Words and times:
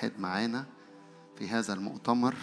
تتحد 0.00 0.20
معانا 0.20 0.64
في 1.36 1.48
هذا 1.48 1.74
المؤتمر. 1.74 2.34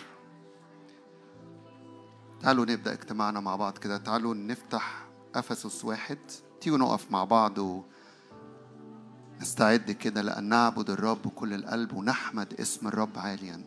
تعالوا 2.42 2.66
نبدأ 2.66 2.94
اجتماعنا 2.94 3.40
مع 3.40 3.56
بعض 3.56 3.78
كده. 3.78 3.98
تعالوا 3.98 4.36
نفتح 4.36 5.06
أفسس 5.36 5.86
واحد. 5.86 6.18
تيجوا 6.62 6.78
نقف 6.78 7.12
مع 7.12 7.24
بعض 7.24 7.84
ونستعد 9.40 9.92
كده 9.92 10.22
لأن 10.22 10.44
نعبد 10.44 10.90
الرب 10.90 11.22
بكل 11.22 11.54
القلب 11.54 11.94
ونحمد 11.94 12.54
اسم 12.54 12.88
الرب 12.88 13.12
عاليا. 13.16 13.64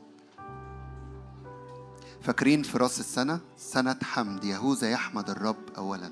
فاكرين 2.21 2.63
في 2.63 2.79
راس 2.79 3.01
السنة؟ 3.01 3.41
سنة 3.57 3.99
حمد. 4.03 4.45
يهوذا 4.45 4.91
يحمد 4.91 5.31
الرب 5.31 5.71
أولا. 5.77 6.11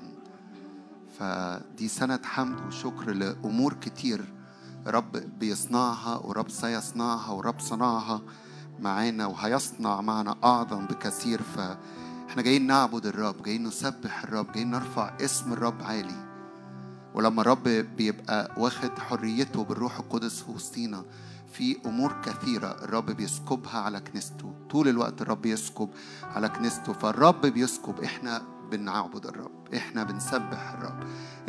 فدي 1.19 1.87
سنة 1.87 2.19
حمد 2.23 2.67
وشكر 2.67 3.11
لأمور 3.11 3.73
كتير 3.73 4.38
رب 4.87 5.11
بيصنعها 5.39 6.17
ورب 6.17 6.49
سيصنعها 6.49 7.31
ورب 7.31 7.59
صنعها 7.59 8.21
معانا 8.79 9.25
وهيصنع 9.25 10.01
معنا 10.01 10.35
أعظم 10.43 10.85
بكثير. 10.85 11.41
فإحنا 11.41 12.41
جايين 12.41 12.67
نعبد 12.67 13.05
الرب 13.05 13.43
جايين 13.43 13.63
نسبح 13.63 14.23
الرب 14.23 14.51
جايين 14.51 14.71
نرفع 14.71 15.17
اسم 15.21 15.53
الرب 15.53 15.83
عالي. 15.83 16.29
ولما 17.13 17.41
الرب 17.41 17.63
بيبقى 17.97 18.51
واخد 18.57 18.99
حريته 18.99 19.63
بالروح 19.63 19.99
القدس 19.99 20.41
في 20.41 20.51
وسطينا 20.51 21.05
في 21.53 21.77
أمور 21.85 22.21
كثيرة 22.25 22.67
الرب 22.83 23.05
بيسكبها 23.05 23.79
على 23.79 23.99
كنيسته. 23.99 24.53
طول 24.69 24.87
الوقت 24.87 25.21
الرب 25.21 25.45
يسكب 25.45 25.89
على 26.23 26.49
كنيسته 26.49 26.93
فالرب 26.93 27.45
بيسكب. 27.45 28.03
إحنا 28.03 28.41
بنعبد 28.71 29.25
الرب. 29.25 29.73
إحنا 29.75 30.03
بنسبح 30.03 30.71
الرب. 30.71 31.03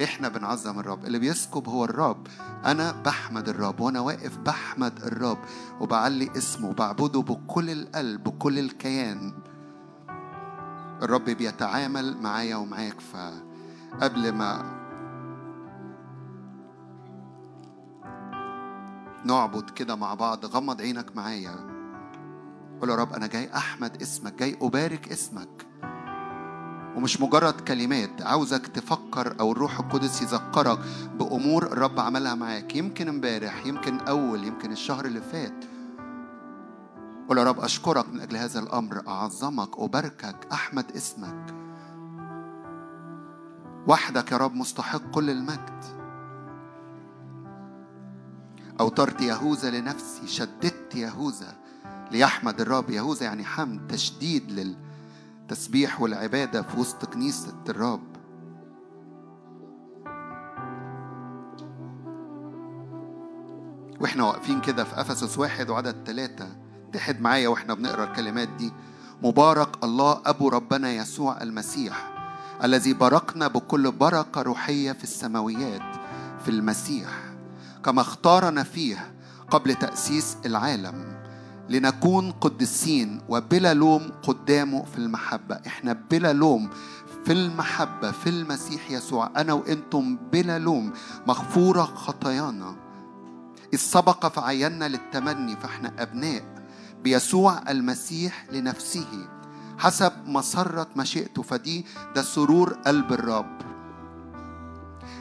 إحنا 0.04 0.28
بنعظم 0.28 0.78
الرب. 0.78 1.04
اللي 1.04 1.18
بيسكب 1.18 1.68
هو 1.68 1.84
الرب. 1.84 2.26
أنا 2.64 2.92
بحمد 2.92 3.48
الرب 3.48 3.80
وأنا 3.80 4.00
واقف 4.00 4.38
بحمد 4.38 5.02
الرب. 5.02 5.38
وبعلي 5.80 6.30
اسمه. 6.36 6.68
وبعبده 6.68 7.20
بكل 7.20 7.70
القلب 7.70 8.24
بكل 8.24 8.58
الكيان. 8.58 9.32
الرب 11.02 11.24
بيتعامل 11.24 12.16
معايا 12.16 12.56
ومعاك 12.56 12.96
فقبل 13.00 14.32
ما 14.32 14.80
نعبد 19.24 19.70
كده 19.70 19.96
مع 19.96 20.14
بعض 20.14 20.46
غمض 20.46 20.80
عينك 20.80 21.16
معايا. 21.16 21.56
قول 22.80 22.90
يا 22.90 22.94
رب 22.94 23.12
أنا 23.12 23.26
جاي 23.26 23.56
أحمد 23.56 24.02
اسمك. 24.02 24.34
جاي 24.34 24.56
أبارك 24.62 25.12
اسمك. 25.12 25.69
ومش 26.96 27.20
مجرد 27.20 27.60
كلمات 27.60 28.22
عاوزك 28.22 28.66
تفكر 28.66 29.40
أو 29.40 29.52
الروح 29.52 29.80
القدس 29.80 30.22
يذكرك 30.22 30.78
بأمور 31.18 31.62
الرب 31.62 32.00
عملها 32.00 32.34
معاك. 32.34 32.76
يمكن 32.76 33.08
امبارح 33.08 33.66
يمكن 33.66 33.98
أول 33.98 34.44
يمكن 34.44 34.72
الشهر 34.72 35.04
اللي 35.04 35.20
فات. 35.20 35.64
قول 37.28 37.38
يا 37.38 37.44
رب 37.44 37.60
أشكرك 37.60 38.08
من 38.08 38.20
أجل 38.20 38.36
هذا 38.36 38.60
الأمر. 38.60 39.08
أعظمك 39.08 39.78
أباركك 39.78 40.46
أحمد 40.52 40.84
اسمك. 40.96 41.54
وحدك 43.86 44.32
يا 44.32 44.36
رب 44.36 44.54
مستحق 44.54 45.10
كل 45.10 45.30
المجد. 45.30 45.84
أوترت 48.80 49.20
يهوذا 49.20 49.70
لنفسي 49.70 50.26
شددت 50.26 50.94
يهوذا 50.94 51.56
ليحمد 52.10 52.60
الرب. 52.60 52.90
يهوذا 52.90 53.24
يعني 53.24 53.44
حمد 53.44 53.86
تشديد 53.86 54.50
للتسبيح 55.50 56.00
والعبادة 56.00 56.62
في 56.62 56.80
وسط 56.80 57.04
كنيسة 57.04 57.54
الرب 57.68 58.16
وإحنا 64.00 64.24
واقفين 64.24 64.60
كده 64.60 64.84
في 64.84 65.00
أفسس 65.00 65.38
واحد 65.38 65.70
وعدد 65.70 65.96
ثلاثة 66.06 66.48
تحد 66.92 67.20
معايا 67.20 67.48
وإحنا 67.48 67.74
بنقرأ 67.74 68.04
الكلمات 68.04 68.48
دي. 68.48 68.72
مبارك 69.22 69.84
الله 69.84 70.22
أبو 70.26 70.48
ربنا 70.48 70.92
يسوع 70.92 71.42
المسيح 71.42 72.12
الذي 72.64 72.92
باركنا 72.92 73.48
بكل 73.48 73.92
بركة 73.92 74.42
روحية 74.42 74.92
في 74.92 75.04
السماويات 75.04 75.96
في 76.44 76.48
المسيح 76.50 77.08
كما 77.84 78.00
اختارنا 78.00 78.62
فيه 78.62 79.12
قبل 79.50 79.74
تأسيس 79.74 80.36
العالم. 80.46 81.19
لنكون 81.70 82.32
قدسين 82.32 83.20
وبلا 83.28 83.74
لوم 83.74 84.10
قدامه 84.22 84.84
في 84.84 84.98
المحبة. 84.98 85.60
إحنا 85.66 85.92
بلا 86.10 86.32
لوم 86.32 86.70
في 87.24 87.32
المحبة 87.32 88.10
في 88.10 88.30
المسيح 88.30 88.90
يسوع. 88.90 89.30
أنا 89.36 89.52
وإنتم 89.52 90.16
بلا 90.32 90.58
لوم. 90.58 90.92
مغفورة 91.26 91.82
خطايانا. 91.82 92.76
إذ 93.74 93.78
سبق 93.78 94.26
فعينا 94.26 94.88
للتمني 94.88 95.56
فإحنا 95.56 95.92
أبناء 95.98 96.42
بيسوع 97.02 97.62
المسيح 97.70 98.46
لنفسه. 98.52 99.28
حسب 99.78 100.12
مسرة 100.26 100.88
مشيئته 100.96 101.42
فدي 101.42 101.86
ده 102.14 102.22
سرور 102.22 102.72
قلب 102.72 103.12
الرب. 103.12 103.58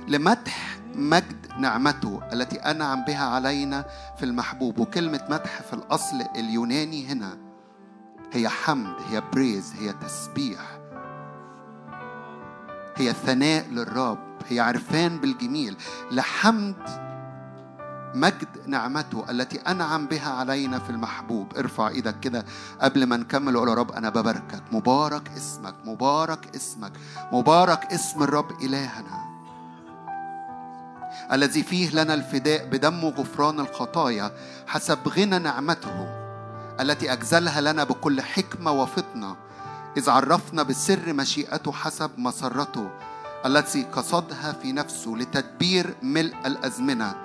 لمدح 0.07 0.78
مجد 0.99 1.47
نعمته 1.59 2.21
التي 2.33 2.55
أنعم 2.55 3.05
بها 3.05 3.25
علينا 3.25 3.85
في 4.17 4.25
المحبوب. 4.25 4.79
وكلمة 4.79 5.21
مدح 5.29 5.61
في 5.61 5.73
الأصل 5.73 6.21
اليوناني 6.35 7.07
هنا 7.07 7.37
هي 8.33 8.49
حمد 8.49 8.95
هي 9.09 9.23
بريز 9.33 9.73
هي 9.79 9.93
تسبيح 9.93 10.59
هي 12.95 13.13
ثناء 13.13 13.65
للرب 13.69 14.19
هي 14.47 14.59
عرفان 14.59 15.17
بالجميل. 15.17 15.77
لحمد 16.11 17.09
مجد 18.16 18.47
نعمته 18.67 19.25
التي 19.29 19.57
أنعم 19.57 20.07
بها 20.07 20.29
علينا 20.29 20.79
في 20.79 20.89
المحبوب. 20.89 21.57
ارفع 21.57 21.87
إيدك 21.87 22.19
كده 22.19 22.45
قبل 22.81 23.05
ما 23.05 23.17
نكمل 23.17 23.55
وقول 23.55 23.69
يا 23.69 23.73
رب 23.73 23.91
أنا 23.91 24.09
بباركك. 24.09 24.63
مبارك 24.71 25.31
اسمك 25.37 25.75
مبارك 25.85 26.55
اسمك 26.55 26.91
مبارك 27.31 27.85
اسم 27.93 28.23
الرب 28.23 28.51
إلهنا. 28.61 29.28
الذي 31.31 31.63
فيه 31.63 31.90
لنا 31.90 32.13
الفداء 32.13 32.66
بدم 32.66 33.06
غفران 33.06 33.59
الخطايا 33.59 34.31
حسب 34.67 35.07
غنى 35.07 35.40
نعمته 35.40 36.07
التي 36.79 37.13
أجزلها 37.13 37.62
لنا 37.62 37.84
بكل 37.84 38.22
حكمة 38.22 38.72
وفطنة 38.72 39.35
إذ 39.97 40.09
عرفنا 40.09 40.63
بسر 40.63 41.13
مشيئته 41.13 41.72
حسب 41.72 42.12
مسرته 42.17 42.90
التي 43.45 43.84
قصدها 43.84 44.51
في 44.62 44.72
نفسه 44.72 45.12
لتدبير 45.12 45.95
ملء 46.03 46.35
الأزمنة 46.45 47.16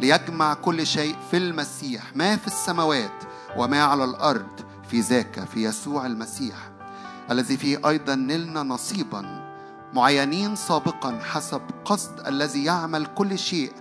ليجمع 0.00 0.54
كل 0.54 0.86
شيء 0.86 1.16
في 1.30 1.36
المسيح 1.36 2.16
ما 2.16 2.36
في 2.36 2.46
السماوات 2.46 3.24
وما 3.56 3.82
على 3.82 4.04
الأرض 4.04 4.60
في 4.90 5.00
ذاك 5.00 5.44
في 5.44 5.64
يسوع 5.64 6.06
المسيح 6.06 6.56
الذي 7.30 7.56
فيه 7.56 7.88
أيضا 7.88 8.14
نلنا 8.14 8.62
نصيبا 8.62 9.39
معينين 9.94 10.56
سابقا 10.56 11.18
حسب 11.32 11.60
قصد 11.84 12.26
الذي 12.26 12.64
يعمل 12.64 13.06
كل 13.06 13.38
شيء 13.38 13.72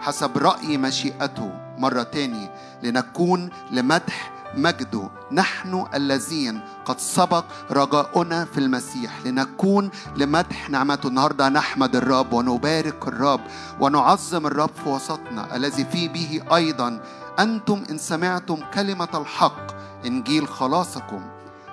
حسب 0.00 0.38
رأي 0.38 0.78
مشيئته. 0.78 1.52
مرة 1.78 2.02
تاني 2.02 2.50
لنكون 2.82 3.50
لمدح 3.70 4.32
مجده. 4.54 5.10
نحن 5.32 5.86
الذين 5.94 6.60
قد 6.84 6.98
سبق 6.98 7.44
رجاؤنا 7.70 8.44
في 8.44 8.58
المسيح. 8.58 9.20
لنكون 9.24 9.90
لمدح 10.16 10.70
نعمته 10.70 11.06
النهارده 11.06 11.48
نحمد 11.48 11.96
الرب 11.96 12.32
ونبارك 12.32 13.08
الرب 13.08 13.40
ونعظم 13.80 14.46
الرب 14.46 14.70
في 14.84 14.88
وسطنا 14.88 15.56
الذي 15.56 15.84
في 15.84 16.08
به 16.08 16.42
أيضا. 16.56 17.00
أنتم 17.38 17.82
إن 17.90 17.98
سمعتم 17.98 18.56
كلمة 18.74 19.08
الحق 19.14 19.66
إنجيل 20.06 20.48
خلاصكم. 20.48 21.22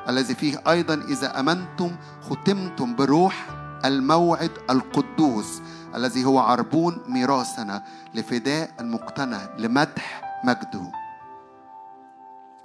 الذي 0.10 0.36
فيه 0.36 0.62
أيضا 0.68 0.94
إذا 0.94 1.40
أمنتم 1.40 1.96
ختمتم 2.30 2.96
بروح 2.96 3.48
الموعد 3.86 4.52
القدوس 4.70 5.62
الذي 5.96 6.26
هو 6.26 6.40
عربون 6.40 6.98
ميراثنا 7.08 7.84
لفداء 8.14 8.76
المقتنع 8.80 9.56
لمدح 9.58 10.40
مجده. 10.46 10.92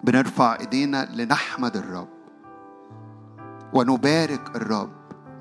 بنرفع 0.04 0.56
ايدينا 0.60 1.04
لنحمد 1.04 1.76
الرب 1.76 2.08
ونبارك 3.72 4.56
الرب 4.56 4.92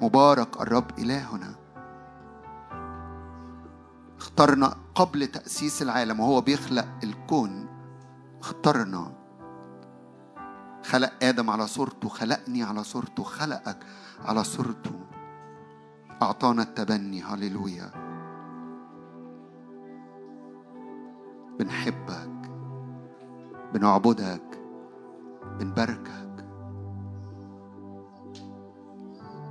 مبارك 0.01 0.61
الرب 0.61 0.99
إلهنا. 0.99 1.55
اخترنا 4.17 4.75
قبل 4.95 5.27
تأسيس 5.27 5.81
العالم 5.81 6.19
وهو 6.19 6.41
بيخلق 6.41 6.87
الكون 7.03 7.67
اخترنا. 8.39 9.11
خلق 10.85 11.11
آدم 11.21 11.49
على 11.49 11.67
صورته 11.67 12.09
خلقني 12.09 12.63
على 12.63 12.83
صورته 12.83 13.23
خلقك 13.23 13.77
على 14.25 14.43
صورته. 14.43 15.06
أعطانا 16.21 16.61
التبني. 16.61 17.23
هللويا. 17.23 17.91
بنحبك 21.59 22.51
بنعبدك 23.73 24.59
بنباركك. 25.59 26.45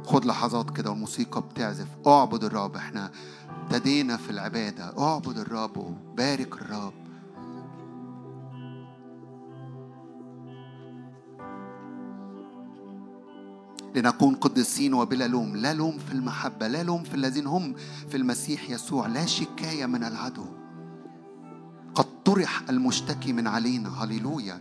خد 0.06 0.24
لحظات 0.24 0.70
كده 0.76 0.90
والموسيقى 0.90 1.40
بتعزف. 1.40 1.88
اعبد 2.06 2.44
الرب. 2.44 2.76
إحنا 2.76 3.10
ابتدينا 3.62 4.16
في 4.16 4.30
العبادة. 4.30 4.98
اعبد 4.98 5.38
الرب 5.38 5.76
وبارك 5.76 6.52
الرب. 6.52 7.05
لنكون 13.96 14.34
قدسين 14.34 14.94
وبلا 14.94 15.26
لوم. 15.26 15.56
لا 15.56 15.74
لوم 15.74 15.98
في 15.98 16.12
المحبة 16.12 16.68
لا 16.68 16.82
لوم 16.82 17.02
في 17.02 17.14
الذين 17.14 17.46
هم 17.46 17.74
في 18.08 18.16
المسيح 18.16 18.70
يسوع. 18.70 19.06
لا 19.06 19.26
شكاية 19.26 19.86
من 19.86 20.04
العدو. 20.04 20.46
قد 21.94 22.06
طرح 22.24 22.62
المشتكي 22.70 23.32
من 23.32 23.46
علينا. 23.46 24.04
هللويا. 24.04 24.60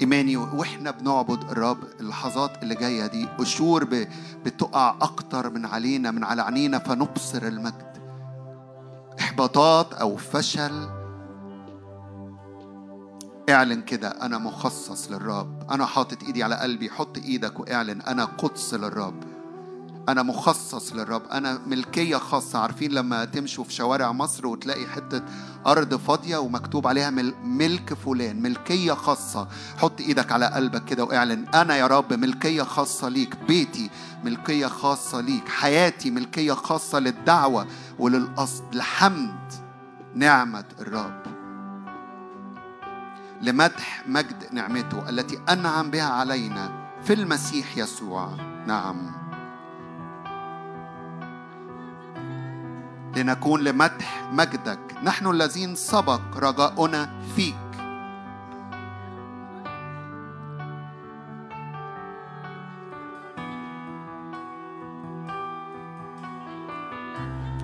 إيماني 0.00 0.36
وإحنا 0.36 0.90
بنعبد 0.90 1.50
الرب 1.50 1.78
اللحظات 2.00 2.62
اللي 2.62 2.74
جاية 2.74 3.06
دي. 3.06 3.26
قشور 3.26 3.84
بتقع 4.44 4.96
أكتر 5.00 5.50
من 5.50 5.66
علينا 5.66 6.10
من 6.10 6.24
على 6.24 6.42
عينينا 6.42 6.78
فنبصر 6.78 7.42
المجد. 7.42 7.92
إحباطات 9.20 9.92
أو 9.92 10.16
فشل 10.16 11.01
اعلن 13.50 13.82
كده 13.82 14.08
أنا 14.08 14.38
مخصص 14.38 15.10
للرب. 15.10 15.70
أنا 15.70 15.86
حاطط 15.86 16.22
إيدي 16.22 16.42
على 16.42 16.54
قلبي 16.54 16.90
حط 16.90 17.18
إيدك 17.18 17.60
واعلن 17.60 18.00
أنا 18.00 18.24
قدس 18.24 18.74
للرب. 18.74 19.24
أنا 20.08 20.22
مخصص 20.22 20.92
للرب. 20.92 21.22
أنا 21.32 21.58
ملكية 21.66 22.16
خاصة. 22.16 22.58
عارفين 22.58 22.92
لما 22.92 23.24
تمشوا 23.24 23.64
في 23.64 23.72
شوارع 23.72 24.12
مصر 24.12 24.46
وتلاقي 24.46 24.86
حتة 24.86 25.22
أرض 25.66 25.94
فاضية 25.94 26.36
ومكتوب 26.36 26.86
عليها 26.86 27.10
ملك 27.44 27.94
فلان 27.94 28.42
ملكية 28.42 28.92
خاصة. 28.92 29.48
حط 29.78 30.00
إيدك 30.00 30.32
على 30.32 30.46
قلبك 30.46 30.84
كده 30.84 31.04
واعلن 31.04 31.48
أنا 31.54 31.76
يا 31.76 31.86
رب 31.86 32.12
ملكية 32.12 32.62
خاصة 32.62 33.08
ليك 33.08 33.36
بيتي 33.48 33.90
ملكية 34.24 34.66
خاصة 34.66 35.20
ليك 35.20 35.48
حياتي 35.48 36.10
ملكية 36.10 36.52
خاصة 36.52 36.98
للدعوة 36.98 37.66
وللقصد 37.98 38.74
لحمد 38.74 39.52
نعمة 40.14 40.64
الرب. 40.80 41.21
لمدح 43.42 44.02
مجد 44.06 44.44
نعمته 44.52 45.08
التي 45.08 45.40
أنعم 45.48 45.90
بها 45.90 46.04
علينا 46.04 46.90
في 47.04 47.12
المسيح 47.12 47.76
يسوع. 47.76 48.28
نعم. 48.66 49.12
لنكون 53.16 53.64
لمدح 53.64 54.22
مجدك. 54.32 54.78
نحن 55.02 55.26
الذين 55.26 55.74
سبق 55.74 56.20
رجاؤنا 56.36 57.10
فيك. 57.36 57.54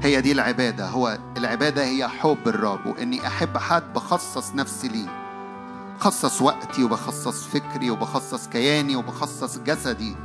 هي 0.03 0.21
دي 0.21 0.33
العبادة. 0.33 0.89
هو 0.89 1.19
العبادة 1.37 1.85
هي 1.85 2.09
حب 2.09 2.49
الرب 2.49 2.87
وإني 2.87 3.27
أحب 3.27 3.59
حد 3.59 3.93
بخصص 3.93 4.55
نفسي 4.55 4.89
ليه. 4.89 5.28
بخصص 5.99 6.43
وقتي 6.43 6.85
وبخصص 6.85 7.45
فكري 7.45 7.91
وبخصص 7.91 8.49
كياني 8.49 8.97
وبخصص 8.97 9.59
جسدي. 9.59 10.17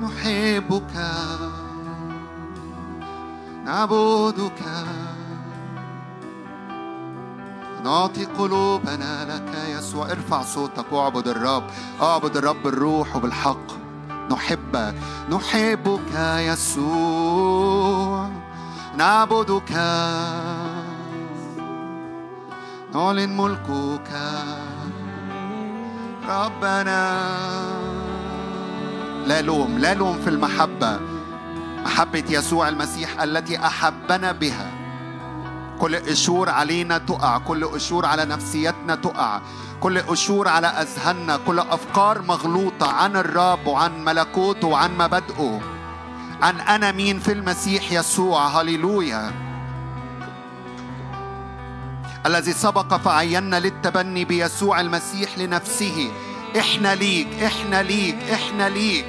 نحبك 0.00 0.92
نعبدك. 3.64 4.62
نعطي 7.84 8.24
قلوبنا 8.24 9.24
لك 9.24 9.54
يسوع 9.92 10.10
ارفع 10.10 10.42
صوتك 10.42 10.92
واعبد 10.92 11.28
الرب. 11.28 11.64
اعبد 12.02 12.36
الرب 12.36 12.62
بالروح 12.62 13.16
وبالحق 13.16 13.66
نحبك 14.30 14.94
نحبك 15.30 16.14
يسوع. 16.38 18.28
نعبدك. 18.96 19.72
نعلن 22.94 23.36
ملكك. 23.36 24.10
ربنا. 26.28 27.22
لا 29.26 29.42
لوم 29.42 29.78
لا 29.78 29.94
لوم 29.94 30.18
في 30.18 30.30
المحبة. 30.30 31.00
محبة 31.84 32.24
يسوع 32.30 32.68
المسيح 32.68 33.22
التي 33.22 33.66
أحبنا 33.66 34.32
بها. 34.32 34.70
كل 35.80 35.96
قشور 35.96 36.48
علينا 36.48 36.98
تقع 36.98 37.38
كل 37.38 37.64
قشور 37.64 38.06
على 38.06 38.24
نفسيتنا 38.24 38.94
تقع. 38.94 39.40
كل 39.82 40.00
قشور 40.00 40.48
على 40.48 40.66
أذهاننا 40.66 41.36
كل 41.36 41.58
أفكار 41.58 42.22
مغلوطة 42.22 42.92
عن 42.92 43.16
الرب 43.16 43.66
وعن 43.66 44.04
ملكوته 44.04 44.68
وعن 44.68 44.98
مبادئه. 44.98 45.60
عن 46.42 46.60
أنا 46.60 46.92
مين 46.92 47.18
في 47.18 47.32
المسيح 47.32 47.92
يسوع 47.92 48.46
هللويا. 48.46 49.32
الذي 52.26 52.52
سبق 52.52 52.96
فعينا 52.96 53.60
للتبني 53.60 54.24
بيسوع 54.24 54.80
المسيح 54.80 55.38
لنفسه. 55.38 56.12
إحنا 56.58 56.94
ليك 56.94 57.42
إحنا 57.42 57.82
ليك 57.82 58.30
إحنا 58.32 58.68
ليك. 58.68 59.06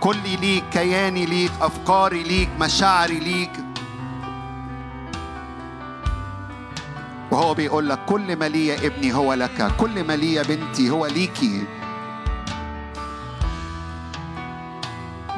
كلي 0.00 0.36
ليك 0.36 0.64
كياني 0.72 1.26
ليك 1.26 1.52
أفكاري 1.60 2.22
ليك 2.22 2.48
مشاعري 2.60 3.18
ليك. 3.18 3.50
وهو 7.34 7.54
بيقول 7.54 7.88
لك 7.88 7.98
كل 8.06 8.36
ما 8.36 8.48
لي 8.48 8.86
ابني 8.86 9.14
هو 9.14 9.34
لك 9.34 9.72
كل 9.76 10.04
ما 10.04 10.12
لي 10.12 10.42
بنتي 10.42 10.90
هو 10.90 11.06
ليكي. 11.06 11.66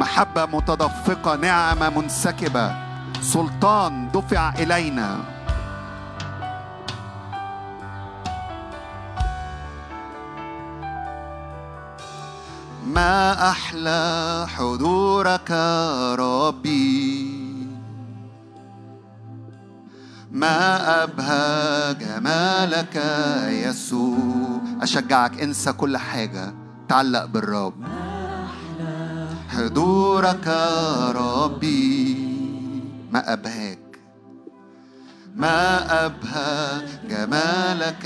محبة 0.01 0.47
متدفقة 0.47 1.37
نعمة 1.37 1.89
منسكبة 1.89 2.77
سلطان 3.21 4.09
دفع 4.15 4.53
إلينا. 4.59 5.25
ما 12.87 13.51
أحلى 13.51 14.47
حضورك 14.57 15.51
ربي؟ 16.19 17.26
ما 20.37 21.03
أبهى 21.05 21.95
جمالك 21.95 22.97
يسوع 23.49 24.61
أشجعك 24.83 25.41
انسى 25.41 25.73
كل 25.73 25.97
حاجة 25.97 26.55
تعلق 26.89 27.25
بالرب. 27.25 27.75
حضورك 29.49 30.49
ربي. 31.15 32.15
ما 33.13 33.33
أبهاك 33.33 33.79
ما 35.37 36.07
أبهى 36.07 36.83
جمالك 37.09 38.05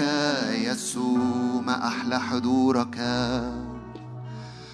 يسوع 0.50 1.60
ما 1.66 1.86
أحلى 1.88 2.20
حضورك 2.20 2.98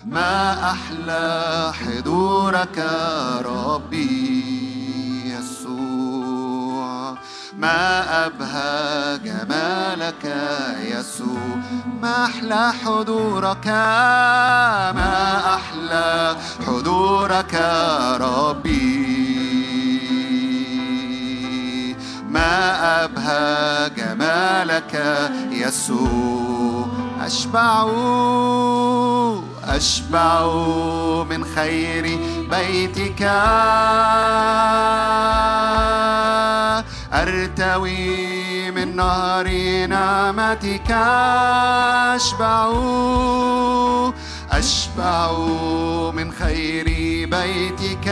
ما 0.04 0.70
أحلى 0.70 1.72
حضورك 1.72 2.78
ربي. 3.44 4.85
ما 7.56 8.26
أبهى 8.26 9.18
جمالك 9.18 10.36
يسوع 10.80 11.56
ما 12.02 12.24
أحلى 12.24 12.72
حضورك 12.84 13.66
ما 14.96 15.42
أحلى 15.54 16.36
حضورك 16.66 17.54
ربي. 18.20 19.16
ما 22.28 23.04
أبهى 23.04 23.90
جمالك 23.90 24.94
يسوع 25.50 26.86
أشبع 27.20 27.88
أشبع 29.64 30.52
من 31.30 31.44
خير 31.44 32.18
بيتك. 32.50 33.22
أرتوي 37.12 38.70
من 38.70 38.96
نهر 38.96 39.48
نعمتك 39.86 40.90
أشبع. 42.16 42.72
أشبع 44.50 45.32
من 46.14 46.32
خير 46.32 46.84
بيتك 47.28 48.06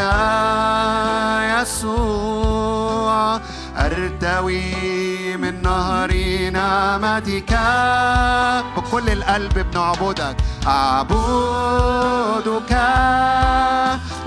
يسوع. 1.62 3.40
أرتوي 3.76 5.36
من 5.36 5.62
نهر 5.62 6.10
نعمتك 6.52 7.58
بكل 8.76 9.10
القلب 9.10 9.66
بنعبدك 9.70 10.36
أعبدك 10.66 12.72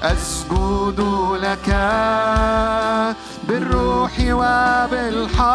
أسجد 0.03 0.99
لك 1.41 1.69
بالروح 3.47 4.13
وبالحق. 4.19 5.47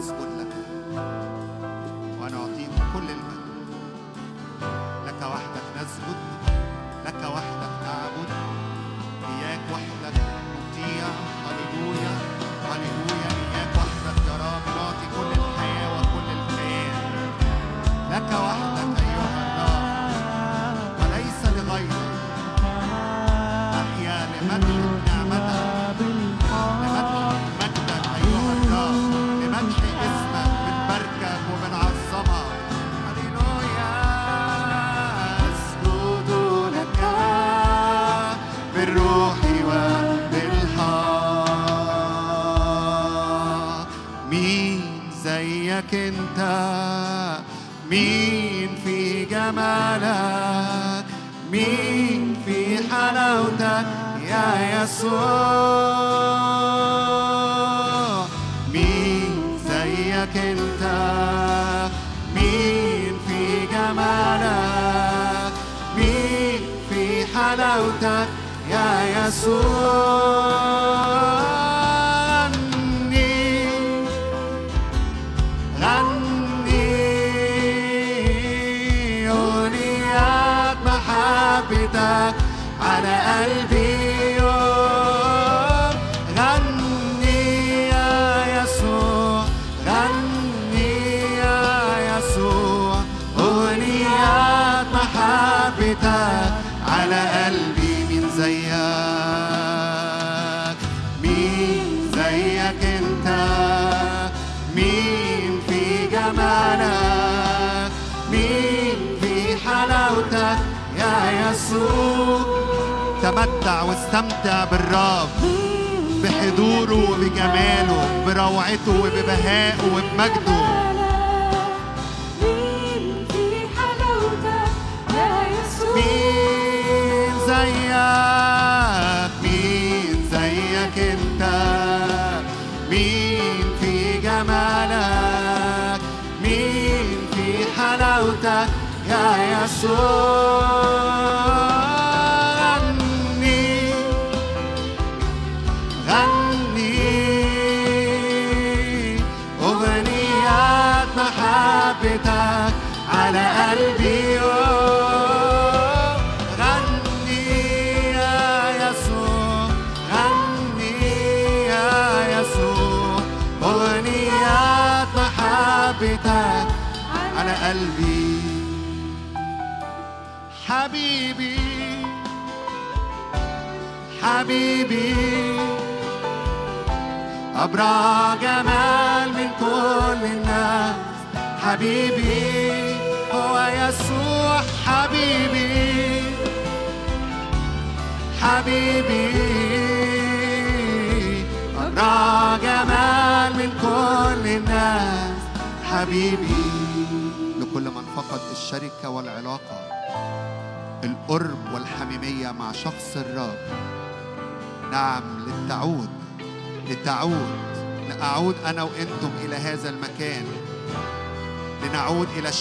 رزق 0.00 0.16
لك. 0.38 0.54
وأنا 2.20 2.36
أعطيك 2.36 2.70
كل 2.94 3.10
المجد 3.10 3.50
لك 5.06 5.22
وحدك 5.22 5.66
نسجد 5.76 6.16
لك 7.06 7.24
وحدك 7.24 7.69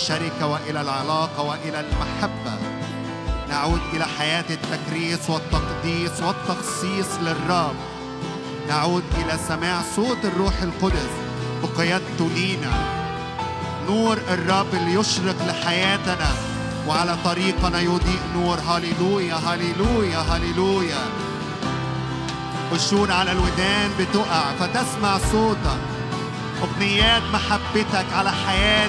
الشركة 0.10 0.48
وإلى 0.48 0.82
العلاقة 0.82 1.42
وإلى 1.42 1.80
المحبة. 1.80 2.58
نعود 3.50 3.82
إلى 3.94 4.06
حياة 4.20 4.46
التكريس 4.50 5.30
والتقديس 5.30 6.22
والتخصيص 6.22 7.08
للرب. 7.22 7.76
نعود 8.70 9.04
إلى 9.18 9.40
سماع 9.48 9.82
صوت 9.96 10.18
الروح 10.24 10.54
القدس 10.62 11.10
بقيادته 11.64 12.30
لينا. 12.36 12.72
نور 13.88 14.18
الرب 14.30 14.74
اللي 14.74 14.94
يشرق 14.94 15.36
لحياتنا 15.48 16.32
وعلى 16.88 17.18
طريقنا 17.26 17.80
يضيء 17.80 18.22
نور. 18.36 18.60
هللويا 18.60 19.36
هللويا 19.36 20.20
هللويا. 20.20 21.02
قشور 22.72 23.12
على 23.12 23.32
الودان 23.32 23.92
بتقع 24.00 24.44
فتسمع 24.60 25.18
صوتك. 25.32 25.80
أغنيات 26.64 27.24
محبتك 27.34 28.06
على 28.14 28.32
حياتي 28.32 28.89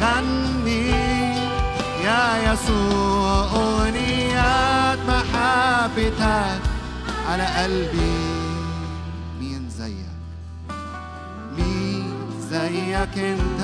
غني 0.00 0.90
يا 2.04 2.52
يسوع 2.52 3.44
أغنيات 3.44 4.98
محبتك 5.08 6.60
على 7.30 7.46
قلبي. 7.46 8.18
مين 9.40 9.68
زيك؟ 9.78 10.74
مين 11.58 12.12
زيك 12.50 13.18
أنت؟ 13.18 13.62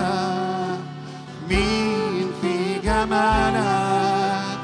مين 1.51 2.31
في 2.41 2.79
جمالك؟ 2.79 4.59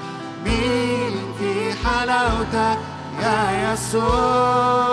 مين 0.45 1.15
في 1.39 1.53
حلاوتك 1.85 2.79
يا 3.23 3.73
يسوع؟ 3.73 4.92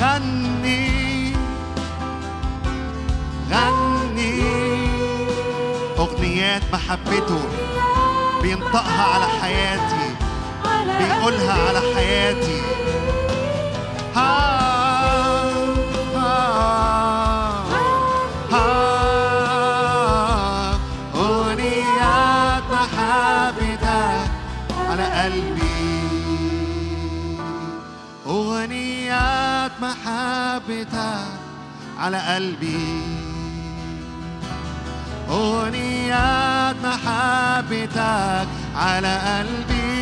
غني 0.00 1.32
غني 3.50 4.42
أغنيات 5.98 6.62
محبته 6.72 7.40
بينطقها 8.42 9.04
على 9.14 9.26
حياتي 9.42 10.14
بيقولها 10.98 11.68
على 11.68 11.80
حياتي 11.94 12.62
على 32.08 32.20
قلبي. 32.34 33.02
أغنيات 35.30 36.76
محبتك 36.84 38.48
على 38.76 39.14
قلبي. 39.28 39.98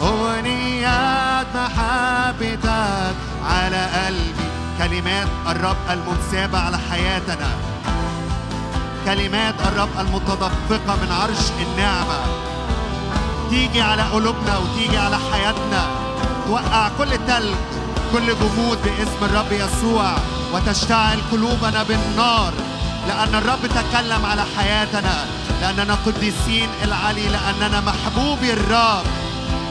أغنيات 0.00 1.46
محبتك 1.54 3.16
على 3.44 3.82
قلبي. 3.96 4.46
كلمات 4.78 5.28
الرب 5.46 5.76
المنسابة 5.90 6.58
على 6.58 6.78
حياتنا 6.90 7.50
كلمات 9.04 9.54
الرب 9.60 10.00
المتدفقة 10.00 10.96
من 11.02 11.12
عرش 11.12 11.50
النعمة. 11.60 12.20
تيجي 13.50 13.82
على 13.82 14.02
قلوبنا 14.02 14.58
وتيجي 14.58 14.98
على 14.98 15.18
حياتنا. 15.32 15.86
توقع 16.46 16.88
كل 16.98 17.10
تلج 17.26 17.85
كل 18.12 18.26
جمود 18.40 18.78
باسم 18.84 19.20
الرب 19.22 19.52
يسوع 19.52 20.12
وتشتعل 20.52 21.18
قلوبنا 21.32 21.82
بالنار 21.82 22.52
لأن 23.08 23.34
الرب 23.34 23.66
تكلم 23.66 24.26
على 24.26 24.44
حياتنا 24.56 25.16
لأننا 25.60 25.94
قديسين 26.06 26.68
العلي 26.84 27.28
لأننا 27.28 27.80
محبوبي 27.80 28.52
الرب 28.52 29.04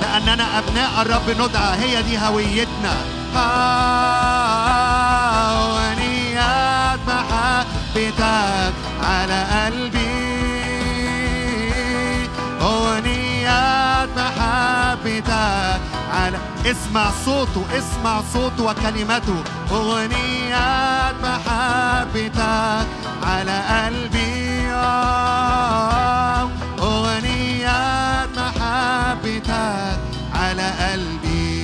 لأننا 0.01 0.45
أبناء 0.59 0.91
الرب 1.01 1.29
ندعى 1.29 1.79
هي 1.79 2.01
دي 2.03 2.17
هويتنا. 2.19 2.95
هوانيات 5.45 6.99
محبتك 7.07 8.73
على 9.03 9.39
قلبي. 9.53 10.04
على 16.13 16.37
اسمع 16.65 17.11
صوته 17.25 17.61
اسمع 17.77 18.21
صوته 18.33 18.63
وكلمته. 18.63 19.43
أغنيات 19.71 21.15
محبتك 21.23 22.87
على 23.23 23.57
قلبي. 23.71 24.45
أغنية 26.79 28.27
محبتك 28.37 29.99
على 30.33 30.67
قلبي. 30.71 31.55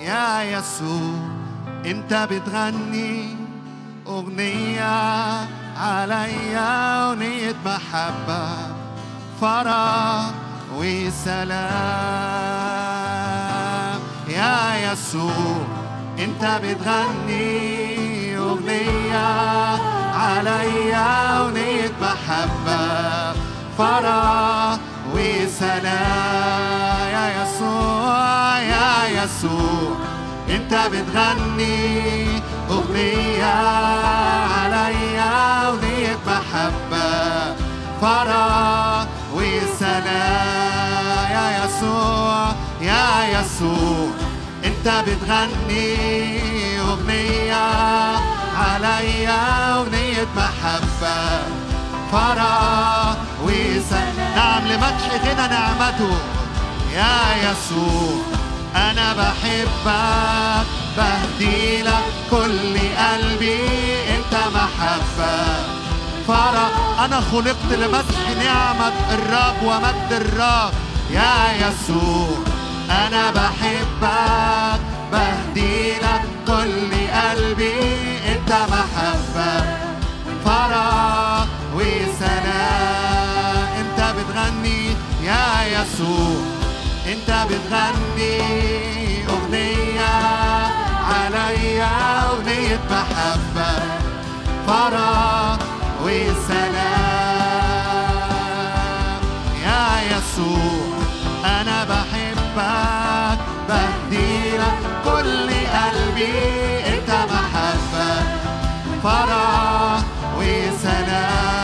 يا 0.00 0.42
يسوع 0.42 1.18
أنت 1.86 2.28
بتغني 2.30 3.39
أغنية 4.10 5.46
عليا 5.76 7.04
أغنية 7.04 7.54
محبة 7.64 8.46
فرح 9.40 10.24
وسلام. 10.76 11.50
يا 14.28 14.92
يسوع 14.92 15.56
أنت 16.18 16.60
بتغني 16.64 18.38
أغنية 18.38 19.28
عليا 20.14 21.38
أغنية 21.38 21.92
محبة 22.02 23.32
فرح 23.78 24.78
وسلام. 25.14 26.50
يا 27.14 27.26
يسوع 27.42 28.58
يا 28.58 29.22
يسوع 29.22 29.96
أنت 30.50 30.74
بتغني 30.92 32.40
أغنية 32.70 33.54
عليا 34.54 35.66
أغنية 35.66 36.18
محبة. 36.26 37.54
فرح 38.00 39.06
وسلام 39.34 40.90
يا 41.30 41.46
يسوع 41.64 42.52
يا 42.80 43.40
يسوع 43.40 44.10
أنت 44.64 44.86
بتغني 45.06 45.96
أغنية 46.80 47.66
عليا 48.56 49.74
أغنية 49.74 50.26
محبة. 50.36 51.18
فرح 52.12 53.14
وسلام 53.44 54.34
نعم 54.36 54.66
لمدح 54.66 55.06
غنى 55.24 55.46
نعمته. 55.48 56.18
يا 56.94 57.50
يسوع 57.50 58.22
أنا 58.76 59.12
بحبك. 59.12 60.79
بهدي 60.96 61.82
لك 61.82 62.04
كل 62.30 62.78
قلبي 62.78 63.60
أنت 64.16 64.34
محبة 64.54 65.36
فرح 66.28 66.70
أنا 67.04 67.20
خلقت 67.32 67.72
لمدح 67.72 68.30
نعمة 68.44 68.92
الرب 69.14 69.62
ومجد 69.64 70.12
الرب. 70.12 70.72
يا 71.10 71.52
يسوع 71.56 72.38
أنا 72.90 73.30
بحبك. 73.30 74.80
بهدي 75.12 75.92
لك 75.92 76.22
كل 76.46 76.90
قلبي 77.10 77.74
أنت 78.28 78.52
محبة 78.52 79.52
فرح 80.44 81.46
وسلام 81.74 83.68
انت 83.78 84.14
بتغني. 84.16 84.96
يا 85.22 85.64
يسوع 85.66 86.42
انت 87.06 87.46
بتغني. 87.50 88.99
عليا 91.34 91.88
أغنية 92.26 92.80
محبة 92.90 93.72
فرح 94.66 95.58
وسلام. 96.02 96.80
يا 99.64 99.86
يسوع 100.10 100.98
أنا 101.44 101.84
بحبك 101.84 103.38
بهدي 103.68 104.58
لك 104.58 104.78
كل 105.04 105.48
قلبي. 105.50 106.38
أنت 106.86 107.10
محبة 107.10 108.12
فرح 109.02 110.00
وسلام. 110.36 111.60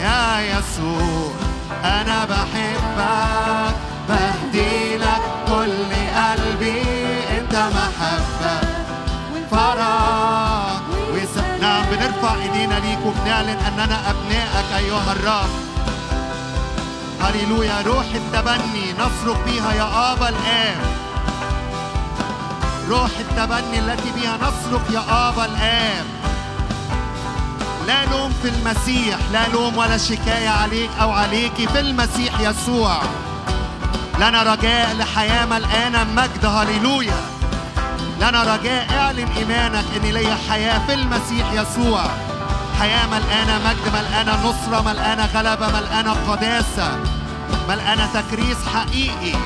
يا 0.00 0.24
يسوع 0.40 1.32
أنا 1.84 2.18
بحبك. 2.24 2.55
إيدينا 12.34 12.74
ليك 12.74 12.98
وبنعلن 13.06 13.48
أننا 13.48 14.10
أبنائك 14.10 14.72
أيها 14.76 15.12
الرب. 15.12 15.50
هللويا 17.20 17.82
روح 17.86 18.06
التبني 18.14 18.92
نصرخ 18.92 19.38
بها 19.46 19.72
يا 19.72 20.12
آبا 20.12 20.28
الآب. 20.28 20.86
روح 22.88 23.10
التبني 23.20 23.78
التي 23.78 24.10
بها 24.16 24.36
نصرخ 24.36 24.80
يا 24.90 25.28
آبا 25.28 25.44
الآب. 25.44 26.06
لا 27.86 28.04
لوم 28.04 28.32
في 28.42 28.48
المسيح 28.48 29.18
لا 29.32 29.48
لوم 29.48 29.76
ولا 29.76 29.98
شكاية 29.98 30.48
عليك 30.48 30.90
أو 31.00 31.10
عليك 31.10 31.68
في 31.72 31.80
المسيح 31.80 32.40
يسوع. 32.40 32.96
لنا 34.18 34.42
رجاء 34.42 34.96
لحياة 34.96 35.46
ملقانة 35.46 36.04
مجد 36.04 36.46
هللويا. 36.46 37.35
لنا 38.20 38.42
رجاء 38.54 38.86
اعلن 38.98 39.28
إيمانك 39.36 39.84
إن 39.96 40.02
ليا 40.02 40.36
حياة 40.50 40.86
في 40.86 40.94
المسيح 40.94 41.52
يسوع. 41.52 42.02
حياة 42.80 43.06
ملقانة 43.06 43.58
مجد 43.58 43.92
ملقانة 43.92 44.48
نصرة 44.48 44.80
ملقانة 44.82 45.26
غلبة 45.34 45.66
ملقانة 45.66 46.12
قداسة 46.12 46.98
ملقانة 47.68 48.08
تكريس 48.14 48.56
حقيقي. 48.74 49.38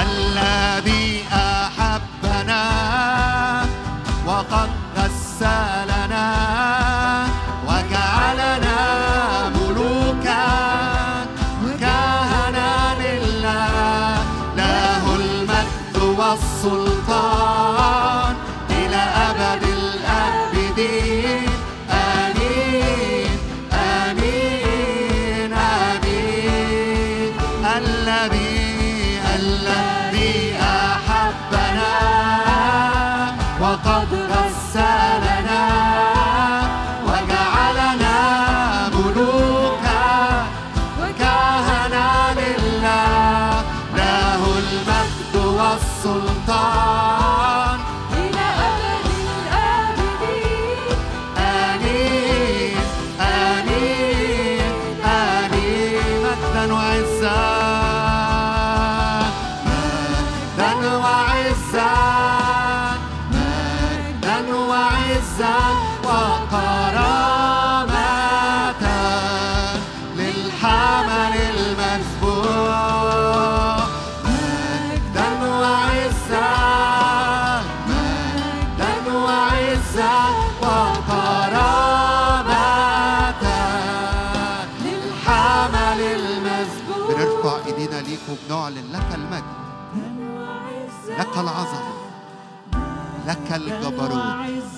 الذي 0.00 1.24
أحبنا 1.32 2.62
وقد 4.26 4.70
غسلنا 4.96 5.79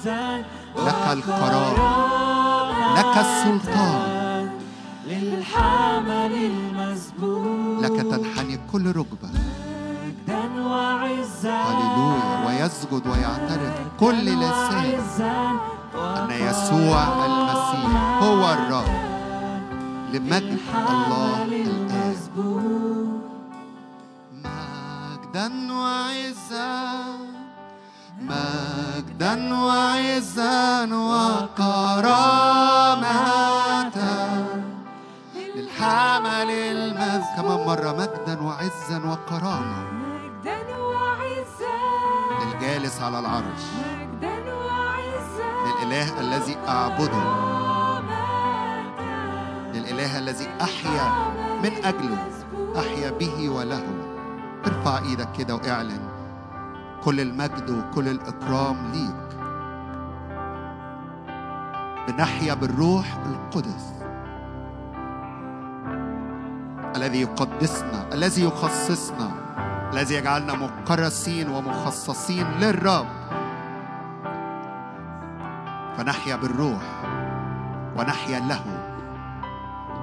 لك 0.06 1.04
القرار 1.12 1.74
لك 2.96 3.16
السلطان. 3.18 4.50
للحمل 5.06 6.32
المسبوق 6.32 7.80
لك 7.80 8.00
تنحني 8.02 8.60
كل 8.72 8.86
ركبة. 8.96 9.28
مجدا 10.02 10.62
وعزا. 10.62 11.62
هللويا 11.62 12.46
ويسجد 12.46 13.06
ويعترف 13.06 13.74
كل 14.00 14.24
لسان. 14.24 15.58
أن 15.94 16.30
يسوع 16.30 17.26
المسيح 17.26 18.22
هو 18.22 18.52
الرب. 18.52 18.92
لمجد 20.12 20.58
الله 20.90 21.42
الآب 21.42 22.36
مجدا 24.44 25.72
وعزا. 25.72 26.72
مجدا 28.22 29.54
وعزا 29.54 30.84
وكرامة. 30.94 32.42
للحمل 35.56 36.50
المذ 36.50 37.22
كمان 37.36 37.66
مرة. 37.66 37.92
مجدا 37.92 38.42
وعزا 38.42 38.98
وكرامة. 39.10 39.82
مجدا 39.92 40.76
وعزا 40.76 41.78
للجالس 42.40 43.00
على 43.00 43.18
العرش. 43.18 43.64
مجدا 43.78 44.54
وعزا 44.54 45.50
للإله 45.66 46.20
الذي 46.20 46.56
أعبده. 46.68 47.24
للإله 49.74 50.18
الذي 50.18 50.48
أحيا 50.60 51.06
من 51.62 51.72
أجله. 51.84 52.26
أحيا 52.78 53.10
به 53.10 53.48
وله. 53.48 53.84
ارفع 54.66 54.98
إيدك 54.98 55.28
كده 55.38 55.54
وإعلن. 55.54 56.11
كل 57.04 57.20
المجد 57.20 57.70
وكل 57.70 58.08
الإكرام 58.08 58.92
ليك. 58.92 59.38
بنحيا 62.08 62.54
بالروح 62.54 63.16
القدس. 63.26 63.92
الذي 66.96 67.20
يقدسنا 67.20 68.08
الذي 68.12 68.44
يخصصنا 68.44 69.30
الذي 69.92 70.14
يجعلنا 70.14 70.54
مكرسين 70.54 71.48
ومخصصين 71.48 72.46
للرب. 72.60 73.06
فنحيا 75.96 76.36
بالروح 76.36 76.82
ونحيا 77.96 78.40
له 78.40 78.64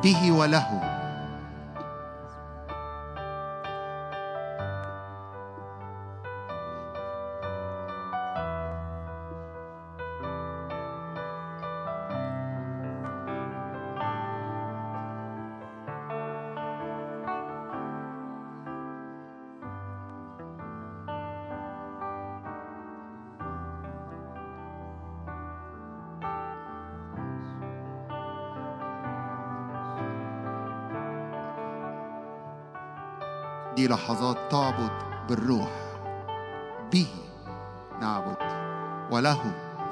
به 0.04 0.32
وله. 0.32 0.99
دي 33.80 33.88
لحظات 33.88 34.52
تعبد 34.52 34.92
بالروح. 35.30 35.70
به 36.92 37.08
نعبد 38.02 38.38
وله 39.12 39.42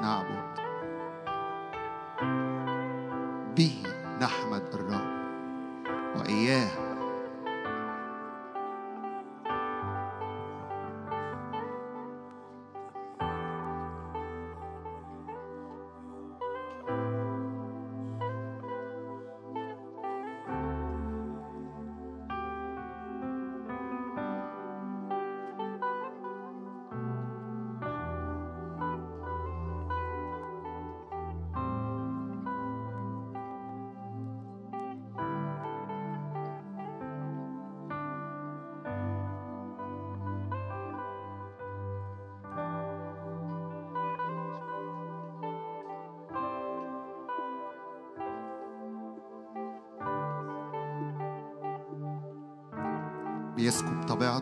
نعبد. 0.02 0.57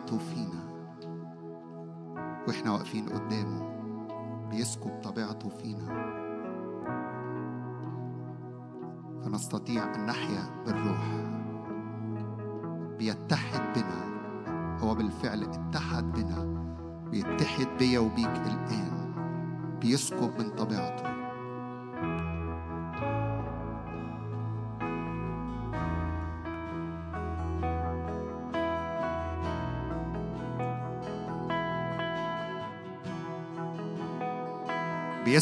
بيسكب 0.06 0.18
طبيعته 0.18 0.45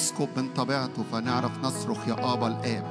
بيسكب 0.04 0.28
من 0.36 0.52
طبيعته 0.52 1.02
فنعرف 1.12 1.64
نصرخ 1.64 2.08
يا 2.08 2.32
آبا 2.32 2.46
الآب. 2.46 2.84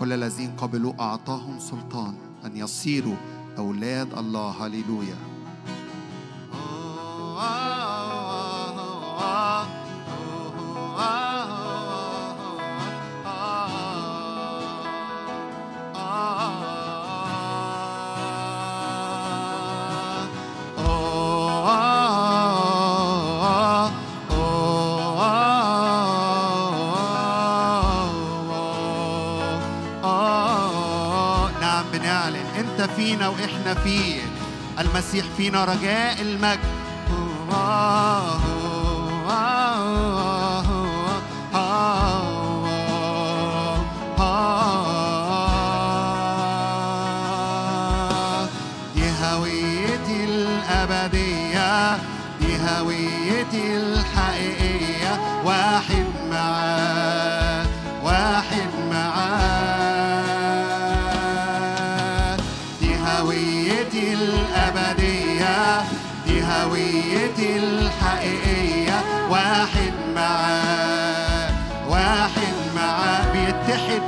كل 0.00 0.12
الذين 0.12 0.50
قبلوا 0.56 0.92
أعطاهم 1.00 1.58
سلطان 1.58 2.14
أن 2.44 2.56
يصيروا 2.56 3.16
أولاد 3.58 4.18
الله. 4.18 4.66
هللويا. 4.66 5.31
فيك 33.68 34.22
المسيح 34.78 35.26
فينا 35.36 35.64
رجاء 35.64 36.22
المجد. 36.22 36.81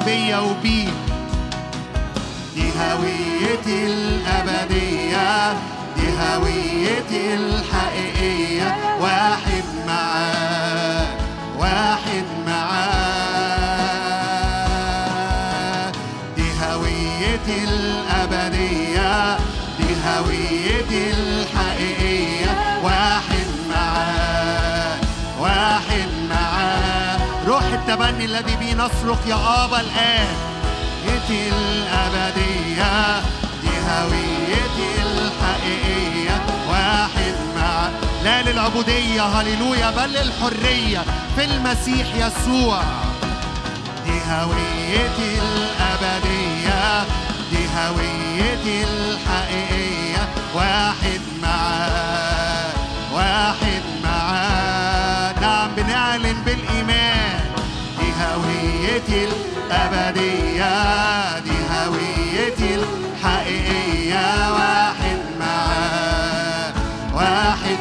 بيا 0.07 0.39
وبيك 0.39 0.89
دي 2.55 2.63
هويتي 2.81 3.87
الأبدية 3.87 5.53
دي 5.97 6.09
هويتي 6.21 7.35
الحقيقية. 7.35 7.94
الذي 28.25 28.57
به 28.57 28.73
نصرخ 28.73 29.19
يا 29.27 29.65
ابا 29.65 29.81
الآن. 29.81 30.37
هويتي 31.05 31.49
الأبدية 31.49 33.21
دي 33.63 33.75
هويتي 33.89 34.89
الحقيقية. 35.03 36.37
واحد 36.69 37.35
مع 37.57 37.89
لا 38.25 38.43
للعبودية. 38.43 39.23
هللويا 39.23 39.91
بل 39.91 40.11
للحرية. 40.11 41.05
في 41.37 41.45
المسيح 41.45 42.07
يسوع. 42.15 42.83
دي 44.07 44.21
هويتي 44.31 45.39
الأبدية. 45.43 47.05
دي 47.51 47.67
هويتي 47.77 48.85
الحقيقية. 48.85 50.29
واحد 50.55 51.21
معاه 51.43 52.73
واحد 53.13 53.83
معاه 54.05 55.41
نعم 55.41 55.71
بنعلن 55.77 56.43
بالإيمان. 56.47 57.35
دي 57.35 57.44
هويتي 58.35 59.29
الأبدية 59.71 61.39
دي 61.39 61.51
هويتي 61.71 62.75
الحقيقية 62.75 64.53
واحد 64.53 65.19
معاه 65.41 66.73
واحد 67.15 67.79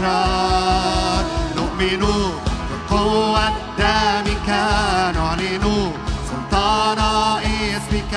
أحرار 0.00 1.24
نؤمن 1.56 2.02
بقوة 2.90 3.48
دمك 3.78 4.48
نعلن 5.14 5.92
سلطان 6.30 6.98
اسمك 7.76 8.14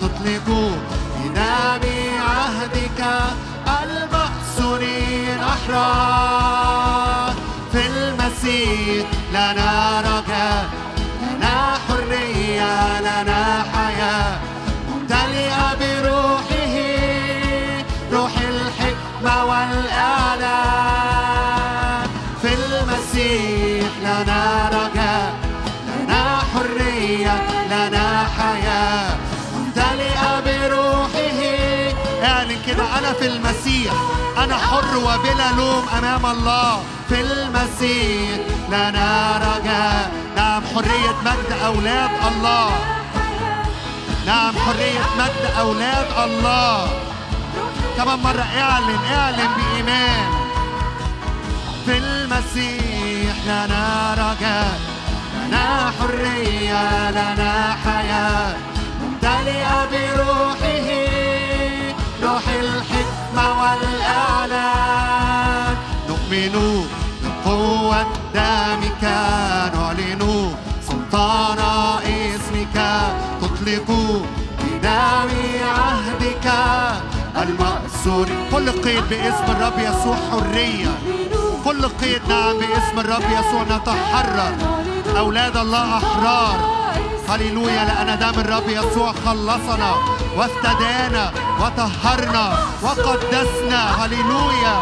تطلق 0.00 0.46
بدم 1.24 1.84
عهدك 2.20 3.00
المأسورين 3.82 5.38
أحرار 5.38 7.34
في 7.72 7.80
المسيح 7.86 9.06
لنا 9.32 10.00
رجاء 10.00 10.64
لنا 11.22 11.78
حرية 11.88 13.00
لنا 13.00 13.42
حياة 13.62 13.71
في 33.12 33.26
المسيح. 33.26 33.92
أنا 34.38 34.56
حر 34.56 34.96
وبلا 34.96 35.52
لوم 35.56 35.84
أمام 35.98 36.26
الله. 36.26 36.82
في 37.08 37.20
المسيح 37.20 38.40
لنا 38.68 39.36
رجاء 39.36 40.12
نعم 40.36 40.62
حرية 40.74 41.16
مجد 41.24 41.52
أولاد 41.64 42.10
الله. 42.28 42.70
نعم 44.26 44.54
حرية 44.58 45.04
مجد 45.18 45.44
أولاد 45.58 46.06
الله. 46.24 46.88
كمان 47.96 48.18
مرة 48.18 48.46
اعلن 48.60 48.98
اعلن 49.14 49.48
بإيمان. 49.56 50.30
في 51.86 51.98
المسيح 51.98 53.34
لنا 53.46 54.14
رجاء 54.14 54.80
لنا 55.48 55.92
حرية 56.00 57.10
لنا 57.10 57.76
حياة. 57.84 58.54
ممتلئة 59.02 59.88
بروحه. 59.92 60.88
روح 62.22 62.42
الحكمة 63.32 63.62
والإعلان 63.62 65.22
نؤمن 66.08 66.54
بقوة 67.24 68.06
دمك 68.34 69.04
نعلن 69.74 70.22
سلطان 70.88 71.58
اسمك. 72.04 72.76
تطلق 73.40 73.88
بدم 74.60 75.30
عهدك. 75.64 76.46
المأسور 77.42 78.28
كل 78.52 78.66
قيد 78.70 79.04
باسم 79.10 79.44
الرب 79.48 79.78
يسوع 79.78 80.16
حرية. 80.30 80.92
كل 81.64 81.82
قيد 81.88 82.22
نعم 82.28 82.58
باسم 82.58 83.00
الرب 83.00 83.24
يسوع 83.30 83.62
نتحرر. 83.62 84.54
أولاد 85.18 85.56
الله 85.56 85.96
أحرار. 85.96 86.56
هللويا 87.28 87.84
لأن 87.84 88.18
دم 88.18 88.40
الرب 88.40 88.68
يسوع 88.68 89.12
خلصنا. 89.26 89.92
وافتدانا 90.36 91.32
وطهرنا 91.60 92.46
وقدسنا. 92.82 94.04
هللويا. 94.04 94.76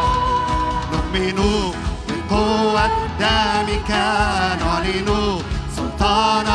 نؤمن 0.93 1.39
بقوة 2.09 2.87
دمك 3.21 3.91
نعلن 4.61 5.43
سلطان 5.77 6.47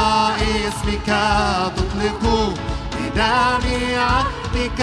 اسمك. 0.68 1.10
تطلق 1.76 2.54
بدم 2.94 3.66
عهدك. 3.98 4.82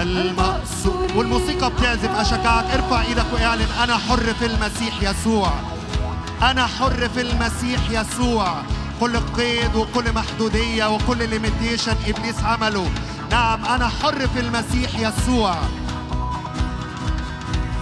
المأسور 0.00 1.08
والموسيقى 1.16 1.70
بتعزف. 1.70 2.10
أشجعك 2.20 2.64
ارفع 2.74 3.00
إيدك 3.00 3.26
واعلن. 3.32 3.68
أنا 3.82 3.96
حر 3.96 4.34
في 4.38 4.46
المسيح 4.46 4.94
يسوع. 5.02 5.52
أنا 6.42 6.66
حر 6.66 7.08
في 7.14 7.20
المسيح 7.20 7.80
يسوع. 7.90 8.54
كل 9.00 9.16
قيد 9.16 9.76
وكل 9.76 10.12
محدودية 10.12 10.86
وكل 10.90 11.28
ليميتيشن 11.30 11.96
إبليس 12.06 12.38
عمله. 12.44 12.90
نعم 13.30 13.64
أنا 13.64 13.88
حر 13.88 14.28
في 14.34 14.40
المسيح 14.40 14.90
يسوع. 14.94 15.56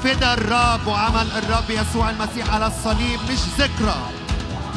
فدى 0.04 0.32
الرب 0.32 0.86
وعمل 0.86 1.26
الرب 1.36 1.70
يسوع 1.70 2.10
المسيح 2.10 2.54
على 2.54 2.66
الصليب 2.66 3.20
مش 3.30 3.38
ذكرى. 3.58 3.96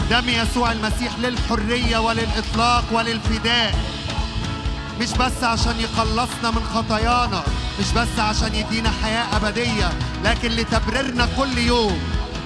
دم 0.10 0.30
يسوع 0.30 0.72
المسيح 0.72 1.20
للحرية 1.20 1.98
وللإطلاق 1.98 2.84
وللفداء. 2.92 3.76
مش 5.02 5.12
بس 5.12 5.44
عشان 5.44 5.80
يخلصنا 5.80 6.52
من 6.52 6.64
خطايانا 6.74 7.44
مش 7.80 7.92
بس 7.92 8.20
عشان 8.20 8.56
يدينا 8.56 8.92
حياة 9.04 9.36
أبدية 9.36 9.90
لكن 10.24 10.50
لتبريرنا 10.50 11.28
كل 11.38 11.58
يوم 11.58 12.00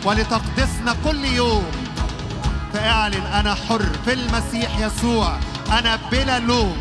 ولتقدسنا 0.06 0.96
كل 1.06 1.26
يوم. 1.26 1.66
فاعلن 2.74 3.26
أنا 3.26 3.56
حر 3.56 3.86
في 4.06 4.14
المسيح 4.14 4.80
يسوع. 4.80 5.38
أنا 5.72 6.00
بلا 6.12 6.40
لوم. 6.40 6.78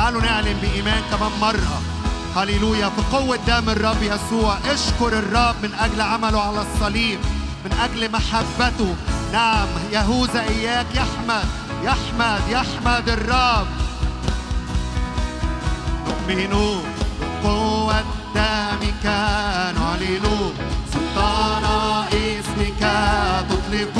تعالوا 0.00 0.22
نعلن 0.22 0.56
بإيمان 0.62 1.02
كمان 1.10 1.32
مرة. 1.40 1.82
هللويا. 2.36 2.88
في 2.88 3.16
قوة 3.16 3.36
دم 3.36 3.70
الرب 3.70 4.02
يسوع. 4.02 4.58
اشكر 4.72 5.18
الرب 5.18 5.54
من 5.62 5.74
أجل 5.80 6.00
عمله 6.00 6.40
على 6.40 6.62
الصليب 6.66 7.18
من 7.64 7.72
أجل 7.72 8.12
محبته. 8.12 8.96
نعم 9.32 9.68
يهوذا 9.92 10.40
إياك. 10.40 10.86
يحمد 10.94 11.44
يحمد 11.84 12.40
يحمد 12.48 13.08
الرب. 13.08 13.66
نؤمن 16.06 16.82
بقوة 17.44 18.04
دمك 18.34 19.04
نعلن 19.76 20.52
سلطان 20.92 21.64
اسمك. 22.12 22.82
تطلق 23.50 23.96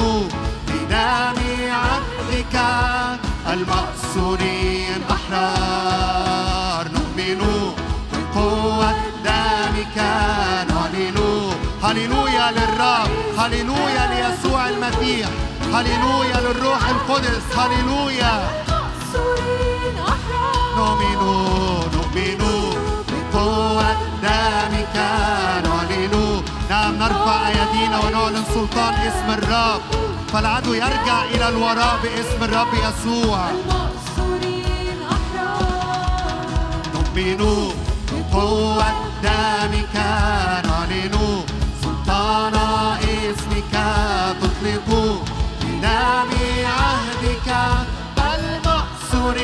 بدم 0.68 1.38
عهدك. 1.70 2.56
المأسورين 3.52 4.89
هللويا 13.50 14.06
ليسوع 14.06 14.68
المسيح 14.68 15.28
هللويا 15.74 16.40
للروح 16.40 16.88
القدس 16.88 17.58
هللويا 17.58 18.50
نؤمن 20.76 21.22
نؤمن 21.94 22.38
بقوة 23.08 23.92
دمك 24.22 24.96
نعلن 25.64 26.42
نعم 26.70 26.94
نرفع 26.94 27.48
أيدينا 27.48 27.98
ونعلن 27.98 28.44
سلطان 28.54 28.94
اسم 28.94 29.30
الرب 29.30 29.80
فالعدو 30.32 30.74
يرجع 30.74 31.24
إلى 31.24 31.48
الوراء 31.48 31.98
باسم 32.02 32.44
الرب 32.44 32.74
يسوع 32.74 33.50
نؤمن 36.94 37.72
بقوة 38.12 38.84
دمك 39.22 40.00
عهدك 43.30 43.74
تطلق 44.40 44.88
بدم 45.62 46.30
عهدك 46.64 47.48
المأسور 48.18 49.36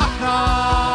أحرار. 0.00 0.93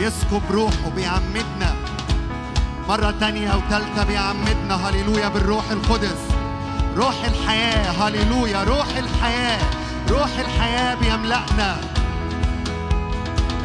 بيسكب 0.00 0.42
روحه 0.50 0.90
بيعمدنا 0.96 1.74
مرة 2.88 3.14
تانية 3.20 3.56
وتالتة 3.56 4.04
بيعمدنا 4.04 4.88
هللويا 4.88 5.28
بالروح 5.28 5.70
القدس. 5.70 6.20
روح 6.96 7.14
الحياة 7.24 7.90
هللويا. 7.90 8.64
روح 8.64 8.86
الحياة 8.96 9.60
روح 10.10 10.30
الحياة 10.38 10.94
بيملأنا. 10.94 11.76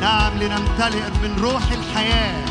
نعم 0.02 0.34
لنمتلئ 0.38 1.10
من 1.24 1.36
روح 1.42 1.64
الحياة. 1.72 2.46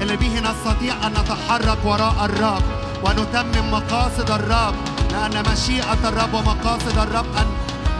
اللي 0.00 0.16
به 0.16 0.40
نستطيع 0.40 0.94
أن 1.06 1.12
نتحرك 1.12 1.78
وراء 1.84 2.24
الرب 2.24 2.62
ونتمم 3.04 3.70
مقاصد 3.70 4.30
الرب 4.30 4.74
لأن 5.12 5.42
مشيئة 5.52 6.08
الرب 6.08 6.34
ومقاصد 6.34 6.98
الرب 6.98 7.26
أن 7.36 7.46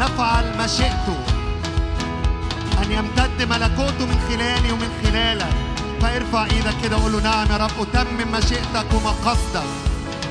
نفعل 0.00 0.58
مشيئته 0.58 1.18
أن 2.88 2.92
يمتد 2.92 3.42
ملكوته 3.42 4.06
من 4.06 4.20
خلالي 4.28 4.72
ومن 4.72 4.90
خلالك. 5.04 5.54
فارفع 6.02 6.44
إيدك 6.44 6.74
كده 6.82 6.96
وقول 6.96 7.12
له 7.12 7.20
نعم 7.20 7.46
يا 7.50 7.56
رب 7.56 7.70
أتمم 7.80 8.32
مشيئتك 8.32 8.86
ومقاصدك 8.94 9.62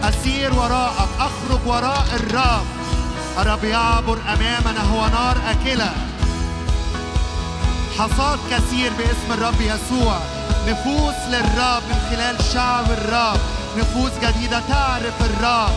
أسير 0.03 0.53
وراءك 0.53 1.09
أخرج 1.19 1.59
وراء 1.65 2.07
الرب. 2.13 2.65
الرب 3.37 3.63
يعبر 3.63 4.17
أمامنا 4.33 4.83
هو 4.93 5.07
نار 5.07 5.37
أكلة. 5.49 5.91
حصاد 7.99 8.39
كثير 8.51 8.91
باسم 8.97 9.31
الرب 9.31 9.61
يسوع. 9.61 10.19
نفوس 10.67 11.15
للرب 11.29 11.83
من 11.89 11.99
خلال 12.09 12.37
شعب 12.53 12.91
الرب. 12.91 13.39
نفوس 13.77 14.11
جديدة 14.23 14.59
تعرف 14.59 15.21
الرب. 15.21 15.75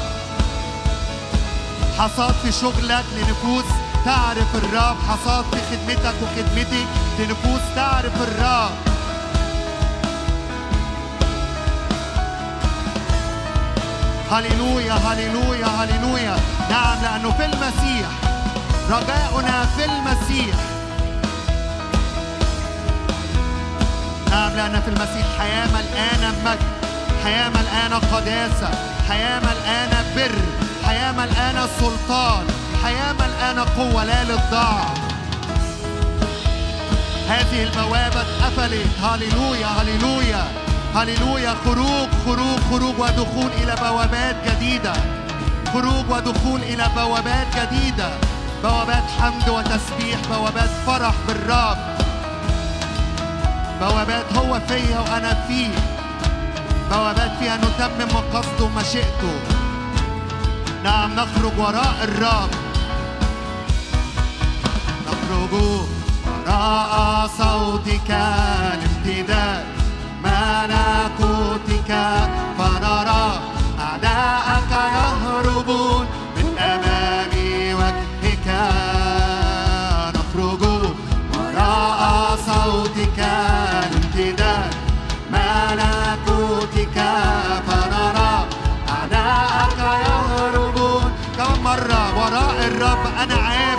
حصاد 1.98 2.34
في 2.42 2.52
شغلك 2.52 3.04
لنفوس 3.16 3.64
تعرف 4.04 4.56
الرب 4.56 4.96
حصاد 5.08 5.44
في 5.44 5.60
خدمتك 5.70 6.14
وخدمتك 6.22 6.86
لنفوس 7.18 7.60
تعرف 7.76 8.22
الرب. 8.22 8.70
هللويا 14.30 14.92
هللويا 14.94 15.66
هللويا. 15.66 16.36
نعم 16.70 17.02
لأنه 17.02 17.30
في 17.30 17.44
المسيح 17.44 18.08
رجاؤنا 18.90 19.66
في 19.76 19.84
المسيح. 19.84 20.56
نعم 24.30 24.52
لأن 24.56 24.80
في 24.80 24.88
المسيح 24.88 25.26
حياة 25.38 25.66
ملقانة 25.66 26.34
مجد 26.44 26.58
حياة 27.24 27.48
ملقانة 27.48 27.96
قداسة 27.96 28.70
حياة 29.08 29.40
ملقانة 29.40 30.04
بر 30.16 30.34
حياة 30.86 31.12
ملقانة 31.12 31.68
سلطان. 31.80 32.46
حياة 32.82 33.12
ملقانة 33.12 33.64
قوة 33.76 34.04
لا 34.04 34.24
للضعف 34.24 35.00
هذه 37.28 37.62
البوابة 37.62 38.20
اتقفلت 38.20 38.86
هللويا 39.02 39.66
هللويا. 39.66 40.44
هللويا. 40.94 41.54
خروج 41.64 42.08
خروج 42.26 42.60
خروج 42.70 42.94
ودخول 42.98 43.50
إلى 43.62 43.74
بوابات 43.76 44.36
جديدة. 44.48 44.92
خروج 45.72 46.10
ودخول 46.10 46.60
إلى 46.62 46.86
بوابات 46.96 47.46
جديدة. 47.56 48.08
بوابات 48.62 49.04
حمد 49.20 49.48
وتسبيح 49.48 50.18
بوابات 50.30 50.70
فرح 50.86 51.14
بالرب. 51.28 51.78
بوابات 53.80 54.24
هو 54.36 54.60
فيا 54.68 54.98
وأنا 54.98 55.46
فيه. 55.48 55.70
بوابات 56.90 57.30
فيها 57.40 57.56
نتمم 57.56 58.08
مقاصده 58.14 58.64
ومشيئته 58.64 59.34
نعم 60.84 61.14
نخرج 61.14 61.58
وراء 61.58 61.94
الرب. 62.02 62.69
نخرج 65.30 65.54
وراء 66.46 67.30
صوتك 67.38 68.10
الامتداد 68.10 69.64
ملكوتك 70.24 71.90
فنرى 72.58 73.40
أعداءك 73.80 74.72
يهربون 74.96 76.06
من 76.36 76.58
أمام 76.58 77.32
وجهك. 77.80 78.48
نخرج 80.16 80.62
وراء 81.34 82.00
صوتك 82.46 83.18
الامتداد 83.86 84.74
ملكوتك 85.32 86.98
فنرى 87.66 88.34
أعداءك 88.88 89.78
يهربون. 89.78 91.12
كم 91.38 91.62
مرة 91.64 92.02
وراء 92.18 92.58
الرب 92.66 93.04
أنا 93.22 93.34
عابر 93.34 93.69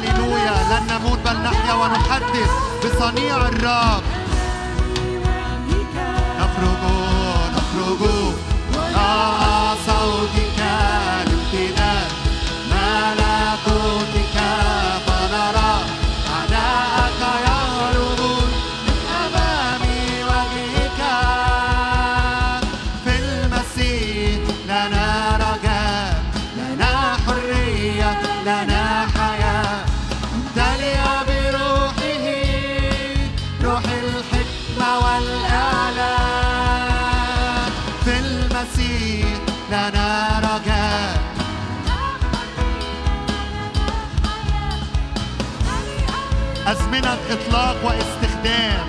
هللويا 0.00 0.54
لن 0.70 0.86
نموت 0.90 1.18
بل 1.18 1.36
نحيا 1.42 1.74
ونحدث 1.74 2.50
بصنيع 2.84 3.36
الرب. 3.36 4.19
إطلاق 47.50 47.84
واستخدام. 47.84 48.79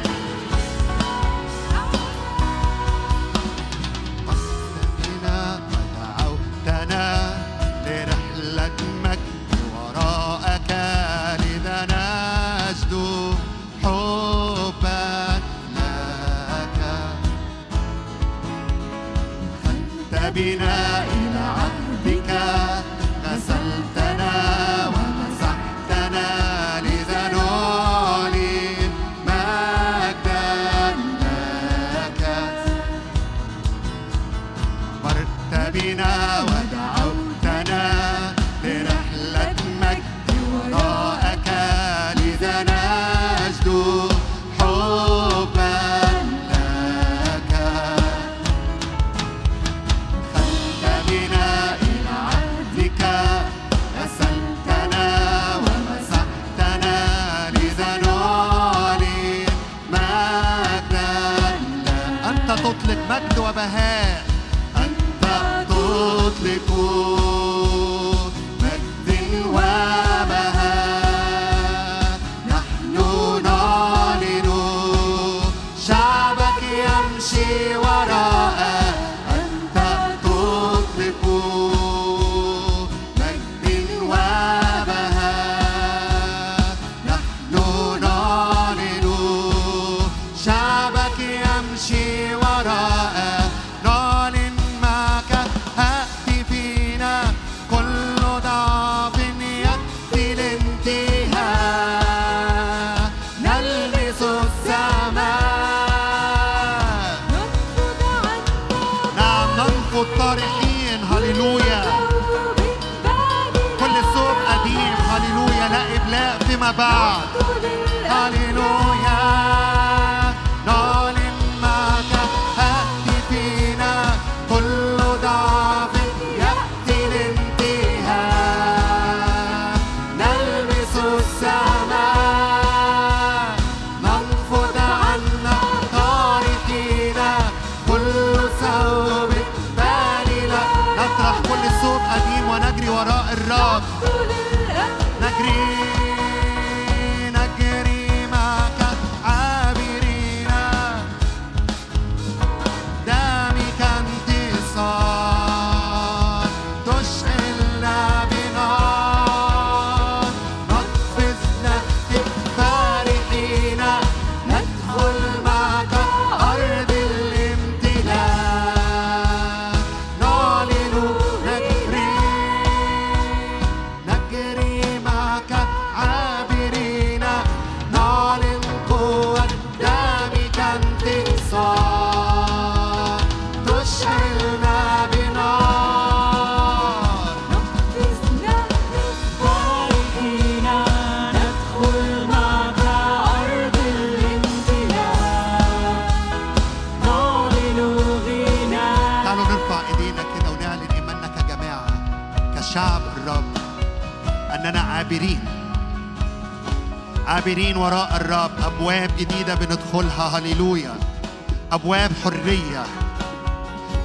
أبواب 211.82 212.12
حرية 212.24 212.84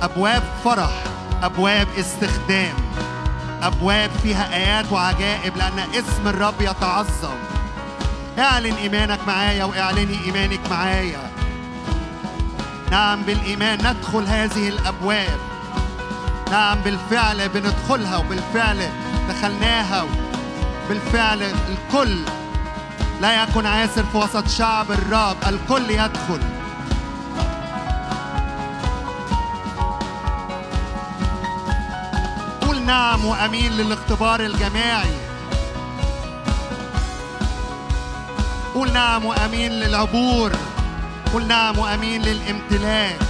أبواب 0.02 0.42
فرح 0.64 1.04
أبواب 1.42 1.88
استخدام 1.98 2.74
أبواب 3.62 4.10
فيها 4.22 4.56
آيات 4.56 4.92
وعجائب 4.92 5.56
لأن 5.56 5.78
اسم 5.78 6.28
الرب 6.28 6.60
يتعظم. 6.60 7.36
اعلن 8.38 8.74
إيمانك 8.74 9.18
معايا 9.26 9.64
واعلني 9.64 10.24
إيمانك 10.24 10.60
معايا. 10.70 11.30
نعم 12.90 13.22
بالإيمان 13.22 13.78
ندخل 13.78 14.26
هذه 14.26 14.68
الأبواب. 14.68 15.38
نعم 16.50 16.78
بالفعل 16.78 17.48
بندخلها 17.48 18.16
وبالفعل 18.16 18.88
دخلناها 19.28 20.04
بالفعل 20.88 21.42
الكل. 21.42 22.18
لا 23.20 23.42
يكن 23.42 23.66
عاسر 23.66 24.04
في 24.12 24.16
وسط 24.16 24.48
شعب 24.48 24.90
الرب 24.90 25.36
الكل 25.46 25.90
يدخل. 25.90 26.55
نعم 32.86 33.24
وأمين 33.24 33.72
للاختبار 33.72 34.40
الجماعي. 34.40 35.16
قول 38.74 38.92
نعم 38.92 39.24
وأمين 39.24 39.72
للعبور. 39.72 40.52
قل 41.34 41.46
نعم 41.46 41.78
وأمين 41.78 42.22
للامتلاك. 42.22 43.25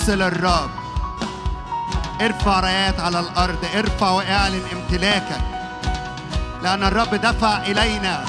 قدس 0.00 0.10
للرب 0.10 0.70
ارفع 2.20 2.60
رايات 2.60 3.00
على 3.00 3.20
الأرض 3.20 3.64
ارفع 3.74 4.10
واعلن 4.10 4.62
امتلاكك. 4.72 5.40
لأن 6.62 6.84
الرب 6.84 7.14
دفع 7.14 7.62
إلينا. 7.62 8.24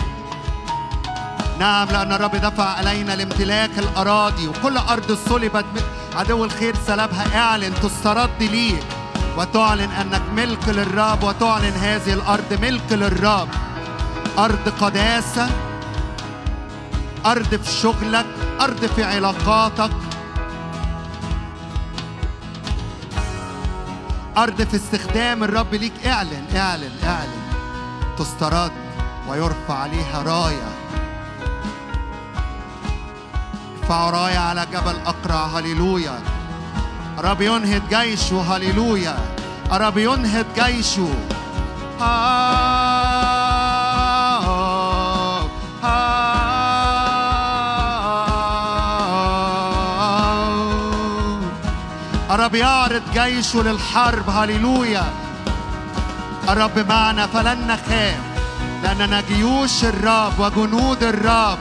نعم 1.60 1.88
لأن 1.88 2.12
الرب 2.12 2.36
دفع 2.36 2.64
علينا 2.64 3.16
لامتلاك 3.16 3.80
الأراضي. 3.80 4.48
وكل 4.48 4.78
أرض 4.78 5.18
صلبت 5.30 5.66
عدو 6.16 6.46
الخير 6.46 6.76
سلبها. 6.88 7.38
اعلن 7.40 7.74
تسترد 7.84 8.44
ليك 8.44 8.84
وتعلن 9.38 9.92
أنك 9.92 10.22
ملك 10.36 10.70
للرب 10.70 11.24
وتعلن 11.24 11.74
هذه 11.74 12.14
الأرض 12.14 12.60
ملك 12.62 12.92
للرب. 12.92 13.50
أرض 14.38 14.74
قداسة. 14.82 15.50
أرض 17.26 17.56
في 17.64 17.72
شغلك. 17.82 18.26
أرض 18.62 18.86
في 18.86 19.04
علاقاتك. 19.04 19.92
أرض 24.44 24.62
في 24.62 24.76
استخدام 24.76 25.44
الرب 25.44 25.76
ليك. 25.76 26.08
اعلن 26.08 26.46
اعلن 26.56 26.92
اعلن. 27.04 27.42
تسترد 28.18 28.72
ويرفع 29.30 29.74
عليها 29.74 30.24
راية. 30.24 30.70
ارفع 33.82 34.10
راية 34.10 34.38
على 34.38 34.66
جبل 34.74 34.96
أقرع. 35.06 35.46
هللويا. 35.46 36.20
الرب 37.20 37.42
ينهض 37.42 37.82
جيشه. 37.90 38.42
هللويا. 38.42 39.18
الرب 39.72 39.98
ينهض 39.98 40.46
جيشه. 40.60 41.10
آه، 42.02 42.71
الرب 52.42 52.56
يعرض 52.56 53.02
جيشه 53.14 53.64
للحرب. 53.64 54.30
هللويا. 54.30 55.04
الرب 56.50 56.80
معنا 56.90 57.28
فلن 57.28 57.68
نخاف 57.68 58.20
لأننا 58.84 59.22
جيوش 59.22 59.84
الرب 59.84 60.40
وجنود 60.40 61.04
الرب. 61.04 61.58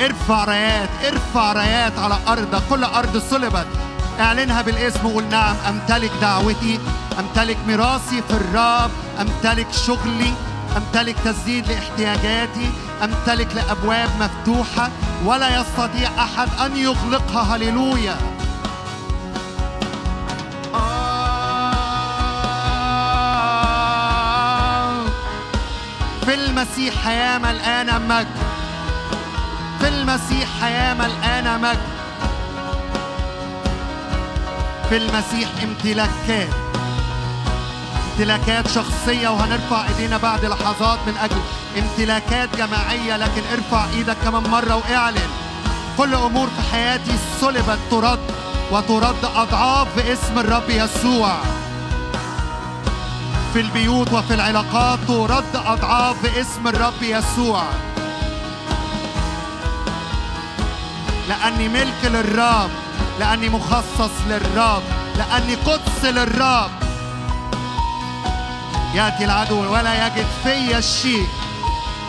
ارفع 0.00 0.44
رايات 0.44 0.88
ارفع 1.04 1.52
رايات 1.52 1.98
على 1.98 2.18
أرضك. 2.28 2.62
كل 2.70 2.84
أرض 2.84 3.22
صلبت. 3.30 3.66
اعلنها 4.20 4.62
بالاسم 4.62 5.06
وقول 5.06 5.24
نعم 5.24 5.56
أمتلك 5.68 6.10
دعوتي 6.20 6.80
أمتلك 7.18 7.58
ميراثي 7.66 8.22
في 8.28 8.34
الرب 8.34 8.90
أمتلك 9.20 9.66
شغلي 9.86 10.32
أمتلك 10.76 11.16
تسديد 11.24 11.68
لاحتياجاتي 11.68 12.70
أمتلك 13.04 13.54
لأبواب 13.54 14.08
مفتوحة 14.20 14.90
ولا 15.24 15.60
يستطيع 15.60 16.10
أحد 16.24 16.48
أن 16.66 16.76
يغلقها. 16.76 17.56
هللويا. 17.56 18.16
في 26.26 26.34
المسيح 26.34 26.94
حياة 27.04 27.38
ملقانة 27.38 27.98
مجد 27.98 28.26
في 29.80 29.88
المسيح 29.88 30.48
حياة 30.60 30.94
ملقانة 30.94 31.58
مجد 31.58 31.80
في 34.88 34.96
المسيح 34.96 35.48
امتلاكات 35.62 36.48
امتلاكات 38.12 38.68
شخصية 38.68 39.28
وهنرفع 39.28 39.88
إيدينا 39.88 40.16
بعد 40.16 40.44
لحظات 40.44 40.98
من 41.06 41.16
أجل 41.16 41.36
امتلاكات 41.78 42.56
جماعية 42.56 43.16
لكن 43.16 43.42
ارفع 43.52 43.84
إيدك 43.96 44.16
كمان 44.24 44.42
مرة 44.42 44.74
واعلن. 44.74 45.30
كل 45.98 46.14
امور 46.14 46.46
في 46.46 46.72
حياتي 46.72 47.12
صلبت 47.40 47.78
ترد 47.90 48.20
وترد 48.70 49.24
اضعاف 49.24 49.88
باسم 49.96 50.38
الرب 50.38 50.70
يسوع. 50.70 51.36
في 53.52 53.60
البيوت 53.60 54.12
وفي 54.12 54.34
العلاقات 54.34 54.98
ترد 55.08 55.56
اضعاف 55.66 56.22
باسم 56.22 56.68
الرب 56.68 57.02
يسوع. 57.02 57.62
لاني 61.28 61.68
ملك 61.68 62.04
للرب 62.04 62.70
لاني 63.20 63.48
مخصص 63.48 64.10
للرب 64.28 64.82
لاني 65.18 65.54
قدس 65.54 66.04
للرب. 66.04 66.70
ياتي 68.94 69.24
العدو 69.24 69.72
ولا 69.72 70.06
يجد 70.06 70.26
في 70.44 70.78
الشيء 70.78 71.26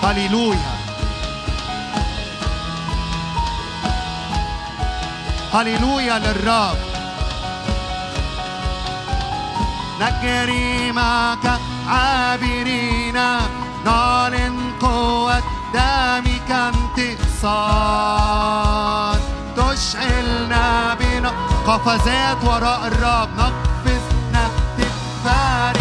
هللويا 0.04 0.72
هللويا 5.54 6.20
للرب 6.20 6.78
نجري 10.02 10.91
معك 10.91 11.60
عابرين 11.89 13.14
نعلن 13.86 14.72
قوة 14.82 15.41
دمك 15.74 16.52
انتصار 16.52 17.12
تشعلنا 19.58 20.93
بنا 20.93 21.32
قفزات 21.68 22.43
وراء 22.43 22.88
الرب 22.88 23.30
نقفز 23.38 24.02
نهتف 24.34 24.91
فرحين 25.26 25.81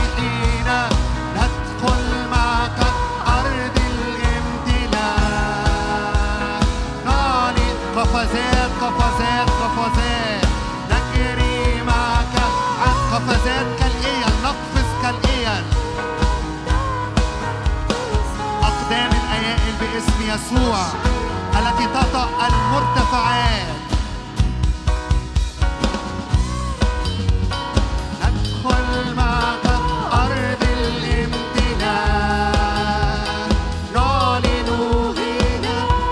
يسوع 20.34 20.86
التي 21.58 21.86
تطأ 21.86 22.28
المرتفعات. 22.46 23.76
ندخل 28.22 29.14
معك 29.14 29.66
أرض 30.12 30.64
غنى 31.54 32.00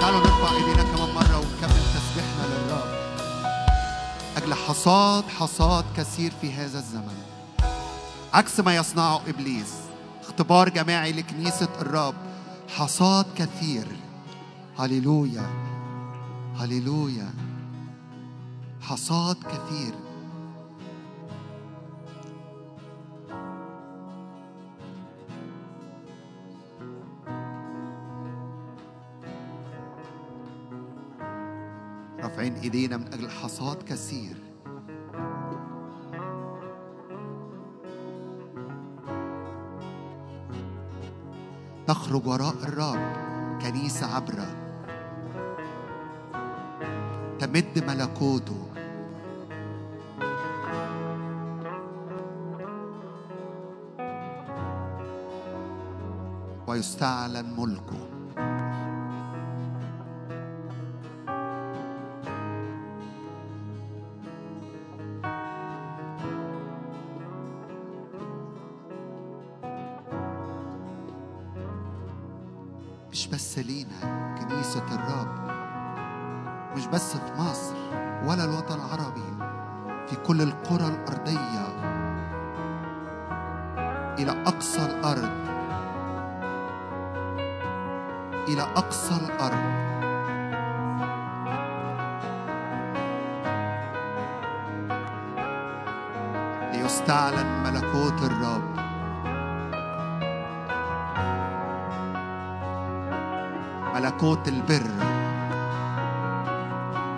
تعالوا 0.01 0.21
نرفع 0.21 0.51
إيدينا 0.57 0.83
كمان 0.83 1.15
مرة 1.15 1.37
ونكمل 1.39 1.83
تسبيحنا 1.95 2.45
للرب 2.47 2.91
أجل 4.37 4.55
حصاد 4.55 5.25
حصاد 5.41 5.85
كثير 5.97 6.33
في 6.41 6.53
هذا 6.53 6.79
الزمن. 6.79 7.19
عكس 8.35 8.61
ما 8.61 8.77
يصنعه 8.77 9.21
إبليس 9.29 9.73
اختبار 10.25 10.69
جماعي 10.69 11.13
لكنيسة 11.13 11.69
الرب 11.81 12.15
حصاد 12.77 13.27
كثير. 13.37 13.87
هللويا. 14.79 15.47
هللويا. 16.57 17.31
حصاد 18.81 19.37
كثير. 19.37 19.95
رافعين 32.21 32.55
إيدينا 32.55 32.97
من 32.97 33.07
أجل 33.07 33.31
حصاد 33.31 33.83
كثير. 33.83 34.37
تخرج 41.87 42.27
وراء 42.27 42.55
الرب 42.55 43.13
كنيسة 43.63 44.15
عبرة. 44.15 44.68
تمد 47.41 47.85
ملكوته. 47.87 48.69
ويستعلن 56.67 57.47
ملكه. 57.59 58.01
بس 76.99 77.17
في 77.17 77.33
مصر 77.39 77.75
ولا 78.25 78.45
الوطن 78.45 78.75
العربي 78.75 79.37
في 80.09 80.17
كل 80.17 80.43
القرى 80.43 80.87
الأرضية 80.87 81.67
إلى 84.19 84.43
أقصى 84.47 84.85
الأرض. 84.85 85.31
إلى 88.49 88.63
أقصى 88.63 89.15
الأرض. 89.15 89.65
ليستعلن 96.73 97.63
ملكوت 97.63 98.23
الرب. 98.23 98.77
ملكوت 103.95 104.49
البر. 104.49 105.08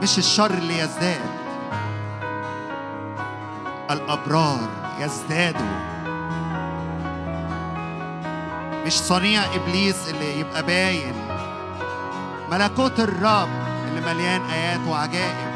مش 0.03 0.18
الشر 0.18 0.51
اللي 0.51 0.78
يزداد 0.78 1.20
الأبرار 3.90 4.68
يزدادوا. 4.98 5.90
مش 8.86 8.92
صنيع 8.92 9.42
إبليس 9.55 10.09
اللي 10.09 10.40
يبقى 10.40 10.62
باين 10.62 11.14
ملكوت 12.51 13.01
الرب 13.01 13.48
اللي 13.88 14.01
مليان 14.14 14.40
آيات 14.42 14.80
وعجائب. 14.88 15.51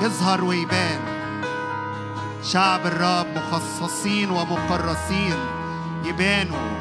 يظهر 0.00 0.44
ويبان 0.44 1.00
شعب 2.42 2.86
الرب 2.86 3.26
مخصصين 3.36 4.30
ومكرسين 4.30 5.36
يبانوا. 6.04 6.76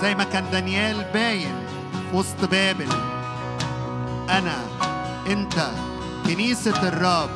زي 0.00 0.14
ما 0.14 0.24
كان 0.24 0.50
دانيال 0.50 1.04
باين 1.14 1.54
في 2.10 2.16
وسط 2.16 2.44
بابل 2.50 2.88
أنا 4.28 4.56
أنت 5.26 5.70
كنيسة 6.26 6.88
الرب 6.88 7.30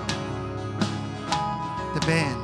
تبان. 1.95 2.42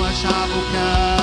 وشعبك. 0.00 1.21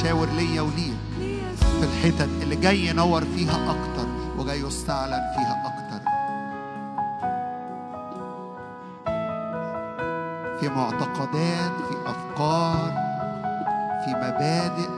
يشاور 0.00 0.28
ليا 0.28 0.60
وليك 0.62 0.96
في 1.58 1.82
الحتت 1.82 2.28
اللي 2.42 2.56
جاي 2.56 2.86
ينور 2.86 3.24
فيها 3.24 3.70
أكتر 3.70 4.06
وجاي 4.38 4.60
يستعلن 4.60 5.22
فيها 5.36 5.62
أكتر. 5.66 6.00
في 10.60 10.68
معتقدات 10.68 11.72
في 11.88 11.94
أفكار 12.06 12.92
في 14.04 14.10
مبادئ 14.14 14.90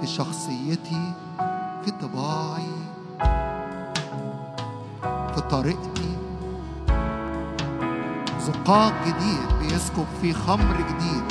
في 0.00 0.06
شخصيتي 0.06 1.12
في 1.84 1.90
طباعي 1.90 2.72
في 5.34 5.40
طريقتي. 5.50 6.16
زقاق 8.40 8.92
جديد 9.06 9.58
بيسكب 9.60 10.06
فيه 10.22 10.32
خمر 10.32 10.76
جديد. 10.76 11.21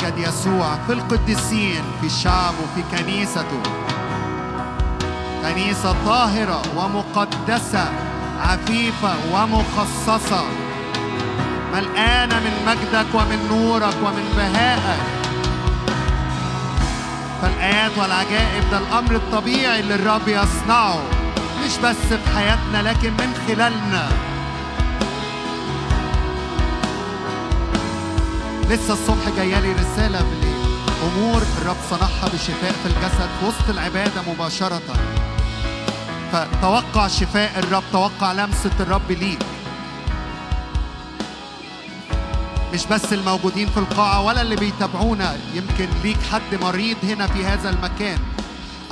يتمجد 0.00 0.18
يسوع 0.18 0.78
في 0.86 0.92
القديسين 0.92 1.82
في 2.00 2.08
شعبه 2.08 2.56
في 2.74 2.82
كنيسته. 2.96 3.62
كنيسة 5.42 5.96
طاهرة 6.06 6.62
ومقدسة 6.76 7.88
عفيفة 8.40 9.14
ومخصصة. 9.32 10.44
ملقانة 11.74 12.40
من 12.40 12.52
مجدك 12.66 13.14
ومن 13.14 13.46
نورك 13.50 13.94
ومن 14.04 14.24
بهائك. 14.36 15.00
فالآيات 17.42 17.90
والعجائب 17.98 18.70
ده 18.70 18.78
الأمر 18.78 19.14
الطبيعي 19.16 19.80
اللي 19.80 19.94
الرب 19.94 20.28
يصنعه 20.28 21.00
مش 21.64 21.78
بس 21.84 21.96
في 21.96 22.36
حياتنا 22.36 22.88
لكن 22.88 23.12
من 23.12 23.34
خلالنا. 23.48 24.08
لسه 28.70 28.92
الصبح 28.92 29.28
جايالي 29.36 29.72
رسالة 29.72 30.20
بأمور 30.20 31.42
الرب 31.42 31.76
صنعها 31.90 32.28
بشفاء 32.34 32.72
في 32.72 32.86
الجسد 32.86 33.28
وسط 33.46 33.68
العبادة 33.70 34.22
مباشرة. 34.28 34.82
فتوقع 36.32 37.08
شفاء 37.08 37.58
الرب 37.58 37.82
توقع 37.92 38.32
لمسة 38.32 38.70
الرب 38.80 39.10
ليك. 39.10 39.38
مش 42.74 42.86
بس 42.86 43.12
الموجودين 43.12 43.68
في 43.68 43.76
القاعة 43.76 44.24
ولا 44.24 44.42
اللي 44.42 44.56
بيتابعونا 44.56 45.36
يمكن 45.54 45.88
ليك 46.02 46.18
حد 46.32 46.54
مريض 46.62 46.96
هنا 47.02 47.26
في 47.26 47.44
هذا 47.44 47.70
المكان 47.70 48.18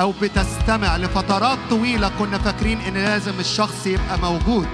أو 0.01 0.13
بتستمع 0.23 0.97
لفترات 0.97 1.59
طويلة 1.71 2.11
كنا 2.19 2.39
فاكرين 2.39 2.81
إن 2.81 2.95
لازم 2.95 3.41
الشخص 3.41 3.87
يبقى 3.87 4.19
موجود 4.19 4.69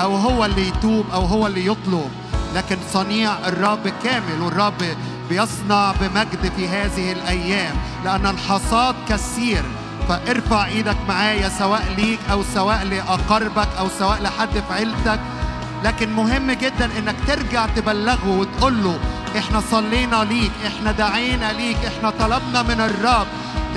أو 0.00 0.16
هو 0.16 0.44
اللي 0.44 0.68
يتوب 0.68 1.06
أو 1.12 1.24
هو 1.24 1.46
اللي 1.46 1.66
يطلب. 1.66 2.10
لكن 2.54 2.76
صنيع 2.92 3.32
الرب 3.48 3.88
كامل 4.04 4.40
والرب 4.42 4.84
بيصنع 5.28 5.92
بمجد 6.00 6.52
في 6.56 6.68
هذه 6.68 7.12
الأيام. 7.12 7.76
لأن 8.04 8.26
الحصاد 8.26 8.94
كثير 9.08 9.62
فارفع 10.08 10.66
إيدك 10.66 10.96
معايا 11.08 11.48
سواء 11.48 11.94
ليك 11.96 12.18
أو 12.30 12.42
سواء 12.54 12.84
لاقاربك 12.84 13.68
أو 13.78 13.88
سواء 13.98 14.22
لحد 14.22 14.52
في 14.52 14.74
عيلتك. 14.74 15.20
لكن 15.84 16.12
مهم 16.12 16.50
جدا 16.50 16.90
إنك 16.98 17.16
ترجع 17.26 17.66
تبلغه 17.66 18.28
وتقول 18.28 18.84
له 18.84 18.98
إحنا 19.38 19.62
صلينا 19.70 20.24
ليك 20.24 20.52
إحنا 20.66 20.92
دعينا 20.92 21.52
ليك 21.52 21.76
إحنا 21.86 22.10
طلبنا 22.10 22.62
من 22.62 22.80
الرب 22.80 23.26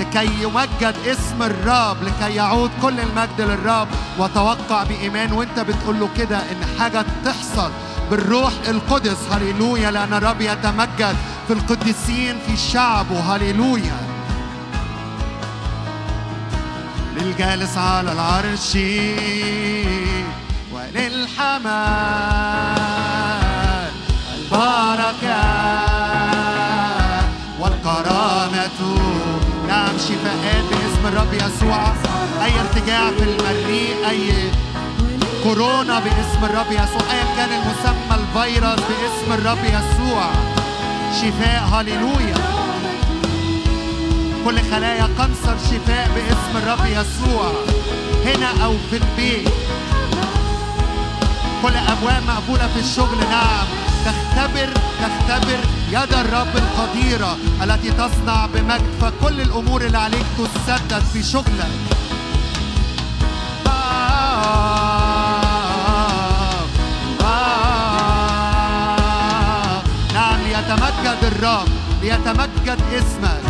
لكي 0.00 0.42
يمجد 0.42 0.94
اسم 1.06 1.42
الرب 1.42 1.96
لكي 2.02 2.34
يعود 2.34 2.70
كل 2.82 3.00
المجد 3.00 3.40
للرب. 3.40 3.88
وتوقع 4.18 4.82
بإيمان 4.82 5.32
وأنت 5.32 5.60
بتقول 5.60 6.00
له 6.00 6.08
كده 6.18 6.38
إن 6.38 6.78
حاجة 6.78 7.04
تحصل. 7.24 7.70
بالروح 8.10 8.52
القدس 8.68 9.16
هللويا 9.30 9.90
لأن 9.90 10.12
الرب 10.14 10.40
يتمجد 10.40 11.16
في 11.46 11.52
القديسين 11.52 12.36
في 12.46 12.56
شعبه 12.56 13.20
هللويا. 13.20 13.96
للجالس 17.16 17.78
على 17.78 18.12
العرش 18.12 18.76
وللحمال 20.72 21.68
البركة 24.34 25.42
والكرامة. 27.60 28.80
نعم 29.68 29.98
شفاءات 29.98 30.64
باسم 30.70 31.06
الرب 31.06 31.32
يسوع. 31.34 31.92
أي 32.44 32.60
ارتجاع 32.60 33.10
في 33.10 33.22
المريء 33.22 34.08
أي 34.08 34.50
كورونا 35.48 35.98
باسم 36.00 36.44
الرب 36.44 36.72
يسوع. 36.72 37.12
أيا 37.12 37.36
كان 37.36 37.48
المسمى 37.52 38.14
الفيروس 38.14 38.80
باسم 38.80 39.32
الرب 39.32 39.64
يسوع. 39.64 40.30
شفاء 41.20 41.62
هللويا. 41.72 42.34
كل 44.44 44.70
خلايا 44.70 45.08
قنصر 45.18 45.56
شفاء 45.70 46.10
باسم 46.14 46.56
الرب 46.56 46.86
يسوع. 46.86 47.52
هنا 48.24 48.64
أو 48.64 48.74
في 48.90 48.96
البيت. 48.96 49.48
كل 51.62 51.76
أبواب 51.76 52.22
مقفوله 52.28 52.68
في 52.74 52.80
الشغل. 52.80 53.18
نعم. 53.30 53.66
تختبر 54.04 54.68
تختبر 55.00 55.58
يد 55.90 56.12
الرب 56.14 56.56
القديرة 56.56 57.36
التي 57.62 57.90
تصنع 57.90 58.46
بمجد. 58.46 58.90
فكل 59.00 59.40
الأمور 59.40 59.80
اللي 59.80 59.98
عليك 59.98 60.26
تسدد 60.38 61.02
في 61.12 61.22
شغلك. 61.22 62.07
ليتمجد 71.18 71.32
الرب 71.32 71.68
ليتمجد 72.02 72.80
اسمك 72.92 73.42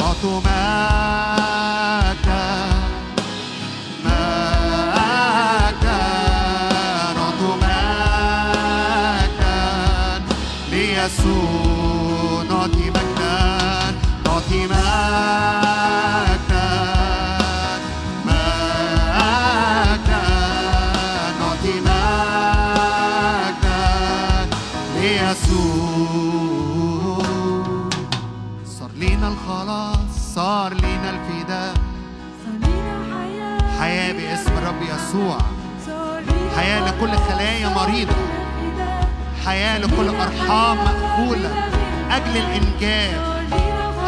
أعطوا 0.00 0.40
مجدا 0.40 0.72
ليسوع. 10.70 11.71
يسوع. 35.12 35.38
حياة 36.56 36.80
لكل 36.80 37.18
خلايا 37.18 37.68
مريضة. 37.68 38.14
حياة 39.46 39.78
لكل 39.78 40.08
أرحام 40.08 40.76
مقفولة. 40.78 41.50
أجل 42.10 42.36
الإنجاب 42.36 43.20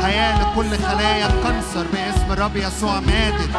حياة 0.03 0.43
لكل 0.43 0.85
خلايا 0.85 1.27
الكنسر 1.27 1.87
باسم 1.93 2.33
الرب 2.33 2.57
يسوع. 2.57 3.01
مادد 3.01 3.51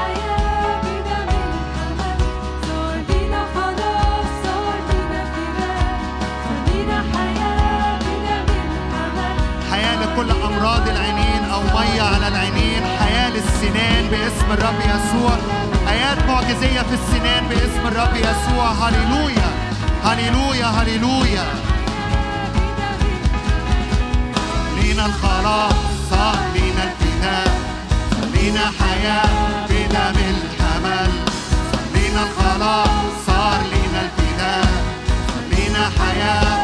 حياة 9.72 9.96
لكل 9.96 10.32
أمراض 10.32 10.90
العينين 10.90 11.44
أو 11.54 11.62
مية 11.62 12.02
على 12.02 12.28
العينين. 12.28 12.84
حياة 13.00 13.30
للسنان 13.30 14.08
باسم 14.12 14.52
الرب 14.52 14.80
يسوع. 14.80 15.65
آيات 15.96 16.24
معجزية 16.28 16.82
في 16.82 16.94
السنان 16.94 17.48
باسم 17.50 17.88
الرب 17.88 18.16
يسوع. 18.16 18.72
هللويا. 18.72 19.50
هللويا 20.04 20.66
هللويا. 20.66 21.46
لينا 24.76 25.06
الخلاص 25.06 25.74
لينا 26.54 26.84
الفداء 26.84 27.60
لينا 28.34 28.72
حياة 28.80 29.66
بدم 29.70 30.18
الحمل. 30.34 31.12
لينا 31.94 32.22
الخلاص 32.24 32.88
صار 33.28 33.60
لينا 33.72 34.02
الفداء 34.02 34.68
لينا 35.52 35.90
حياة. 36.00 36.55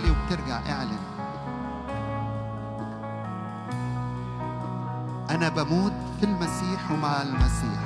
بتصلي 0.00 0.10
وبترجع 0.10 0.60
اعلن. 0.68 0.98
أنا 5.30 5.48
بموت 5.48 5.92
في 6.20 6.26
المسيح 6.26 6.90
ومع 6.90 7.22
المسيح. 7.22 7.80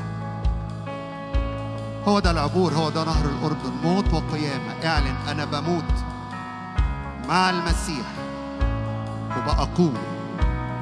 هو 2.09 2.19
ده 2.19 2.31
العبور 2.31 2.73
هو 2.73 2.91
ده 2.91 3.05
نهر 3.05 3.25
الأردن 3.25 3.73
موت 3.85 4.13
وقيامة. 4.13 4.73
اعلن 4.85 5.15
أنا 5.29 5.45
بموت 5.45 5.95
مع 7.29 7.51
المسيح 7.51 8.07
وبأقوم 9.39 9.95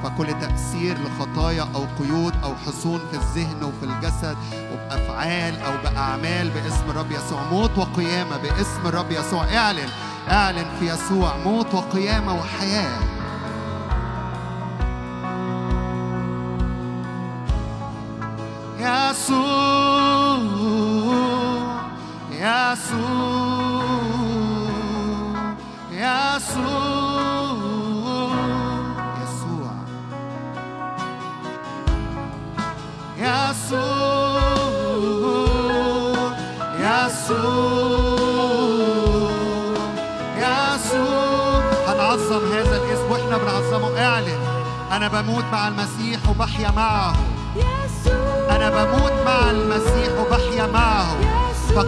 فكل 0.02 0.26
تأثير 0.26 0.98
لخطايا 0.98 1.68
أو 1.74 1.84
قيود 1.98 2.34
أو 2.44 2.54
حصون 2.66 3.00
في 3.10 3.16
الذهن 3.16 3.64
وفي 3.64 3.82
الجسد 3.82 4.36
وبأفعال 4.54 5.62
أو 5.62 5.72
بأعمال 5.84 6.50
باسم 6.50 6.90
الرب 6.90 7.10
يسوع. 7.10 7.42
موت 7.50 7.78
وقيامة 7.78 8.36
باسم 8.36 8.86
الرب 8.86 9.10
يسوع. 9.10 9.44
اعلن 9.44 9.88
أعلن 10.30 10.66
في 10.78 10.86
يسوع 10.86 11.36
موت 11.36 11.74
وقيامة 11.74 12.34
وحياة. 12.34 13.11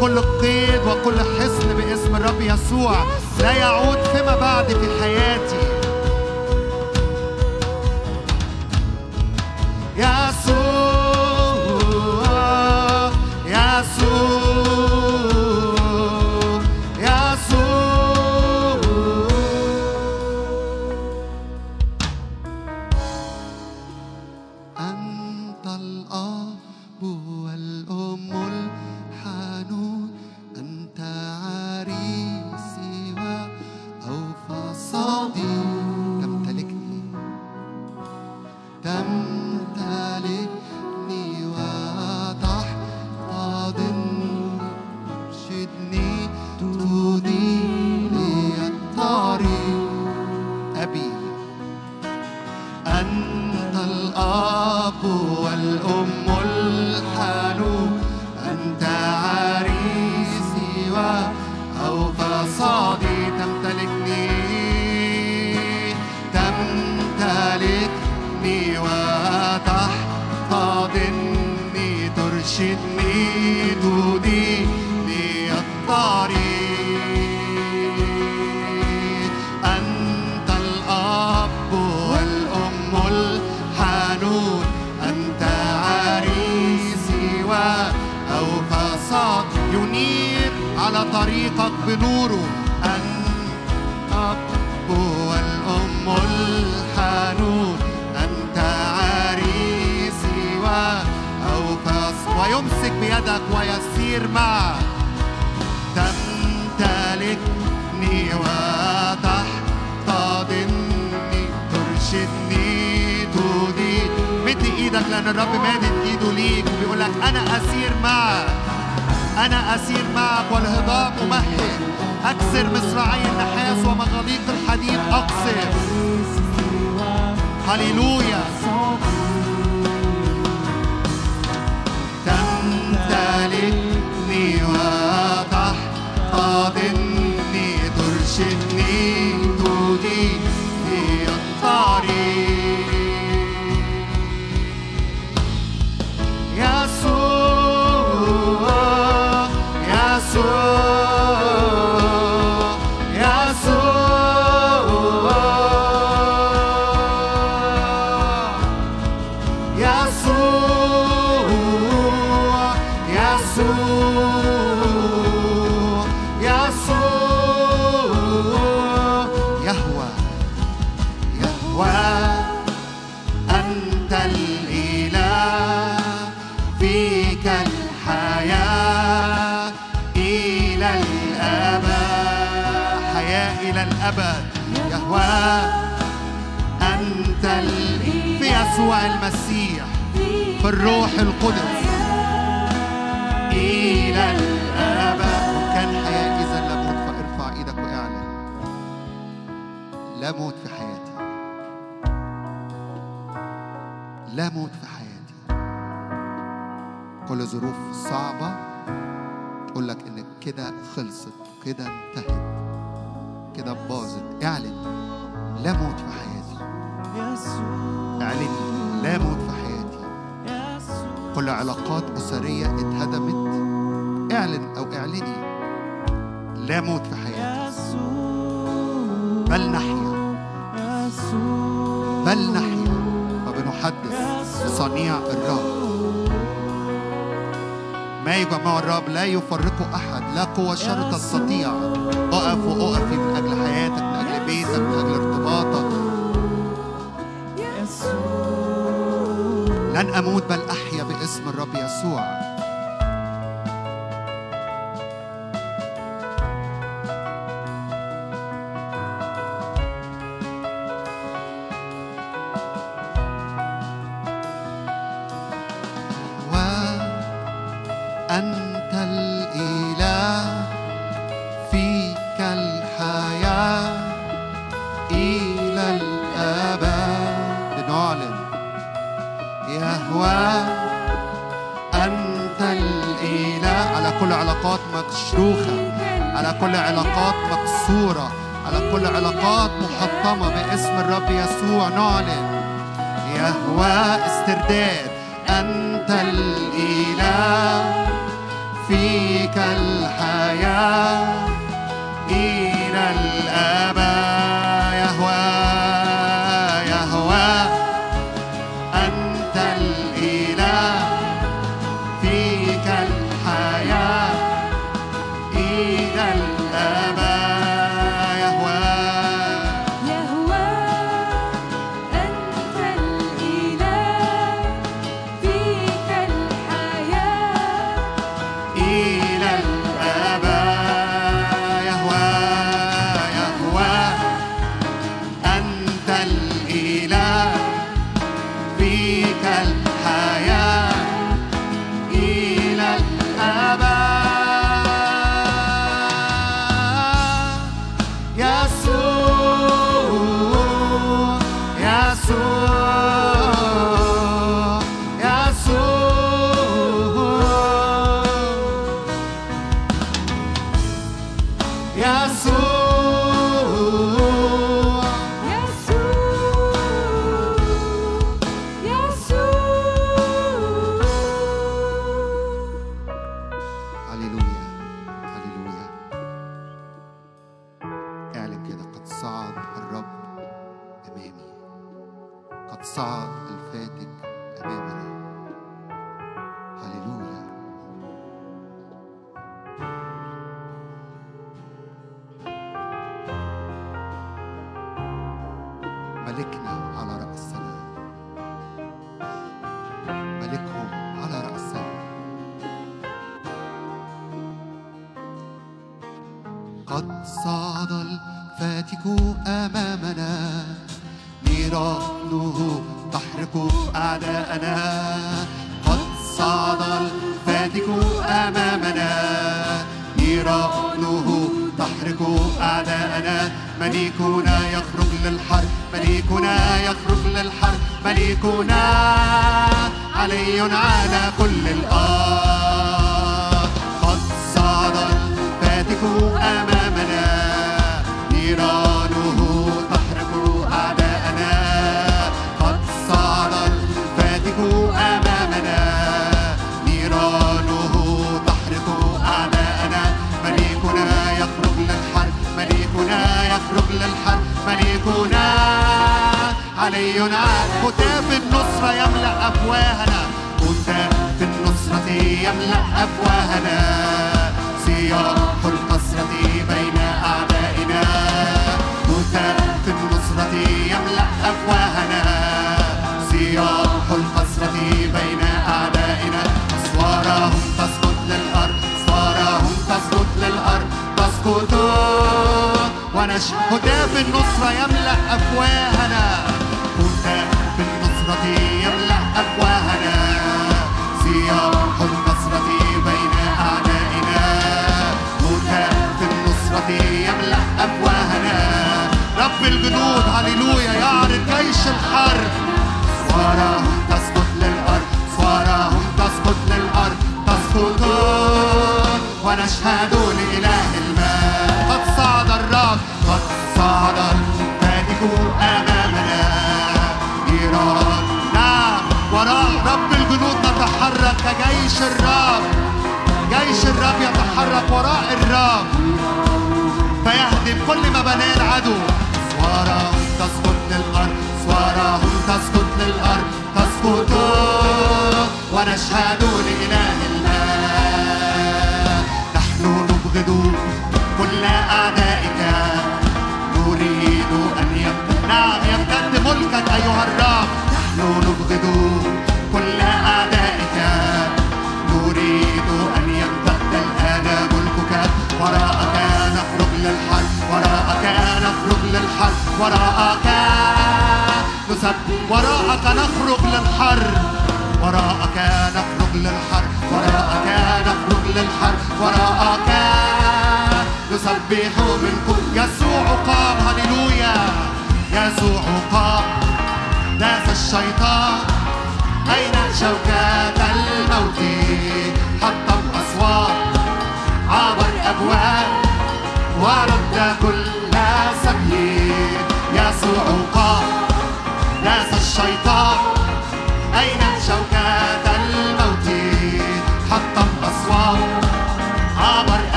كل 0.00 0.20
قيد 0.20 0.80
وكل 0.86 1.20
حصن 1.20 1.76
باسم 1.76 2.16
الرب 2.16 2.40
يسوع 2.40 3.04
لا 3.40 3.52
يعود 3.52 3.98
فيما 3.98 4.36
بعد 4.36 4.68
في 4.68 5.00
حياتي. 5.00 5.69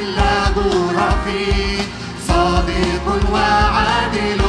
أمانة 0.00 0.16
له 0.16 0.92
رفيق 0.92 1.88
صادق 2.28 3.32
وعادل. 3.32 4.40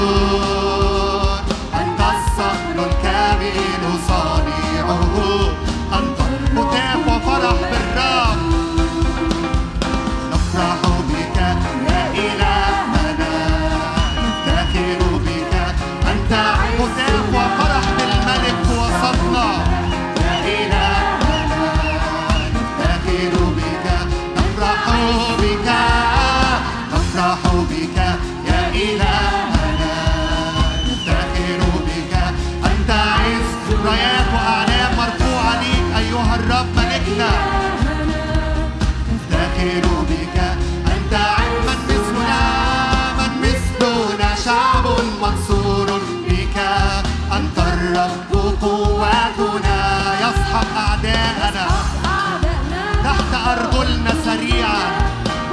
أرجلنا 53.47 54.13
سريعا. 54.25 54.81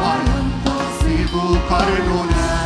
وينتصب 0.00 1.58
قرننا. 1.70 2.57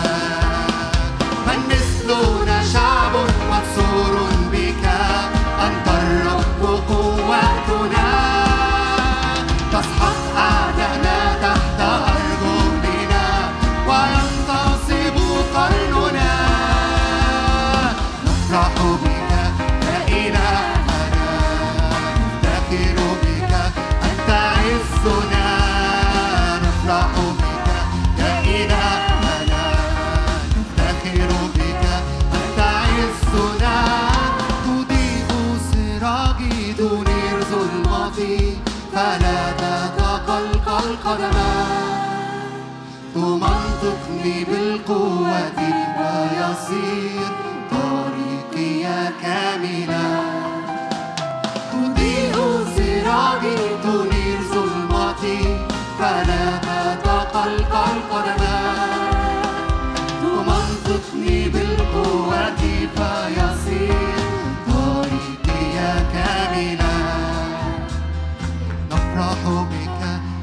تمنطقني 44.22 44.44
بالقوة 44.44 45.50
فيصير 45.98 47.28
طريقي 47.70 48.84
كاملا. 49.22 50.22
تضيء 51.72 52.34
سراجي 52.76 53.56
تنير 53.82 54.38
ظلمتي 54.52 55.40
فلا 55.98 56.58
تتقلقل 56.58 57.94
قدماي 58.10 59.02
تمنطقني 60.22 61.48
بالقوة 61.48 62.56
فيصير 62.96 64.22
طريقي 64.68 65.64
كاملا. 66.12 66.96
نفرح 68.90 69.40
بك 69.70 70.00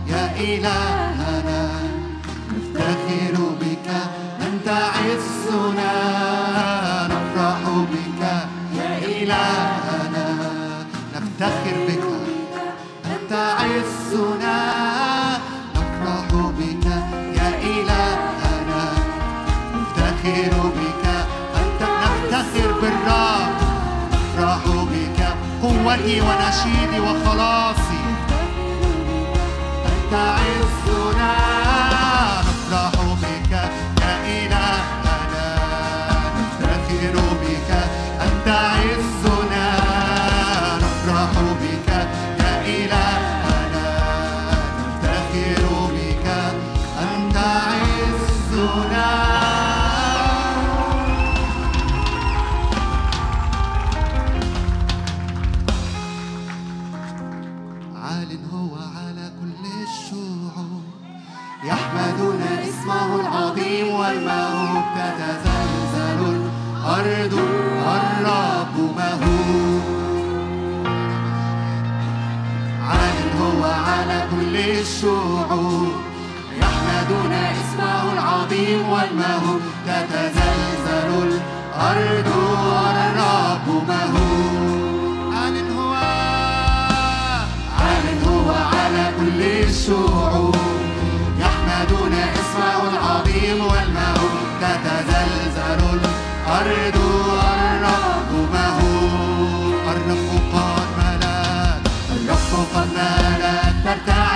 يا 0.07 0.23
إلهنا 0.39 0.98
نفتخر 23.09 23.15
بالرب 23.17 23.49
نفرح 24.11 24.61
بك 24.91 25.19
قوتي 25.61 26.21
ونشيدي 26.21 26.99
وخلاصي. 26.99 28.03
أنت 29.85 30.13
عزنا 30.13 31.33
نفرح 32.41 32.93
بك 33.21 33.51
يا 34.01 34.13
إلهنا 34.25 35.17
نفتخر 36.35 37.15
بك 37.41 37.69
أنت 38.21 38.47
عزنا 38.47 39.28
على 73.89 74.27
كل 74.31 74.55
الشعوب. 74.57 75.91
يحمدون 76.61 77.33
اسمه 77.33 78.03
العظيم 78.13 78.89
والمهوب. 78.89 79.61
تتزلزل 79.87 81.09
الأرض 81.27 82.27
والرب 82.71 83.67
مهوب. 83.89 85.33
عال 85.33 85.55
هو 85.77 85.93
عال 87.79 88.05
هو 88.27 88.49
على 88.73 89.05
كل 89.19 89.41
الشعوب. 89.41 90.55
يحمدون 91.39 92.13
اسمه 92.13 92.81
العظيم 92.93 93.59
والمهوب. 93.69 94.39
تتزلزل 94.61 95.81
الأرض 95.93 96.98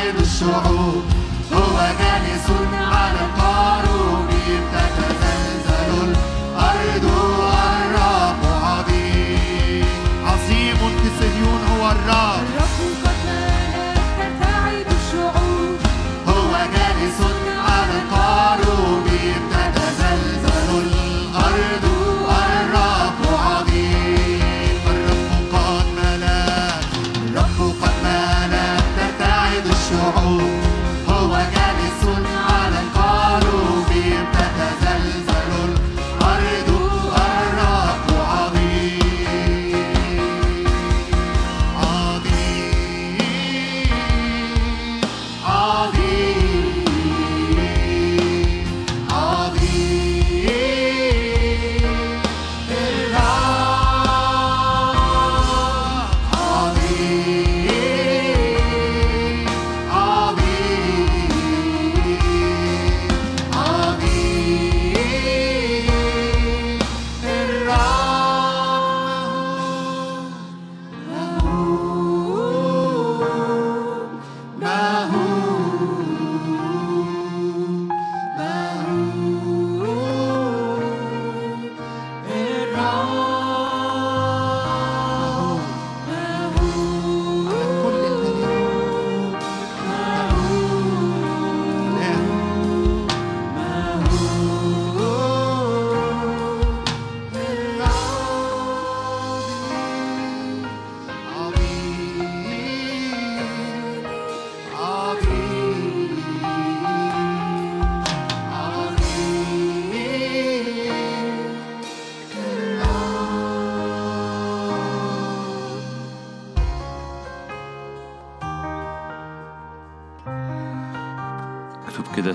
الشعوب. 0.09 1.03
هو 1.53 1.77
جالس 1.99 2.47
على 2.73 3.19
القاروب 3.19 3.42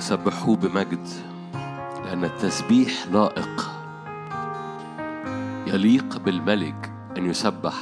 سبحوه 0.09 0.57
بمجد 0.57 1.09
لأن 2.05 2.25
التسبيح 2.25 3.07
لائق. 3.13 3.71
يليق 5.67 6.19
بالملك 6.19 6.93
أن 7.19 7.27
يسبح 7.27 7.75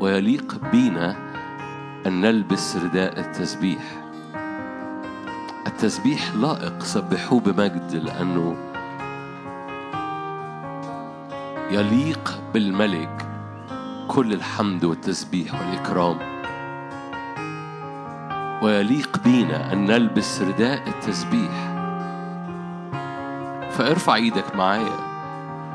ويليق 0.00 0.60
بينا 0.72 1.16
أن 2.06 2.20
نلبس 2.20 2.76
رداء 2.76 3.20
التسبيح. 3.20 3.82
التسبيح 5.66 6.34
لائق 6.34 6.82
سبحوه 6.82 7.40
بمجد 7.40 7.94
لأنه 7.94 8.56
يليق 11.70 12.40
بالملك 12.54 13.26
كل 14.08 14.32
الحمد 14.32 14.84
والتسبيح 14.84 15.54
والإكرام. 15.54 16.18
ويليق 18.62 19.20
بينا 19.24 19.72
أن 19.72 19.84
نلبس 19.86 20.42
رداء 20.42 20.88
التسبيح. 20.88 21.67
فارفع 23.78 24.14
إيدك 24.14 24.56
معايا. 24.56 24.96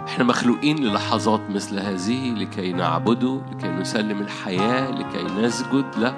إحنا 0.08 0.24
مخلوقين 0.24 0.78
للحظات 0.78 1.42
مثل 1.50 1.80
هذه 1.80 2.32
لكي 2.32 2.74
نعبده 2.74 3.42
لكي 3.52 3.68
نسلم 3.68 4.22
الحياة 4.22 4.92
لكي 4.92 5.24
نسجد 5.24 5.86
له. 5.98 6.16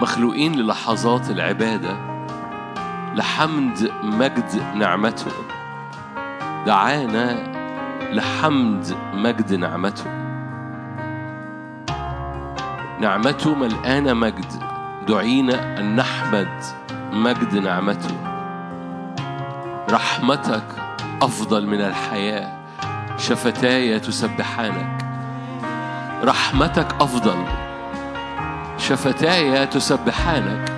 مخلوقين 0.00 0.54
للحظات 0.54 1.30
العبادة 1.30 1.96
لحمد 3.14 3.92
مجد 4.02 4.62
نعمته. 4.74 5.30
دعانا 6.66 7.36
لحمد 8.12 8.94
مجد 9.14 9.54
نعمته. 9.54 10.10
نعمته 13.00 13.54
ملقانة 13.54 14.12
مجد. 14.14 14.62
دعينا 15.08 15.80
أن 15.80 15.96
نحمد 15.96 16.62
مجد 17.12 17.58
نعمته. 17.58 18.29
رحمتك 19.90 20.62
أفضل 21.22 21.66
من 21.66 21.80
الحياة. 21.80 22.52
شفتاي 23.18 24.00
تسبحانك. 24.00 25.04
رحمتك 26.24 26.86
أفضل. 27.00 27.44
شفتاي 28.78 29.66
تسبحانك. 29.66 30.70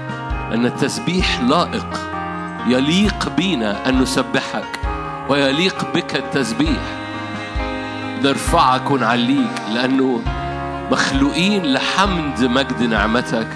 أن 0.54 0.66
التسبيح 0.66 1.40
لائق. 1.40 2.00
يليق 2.66 3.28
بينا 3.36 3.88
أن 3.88 4.00
نسبحك. 4.00 4.78
ويليق 5.28 5.94
بك 5.94 6.16
التسبيح. 6.16 6.82
نرفعك 8.24 8.90
ونعليك. 8.90 9.62
لأنه 9.74 10.22
مخلوقين 10.90 11.62
لحمد 11.72 12.44
مجد 12.44 12.82
نعمتك. 12.82 13.48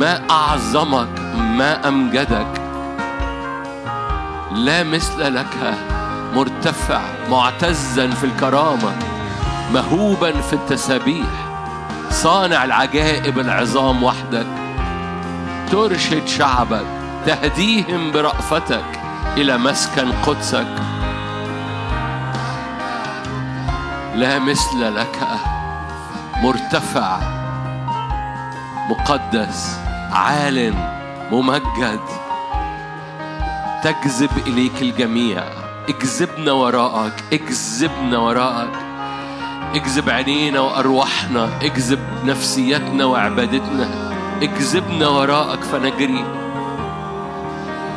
ما 0.00 0.30
أعظمك 0.30 1.20
ما 1.34 1.88
أمجدك. 1.88 2.61
لا 4.54 4.82
مثل 4.82 5.34
لك 5.34 5.74
مرتفع 6.34 7.00
معتزا 7.30 8.10
في 8.10 8.24
الكرامة 8.24 8.92
مهوبا 9.72 10.40
في 10.40 10.52
التسابيح 10.52 11.26
صانع 12.10 12.64
العجائب 12.64 13.38
العظام 13.38 14.02
وحدك 14.02 14.46
ترشد 15.70 16.26
شعبك 16.26 16.86
تهديهم 17.26 18.12
برأفتك 18.12 19.00
إلى 19.36 19.58
مسكن 19.58 20.12
قدسك. 20.12 20.74
لا 24.14 24.38
مثل 24.38 24.94
لك 24.96 25.18
مرتفع 26.42 27.18
مقدس 28.90 29.78
عال 30.12 30.74
ممجد. 31.30 32.00
تجذب 33.82 34.30
إليك 34.46 34.82
الجميع. 34.82 35.42
اجذبنا 35.88 36.52
وراءك 36.52 37.24
اجذبنا 37.32 38.18
وراءك. 38.18 38.72
اجذب 39.74 40.10
عينينا 40.10 40.60
وأرواحنا 40.60 41.48
اجذب 41.62 41.98
نفسيتنا 42.24 43.04
وعبادتنا. 43.04 44.12
اجذبنا 44.42 45.08
وراءك 45.08 45.64
فنجري. 45.64 46.24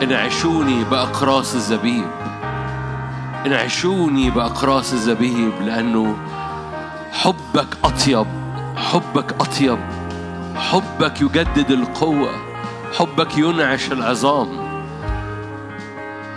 انعشوني 0.03 0.83
بأقراص 0.83 1.53
الزبيب. 1.53 2.07
انعشوني 3.45 4.29
بأقراص 4.29 4.93
الزبيب 4.93 5.53
لأنه 5.61 6.17
حبك 7.11 7.77
أطيب. 7.83 8.25
حبك 8.75 9.33
أطيب. 9.41 9.79
حبك 10.55 11.21
يجدد 11.21 11.71
القوة. 11.71 12.29
حبك 12.97 13.37
ينعش 13.37 13.91
العظام. 13.91 14.64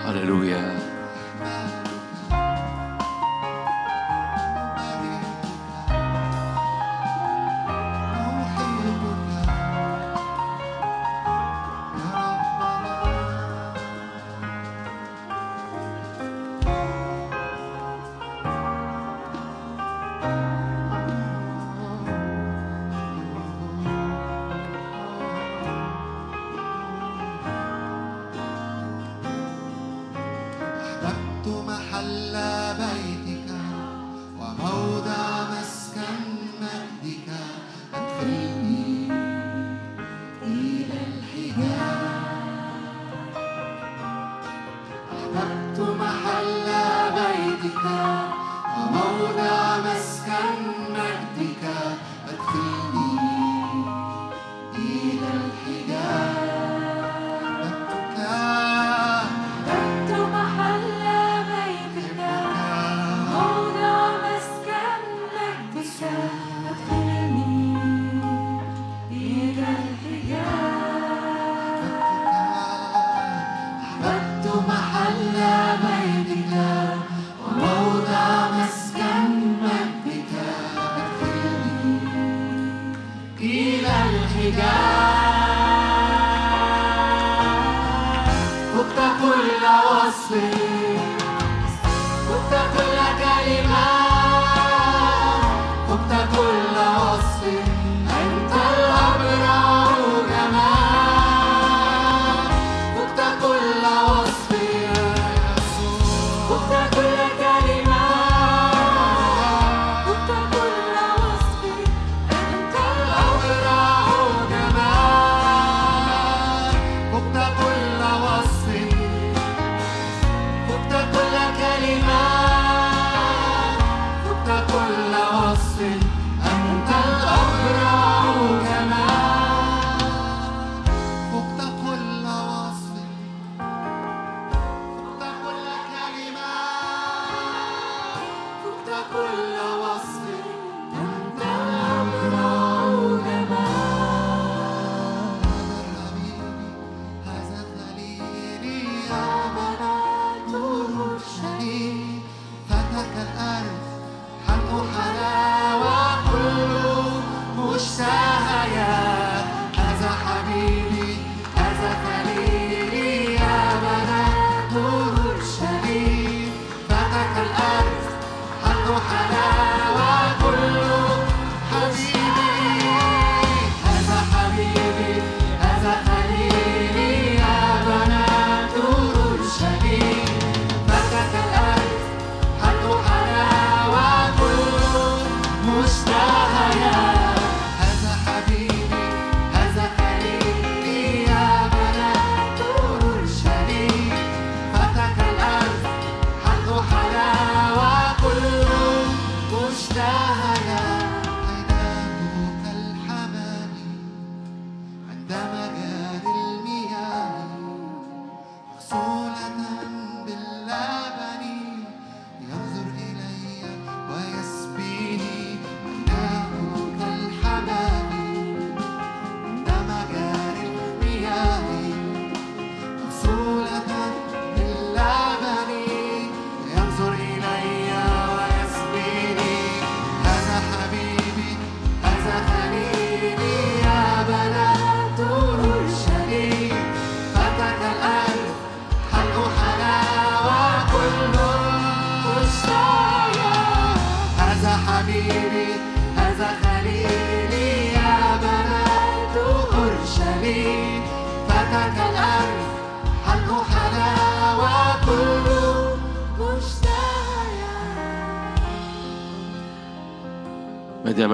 هللويا 0.09 0.88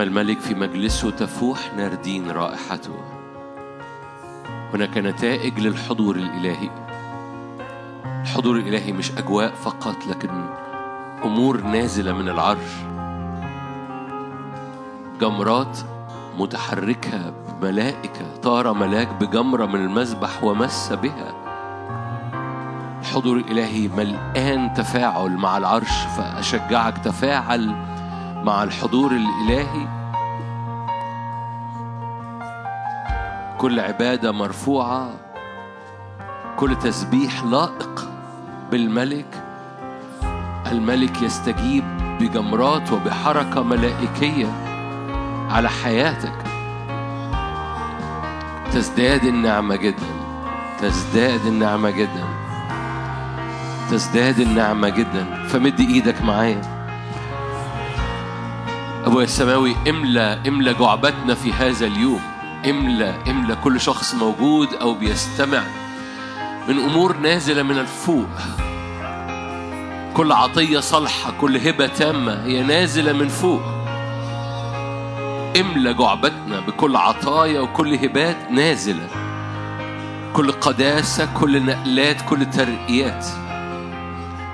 الملك 0.04 0.40
في 0.40 0.54
مجلسه 0.54 1.10
تفوح 1.10 1.58
ناردين 1.76 2.30
رائحته. 2.30 2.94
هناك 4.74 4.98
نتائج 4.98 5.60
للحضور 5.60 6.16
الإلهي. 6.16 6.70
الحضور 8.22 8.56
الإلهي 8.56 8.92
مش 8.92 9.12
أجواء 9.12 9.52
فقط 9.54 10.06
لكن 10.06 10.46
أمور 11.24 11.60
نازلة 11.60 12.12
من 12.12 12.28
العرش. 12.28 12.72
جمرات 15.20 15.78
متحركة 16.38 17.32
بملائكة 17.60 18.36
طار 18.42 18.72
ملاك 18.72 19.08
بجمرة 19.20 19.66
من 19.66 19.84
المذبح 19.84 20.44
ومس 20.44 20.92
بها. 20.92 21.34
الحضور 23.00 23.36
الإلهي 23.36 23.88
ملآن 23.88 24.74
تفاعل 24.74 25.30
مع 25.30 25.56
العرش 25.56 25.92
فأشجعك 26.16 26.98
تفاعل 26.98 27.93
مع 28.44 28.62
الحضور 28.62 29.12
الإلهي. 29.12 29.88
كل 33.58 33.80
عبادة 33.80 34.32
مرفوعة. 34.32 35.10
كل 36.56 36.76
تسبيح 36.76 37.44
لائق 37.44 38.08
بالملك. 38.70 39.44
الملك 40.72 41.22
يستجيب 41.22 41.84
بجمرات 42.20 42.92
وبحركة 42.92 43.62
ملائكية 43.62 44.46
على 45.50 45.68
حياتك. 45.68 46.44
تزداد 48.72 49.24
النعمة 49.24 49.76
جدا. 49.76 50.14
تزداد 50.80 51.46
النعمة 51.46 51.90
جدا. 51.90 52.24
تزداد 53.90 54.40
النعمة 54.40 54.88
جدا. 54.88 55.46
فمد 55.48 55.80
إيدك 55.80 56.22
معايا. 56.22 56.73
أبويا 59.06 59.24
السماوي 59.24 59.76
املى 59.88 60.40
املى 60.48 60.74
جعبتنا 60.74 61.34
في 61.34 61.52
هذا 61.52 61.86
اليوم. 61.86 62.20
املى 62.70 63.14
املى 63.28 63.56
كل 63.64 63.80
شخص 63.80 64.14
موجود 64.14 64.68
أو 64.74 64.94
بيستمع. 64.94 65.62
من 66.68 66.78
أمور 66.78 67.16
نازلة 67.16 67.62
من 67.62 67.78
الفوق. 67.78 68.28
كل 70.14 70.32
عطية 70.32 70.80
صالحة 70.80 71.32
كل 71.40 71.56
هبة 71.56 71.86
تامة 71.86 72.44
هي 72.44 72.62
نازلة 72.62 73.12
من 73.12 73.28
فوق. 73.28 73.62
املى 75.60 75.94
جعبتنا 75.94 76.60
بكل 76.60 76.96
عطايا 76.96 77.60
وكل 77.60 77.94
هبات 77.94 78.50
نازلة. 78.50 79.08
كل 80.32 80.52
قداسة 80.52 81.28
كل 81.34 81.66
نقلات 81.66 82.20
كل 82.28 82.50
ترقيات. 82.50 83.26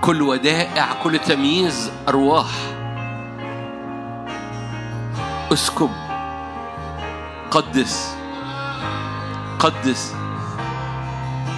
كل 0.00 0.22
ودائع 0.22 0.88
كل 1.02 1.18
تمييز 1.18 1.90
أرواح. 2.08 2.79
اسكب. 5.52 5.90
قدس. 7.50 8.14
قدس. 9.58 10.14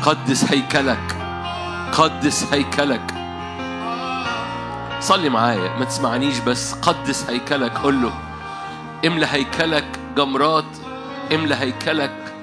قدس 0.02 0.52
هيكلك. 0.52 1.16
قدس 1.92 2.52
هيكلك. 2.52 3.14
صلي 5.00 5.28
معايا 5.28 5.78
ما 5.78 5.84
تسمعنيش 5.84 6.38
بس 6.38 6.72
قدس 6.72 7.30
هيكلك. 7.30 7.78
قول 7.78 8.02
له 8.02 8.12
املى 9.06 9.26
هيكلك 9.30 9.84
جمرات 10.16 10.64
املى 11.32 11.54
هيكلك 11.54 12.34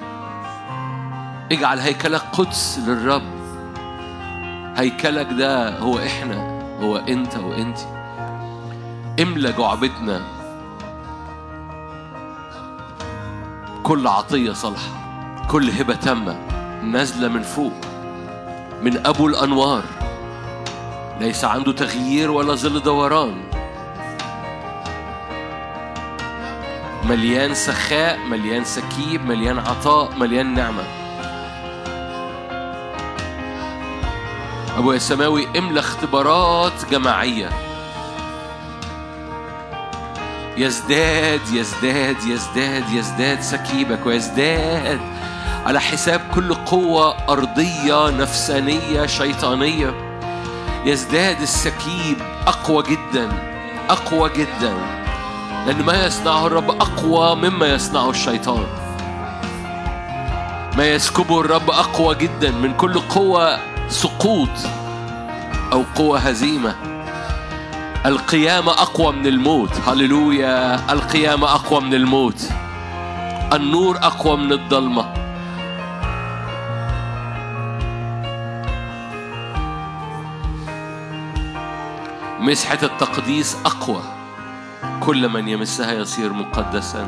اجعل 1.52 1.78
هيكلك 1.78 2.22
قدس 2.32 2.78
للرب. 2.86 3.40
هيكلك 4.76 5.26
ده 5.32 5.78
هو 5.78 5.98
إحنا 5.98 6.60
هو 6.82 6.96
أنت 6.96 7.36
وانت 7.36 7.78
املى 9.20 9.52
جعبتنا 9.52 10.39
كل 13.90 14.06
عطية 14.06 14.52
صالحة 14.52 14.88
كل 15.48 15.70
هبة 15.70 15.94
تامة 15.94 16.36
نازلة 16.82 17.28
من 17.28 17.42
فوق 17.42 17.72
من 18.82 19.06
أبو 19.06 19.28
الأنوار. 19.28 19.82
ليس 21.20 21.44
عنده 21.44 21.72
تغيير 21.72 22.30
ولا 22.30 22.54
ظل 22.54 22.82
دوران. 22.82 23.42
مليان 27.04 27.54
سخاء 27.54 28.18
مليان 28.18 28.64
سكيب 28.64 29.26
مليان 29.26 29.58
عطاء 29.58 30.14
مليان 30.14 30.54
نعمة. 30.54 30.84
أبويا 34.78 34.96
السماوي 34.96 35.58
املى 35.58 35.80
اختبارات 35.80 36.90
جماعية. 36.90 37.69
يزداد 40.56 41.40
يزداد 41.52 42.16
يزداد 42.24 42.90
يزداد 42.90 43.40
سكيبك 43.40 44.06
ويزداد. 44.06 45.00
على 45.66 45.80
حساب 45.80 46.20
كل 46.34 46.54
قوة 46.54 47.16
أرضية 47.28 48.10
نفسانية 48.10 49.06
شيطانية. 49.06 49.94
يزداد 50.84 51.40
السكيب 51.40 52.16
أقوى 52.46 52.82
جدا 52.82 53.28
أقوى 53.90 54.30
جدا. 54.30 54.72
لأن 55.66 55.82
ما 55.82 56.06
يصنعه 56.06 56.46
الرب 56.46 56.70
أقوى 56.70 57.36
مما 57.36 57.66
يصنعه 57.66 58.10
الشيطان. 58.10 58.66
ما 60.76 60.86
يسكبه 60.86 61.40
الرب 61.40 61.70
أقوى 61.70 62.14
جدا 62.14 62.50
من 62.50 62.74
كل 62.74 62.98
قوة 63.00 63.58
سقوط 63.88 64.48
أو 65.72 65.84
قوة 65.96 66.18
هزيمة. 66.18 66.89
القيامة 68.06 68.72
أقوى 68.72 69.12
من 69.12 69.26
الموت. 69.26 69.72
هللويا. 69.88 70.92
القيامة 70.92 71.54
أقوى 71.54 71.80
من 71.80 71.94
الموت. 71.94 72.48
النور 73.52 73.96
أقوى 73.96 74.36
من 74.36 74.52
الضلمة 74.52 75.14
مسحة 82.40 82.78
التقديس 82.82 83.56
أقوى. 83.64 84.02
كل 85.00 85.28
من 85.28 85.48
يمسها 85.48 85.92
يصير 85.92 86.32
مقدسا. 86.32 87.04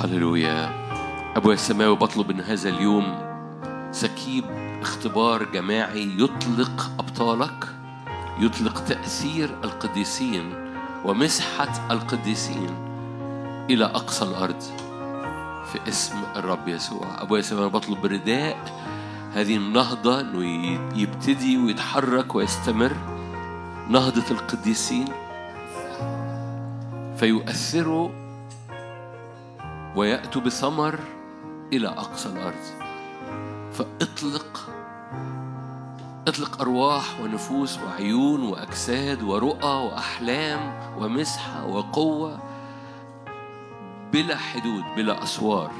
هللويا. 0.00 0.70
أبويا 1.36 1.54
السماوي 1.54 1.96
بطلب 1.96 2.30
إن 2.30 2.40
هذا 2.40 2.68
اليوم 2.68 3.14
سكيب 3.90 4.65
اختبار 4.86 5.44
جماعي 5.44 6.16
يطلق 6.18 6.90
أبطالك 6.98 7.68
يطلق 8.40 8.84
تأثير 8.84 9.50
القديسين 9.64 10.54
ومسحة 11.04 11.88
القديسين 11.90 12.70
إلى 13.70 13.84
أقصى 13.84 14.24
الأرض 14.24 14.60
في 15.72 15.88
اسم 15.88 16.14
الرب 16.36 16.68
يسوع. 16.68 17.22
أبويا 17.22 17.40
السماوي 17.40 17.70
بطلب 17.70 18.06
رداء. 18.06 18.56
هذه 19.34 19.56
النهضة 19.56 20.20
إنه 20.20 20.44
ي- 20.44 21.02
يبتدي 21.02 21.56
ويتحرك 21.58 22.34
ويستمر 22.34 22.92
نهضة 23.88 24.30
القديسين 24.30 25.08
فيؤثروا 27.16 28.10
ويأتوا 29.96 30.42
بثمر 30.42 30.98
إلى 31.72 31.88
أقصى 31.88 32.28
الأرض. 32.28 32.64
فاطلق 33.72 34.75
اطلق 36.26 36.60
أرواح 36.60 37.20
ونفوس 37.20 37.78
وعيون 37.78 38.42
وأجساد 38.42 39.22
ورؤى 39.22 39.68
وأحلام 39.86 40.60
ومسحة 40.98 41.66
وقوة 41.66 42.42
بلا 44.12 44.36
حدود 44.36 44.84
بلا 44.96 45.22
أسوار. 45.22 45.72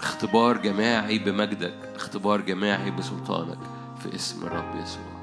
اختبار 0.00 0.56
جماعي 0.56 1.18
بمجدك 1.18 1.92
اختبار 1.94 2.40
جماعي 2.40 2.90
بسلطانك 2.90 3.58
في 4.02 4.14
اسم 4.14 4.46
الرب 4.46 4.76
يسوع. 4.82 5.20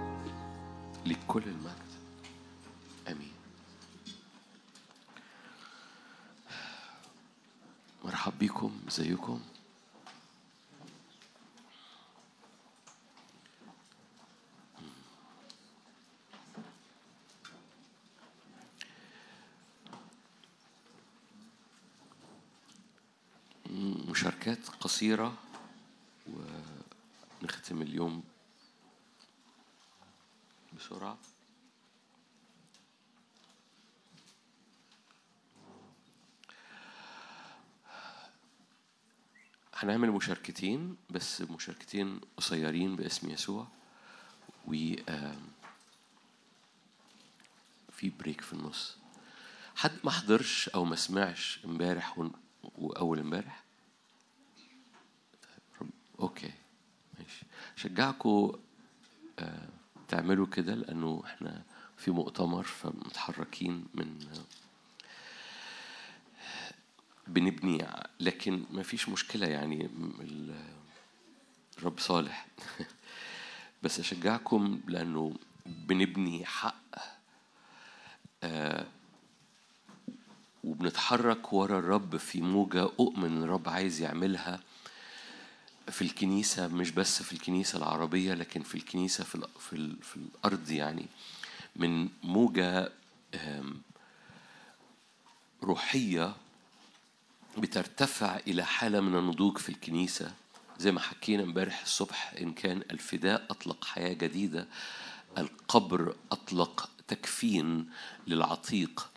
ليك 1.05 1.19
كل 1.27 1.43
المجد. 1.45 1.87
آمين. 3.07 3.31
مرحب 8.05 8.33
بيكم 8.39 8.71
ازيكم 8.87 9.39
مشاركات 23.77 24.69
قصيرة 24.69 25.37
ونختم 27.41 27.81
اليوم 27.81 28.23
بسرعة. 30.77 31.17
هنعمل 39.73 40.11
مشاركتين 40.11 40.97
بس 41.09 41.41
مشاركتين 41.41 42.19
قصيرين 42.37 42.95
باسم 42.95 43.29
يسوع 43.29 43.67
و 44.67 44.71
في 47.91 48.09
بريك 48.09 48.41
في 48.41 48.53
النص. 48.53 48.97
حد 49.75 49.91
ما 50.03 50.11
حضرش 50.11 50.69
أو 50.69 50.85
ما 50.85 50.95
سمعش 50.95 51.59
امبارح 51.65 52.29
واول 52.63 53.19
امبارح؟ 53.19 53.66
أوكي 56.19 56.51
ماشي. 57.19 57.45
شجعكم 57.75 58.51
آه، 59.39 59.67
تعملوا 60.07 60.47
كده 60.47 60.75
لأنه 60.75 61.21
إحنا 61.25 61.61
في 61.97 62.11
مؤتمر 62.11 62.63
فمتحركين 62.63 63.85
من 63.93 64.19
بنبني 67.27 67.83
ع- 67.83 68.05
لكن 68.19 68.63
ما 68.71 68.83
فيش 68.83 69.09
مشكلة 69.09 69.47
يعني 69.47 69.89
الرب 71.79 71.99
صالح. 71.99 72.47
بس 73.83 73.99
أشجعكم 73.99 74.79
لأنه 74.87 75.33
بنبني 75.65 76.45
حق 76.45 76.75
آه، 78.43 78.85
وبنتحرك 80.63 81.53
ورا 81.53 81.79
الرب 81.79 82.17
في 82.17 82.41
موجة 82.41 82.83
أؤمن 82.83 83.43
الرب 83.43 83.69
عايز 83.69 84.01
يعملها. 84.01 84.59
في 85.89 86.01
الكنيسة 86.01 86.67
مش 86.67 86.91
بس 86.91 87.23
في 87.23 87.33
الكنيسة 87.33 87.77
العربية 87.77 88.33
لكن 88.33 88.63
في 88.63 88.75
الكنيسة 88.75 89.23
في, 89.23 89.47
في, 89.59 89.95
في 90.01 90.15
الأرض 90.17 90.71
يعني 90.71 91.05
من 91.75 92.09
موجة 92.23 92.91
روحية 95.63 96.35
بترتفع 97.57 98.39
إلى 98.47 98.65
حالة 98.65 98.99
من 99.01 99.15
النضوج 99.15 99.57
في 99.57 99.69
الكنيسة. 99.69 100.33
زي 100.79 100.91
ما 100.91 100.99
حكينا 100.99 101.43
امبارح 101.43 101.81
الصبح 101.81 102.33
إن 102.41 102.53
كان 102.53 102.83
الفداء 102.91 103.45
أطلق 103.49 103.85
حياة 103.85 104.13
جديدة 104.13 104.67
القبر 105.37 106.15
أطلق 106.31 106.89
تكفين 107.07 107.89
للعتيق 108.27 109.09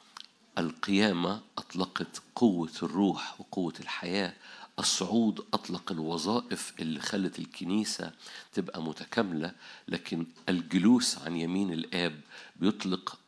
القيامة 0.59 1.43
أطلقت 1.59 2.23
قوة 2.35 2.73
الروح 2.83 3.41
وقوة 3.41 3.75
الحياة. 3.81 4.33
الصعود 4.79 5.47
أطلق 5.55 5.93
الوظائف 5.93 6.73
اللي 6.81 7.01
خلت 7.01 7.39
الكنيسة 7.39 8.13
تبقى 8.53 8.83
متكاملة 8.83 9.53
لكن 9.89 10.27
الجلوس 10.49 11.19
عن 11.19 11.37
يمين 11.37 11.73
الآب 11.73 12.21
بيطلق 12.57 13.19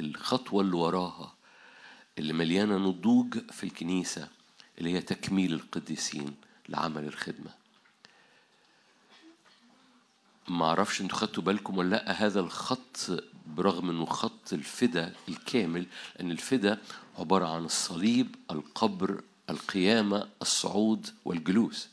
الخطوة 0.00 0.62
اللي 0.62 0.76
وراها 0.76 1.34
اللي 2.18 2.32
مليانة 2.32 2.78
نضوج 2.78 3.38
في 3.50 3.64
الكنيسة 3.64 4.28
اللي 4.78 4.92
هي 4.92 5.00
تكميل 5.00 5.52
القديسين 5.52 6.34
لعمل 6.68 7.04
الخدمة. 7.04 7.50
ما 10.48 10.64
أعرفش 10.64 11.00
أنتوا 11.00 11.18
خدتوا 11.18 11.42
بالكم 11.42 11.78
ولا 11.78 11.90
لأ 11.96 12.12
هذا 12.12 12.40
الخط 12.40 13.22
برغم 13.46 13.90
إنه 13.90 14.04
خط 14.06 14.52
الفدا 14.52 15.12
الكامل 15.28 15.86
ان 16.20 16.30
الفدا 16.30 16.78
عبارة 17.18 17.46
عن 17.48 17.64
الصليب 17.64 18.36
القبر 18.50 19.22
القيامة 19.50 20.28
الصعود 20.42 21.06
والجلوس. 21.24 21.88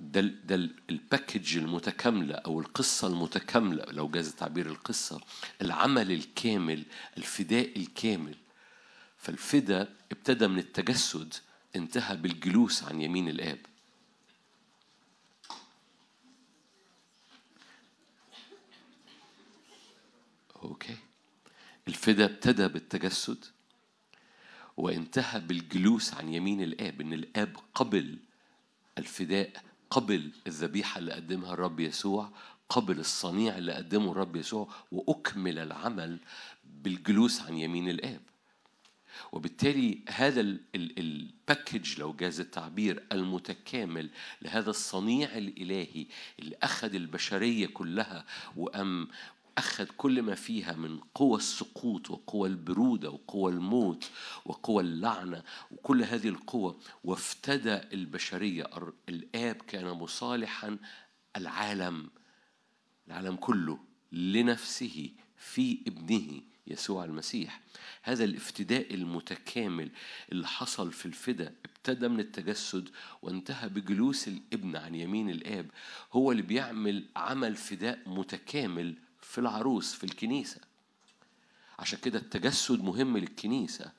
ده 0.00 0.20
ده 0.20 0.54
ال- 0.54 0.74
ال 0.90 0.98
package 0.98 1.56
المتكاملة 1.56 2.34
أو 2.34 2.60
القصة 2.60 3.06
المتكاملة 3.08 3.84
لو 3.84 4.08
جاز 4.08 4.34
تعبير 4.34 4.66
القصة 4.66 5.20
العمل 5.62 6.12
الكامل 6.12 6.84
الفداء 7.18 7.76
الكامل. 7.78 8.34
فالفدا 9.18 9.88
ابتدى 10.12 10.46
من 10.46 10.58
التجسد 10.58 11.34
انتهى 11.76 12.16
بالجلوس 12.16 12.84
عن 12.84 13.00
يمين 13.00 13.28
الآب. 13.28 13.58
أوكي. 20.62 20.96
الفدا 21.88 22.24
ابتدى 22.24 22.68
بالتجسد. 22.68 23.44
وانتهى 24.82 25.40
بالجلوس 25.40 26.14
عن 26.14 26.34
يمين 26.34 26.62
الآب 26.62 27.00
إن 27.00 27.12
الآب 27.12 27.56
قبل 27.74 28.18
الفداء 28.98 29.52
قبل 29.90 30.30
الذبيحة 30.46 30.98
اللي 30.98 31.12
قدمها 31.12 31.52
الرب 31.52 31.80
يسوع 31.80 32.30
قبل 32.68 32.98
الصنيع 32.98 33.58
اللي 33.58 33.72
قدمه 33.72 34.12
الرب 34.12 34.36
يسوع 34.36 34.68
وأكمل 34.92 35.58
العمل 35.58 36.18
بالجلوس 36.64 37.40
عن 37.40 37.56
يمين 37.58 37.88
الآب. 37.88 38.20
وبالتالي 39.32 39.98
هذا 40.08 40.40
ال- 40.40 40.60
ال- 40.74 40.98
ال 40.98 41.11
package 41.11 42.00
لو 42.00 42.12
جاز 42.12 42.40
التعبير 42.40 43.02
المتكامل 43.12 44.10
لهذا 44.42 44.70
الصنيع 44.70 45.38
الإلهي 45.38 46.06
اللي 46.38 46.56
أخذ 46.62 46.94
البشرية 46.94 47.66
كلها 47.66 48.24
وأم 48.56 49.08
أخذ 49.58 49.86
كل 49.96 50.22
ما 50.22 50.34
فيها 50.34 50.72
من 50.72 50.98
قوى 51.14 51.36
السقوط 51.36 52.10
وقوى 52.10 52.48
البرودة 52.48 53.10
وقوى 53.10 53.52
الموت 53.52 54.10
وقوى 54.44 54.82
اللعنة 54.82 55.42
وكل 55.70 56.02
هذه 56.02 56.28
القوى 56.28 56.76
وافتدى 57.04 57.80
البشرية. 57.92 58.70
الآب 59.08 59.56
كان 59.56 59.86
مصالحا 59.88 60.78
العالم 61.36 62.10
العالم 63.06 63.36
كله 63.36 63.78
لنفسه 64.12 65.10
في 65.36 65.78
ابنه 65.86 66.42
يسوع 66.66 67.04
المسيح. 67.04 67.60
هذا 68.02 68.24
الافتداء 68.24 68.94
المتكامل 68.94 69.90
اللي 70.32 70.46
حصل 70.46 70.92
في 70.92 71.06
الفدا 71.06 71.54
ابتدى 71.64 72.08
من 72.08 72.20
التجسد 72.20 72.88
وانتهى 73.22 73.68
بجلوس 73.68 74.28
الابن 74.28 74.76
عن 74.76 74.94
يمين 74.94 75.30
الآب 75.30 75.70
هو 76.12 76.32
اللي 76.32 76.42
بيعمل 76.42 77.04
عمل 77.16 77.56
فداء 77.56 77.98
متكامل 78.06 78.94
في 79.22 79.38
العروس 79.38 79.94
في 79.94 80.04
الكنيسة. 80.04 80.60
عشان 81.78 81.98
كده 81.98 82.18
التجسد 82.18 82.84
مهم 82.84 83.18
للكنيسة 83.18 83.92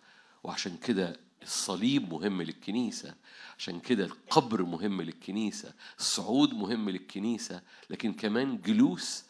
وعشان 0.44 0.78
كده 0.78 1.20
الصليب 1.44 2.14
مهم 2.14 2.42
للكنيسة 2.42 3.16
عشان 3.58 3.80
كده 3.80 4.06
القبر 4.06 4.64
مهم 4.64 5.02
للكنيسة 5.02 5.74
الصعود 6.00 6.54
مهم 6.54 6.90
للكنيسة 6.90 7.62
لكن 7.90 8.14
كمان 8.14 8.62
جلوس 8.62 9.24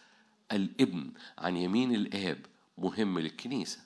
الابن 0.52 1.12
عن 1.38 1.58
يمين 1.58 1.96
الآب 1.96 2.46
مهم 2.78 3.20
للكنيسة. 3.20 3.80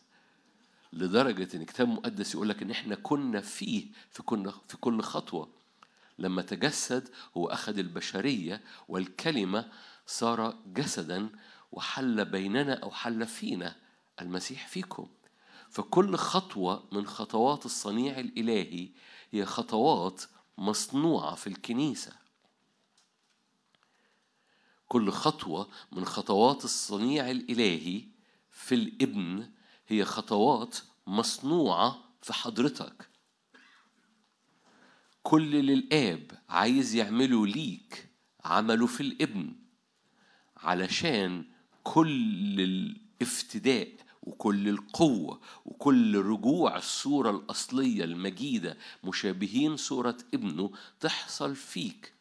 لدرجة 0.93 1.55
إن 1.55 1.61
الكتاب 1.61 1.87
المقدس 1.89 2.35
يقول 2.35 2.49
لك 2.49 2.61
إن 2.61 2.71
إحنا 2.71 2.95
كنا 2.95 3.41
فيه 3.41 3.85
في 4.11 4.23
كل 4.23 4.51
في 4.67 4.77
كل 4.77 5.01
خطوة. 5.01 5.49
لما 6.19 6.41
تجسد 6.41 7.09
هو 7.37 7.47
أخذ 7.47 7.77
البشرية 7.77 8.61
والكلمة 8.87 9.71
صار 10.05 10.57
جسدا 10.67 11.29
وحل 11.71 12.25
بيننا 12.25 12.73
أو 12.73 12.91
حل 12.91 13.27
فينا 13.27 13.75
المسيح 14.21 14.67
فيكم. 14.67 15.07
فكل 15.69 16.15
خطوة 16.15 16.87
من 16.91 17.07
خطوات 17.07 17.65
الصنيع 17.65 18.19
الإلهي 18.19 18.89
هي 19.31 19.45
خطوات 19.45 20.23
مصنوعة 20.57 21.35
في 21.35 21.47
الكنيسة. 21.47 22.11
كل 24.87 25.11
خطوة 25.11 25.69
من 25.91 26.05
خطوات 26.05 26.65
الصنيع 26.65 27.31
الإلهي 27.31 28.03
في 28.51 28.75
الإبن 28.75 29.51
هي 29.87 30.05
خطوات 30.05 30.77
مصنوعة 31.07 32.03
في 32.21 32.33
حضرتك. 32.33 33.09
كل 35.23 35.55
اللي 35.55 35.73
الآب 35.73 36.31
عايز 36.49 36.95
يعمله 36.95 37.47
ليك 37.47 38.09
عمله 38.45 38.85
في 38.85 39.01
الإبن 39.01 39.55
علشان 40.57 41.45
كل 41.93 42.61
الافتداء 42.61 43.87
وكل 44.23 44.69
القوة 44.69 45.41
وكل 45.65 46.17
رجوع 46.17 46.77
الصورة 46.77 47.29
الأصلية 47.29 48.03
المجيدة 48.03 48.77
مشابهين 49.03 49.77
صورة 49.77 50.17
ابنه 50.33 50.71
تحصل 50.99 51.55
فيك. 51.55 52.13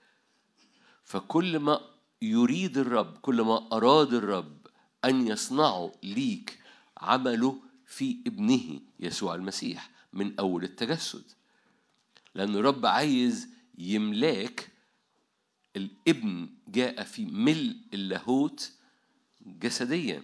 فكل 1.05 1.59
ما 1.59 1.81
يريد 2.23 2.79
الرب 2.79 3.19
كل 3.19 3.43
ما 3.43 3.69
أراد 3.73 4.15
الرب 4.15 4.67
أن 5.05 5.27
يصنعه 5.27 5.93
ليك 6.03 6.59
عمله 6.99 7.59
في 7.87 8.17
ابنه 8.27 8.81
يسوع 9.01 9.35
المسيح 9.35 9.91
من 10.13 10.39
أول 10.39 10.65
التجسد. 10.65 11.25
لأن 12.35 12.57
الرب 12.57 12.87
عايز 12.87 13.49
يملاك 13.79 14.71
الابن 15.77 16.49
جاء 16.69 17.03
في 17.03 17.25
ملء 17.25 17.77
اللاهوت 17.95 18.76
جسديا. 19.47 20.23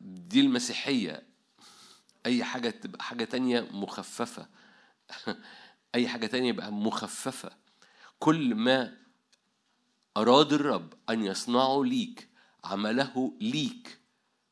دي 0.00 0.40
المسيحية. 0.40 1.26
أي 2.26 2.44
حاجة 2.44 2.70
تبقى 2.70 3.04
حاجة 3.04 3.24
تانية 3.24 3.60
مخففة. 3.60 4.48
أي 5.94 6.08
حاجة 6.08 6.26
تانية 6.26 6.48
يبقى 6.48 6.72
مخففة. 6.72 7.50
كل 8.18 8.54
ما 8.54 8.96
أراد 10.16 10.52
الرب 10.52 10.94
أن 11.10 11.24
يصنعه 11.24 11.84
ليك 11.84 12.28
عمله 12.64 13.36
ليك 13.40 14.00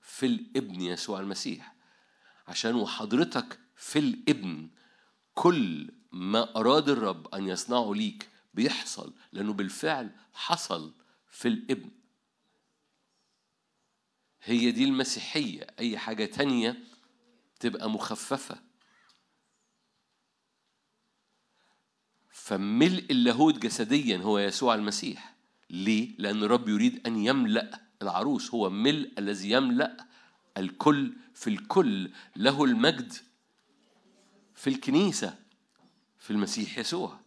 في 0.01 0.27
الابن 0.27 0.81
يسوع 0.81 1.21
المسيح. 1.21 1.75
عشان 2.49 2.75
وحضرتك 2.75 3.59
في 3.77 3.99
الابن 3.99 4.71
كل 5.35 5.91
ما 6.13 6.57
أراد 6.57 6.89
الرب 6.89 7.35
أن 7.35 7.49
يصنعه 7.49 7.93
ليك 7.95 8.29
بيحصل 8.55 9.15
لأنه 9.33 9.53
بالفعل 9.53 10.11
حصل 10.33 10.95
في 11.31 11.49
الابن. 11.49 11.91
هي 14.43 14.71
دي 14.71 14.85
المسيحية 14.85 15.67
أي 15.79 15.99
حاجة 15.99 16.25
تانية 16.25 16.85
تبقى 17.61 17.91
مخففة. 17.91 18.63
فملء 22.31 23.07
اللاهوت 23.11 23.59
جسديا 23.59 24.19
هو 24.19 24.39
يسوع 24.39 24.75
المسيح. 24.75 25.35
ليه؟ 25.71 26.15
لأن 26.19 26.43
الرب 26.43 26.69
يريد 26.69 27.07
أن 27.07 27.17
يملأ 27.17 27.81
العروس. 28.03 28.55
هو 28.55 28.71
ملء 28.71 29.13
الذي 29.19 29.51
يملأ 29.51 30.07
الكل 30.57 31.17
في 31.35 31.51
الكل. 31.51 32.13
له 32.37 32.65
المجد 32.65 33.13
في 34.55 34.71
الكنيسة 34.71 35.39
في 36.19 36.31
المسيح 36.31 36.79
يسوع. 36.79 37.24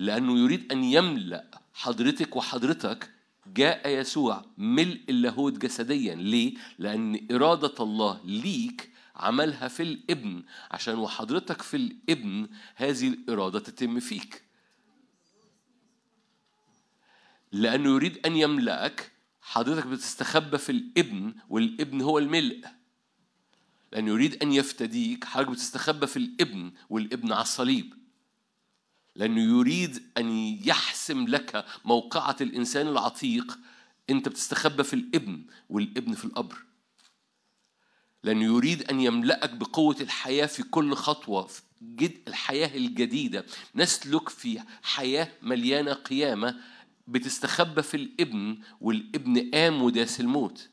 لأنه 0.00 0.38
يريد 0.38 0.72
أن 0.72 0.84
يملأ 0.84 1.60
حضرتك 1.74 2.36
وحضرتك 2.36 3.10
جاء 3.46 3.88
يسوع 3.88 4.44
ملء 4.58 5.00
اللاهوت 5.08 5.58
جسديا. 5.58 6.14
ليه؟ 6.14 6.54
لأن 6.78 7.26
إرادة 7.32 7.74
الله 7.80 8.20
ليك 8.24 8.90
عملها 9.16 9.68
في 9.68 9.82
الابن. 9.82 10.42
عشان 10.70 10.98
وحضرتك 10.98 11.62
في 11.62 11.76
الابن 11.76 12.48
هذه 12.76 13.08
الإرادة 13.08 13.58
تتم 13.58 14.00
فيك. 14.00 14.42
لأنه 17.52 17.90
يريد 17.90 18.26
أن 18.26 18.36
يملأك 18.36 19.12
حضرتك 19.40 19.86
بتستخبى 19.86 20.58
في 20.58 20.72
الابن 20.72 21.34
والابن 21.48 22.00
هو 22.00 22.18
الملء. 22.18 22.64
لأنه 23.92 24.10
يريد 24.10 24.42
أن 24.42 24.52
يفتديك 24.52 25.24
حضرتك 25.24 25.50
بتستخبى 25.50 26.06
في 26.06 26.16
الابن 26.16 26.72
والابن 26.90 27.32
على 27.32 27.42
الصليب. 27.42 27.99
لأنه 29.16 29.58
يريد 29.58 30.02
أن 30.16 30.30
يحسم 30.64 31.26
لك 31.28 31.64
موقعة 31.84 32.36
الإنسان 32.40 32.88
العتيق. 32.88 33.58
أنت 34.10 34.28
بتستخبى 34.28 34.84
في 34.84 34.94
الابن 34.94 35.44
والابن 35.68 36.14
في 36.14 36.24
القبر 36.24 36.56
لأنه 38.24 38.44
يريد 38.44 38.82
أن 38.90 39.00
يملأك 39.00 39.50
بقوة 39.50 39.96
الحياة 40.00 40.46
في 40.46 40.62
كل 40.62 40.94
خطوة 40.94 41.46
في 41.46 41.62
جد 41.82 42.18
الحياة 42.28 42.76
الجديدة. 42.76 43.46
نسلك 43.74 44.28
في 44.28 44.60
حياة 44.82 45.32
مليانة 45.42 45.92
قيامة. 45.92 46.60
بتستخبى 47.08 47.82
في 47.82 47.96
الابن 47.96 48.58
والابن 48.80 49.50
قام 49.54 49.82
وداس 49.82 50.20
الموت 50.20 50.68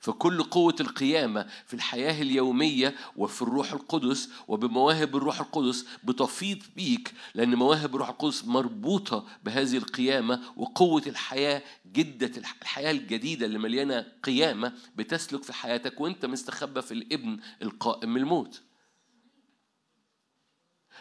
فكل 0.00 0.42
قوة 0.42 0.74
القيامة 0.80 1.46
في 1.66 1.74
الحياة 1.74 2.22
اليومية 2.22 2.94
وفي 3.16 3.42
الروح 3.42 3.72
القدس 3.72 4.28
وبمواهب 4.48 5.16
الروح 5.16 5.40
القدس 5.40 5.86
بتفيض 6.04 6.58
بيك 6.76 7.12
لأن 7.34 7.54
مواهب 7.54 7.94
الروح 7.94 8.08
القدس 8.08 8.44
مربوطة 8.44 9.26
بهذه 9.44 9.76
القيامة 9.76 10.40
وقوة 10.56 11.02
الحياة 11.06 11.62
جدة 11.92 12.30
الح- 12.36 12.56
الحياة 12.62 12.90
الجديدة 12.90 13.46
اللي 13.46 13.58
مليانة 13.58 14.06
قيامة 14.22 14.72
بتسلك 14.96 15.42
في 15.42 15.52
حياتك 15.52 16.00
وأنت 16.00 16.26
مستخبى 16.26 16.82
في 16.82 16.92
الابن 16.94 17.38
القائم 17.62 18.10
من 18.14 18.20
الموت. 18.20 18.60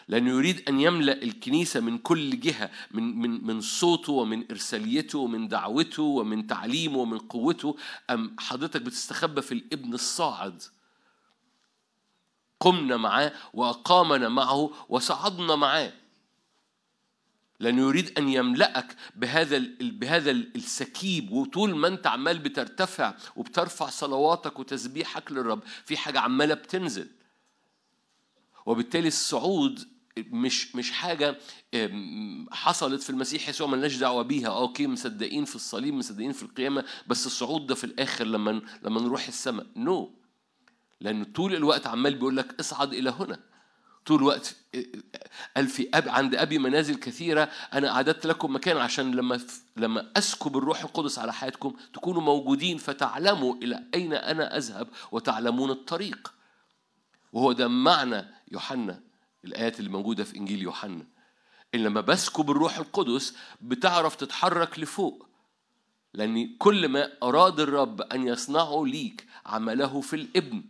لأنه 0.09 0.29
يريد 0.29 0.69
أن 0.69 0.79
يملأ 0.79 1.23
الكنيسة 1.23 1.79
من 1.79 1.97
كل 1.97 2.39
جهة 2.39 2.71
من 2.91 3.03
من 3.19 3.47
من 3.47 3.61
صوته 3.61 4.13
ومن 4.13 4.51
إرساليته 4.51 5.19
ومن 5.19 5.47
دعوته 5.47 6.03
ومن 6.03 6.47
تعليمه 6.47 6.97
ومن 6.97 7.17
قوته. 7.17 7.77
أم 8.09 8.35
حضرتك 8.39 8.81
بتستخبى 8.81 9.41
في 9.41 9.51
الابن 9.51 9.93
الصاعد؟ 9.93 10.63
قمنا 12.59 12.97
معاه 12.97 13.33
وأقامنا 13.53 14.29
معه 14.29 14.71
وصعدنا 14.89 15.55
معاه. 15.55 15.93
لأنه 17.59 17.81
يريد 17.81 18.17
أن 18.19 18.29
يملأك 18.29 18.95
بهذا 19.15 19.63
بهذا 19.79 20.31
ال- 20.31 20.55
السكيب. 20.55 21.31
وطول 21.31 21.75
ما 21.75 21.87
أنت 21.87 22.07
عمال 22.07 22.39
بترتفع 22.39 23.13
وبترفع 23.35 23.89
صلواتك 23.89 24.59
وتسبيحك 24.59 25.31
للرب 25.31 25.63
في 25.85 25.97
حاجة 25.97 26.19
عمالة 26.19 26.53
بتنزل. 26.53 27.09
وبالتالي 28.65 29.07
الصعود 29.07 29.96
مش 30.17 30.75
مش 30.75 30.91
حاجة 30.91 31.37
أم، 31.73 32.47
حصلت 32.51 33.01
في 33.03 33.09
المسيح 33.09 33.49
يسوع 33.49 33.67
ملناش 33.67 33.95
دعوة 33.95 34.21
بيها. 34.23 34.47
آه 34.47 34.61
okay 34.61 34.87
مصدقين 34.87 35.45
في 35.45 35.55
الصليب 35.55 35.93
مصدقين 35.93 36.31
في 36.31 36.43
القيامة 36.43 36.83
بس 37.07 37.25
الصعود 37.25 37.67
ده 37.67 37.75
في 37.75 37.83
الآخر 37.83 38.25
لما 38.25 38.61
لما 38.83 39.01
نروح 39.01 39.27
السماء. 39.27 39.65
no. 39.75 40.05
no. 40.05 40.09
لأنه 41.01 41.25
طول 41.35 41.55
الوقت 41.55 41.87
عمال 41.87 42.15
بيقول 42.15 42.37
لك 42.37 42.59
اصعد 42.59 42.93
إلى 42.93 43.09
هنا. 43.09 43.39
طول 44.05 44.17
الوقت 44.19 44.55
قال 45.55 45.67
في 45.67 45.89
أب 45.93 46.09
عند 46.09 46.35
أبي 46.35 46.57
منازل 46.59 46.95
كثيرة 46.95 47.43
أنا 47.73 47.91
أعددت 47.91 48.25
لكم 48.27 48.55
مكان 48.55 48.77
عشان 48.77 49.11
لما 49.15 49.39
لما 49.77 50.11
أسكب 50.17 50.57
الروح 50.57 50.81
القدس 50.81 51.19
على 51.19 51.33
حياتكم 51.33 51.73
تكونوا 51.93 52.21
موجودين 52.21 52.77
فتعلموا 52.77 53.55
إلى 53.55 53.83
أين 53.93 54.13
أنا 54.13 54.57
أذهب 54.57 54.87
وتعلمون 55.11 55.69
الطريق. 55.71 56.33
وهو 57.33 57.51
ده 57.51 57.67
معنى 57.67 58.25
يوحنا 58.51 58.99
الآيات 59.45 59.79
اللي 59.79 59.89
موجودة 59.89 60.23
في 60.23 60.37
إنجيل 60.37 60.61
يوحنا. 60.61 61.05
إن 61.75 61.79
لما 61.83 62.01
بسكب 62.01 62.51
الروح 62.51 62.77
القدس 62.77 63.35
بتعرف 63.61 64.15
تتحرك 64.15 64.79
لفوق 64.79 65.27
لأن 66.13 66.57
كل 66.57 66.87
ما 66.87 67.11
أراد 67.23 67.59
الرب 67.59 68.01
أن 68.01 68.27
يصنعه 68.27 68.85
ليك 68.85 69.25
عمله 69.45 70.01
في 70.01 70.15
الإبن 70.15 70.63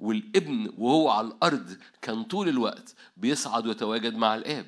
والإبن 0.00 0.72
وهو 0.78 1.08
على 1.10 1.26
الأرض 1.28 1.76
كان 2.02 2.24
طول 2.24 2.48
الوقت 2.48 2.94
بيصعد 3.16 3.66
ويتواجد 3.66 4.14
مع 4.14 4.34
الآب. 4.34 4.66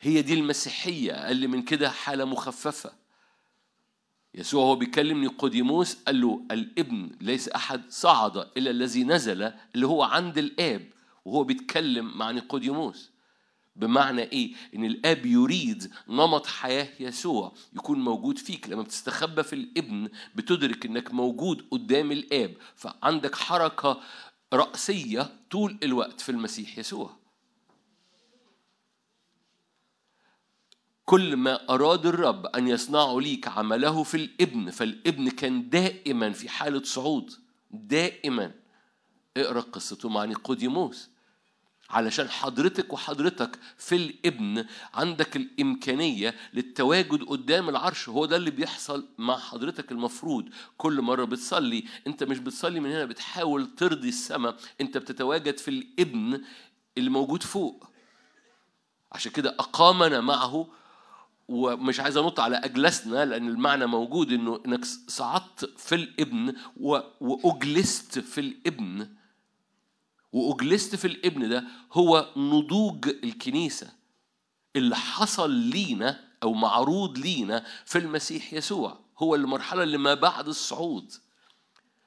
هي 0.00 0.22
دي 0.22 0.34
المسيحية 0.34 1.12
أقل 1.12 1.48
من 1.48 1.62
كده 1.62 1.90
حالة 1.90 2.24
مخففة. 2.24 2.92
يسوع 4.34 4.64
هو 4.64 4.76
بيكلم 4.76 5.20
نيقوديموس 5.20 5.94
قال 5.94 6.20
له 6.20 6.42
الإبن 6.50 7.10
ليس 7.20 7.48
أحد 7.48 7.82
صعد 7.90 8.36
إلا 8.36 8.70
الذي 8.70 9.04
نزل 9.04 9.52
اللي 9.74 9.86
هو 9.86 10.02
عند 10.02 10.38
الآب. 10.38 10.90
وهو 11.24 11.44
بيتكلم 11.44 12.18
مع 12.18 12.30
نيقوديموس. 12.30 13.10
بمعنى 13.76 14.22
إيه؟ 14.22 14.54
إن 14.74 14.84
الأب 14.84 15.26
يريد 15.26 15.90
نمط 16.08 16.46
حياة 16.46 16.88
يسوع 17.00 17.52
يكون 17.72 18.00
موجود 18.00 18.38
فيك. 18.38 18.68
لما 18.68 18.82
بتستخبى 18.82 19.42
في 19.42 19.52
الابن 19.52 20.08
بتدرك 20.34 20.86
إنك 20.86 21.14
موجود 21.14 21.66
قدام 21.70 22.12
الآب 22.12 22.56
فعندك 22.76 23.34
حركة 23.34 24.00
رأسية 24.52 25.36
طول 25.50 25.78
الوقت 25.82 26.20
في 26.20 26.28
المسيح 26.28 26.78
يسوع. 26.78 27.20
كل 31.04 31.36
ما 31.36 31.74
أراد 31.74 32.06
الرب 32.06 32.46
أن 32.46 32.68
يصنعه 32.68 33.20
ليك 33.20 33.48
عمله 33.48 34.02
في 34.02 34.16
الابن 34.16 34.70
فالابن 34.70 35.30
كان 35.30 35.68
دائما 35.68 36.32
في 36.32 36.48
حالة 36.48 36.82
صعود 36.82 37.32
دائما. 37.70 38.59
اقرأ 39.36 39.60
قصته 39.60 40.08
مع 40.08 40.24
نيقوديموس. 40.24 41.08
علشان 41.90 42.28
حضرتك 42.28 42.92
وحضرتك 42.92 43.58
في 43.78 43.96
الابن 43.96 44.66
عندك 44.94 45.36
الإمكانية 45.36 46.34
للتواجد 46.54 47.22
قدام 47.22 47.68
العرش. 47.68 48.08
هو 48.08 48.26
ده 48.26 48.36
اللي 48.36 48.50
بيحصل 48.50 49.08
مع 49.18 49.38
حضرتك 49.38 49.92
المفروض. 49.92 50.48
كل 50.76 51.00
مرة 51.00 51.24
بتصلي 51.24 51.84
انت 52.06 52.24
مش 52.24 52.38
بتصلي 52.38 52.80
من 52.80 52.90
هنا 52.90 53.04
بتحاول 53.04 53.74
ترضي 53.76 54.08
السماء 54.08 54.56
انت 54.80 54.98
بتتواجد 54.98 55.58
في 55.58 55.68
الابن 55.68 56.42
اللي 56.98 57.10
موجود 57.10 57.42
فوق. 57.42 57.86
عشان 59.12 59.32
كده 59.32 59.50
أقامنا 59.58 60.20
معه. 60.20 60.68
ومش 61.48 62.00
عايز 62.00 62.16
أنط 62.16 62.40
على 62.40 62.56
أجلسنا 62.56 63.24
لأن 63.24 63.48
المعنى 63.48 63.86
موجود 63.86 64.32
إنه 64.32 64.60
إنك 64.66 64.84
صعدت 65.08 65.70
في 65.78 65.94
الابن 65.94 66.54
وأجلست 67.20 68.18
في 68.18 68.40
الابن. 68.40 69.08
واجلست 70.32 70.96
في 70.96 71.04
الابن 71.06 71.48
ده 71.48 71.64
هو 71.92 72.32
نضوج 72.36 73.08
الكنيسة 73.08 73.92
اللي 74.76 74.96
حصل 74.96 75.50
لينا 75.50 76.20
أو 76.42 76.52
معروض 76.52 77.18
لينا 77.18 77.64
في 77.84 77.98
المسيح 77.98 78.52
يسوع. 78.52 78.98
هو 79.18 79.34
المرحلة 79.34 79.82
اللي 79.82 79.98
ما 79.98 80.14
بعد 80.14 80.48
الصعود. 80.48 81.12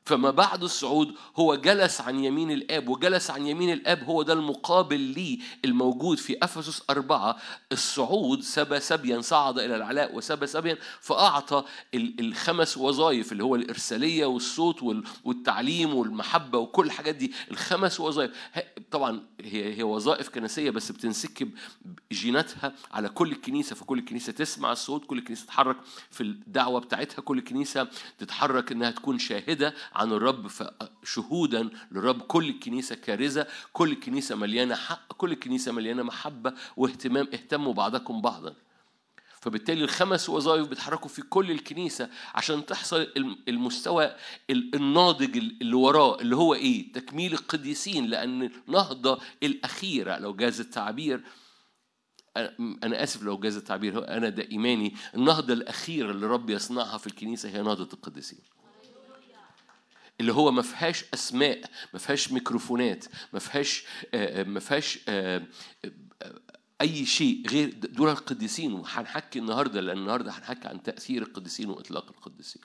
فما 0.06 0.32
بعد 0.32 0.64
الصعود 0.64 1.16
هو 1.38 1.56
جلس 1.56 2.02
عن 2.02 2.24
يمين 2.24 2.52
الآب 2.52 2.90
وجلس 2.90 3.32
عن 3.32 3.48
يمين 3.48 3.74
الآب 3.74 4.04
هو 4.04 4.24
ده 4.24 4.34
المقابل 4.34 5.00
ليه 5.00 5.40
الموجود 5.66 6.18
في 6.18 6.38
أفسس 6.44 6.82
أربعة. 6.90 7.38
الصعود 7.72 8.42
سبى 8.42 8.80
سبيا 8.80 9.22
صعد 9.22 9.60
إلى 9.60 9.76
العلاء 9.76 10.16
وسبى 10.16 10.48
سبيا 10.48 10.78
فأعطى 11.02 11.64
ال- 11.94 12.20
الخمس 12.20 12.78
وظائف 12.78 13.32
اللي 13.32 13.44
هو 13.44 13.56
الإرسالية 13.56 14.26
والصوت 14.26 14.84
وال- 14.84 15.04
والتعليم 15.24 15.94
والمحبة 15.96 16.58
وكل 16.58 16.86
الحاجات 16.86 17.16
دي. 17.16 17.34
الخمس 17.52 18.00
وظائف. 18.00 18.32
طبعا 18.92 19.22
هي 19.42 19.78
هي 19.78 19.84
وظائف 19.84 20.30
كنسية 20.30 20.70
بس 20.70 20.92
بتنسكب 20.92 21.50
جيناتها 22.12 22.74
على 22.92 23.10
كل 23.10 23.32
الكنيسة 23.32 23.76
فكل 23.76 23.98
الكنيسة 24.00 24.32
تسمع 24.32 24.72
الصوت 24.72 25.06
كل 25.06 25.18
الكنيسة 25.18 25.44
تتحرك 25.46 25.78
في 26.12 26.22
الدعوة 26.24 26.80
بتاعتها 26.80 27.22
كل 27.22 27.38
الكنيسة 27.38 27.88
تتحرك 28.20 28.72
إنها 28.72 28.92
تكون 28.92 29.20
شاهدة 29.20 29.74
عن 29.95 30.11
الرب 30.11 30.48
شهودا 31.03 31.70
للرب. 31.91 32.22
كل 32.22 32.49
الكنيسة 32.49 32.95
كارزة 32.95 33.48
كل 33.74 33.91
الكنيسة 33.91 34.36
مليانة 34.36 34.76
حق 34.76 35.14
كل 35.14 35.32
الكنيسة 35.32 35.72
مليانة 35.72 36.03
محبة 36.03 36.53
واهتمام 36.78 37.28
اهتموا 37.34 37.74
بعضكم 37.74 38.22
بعضا. 38.22 38.56
فبالتالي 39.41 39.84
الخمس 39.84 40.30
وظائف 40.30 40.68
بيتحركوا 40.68 41.10
في 41.10 41.22
كل 41.22 41.52
الكنيسة 41.52 42.10
عشان 42.36 42.65
تحصل 42.65 43.07
الم- 43.18 43.38
المستوى 43.48 44.15
ال- 44.49 44.76
الناضج 44.76 45.38
اللي 45.38 45.76
وراه 45.76 46.22
اللي 46.22 46.36
هو 46.36 46.53
إيه؟ 46.53 46.91
تكميل 46.94 47.34
القديسين. 47.34 48.06
لأن 48.06 48.49
النهضة 48.68 49.20
الأخيرة 49.44 50.18
لو 50.18 50.34
جاز 50.34 50.60
التعبير 50.60 51.24
أنا 52.84 53.03
آسف 53.03 53.24
لو 53.24 53.38
جاز 53.38 53.57
التعبير 53.57 54.07
أنا 54.07 54.30
ده 54.30 54.48
إيماني 54.52 54.95
النهضة 55.15 55.53
الأخيرة 55.53 56.11
اللي 56.11 56.26
رب 56.28 56.49
يصنعها 56.49 56.98
في 56.98 57.07
الكنيسة 57.07 57.49
هي 57.49 57.61
نهضة 57.61 57.90
القديسين. 57.94 58.40
اللي 60.24 60.34
هو 60.34 60.52
ما 60.52 60.62
فيهاش 60.62 61.06
أسماء 61.14 61.62
ما 61.94 62.00
فيهاش 62.00 62.32
ميكروفونات 62.32 63.06
ما 63.34 63.40
فيهاش 63.40 63.84
آه، 64.14 64.41
آه، 64.41 64.44
ما 64.44 64.60
فيهاش 64.60 65.00
آه، 65.08 65.48
أي 66.82 67.06
شيء 67.06 67.48
غير 67.50 67.74
دول 67.74 68.10
القديسين. 68.10 68.74
وهنحكي 68.74 69.40
النهارده 69.40 69.82
لأن 69.82 69.98
النهارده 69.98 70.32
هنحكي 70.32 70.68
عن 70.68 70.84
تأثير 70.84 71.22
القديسين 71.22 71.70
وإطلاق 71.70 72.10
القديسين. 72.10 72.62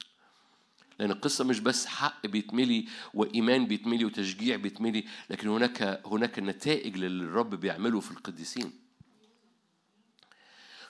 لأن 0.98 1.10
القصة 1.10 1.44
مش 1.44 1.60
بس 1.60 1.86
حق 1.86 2.26
بيتملي 2.26 2.88
وإيمان 3.14 3.66
بيتملي 3.66 4.04
وتشجيع 4.04 4.56
بيتملي 4.56 5.04
لكن 5.30 5.48
هناك 5.48 6.02
هناك 6.06 6.38
نتائج 6.38 6.96
للي 6.96 7.24
الرب 7.24 7.54
بيعمله 7.54 8.00
في 8.00 8.10
القديسين. 8.10 8.72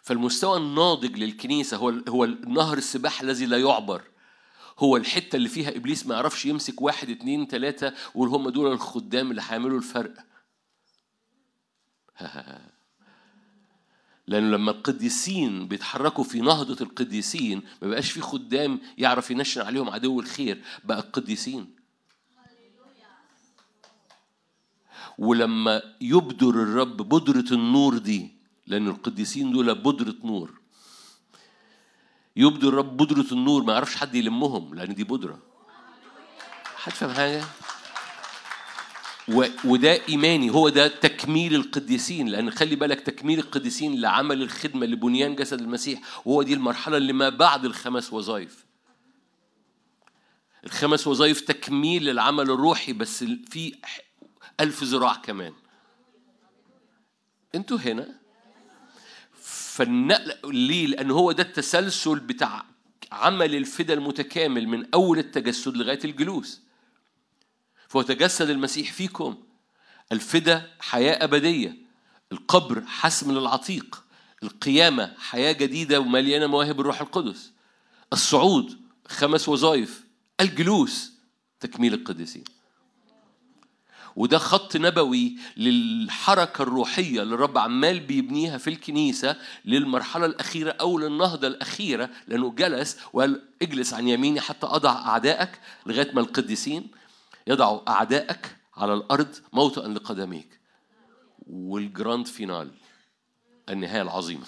فالمستوى 0.03 0.59
الناضج 0.59 1.19
للكنيسة 1.19 1.77
هو 1.77 1.89
هو 2.09 2.27
نهر 2.27 2.79
السباحة 2.79 3.23
الذي 3.23 3.47
لا 3.47 3.59
يعبر. 3.59 4.03
هو 4.79 4.97
الحتة 4.97 5.37
اللي 5.37 5.49
فيها 5.49 5.77
إبليس 5.77 6.07
ما 6.07 6.15
يعرفش 6.15 6.47
يمسك 6.47 6.83
واحد 6.83 7.11
اتنين 7.11 7.49
تلاتة 7.49 7.93
ويقول 8.15 8.29
هم 8.29 8.49
دول 8.49 8.73
الخدام 8.73 9.31
اللي 9.31 9.43
هيعملوا 9.49 9.79
الفرق؟ 9.79 10.15
لأن 14.29 14.51
لما 14.51 14.71
القديسين 14.71 15.69
بيتحركوا 15.69 16.25
في 16.25 16.41
نهضة 16.41 16.85
القديسين 16.85 17.63
ما 17.83 17.89
بقاش 17.89 18.11
في 18.11 18.21
خدام 18.21 18.81
يعرف 18.99 19.31
ينشن 19.31 19.61
عليهم 19.61 19.91
عدو 19.91 20.21
الخير 20.21 20.63
بقى 20.85 20.99
القديسين. 20.99 21.79
ولما 25.19 25.83
يبدر 26.01 26.49
الرب 26.51 26.97
بودرة 26.97 27.55
النور 27.55 27.99
دي 27.99 28.33
لأن 28.67 28.89
القديسين 28.89 29.53
دول 29.53 29.75
بودرة 29.75 30.15
نور. 30.25 30.58
يبدر 32.39 32.69
الرب 32.69 32.97
بودرة 32.97 33.33
النور 33.33 33.63
ما 33.63 33.73
يعرفش 33.73 33.97
حد 33.97 34.15
يلمهم 34.15 34.75
لأن 34.75 34.95
دي 34.95 35.05
بودرة 35.05 35.39
حد 36.77 36.93
فاهم 36.93 37.11
حاجة؟ 37.11 37.45
وده 39.65 40.01
إيماني 40.09 40.51
هو 40.51 40.69
ده 40.69 40.89
تكميل 40.89 41.55
القديسين 41.55 42.29
لأن 42.29 42.51
خلي 42.51 42.77
بالك 42.77 43.01
تكميل 43.01 43.39
القديسين 43.39 44.01
لعمل 44.01 44.43
الخدمة 44.43 44.87
لبنيان 44.87 45.37
جسد 45.37 45.61
المسيح 45.61 46.01
وهو 46.25 46.43
دي 46.43 46.55
المرحلة 46.55 46.97
اللي 46.97 47.13
ما 47.13 47.29
بعد 47.29 47.65
الخمس 47.65 48.13
وظائف. 48.13 48.65
الخمس 50.65 51.07
وظائف 51.07 51.41
تكميل 51.41 52.05
للعمل 52.05 52.51
الروحي 52.51 52.93
بس 52.93 53.25
في 53.25 53.75
ألف 54.61 54.85
ذراع 54.85 55.15
كمان. 55.15 55.53
أنتوا 57.55 57.79
هنا؟ 57.79 58.19
فالنقل 59.79 60.57
ليه 60.57 60.87
لأن 60.87 61.11
هو 61.11 61.33
ده 61.33 61.43
التسلسل 61.43 62.21
بتاع 62.21 62.65
عمل 63.13 63.55
الفدا 63.55 63.95
المتكامل 63.95 64.69
من 64.69 64.95
أول 64.95 65.19
التجسد 65.19 65.77
لغاية 65.77 65.99
الجلوس. 66.05 66.61
فهو 67.89 68.03
تجسد 68.03 68.51
المسيح 68.51 68.93
فيكم. 68.93 69.37
الفدا 70.13 70.71
حياة 70.81 71.25
أبدية. 71.25 71.77
القبر 72.33 72.83
حسم 72.87 73.39
للعتيق. 73.39 74.05
القيامة 74.43 75.15
حياة 75.19 75.53
جديدة 75.53 76.01
ومليانة 76.01 76.47
مواهب 76.47 76.81
الروح 76.81 77.01
القدس. 77.01 77.53
الصعود 78.13 78.81
خمس 79.09 79.49
وظائف. 79.49 80.05
الجلوس 80.41 81.13
تكميل 81.61 81.95
القديسين. 81.95 82.45
وده 84.19 84.39
خط 84.39 84.77
نبوي 84.77 85.37
للحركة 85.57 86.63
الروحية 86.63 87.23
اللي 87.23 87.35
الرب 87.35 87.59
عمال 87.59 88.01
بيبنيها 88.01 88.59
في 88.59 88.71
الكنيسة 88.71 89.37
للمرحلة 89.65 90.27
الأخيرة 90.27 90.71
أو 90.71 90.99
للنهضة 90.99 91.47
الأخيرة 91.47 92.11
لأنه 92.29 92.51
جلس 92.51 92.99
وقال 93.13 93.43
اجلس 93.63 93.95
عن 93.95 94.09
يميني 94.09 94.41
حتى 94.41 94.67
أضع 94.67 94.91
أعدائك 94.91 95.61
لغاية 95.87 96.13
ما 96.13 96.21
القديسين 96.21 96.91
يضعوا 97.47 97.91
أعدائك 97.91 98.57
على 98.77 98.95
الأرض 98.95 99.35
موطئا 99.53 99.89
لقدميك. 99.89 100.61
وال 101.47 101.70
grand 101.70 102.27
finale 102.27 102.71
النهاية 103.69 104.03
العظيمة. 104.03 104.47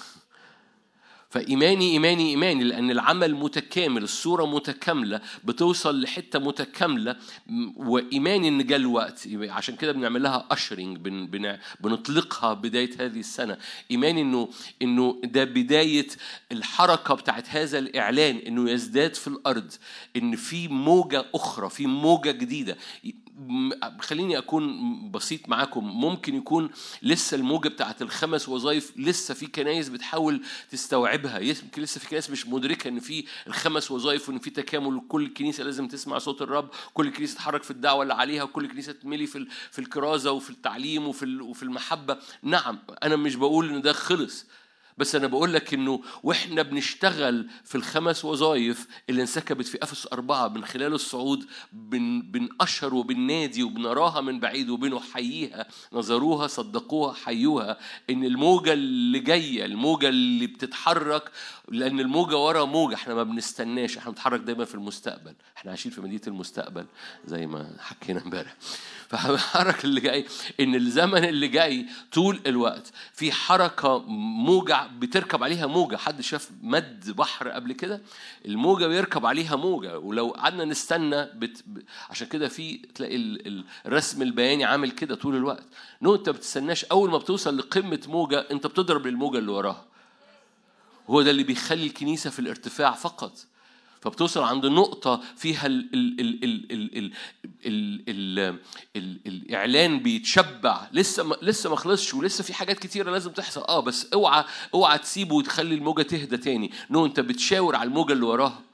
فإيماني 1.31 1.90
إيماني 1.93 2.31
إيماني 2.31 2.65
لأن 2.65 2.90
العمل 2.90 3.35
متكامل 3.35 4.02
الصورة 4.02 4.44
متكاملة 4.47 5.20
بتوصل 5.44 6.02
لحتة 6.02 6.39
متكاملة. 6.39 7.16
وإيماني 7.77 8.48
إن 8.48 8.66
جاء 8.66 8.78
الوقت 8.78 9.28
عشان 9.35 9.77
كده 9.77 9.93
بنعمل 9.93 10.23
لها 10.23 10.47
أشرينج 10.51 10.97
بن 10.97 11.27
بن 11.27 11.59
بنطلقها 11.81 12.55
بداية 12.55 12.90
هذه 13.01 13.20
السنة. 13.20 13.59
إيماني 13.90 14.20
إنه 14.23 14.48
إنه 14.82 15.20
ده 15.24 15.44
بداية 15.44 16.07
الحركة 16.52 17.15
بتاعت 17.15 17.48
هذا 17.48 17.78
الإعلان 17.78 18.36
إنه 18.36 18.70
يزداد 18.70 19.15
في 19.15 19.28
الأرض 19.28 19.73
إن 20.16 20.36
في 20.36 20.69
موجة 20.69 21.24
أخرى 21.35 21.70
في 21.70 21.86
موجة 21.86 22.31
جديدة. 22.31 22.77
خليني 24.00 24.38
أكون 24.38 25.10
بسيط 25.10 25.48
معاكم. 25.48 25.84
ممكن 25.84 26.34
يكون 26.34 26.70
لسه 27.02 27.34
الموجة 27.34 27.68
بتاعت 27.68 28.02
الخمس 28.02 28.48
وظائف 28.48 28.92
لسه 28.96 29.34
في 29.34 29.46
كنايس 29.46 29.88
بتحاول 29.88 30.42
تستوعبها. 30.70 31.38
يمكن 31.38 31.82
لسه 31.82 32.00
في 32.00 32.08
كنايس 32.08 32.30
مش 32.30 32.46
مدركة 32.46 32.88
إن 32.88 33.00
في 33.00 33.24
الخمس 33.46 33.90
وظائف 33.90 34.28
وإن 34.28 34.38
في 34.38 34.50
تكامل. 34.50 35.02
كل 35.08 35.28
كنيسة 35.28 35.64
لازم 35.64 35.88
تسمع 35.88 36.18
صوت 36.18 36.42
الرب. 36.42 36.68
كل 36.94 37.10
كنيسة 37.10 37.34
تتحرك 37.34 37.62
في 37.62 37.70
الدعوة 37.70 38.02
اللي 38.02 38.14
عليها. 38.14 38.42
وكل 38.42 38.68
كنيسة 38.68 38.92
تملي 38.92 39.26
في 39.26 39.46
في 39.70 39.78
الكرازة 39.78 40.32
وفي 40.32 40.50
التعليم 40.50 41.08
وفي 41.08 41.40
وفي 41.40 41.62
المحبة. 41.62 42.18
نعم 42.42 42.78
أنا 43.02 43.16
مش 43.16 43.34
بقول 43.34 43.68
إن 43.68 43.82
ده 43.82 43.92
خلص. 43.92 44.46
بس 45.01 45.14
أنا 45.14 45.27
بقول 45.27 45.52
لك 45.52 45.74
إنه 45.74 46.02
وإحنا 46.22 46.62
بنشتغل 46.62 47.51
في 47.64 47.74
الخمس 47.74 48.24
وظائف 48.24 48.86
اللي 49.10 49.20
انسكبت 49.22 49.66
في 49.66 49.78
أفس 49.82 50.09
أربعة 50.12 50.48
من 50.48 50.64
خلال 50.64 50.93
الصعود 50.93 51.47
بن 51.72 52.22
بنأشر 52.22 52.94
وبننادي 52.94 53.62
وبنراها 53.62 54.20
من 54.20 54.40
بعيد 54.40 54.68
وبنحييها. 54.68 55.66
نظروها 55.93 56.47
صدقوها 56.47 57.12
حيوها. 57.12 57.78
إن 58.10 58.24
الموجة 58.24 58.72
اللي 58.72 59.18
جاية 59.18 59.64
الموجة 59.64 60.09
اللي 60.09 60.47
بتتحرك 60.47 61.31
لأن 61.68 62.01
الموجة 62.01 62.36
ورا 62.36 62.64
موجة 62.64 62.94
إحنا 62.94 63.14
ما 63.14 63.22
بنستناش 63.22 63.98
إحنا 63.98 64.10
بنتحرك 64.10 64.40
دايما 64.40 64.64
في 64.64 64.74
المستقبل. 64.74 65.35
إحنا 65.56 65.70
عايشين 65.70 65.93
في 65.93 66.01
مدينة 66.01 66.22
المستقبل 66.27 66.86
زي 67.24 67.47
ما 67.47 67.77
حكينا 67.78 68.22
امبارح. 68.22 68.56
فالحركة 69.10 69.84
اللي 69.86 70.00
جاي 70.00 70.26
إن 70.60 70.74
الزمن 70.74 71.24
اللي 71.24 71.48
جاي 71.48 71.86
طول 72.12 72.40
الوقت 72.46 72.92
في 73.12 73.32
حركة 73.32 73.98
موجه 74.08 74.86
بتركب 74.86 75.44
عليها 75.44 75.66
موجة. 75.66 75.96
حد 75.96 76.20
شاف 76.20 76.50
مد 76.62 77.10
بحر 77.10 77.48
قبل 77.48 77.72
كده؟ 77.72 78.00
الموجة 78.46 78.86
بيركب 78.86 79.26
عليها 79.26 79.56
موجة. 79.56 79.98
ولو 79.98 80.30
قعدنا 80.30 80.64
نستنى 80.64 81.24
بت... 81.24 81.64
عشان 82.10 82.26
كده 82.26 82.48
في 82.48 82.76
تلاقي 82.76 83.16
ال... 83.16 83.46
ال- 83.46 83.64
الرسم 83.86 84.22
البياني 84.22 84.64
عامل 84.64 84.90
كده 84.90 85.14
طول 85.14 85.36
الوقت. 85.36 85.66
نو 86.02 86.14
انت 86.14 86.28
ما 86.28 86.36
بتستناش. 86.36 86.84
أول 86.84 87.10
ما 87.10 87.18
بتوصل 87.18 87.58
لقمة 87.58 88.00
موجة 88.08 88.46
انت 88.50 88.66
بتضرب 88.66 89.06
الموجه 89.06 89.38
اللي 89.38 89.52
وراها. 89.52 89.84
هو 91.10 91.22
ده 91.22 91.30
اللي 91.30 91.42
بيخلي 91.42 91.86
الكنيسة 91.86 92.30
في 92.30 92.38
الارتفاع 92.38 92.92
فقط. 92.92 93.32
فبتوصل 94.01 94.43
عند 94.43 94.66
نقطة 94.66 95.20
فيها 95.36 95.66
ال 95.66 95.90
ال 95.94 96.20
ال 96.20 96.44
ال 96.44 96.72
ال 96.72 97.12
ال 97.66 98.02
ال 98.09 98.39
ال 98.48 98.59
ال 98.97 99.20
الإعلان 99.27 100.01
بيتشبع. 100.01 100.89
لسه 100.93 101.22
ما 101.22 101.36
لسه 101.43 101.70
ما 101.70 101.77
خلصش 101.77 102.14
ولسه 102.14 102.44
في 102.44 102.55
حاجات 102.55 102.78
كتيرة 102.78 103.10
لازم 103.10 103.31
تحصل. 103.31 103.60
آه 103.60 103.81
بس 103.81 104.06
اوعى 104.12 104.44
اوعى 104.74 104.98
تسيبه 104.98 105.35
وتخلي 105.35 105.74
الموجة 105.74 106.02
تهدى 106.02 106.36
تاني. 106.36 106.72
نو 106.90 107.06
انت 107.06 107.20
بتشاور 107.20 107.77
على 107.77 107.89
الموجة 107.89 108.12
اللي 108.12 108.27
وراها. 108.27 108.69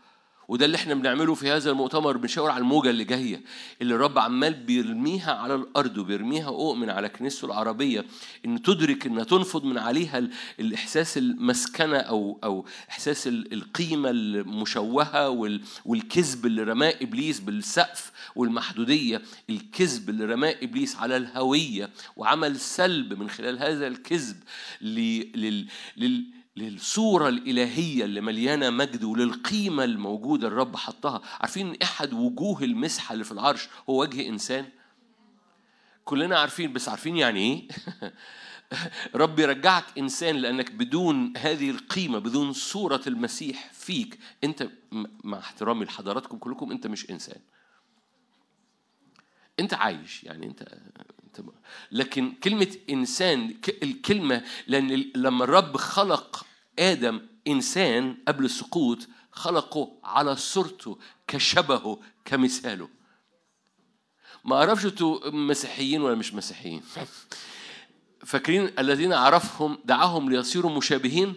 وده 0.48 0.64
اللي 0.66 0.76
إحنا 0.76 0.94
بنعمله 0.94 1.34
في 1.34 1.50
هذا 1.50 1.70
المؤتمر 1.70 2.16
بنشاور 2.16 2.50
على 2.50 2.60
الموجة 2.60 2.90
اللي 2.90 3.04
جاية 3.04 3.40
اللي 3.82 3.94
الرب 3.94 4.18
عمال 4.18 4.54
بيرميها 4.54 5.32
على 5.34 5.54
الأرض 5.54 5.98
وبيرميها 5.98 6.48
أؤمن 6.48 6.90
على 6.90 7.08
كنيسته 7.08 7.44
العربية 7.46 8.04
إن 8.46 8.62
تدرك 8.62 9.06
إنها 9.06 9.24
تنفض 9.24 9.64
من 9.64 9.78
عليها 9.78 10.18
ال- 10.18 10.30
الإحساس 10.60 11.18
المسكنة 11.18 11.96
أو 11.96 12.38
أو 12.44 12.64
إحساس 12.90 13.26
ال- 13.26 13.52
القيمة 13.52 14.10
المشوهة 14.10 15.28
وال- 15.28 15.60
والكذب 15.84 16.46
اللي 16.46 16.62
رماه 16.62 16.94
إبليس 17.02 17.40
بالسقف 17.40 18.12
والمحدودية 18.36 19.22
الكذب 19.50 20.10
اللي 20.10 20.24
رماه 20.24 20.54
إبليس 20.62 20.96
على 20.96 21.16
الهوية 21.16 21.90
وعمل 22.16 22.60
سلب 22.60 23.18
من 23.20 23.30
خلال 23.30 23.58
هذا 23.58 23.86
الكذب 23.86 24.36
لل 24.80 25.66
للصورة 26.56 27.28
الإلهية 27.28 28.04
اللي 28.04 28.20
مليانة 28.20 28.70
مجد 28.70 29.04
وللقيمة 29.04 29.84
الموجودة 29.84 30.48
الرب 30.48 30.76
حطها. 30.76 31.22
عارفين 31.40 31.76
أحد 31.82 32.12
وجوه 32.12 32.62
المسحة 32.62 33.12
اللي 33.12 33.24
في 33.24 33.32
العرش 33.32 33.68
هو 33.90 34.00
وجه 34.00 34.28
إنسان؟ 34.28 34.68
كلنا 36.04 36.38
عارفين 36.38 36.72
بس 36.72 36.88
عارفين 36.88 37.16
يعني 37.16 37.40
إيه؟ 37.40 37.68
رب 39.14 39.38
يرجعك 39.38 39.84
إنسان 39.98 40.36
لأنك 40.36 40.70
بدون 40.70 41.36
هذه 41.36 41.70
القيمة 41.70 42.18
بدون 42.18 42.52
صورة 42.52 43.02
المسيح 43.06 43.70
فيك 43.72 44.18
أنت 44.44 44.68
مع 45.24 45.38
احترامي 45.38 45.84
لحضراتكم 45.84 46.38
كلكم 46.38 46.70
أنت 46.72 46.86
مش 46.86 47.10
إنسان. 47.10 47.40
أنت 49.60 49.74
عايش 49.74 50.24
يعني 50.24 50.46
أنت 50.46 50.78
لكن 51.92 52.32
كلمة 52.32 52.76
إنسان 52.90 53.54
الكلمة 53.82 54.42
لأن 54.66 55.10
لما 55.14 55.44
الرب 55.44 55.76
خلق 55.76 56.46
آدم 56.78 57.20
إنسان 57.48 58.16
قبل 58.28 58.44
السقوط 58.44 58.98
خلقه 59.32 59.92
على 60.04 60.36
صورته 60.36 60.98
كشبهه 61.28 62.00
كمثاله. 62.24 62.88
ما 64.44 64.56
أعرفش 64.56 64.84
أنتوا 64.84 65.30
مسيحيين 65.30 66.02
ولا 66.02 66.14
مش 66.14 66.34
مسيحيين. 66.34 66.82
فاكرين 68.26 68.70
الذين 68.78 69.12
عرفهم 69.12 69.78
دعاهم 69.84 70.30
ليصيروا 70.30 70.76
مشابهين؟ 70.76 71.34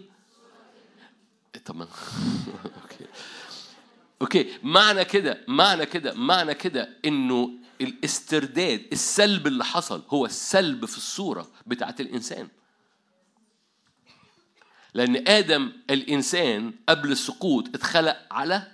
طب 1.66 1.82
okay. 1.82 3.06
okay 4.22 4.58
معنى 4.64 5.06
كده 5.06 5.44
معنى 5.48 5.86
كده 5.86 6.14
معنى 6.14 6.54
كده 6.54 6.90
إنه 7.06 7.52
الاسترداد 7.82 8.86
السلب 8.92 9.48
اللي 9.48 9.66
حصل 9.66 10.04
هو 10.10 10.26
السلب 10.26 10.86
في 10.86 10.98
الصورة 10.98 11.52
بتاعت 11.68 12.02
الإنسان. 12.02 12.48
لأن 14.94 15.28
آدم 15.28 15.72
الإنسان 15.90 16.74
قبل 16.90 17.12
السقوط 17.12 17.76
اتخلق 17.76 18.18
على 18.32 18.72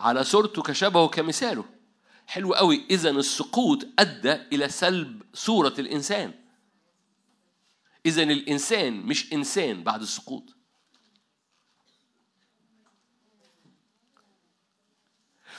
على 0.00 0.24
صورته 0.24 0.62
كشبهه 0.62 1.08
كمثاله 1.08 1.64
حلو 2.26 2.54
قوي. 2.54 2.84
اذا 2.90 3.10
السقوط 3.10 3.86
أدى 3.98 4.32
إلى 4.32 4.68
سلب 4.68 5.22
صورة 5.34 5.74
الإنسان. 5.78 6.34
إذا 8.06 8.22
الإنسان 8.22 8.92
مش 8.92 9.32
إنسان 9.32 9.82
بعد 9.82 10.02
السقوط. 10.02 10.55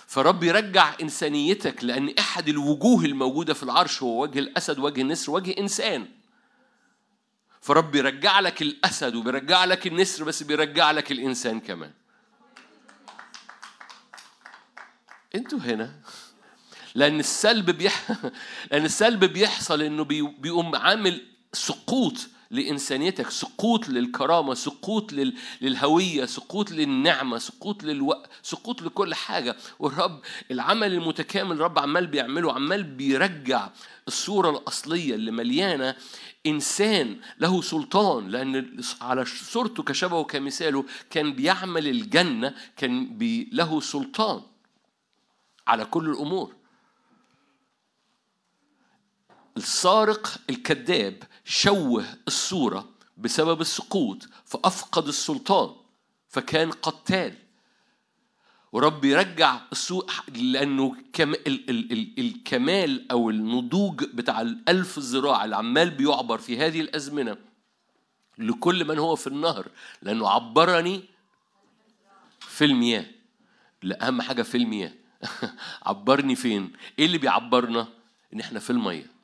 فرب 0.07 0.43
يرجع 0.43 0.93
إنسانيتك 1.01 1.83
لأن 1.83 2.13
أحد 2.19 2.49
الوجوه 2.49 3.05
الموجودة 3.05 3.53
في 3.53 3.63
العرش 3.63 4.03
هو 4.03 4.21
وجه 4.21 4.39
الأسد 4.39 4.79
وجه 4.79 5.01
النسر 5.01 5.31
وجه 5.31 5.55
إنسان. 5.59 6.07
فرب 7.61 7.95
يرجع 7.95 8.39
لك 8.39 8.61
الأسد 8.61 9.15
وبيرجع 9.15 9.65
لك 9.65 9.87
النسر 9.87 10.23
بس 10.23 10.43
بيرجع 10.43 10.91
لك 10.91 11.11
الإنسان 11.11 11.59
كمان. 11.59 11.91
أنتوا 15.35 15.59
هنا 15.59 16.01
لأن 16.95 17.19
السلب 17.19 17.69
بيح... 17.69 18.11
لأن 18.71 18.85
السلب 18.85 19.25
بيحصل 19.25 19.81
إنه 19.81 20.03
بي... 20.03 20.21
بيقوم 20.21 20.75
عامل 20.75 21.27
سقوط 21.53 22.29
لإنسانيتك 22.51 23.29
سقوط 23.29 23.89
للكرامة 23.89 24.53
سقوط 24.53 25.13
لل... 25.13 25.33
للهوية 25.61 26.25
سقوط 26.25 26.71
للنعمة 26.71 27.37
سقوط 27.37 27.83
للو... 27.83 28.23
سقوط 28.43 28.81
لكل 28.81 29.13
حاجة. 29.13 29.55
والرب 29.79 30.21
العمل 30.51 30.93
المتكامل 30.93 31.51
الرب 31.51 31.79
عمال 31.79 32.07
بيعمله 32.07 32.53
عمال 32.53 32.83
بيرجع 32.83 33.69
الصورة 34.07 34.49
الأصلية 34.49 35.15
اللي 35.15 35.31
مليانة 35.31 35.95
إنسان 36.45 37.19
له 37.39 37.61
سلطان. 37.61 38.29
لأن 38.29 38.81
على 39.01 39.25
صورته 39.25 39.83
كشبهه 39.83 40.23
كمثاله 40.23 40.85
كان 41.09 41.33
بيعمل 41.33 41.87
الجنة 41.87 42.55
كان 42.77 43.17
بي... 43.17 43.49
له 43.53 43.79
سلطان 43.79 44.41
على 45.67 45.85
كل 45.85 46.09
الأمور. 46.09 46.57
السارق 49.57 50.37
الكذاب 50.49 51.23
شوه 51.49 52.05
الصورة 52.27 52.89
بسبب 53.17 53.61
السقوط 53.61 54.27
فأفقد 54.45 55.07
السلطان 55.07 55.75
فكان 56.29 56.71
قتال 56.71 57.33
ورب 58.71 59.05
يرجع 59.05 59.59
السوق 59.71 60.11
لأنه 60.35 60.95
كم 61.13 61.33
ال 61.33 61.69
ال 61.69 61.91
ال 61.91 62.19
الكمال 62.19 63.11
أو 63.11 63.29
النضوج 63.29 64.03
بتاع 64.03 64.41
الألف 64.41 64.99
ذراع 64.99 65.45
اللي 65.45 65.55
عمال 65.55 65.89
بيعبر 65.89 66.37
في 66.37 66.57
هذه 66.57 66.81
الأزمنة 66.81 67.37
لكل 68.37 68.85
من 68.85 68.99
هو 68.99 69.15
في 69.15 69.27
النهر 69.27 69.67
لأنه 70.01 70.29
عبرني 70.29 71.03
في 72.39 72.65
المياه 72.65 73.05
لا 73.83 74.07
أهم 74.07 74.21
حاجة 74.21 74.41
في 74.41 74.57
المياه 74.57 74.93
عبرني 75.85 76.35
فين؟ 76.35 76.73
إيه 76.99 77.05
اللي 77.05 77.17
بيعبرنا؟ 77.17 77.87
إن 78.33 78.39
إحنا 78.39 78.59
في 78.59 78.69
المية 78.69 79.16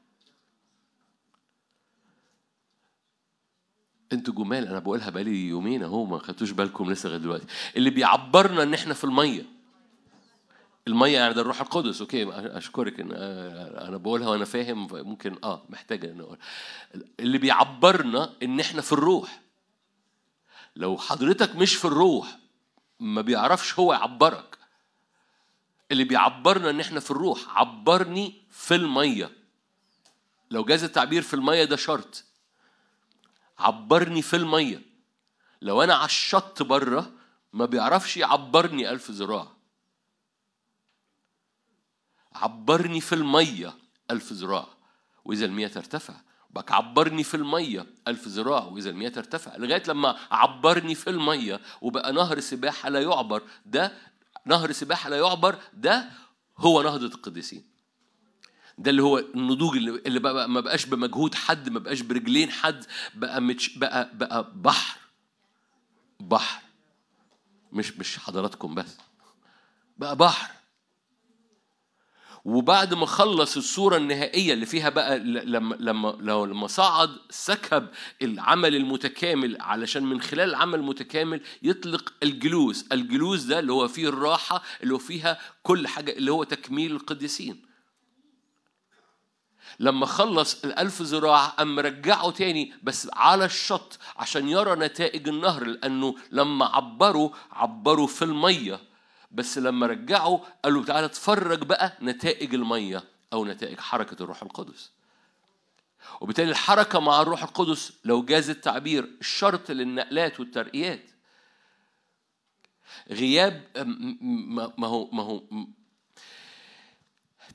أنتوا 4.13 4.33
جمال 4.33 4.67
أنا 4.67 4.79
بقولها 4.79 5.09
بقالي 5.09 5.47
يومين 5.47 5.83
أهو 5.83 6.05
ما 6.05 6.17
خدتوش 6.19 6.51
بالكم 6.51 6.91
لسه 6.91 7.09
لغاية 7.09 7.21
دلوقتي. 7.21 7.45
اللي 7.77 7.89
بيعبرنا 7.89 8.63
إن 8.63 8.73
إحنا 8.73 8.93
في 8.93 9.03
المية. 9.03 9.45
المية 10.87 11.17
يعني 11.17 11.33
ده 11.33 11.41
الروح 11.41 11.61
القدس 11.61 12.01
أوكي 12.01 12.29
أشكرك 12.57 12.99
إن 12.99 13.11
آه، 13.13 13.87
أنا 13.87 13.97
بقولها 13.97 14.29
وأنا 14.29 14.45
فاهم 14.45 14.87
ممكن 14.91 15.35
آه 15.43 15.63
محتاجة 15.69 16.11
إن 16.11 16.19
أقول. 16.21 16.37
اللي 17.19 17.37
بيعبرنا 17.37 18.29
إن 18.43 18.59
إحنا 18.59 18.81
في 18.81 18.91
الروح. 18.91 19.41
لو 20.75 20.97
حضرتك 20.97 21.55
مش 21.55 21.75
في 21.75 21.85
الروح 21.85 22.37
ما 22.99 23.21
بيعرفش 23.21 23.79
هو 23.79 23.93
يعبرك. 23.93 24.57
اللي 25.91 26.03
بيعبرنا 26.03 26.69
إن 26.69 26.79
إحنا 26.79 26.99
في 26.99 27.11
الروح 27.11 27.39
عبرني 27.59 28.41
في 28.49 28.75
المية. 28.75 29.31
لو 30.51 30.63
جاز 30.65 30.83
التعبير 30.83 31.21
في 31.21 31.33
المية 31.33 31.63
ده 31.63 31.75
شرط. 31.75 32.23
عبرني 33.63 34.21
في 34.21 34.35
المية. 34.35 34.81
لو 35.61 35.83
أنا 35.83 35.93
على 35.95 36.05
الشط 36.05 36.63
برة 36.63 37.11
ما 37.53 37.65
بيعرفش 37.65 38.17
يعبرني 38.17 38.89
ألف 38.89 39.11
ذراع. 39.11 39.47
عبرني 42.33 43.01
في 43.01 43.15
المية 43.15 43.73
ألف 44.11 44.33
ذراع 44.33 44.67
وإذا 45.25 45.45
المياه 45.45 45.67
ترتفع. 45.67 46.13
بك 46.49 46.71
عبرني 46.71 47.23
في 47.23 47.37
المية 47.37 47.85
ألف 48.07 48.27
ذراع 48.27 48.63
وإذا 48.63 48.89
المياه 48.89 49.09
ترتفع. 49.09 49.57
لغاية 49.57 49.83
لما 49.87 50.17
عبرني 50.31 50.95
في 50.95 51.09
المية 51.09 51.61
وبقى 51.81 52.13
نهر 52.13 52.39
سباحة 52.39 52.89
لا 52.89 53.01
يعبر 53.01 53.43
ده 53.65 53.97
نهر 54.45 54.71
سباحة 54.71 55.09
لا 55.09 55.17
يعبر 55.17 55.59
ده 55.73 56.09
هو 56.57 56.81
نهضة 56.81 57.05
القديسين. 57.05 57.72
ده 58.77 58.91
اللي 58.91 59.03
هو 59.03 59.17
النضوج 59.19 59.77
اللي 59.77 60.19
بقى 60.19 60.49
ما 60.49 60.59
بقاش 60.59 60.85
بمجهود 60.85 61.35
حد 61.35 61.69
ما 61.69 61.79
بقاش 61.79 62.01
برجلين 62.01 62.51
حد 62.51 62.85
بقى 63.15 63.41
متش 63.41 63.77
بقى 63.77 64.11
بقى 64.13 64.51
بحر. 64.55 64.99
بحر. 66.19 66.61
مش 67.71 67.97
مش 67.97 68.17
حضراتكم 68.17 68.75
بس. 68.75 68.97
بقى 69.97 70.15
بحر. 70.15 70.51
وبعد 72.45 72.93
ما 72.93 73.05
خلص 73.05 73.57
الصورة 73.57 73.97
النهائية 73.97 74.53
اللي 74.53 74.65
فيها 74.65 74.89
بقى 74.89 75.19
لما 75.19 75.75
لما 75.79 76.17
لو 76.19 76.45
لما 76.45 76.67
صعد 76.67 77.09
سكب 77.29 77.87
العمل 78.21 78.75
المتكامل 78.75 79.61
علشان 79.61 80.03
من 80.03 80.21
خلال 80.21 80.49
العمل 80.49 80.79
المتكامل 80.79 81.41
يطلق 81.61 82.13
الجلوس، 82.23 82.85
الجلوس 82.91 83.43
ده 83.43 83.59
اللي 83.59 83.71
هو 83.73 83.87
فيه 83.87 84.09
الراحة 84.09 84.63
اللي 84.83 84.93
هو 84.93 84.97
فيها 84.97 85.39
كل 85.63 85.87
حاجة 85.87 86.11
اللي 86.11 86.31
هو 86.31 86.43
تكميل 86.43 86.91
القديسين. 86.91 87.72
لما 89.79 90.05
خلص 90.05 90.63
الألف 90.63 91.01
ذراع 91.01 91.45
قام 91.45 91.79
رجعه 91.79 92.31
تاني 92.31 92.73
بس 92.83 93.09
على 93.13 93.45
الشط 93.45 93.99
عشان 94.15 94.49
يرى 94.49 94.75
نتائج 94.75 95.27
النهر 95.27 95.63
لأنه 95.63 96.15
لما 96.31 96.65
عبروا 96.65 97.29
عبروا 97.51 98.07
في 98.07 98.21
المية. 98.21 98.79
بس 99.31 99.57
لما 99.57 99.87
رجعوا 99.87 100.39
قالوا 100.63 100.85
تعالى 100.85 101.05
اتفرج 101.05 101.63
بقى 101.63 101.97
نتائج 102.01 102.53
المية 102.53 103.03
أو 103.33 103.45
نتائج 103.45 103.79
حركة 103.79 104.23
الروح 104.23 104.43
القدس. 104.43 104.91
وبالتالي 106.21 106.51
الحركة 106.51 106.99
مع 106.99 107.21
الروح 107.21 107.43
القدس 107.43 107.93
لو 108.03 108.23
جاز 108.25 108.49
التعبير 108.49 109.17
شرط 109.21 109.71
للنقلات 109.71 110.39
والترقيات. 110.39 111.09
غياب 113.09 113.63
ما 114.77 114.87
هو 114.87 115.09
ما 115.11 115.23
هو 115.23 115.43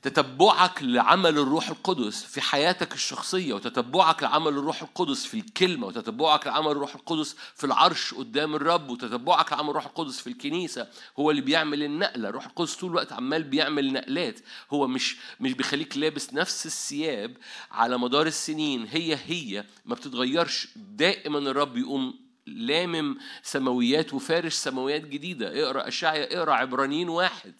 تتبعك 0.01 0.83
لعمل 0.83 1.37
الروح 1.37 1.69
القدس 1.69 2.23
في 2.23 2.41
حياتك 2.41 2.93
الشخصية 2.93 3.53
وتتبعك 3.53 4.23
لعمل 4.23 4.47
الروح 4.47 4.81
القدس 4.81 5.25
في 5.25 5.33
الكلمة 5.33 5.87
وتتبعك 5.87 6.47
لعمل 6.47 6.71
الروح 6.71 6.95
القدس 6.95 7.35
في 7.55 7.63
العرش 7.63 8.13
قدام 8.13 8.55
الرب 8.55 8.89
وتتبعك 8.89 9.51
لعمل 9.53 9.69
الروح 9.69 9.85
القدس 9.85 10.19
في 10.19 10.27
الكنيسة. 10.27 10.87
هو 11.19 11.31
اللي 11.31 11.41
بيعمل 11.41 11.83
النقلة. 11.83 12.29
الروح 12.29 12.45
القدس 12.45 12.75
طول 12.75 12.89
الوقت 12.89 13.13
عمال 13.13 13.43
بيعمل 13.43 13.93
نقلات. 13.93 14.39
هو 14.71 14.87
مش 14.87 15.17
مش 15.39 15.53
بيخليك 15.53 15.97
لابس 15.97 16.33
نفس 16.33 16.65
الثياب 16.65 17.37
على 17.71 17.97
مدار 17.97 18.27
السنين. 18.27 18.87
هي 18.91 19.17
هي 19.25 19.65
ما 19.85 19.95
بتتغيرش. 19.95 20.67
دائما 20.75 21.39
الرب 21.39 21.77
يقوم 21.77 22.19
لامم 22.45 23.17
سماويات 23.43 24.13
وفارش 24.13 24.53
سماويات 24.53 25.01
جديدة. 25.01 25.63
اقرأ 25.63 25.87
أشعيا 25.87 26.37
اقرأ 26.37 26.53
عبرانيين 26.53 27.09
واحد. 27.09 27.53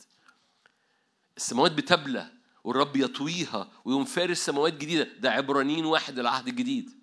السماوات 1.39 1.71
بتبلى 1.71 2.31
والرب 2.63 2.95
يطويها 2.95 3.71
ويقوم 3.85 4.05
فارش 4.05 4.37
سماوات 4.37 4.73
جديدة. 4.73 5.07
ده 5.19 5.31
عبرانيين 5.31 5.85
واحد 5.85 6.19
العهد 6.19 6.47
الجديد. 6.47 6.98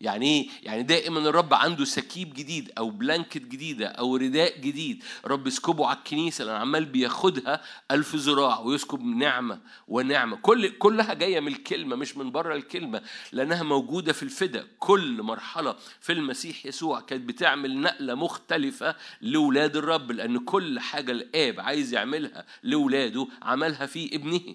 يعني 0.00 0.26
إيه؟ 0.26 0.48
يعني 0.62 0.82
دائما 0.82 1.18
الرب 1.18 1.54
عنده 1.54 1.84
سكيب 1.84 2.34
جديد 2.34 2.72
أو 2.78 2.90
blanket 2.90 3.42
جديدة 3.42 3.86
أو 3.86 4.16
رداء 4.16 4.60
جديد، 4.60 5.04
الرب 5.24 5.46
يسكبه 5.46 5.86
على 5.86 5.98
الكنيسة 5.98 6.44
لأن 6.44 6.56
عمال 6.56 6.84
بياخدها 6.84 7.62
ألف 7.90 8.14
ذراع 8.14 8.60
ويسكب 8.60 9.02
نعمة 9.02 9.60
ونعمة، 9.88 10.36
كل 10.36 10.68
كلها 10.68 11.14
جاية 11.14 11.40
من 11.40 11.48
الكلمة 11.48 11.96
مش 11.96 12.16
من 12.16 12.30
بره 12.30 12.54
الكلمة 12.54 13.02
لأنها 13.32 13.62
موجودة 13.62 14.12
في 14.12 14.22
الفدا، 14.22 14.66
كل 14.78 15.22
مرحلة 15.22 15.76
في 16.00 16.12
المسيح 16.12 16.66
يسوع 16.66 17.00
كانت 17.00 17.28
بتعمل 17.28 17.80
نقلة 17.80 18.14
مختلفة 18.14 18.96
لأولاد 19.20 19.76
الرب 19.76 20.12
لأن 20.12 20.38
كل 20.38 20.80
حاجة 20.80 21.12
الآب 21.12 21.60
عايز 21.60 21.94
يعملها 21.94 22.46
لأولاده 22.62 23.26
عملها 23.42 23.86
في 23.86 24.14
ابنه. 24.14 24.54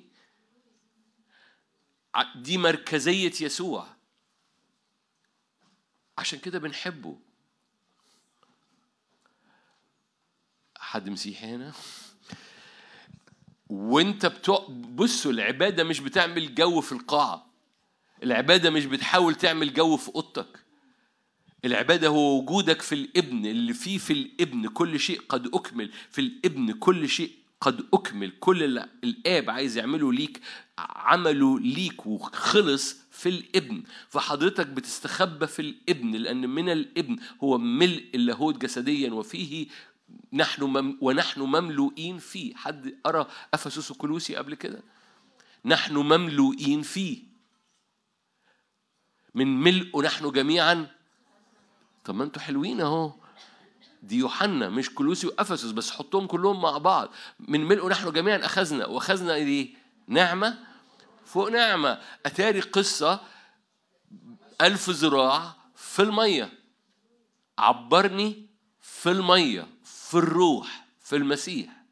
دي 2.36 2.58
مركزية 2.58 3.34
يسوع 3.42 4.03
عشان 6.18 6.40
كده 6.40 6.60
بنحبه. 6.60 7.18
حد 10.78 11.10
مسيحي 11.10 11.46
هنا؟ 11.48 11.74
وانت 13.70 14.26
بتوع 14.26 14.68
بصوا 14.70 15.32
العبادة 15.32 15.84
مش 15.84 16.00
بتعمل 16.00 16.56
جو 16.56 16.82
في 16.82 16.92
القاعة. 16.92 17.54
العبادة 18.24 18.70
مش 18.70 18.86
بتحاول 18.86 19.36
تعمل 19.36 19.74
جو 19.74 19.98
في 19.98 20.10
أوضتك. 20.16 20.64
العبادة 21.66 22.08
هو 22.08 22.40
وجودك 22.40 22.82
في 22.82 22.96
الابن 22.96 23.46
اللي 23.46 23.74
فيه 23.74 23.98
في 23.98 24.14
الابن 24.14 24.68
كل 24.68 25.00
شيء 25.00 25.22
قد 25.30 25.48
أكمل. 25.54 25.92
في 26.10 26.22
الابن 26.22 26.74
كل 26.74 27.10
شيء 27.10 27.32
قد 27.62 27.88
أكمل. 27.94 28.32
كل 28.40 28.64
اللي 28.64 28.90
الآب 29.04 29.50
عايز 29.50 29.78
يعمله 29.78 30.14
ليك 30.14 30.42
عمله 30.78 31.60
ليك 31.60 32.06
وخلص 32.06 32.96
في 33.12 33.30
الابن. 33.30 33.84
فحضرتك 34.10 34.68
بتستخبى 34.68 35.48
في 35.48 35.62
الابن 35.62 36.12
لأن 36.12 36.50
من 36.50 36.70
الابن 36.70 37.18
هو 37.44 37.58
ملء 37.58 38.10
اللاهوت 38.16 38.58
جسديا 38.58 39.12
وفيه 39.12 39.68
نحن 40.34 40.64
مم 40.64 40.98
ونحن 41.02 41.42
مملوئين 41.42 42.18
فيه. 42.18 42.56
حد 42.56 42.98
قرأ 43.04 43.28
أفسس 43.54 43.92
وكلوسي 43.92 44.36
قبل 44.36 44.56
كده؟ 44.56 44.84
نحن 45.66 45.98
مملوئين 45.98 46.82
فيه. 46.82 47.24
من 49.36 49.60
ملء 49.62 50.02
نحن 50.02 50.32
جميعا. 50.32 50.88
طب 52.06 52.16
ما 52.16 52.24
أنتوا 52.24 52.42
حلوين 52.42 52.82
اهو. 52.82 53.14
دي 54.04 54.18
يوحنا 54.18 54.70
مش 54.70 54.90
كلوسي 54.90 55.28
وأفسس 55.28 55.72
بس 55.72 55.92
حطهم 55.92 56.28
كلهم 56.28 56.62
مع 56.62 56.78
بعض. 56.78 57.10
من 57.40 57.66
ملء 57.66 57.90
نحن 57.90 58.12
جميعا 58.12 58.46
أخذنا 58.46 58.86
وأخذنا 58.86 59.34
إيه 59.34 59.83
نعمة؟ 60.08 60.60
فوق 61.26 61.50
نعمة. 61.50 62.02
أتاري 62.26 62.60
قصة 62.60 63.22
ألف 64.62 64.90
ذراع 64.90 65.56
في 65.76 66.02
المية. 66.02 66.52
عبرني 67.58 68.48
في 68.82 69.12
المية 69.12 69.68
في 69.84 70.14
الروح 70.18 70.86
في 71.00 71.16
المسيح. 71.16 71.84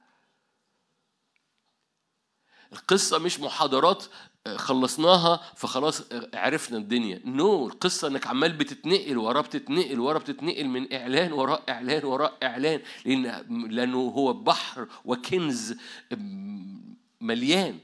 القصة 2.74 3.18
مش 3.18 3.40
محاضرات 3.40 4.06
خلصناها 4.56 5.42
فخلاص 5.56 6.04
عرفنا 6.34 6.78
الدنيا. 6.78 7.22
نو 7.26 7.70
no. 7.70 7.72
القصة 7.72 8.08
إنك 8.08 8.28
عمال 8.28 8.54
بتتنقل 8.54 9.18
وراه 9.18 9.42
بتتنقل 9.42 10.00
وراه 10.00 10.20
بتتنقل 10.20 10.68
من 10.68 10.94
إعلان 10.94 11.34
وراء 11.34 11.64
إعلان 11.70 12.06
وراء 12.06 12.38
إعلان. 12.44 12.82
لأن 13.06 13.24
لأنه 13.70 13.98
هو 13.98 14.34
بحر 14.34 14.88
وكنز 15.06 15.76
مليان. 17.22 17.80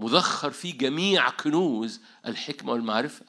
مذخر 0.00 0.50
فيه 0.50 0.78
جميع 0.78 1.30
كنوز 1.30 2.00
الحكمة 2.26 2.72
والمعرفة. 2.72 3.24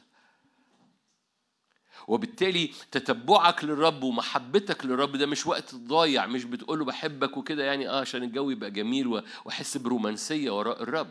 وبالتالي 2.07 2.72
تتبعك 2.91 3.64
للرب 3.64 4.03
ومحبتك 4.03 4.85
للرب 4.85 5.18
ده 5.18 5.26
مش 5.26 5.48
وقت 5.48 5.76
ضايع 5.76 6.26
مش 6.26 6.43
بتقول 6.43 6.80
له 6.80 6.85
بحبك 6.85 7.38
وكده 7.38 7.64
يعني 7.64 7.89
آه 7.89 7.99
عشان 8.02 8.23
الجو 8.23 8.49
يبقى 8.49 8.72
جميل 8.72 9.07
وأحس 9.45 9.77
برومانسية 9.77 10.52
وراء 10.57 10.84
الرب. 10.84 11.07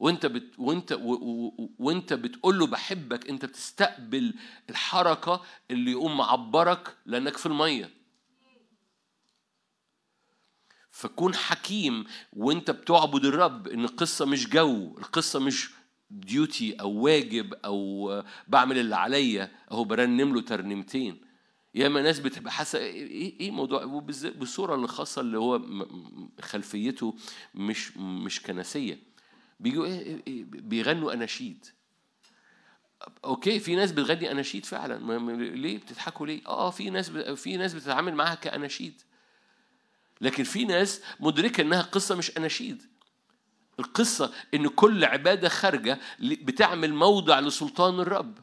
وأنت 0.00 0.26
بت 0.26 0.58
وأنت 0.58 0.92
و 0.92 1.12
و 1.14 1.70
وأنت 1.78 2.12
بتقول 2.12 2.58
له 2.58 2.66
بحبك 2.66 3.28
أنت 3.28 3.44
بتستقبل 3.44 4.34
الحركة 4.70 5.40
اللي 5.70 5.90
يقوم 5.90 6.16
معبرك 6.16 6.96
لأنك 7.06 7.36
في 7.36 7.46
المية. 7.46 7.90
فكون 10.94 11.34
حكيم 11.34 12.04
وانت 12.32 12.70
بتعبد 12.70 13.24
الرب 13.24 13.68
ان 13.68 13.84
القصة 13.84 14.24
مش 14.26 14.48
جو 14.48 14.98
القصة 14.98 15.40
مش 15.40 15.70
duty 16.10 16.72
أو 16.72 16.90
واجب 16.90 17.54
أو 17.54 18.22
بعمل 18.48 18.78
اللي 18.78 18.96
عليا 18.96 19.50
أهو 19.70 19.84
برنم 19.84 20.34
له 20.34 20.40
ترنيمتين. 20.40 21.20
ياما 21.74 22.02
ناس 22.02 22.20
بتبقى 22.20 22.52
حاسة 22.52 22.78
إيه 22.78 23.40
إيه 23.40 23.50
موضوع 23.50 23.84
بالصورة 24.34 24.74
الخاصه 24.74 25.20
اللي 25.20 25.38
هو 25.38 25.62
خلفيته 26.40 27.14
مش 27.54 27.96
مش 27.96 28.42
كنسية. 28.42 28.98
بيجوا 29.60 29.86
إيه, 29.86 30.22
إيه 30.26 30.44
بيغنوا 30.44 31.12
أناشيد. 31.12 31.66
أوكي 33.24 33.58
في 33.58 33.74
ناس 33.76 33.92
بتغني 33.92 34.30
أناشيد 34.30 34.64
فعلا. 34.66 35.18
ليه؟ 35.56 35.78
بتضحكوا 35.78 36.26
ليه؟ 36.26 36.46
آه 36.46 36.70
في 36.70 36.90
ناس 36.90 37.10
في 37.10 37.56
ناس 37.56 37.74
بتتعامل 37.74 38.14
معاها 38.14 38.34
كأناشيد. 38.34 39.02
لكن 40.24 40.44
في 40.44 40.64
ناس 40.64 41.02
مدركة 41.20 41.60
إنها 41.60 41.82
قصة 41.82 42.14
مش 42.14 42.36
أناشيد 42.36 42.82
القصة 43.78 44.32
إن 44.54 44.68
كل 44.68 45.04
عبادة 45.04 45.48
خارجة 45.48 46.00
بتعمل 46.20 46.94
موضع 46.94 47.40
لسلطان 47.40 48.00
الرب. 48.00 48.38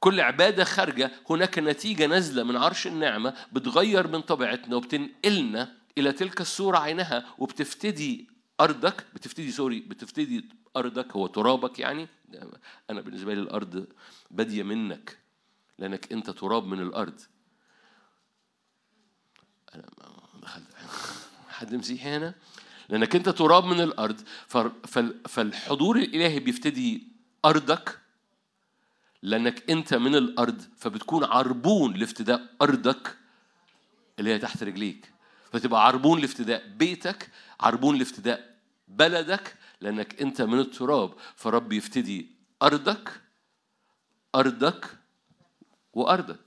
كل 0.00 0.20
عبادة 0.20 0.64
خارجة 0.64 1.10
هناك 1.30 1.58
نتيجة 1.58 2.06
نازلة 2.06 2.42
من 2.42 2.56
عرش 2.56 2.86
النعمة 2.86 3.34
بتغير 3.52 4.08
من 4.08 4.20
طبيعتنا 4.20 4.76
وبتنقلنا 4.76 5.72
إلى 5.98 6.12
تلك 6.12 6.40
الصورة 6.40 6.78
عينها 6.78 7.34
وبتفتدي 7.38 8.28
أرضك 8.60 9.06
بتفتدي 9.14 9.50
سوري 9.50 9.80
بتفتدي 9.80 10.48
أرضك 10.76 11.12
هو 11.12 11.26
ترابك 11.26 11.78
يعني 11.78 12.08
أنا 12.90 13.00
بالنسبة 13.00 13.34
لي 13.34 13.40
الأرض 13.40 13.86
بادية 14.30 14.62
منك 14.62 15.18
لأنك 15.78 16.12
أنت 16.12 16.30
تراب 16.30 16.66
من 16.66 16.80
الأرض. 16.80 17.20
حد 21.48 21.74
مسيحي 21.74 22.08
هنا؟ 22.08 22.34
لأنك 22.88 23.16
أنت 23.16 23.28
تراب 23.28 23.64
من 23.64 23.80
الأرض 23.80 24.20
فالحضور 25.28 25.96
الإلهي 25.96 26.40
بيفتدي 26.40 27.08
أرضك 27.44 27.98
لأنك 29.22 29.70
أنت 29.70 29.94
من 29.94 30.14
الأرض 30.14 30.62
فبتكون 30.76 31.24
عربون 31.24 31.94
لافتداء 31.94 32.46
أرضك 32.62 33.16
اللي 34.18 34.30
هي 34.30 34.38
تحت 34.38 34.62
رجليك. 34.62 35.12
فتبقى 35.52 35.86
عربون 35.86 36.20
لافتداء 36.20 36.68
بيتك 36.68 37.30
عربون 37.60 37.98
لافتداء 37.98 38.56
بلدك 38.88 39.56
لأنك 39.80 40.22
أنت 40.22 40.42
من 40.42 40.60
التراب. 40.60 41.14
فرب 41.36 41.72
يفتدي 41.72 42.30
أرضك 42.62 43.20
أرضك 44.34 44.98
وأرضك. 45.92 46.45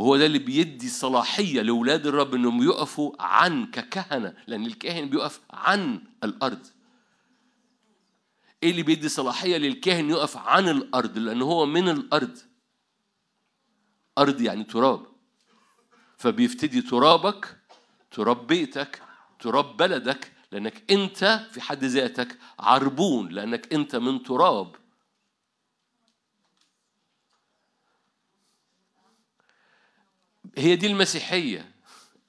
وهو 0.00 0.16
ده 0.16 0.26
اللي 0.26 0.38
بيدي 0.38 0.88
صلاحية 0.88 1.62
لأولاد 1.62 2.06
الرب 2.06 2.34
إنهم 2.34 2.62
يقفوا 2.62 3.12
عن 3.22 3.66
ككهنة 3.66 4.34
لأن 4.46 4.66
الكاهن 4.66 5.08
بيقف 5.08 5.40
عن 5.50 6.02
الأرض. 6.24 6.66
إيه 8.62 8.70
اللي 8.70 8.82
بيدي 8.82 9.08
صلاحية 9.08 9.56
للكاهن 9.56 10.10
يقف 10.10 10.36
عن 10.36 10.68
الأرض؟ 10.68 11.18
لأن 11.18 11.42
هو 11.42 11.66
من 11.66 11.88
الأرض. 11.88 12.38
أرض 14.18 14.40
يعني 14.40 14.64
تراب. 14.64 15.06
فبيفتدي 16.16 16.82
ترابك، 16.82 17.56
تراب 18.10 18.46
بيتك، 18.46 19.02
تراب 19.40 19.76
بلدك، 19.76 20.32
لأنك 20.52 20.90
أنت 20.90 21.46
في 21.52 21.60
حد 21.60 21.84
ذاتك 21.84 22.38
عربون 22.58 23.28
لأنك 23.28 23.72
أنت 23.72 23.96
من 23.96 24.22
تراب. 24.22 24.76
هي 30.58 30.76
دي 30.76 30.86
المسيحية. 30.86 31.70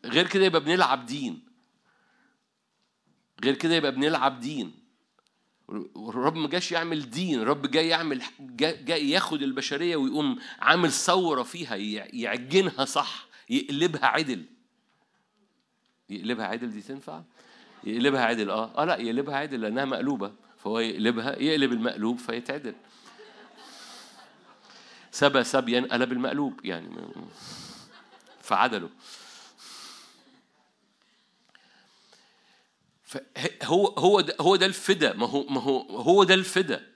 غير 0.05 0.27
كده 0.27 0.45
يبقى 0.45 0.61
بنلعب 0.63 1.05
دين. 1.05 1.41
غير 3.43 3.55
كده 3.55 3.75
يبقى 3.75 3.91
بنلعب 3.91 4.39
دين. 4.39 4.81
الرب 5.95 6.35
ما 6.35 6.47
جاش 6.47 6.71
يعمل 6.71 7.09
دين 7.09 7.39
الرب 7.39 7.71
جاي 7.71 7.87
يعمل 7.87 8.21
جاي 8.59 9.09
ياخد 9.09 9.41
البشرية 9.41 9.95
ويقوم 9.95 10.39
عامل 10.59 10.91
ثورة 10.91 11.43
فيها 11.43 11.75
يعجنها 12.13 12.85
صح 12.85 13.27
يقلبها 13.49 14.05
عدل. 14.05 14.45
يقلبها 16.09 16.45
عدل 16.45 16.71
دي 16.71 16.81
تنفع؟ 16.81 17.21
يقلبها 17.83 18.21
عدل 18.25 18.49
آه. 18.49 18.81
آه 18.81 18.85
لا 18.85 18.97
يقلبها 18.97 19.35
عدل 19.35 19.61
لأنها 19.61 19.85
مقلوبة. 19.85 20.33
فهو 20.57 20.79
يقلبها 20.79 21.39
يقلب 21.39 21.71
المقلوب 21.71 22.17
فيتعدل. 22.17 22.75
سبى 25.11 25.43
سبيا 25.43 25.87
قلب 25.91 26.11
المقلوب 26.11 26.65
يعني. 26.65 26.89
فعدله. 28.43 28.89
فهو 33.03 33.87
هو 33.87 34.21
ده 34.21 34.35
هو 34.41 34.55
ده 34.55 34.65
الفدا. 34.65 35.13
ما 35.13 35.27
هو 35.27 35.43
ما 35.43 35.61
هو 35.61 35.81
هو 35.99 36.23
ده 36.23 36.33
الفدا. 36.33 36.91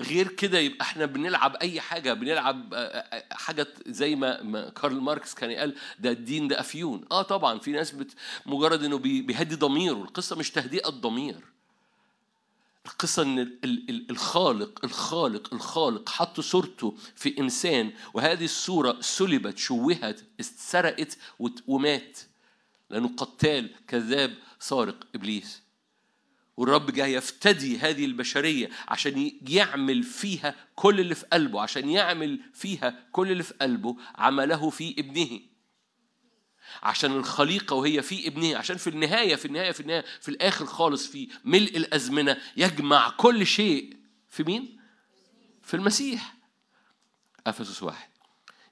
غير 0.00 0.28
كده 0.28 0.58
يبقى 0.58 0.80
إحنا 0.82 1.06
بنلعب 1.06 1.56
أي 1.56 1.80
حاجة. 1.80 2.12
بنلعب 2.12 2.74
آه، 2.74 2.78
آه، 2.78 3.34
حاجة 3.34 3.66
زي 3.86 4.14
ما 4.16 4.70
كارل 4.70 5.00
ماركس 5.00 5.34
كان 5.34 5.50
قال 5.52 5.76
ده 5.98 6.10
الدين 6.10 6.48
ده 6.48 6.60
افيون 6.60 7.04
آه 7.12 7.22
طبعا 7.22 7.58
في 7.58 7.72
ناس 7.72 7.90
بت 7.90 8.14
مجرد 8.46 8.84
إنه 8.84 8.98
بي- 8.98 9.22
بيهدي 9.22 9.54
ضميره. 9.54 10.02
القصة 10.02 10.36
مش 10.36 10.50
تهدئة 10.50 10.88
الضمير. 10.88 11.36
القصة 12.90 13.22
إن 13.22 13.38
ال- 13.38 13.58
ال- 13.64 13.90
ال- 13.90 14.10
الخالق 14.10 14.84
الخالق 14.84 15.54
الخالق 15.54 16.08
حط 16.08 16.40
صورته 16.40 16.96
في 17.16 17.38
إنسان 17.38 17.92
وهذه 18.14 18.44
الصورة 18.44 18.96
سلبت 19.00 19.58
شوهت 19.58 20.20
اتسرقت 20.40 21.18
ومات. 21.66 22.18
لأنه 22.90 23.08
قتال 23.16 23.70
كذاب 23.88 24.34
سارق 24.58 25.06
إبليس. 25.14 25.62
والرب 26.56 26.90
جاي 26.90 27.12
يفتدي 27.12 27.78
هذه 27.78 28.04
البشرية 28.04 28.70
عشان 28.88 29.32
يعمل 29.48 30.02
فيها 30.02 30.54
كل 30.74 31.00
اللي 31.00 31.14
في 31.14 31.26
قلبه 31.26 31.60
عشان 31.60 31.90
يعمل 31.90 32.40
فيها 32.54 33.06
كل 33.12 33.30
اللي 33.32 33.42
في 33.42 33.54
قلبه 33.54 33.96
عمله 34.14 34.70
في 34.70 34.94
ابنه. 34.98 35.40
عشان 36.82 37.12
الخليقة 37.12 37.76
وهي 37.76 38.02
في 38.02 38.28
ابنه 38.28 38.56
عشان 38.56 38.76
في 38.76 38.90
النهاية 38.90 39.36
في 39.36 39.44
النهاية 39.44 39.72
في 39.72 39.80
النهاية 39.80 40.04
في 40.20 40.28
الآخر 40.28 40.66
خالص 40.66 41.06
في 41.06 41.28
ملء 41.44 41.76
الأزمنة 41.76 42.36
يجمع 42.56 43.10
كل 43.10 43.46
شيء 43.46 43.96
في 44.30 44.42
مين؟ 44.42 44.80
في 45.62 45.74
المسيح 45.74 46.34
أفسس 47.46 47.82
واحد 47.82 48.08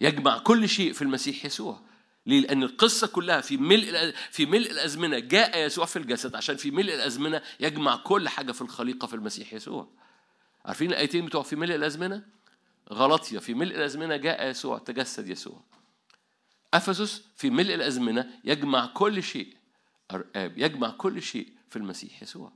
يجمع 0.01 0.39
كل 0.39 0.69
شيء 0.69 0.93
في 0.93 1.03
المسيح 1.03 1.45
يسوع 1.45 1.81
ليه؟ 2.27 2.41
لأن 2.41 2.63
القصة 2.63 3.07
كلها 3.07 3.41
في 3.41 3.57
ملء 3.57 4.15
في 4.31 4.47
ملء 4.47 4.71
الأزمنة 4.71 5.19
جاء 5.19 5.67
يسوع 5.67 5.87
في 5.87 5.99
الجسد 5.99 6.35
عشان 6.35 6.57
في 6.57 6.71
ملء 6.71 6.95
الأزمنة 6.95 7.43
يجمع 7.61 7.97
كل 7.97 8.29
حاجة 8.29 8.53
في 8.53 8.63
الخليقة 8.63 9.07
في 9.07 9.15
المسيح 9.15 9.53
يسوع. 9.53 9.89
عارفين 10.65 10.91
الآيتين 10.91 11.27
بتوع 11.27 11.43
في 11.43 11.57
ملء 11.57 11.75
الأزمنة؟ 11.75 12.23
غلطية 12.93 13.39
في 13.39 13.55
ملء 13.55 13.77
الأزمنة 13.77 14.17
جاء 14.17 14.49
يسوع 14.49 14.79
تجسد 14.79 15.29
يسوع. 15.29 15.63
أفسس 16.75 17.23
في 17.37 17.51
ملء 17.51 17.75
الأزمنة 17.75 18.31
يجمع 18.45 18.87
كل 18.87 19.23
شيء 19.23 19.55
الآب 20.15 20.59
يجمع 20.59 20.91
كل 20.91 21.23
شيء 21.23 21.49
في 21.71 21.77
المسيح 21.77 22.23
يسوع 22.23 22.53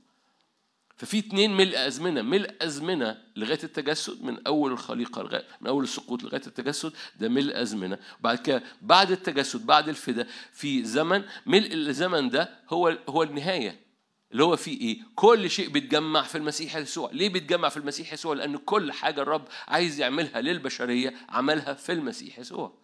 ففي 0.97 1.19
اتنين 1.19 1.57
ملء 1.57 1.87
أزمنة 1.87 2.21
ملء 2.21 2.55
أزمنة 2.61 3.21
لغاية 3.35 3.59
التجسد 3.63 4.23
من 4.23 4.47
أول 4.47 4.71
الخليقة 4.71 5.21
لغاية 5.23 5.45
من 5.61 5.67
أول 5.67 5.83
السقوط 5.83 6.23
لغاية 6.23 6.41
التجسد 6.47 6.93
ده 7.19 7.29
ملء 7.29 7.61
أزمنة 7.61 7.97
بعد 8.21 8.37
كده 8.37 8.63
بعد 8.81 9.11
التجسد 9.11 9.65
بعد 9.65 9.89
الفدا 9.89 10.27
في 10.51 10.83
زمن 10.83 11.23
ملء 11.45 11.73
الزمن 11.73 12.29
ده 12.29 12.59
هو 12.69 12.97
هو 13.09 13.23
النهاية 13.23 13.83
اللي 14.31 14.43
هو 14.43 14.55
فيه 14.55 14.81
إيه؟ 14.81 14.99
كل 15.15 15.49
شيء 15.49 15.69
بيتجمع 15.69 16.21
في 16.21 16.37
المسيح 16.37 16.75
يسوع، 16.75 17.11
ليه 17.11 17.29
بيتجمع 17.29 17.69
في 17.69 17.77
المسيح 17.77 18.13
يسوع؟ 18.13 18.35
لأن 18.35 18.57
كل 18.57 18.91
حاجة 18.91 19.21
الرب 19.21 19.47
عايز 19.67 19.99
يعملها 19.99 20.41
للبشرية 20.41 21.13
عملها 21.29 21.73
في 21.73 21.91
المسيح 21.91 22.39
يسوع. 22.39 22.82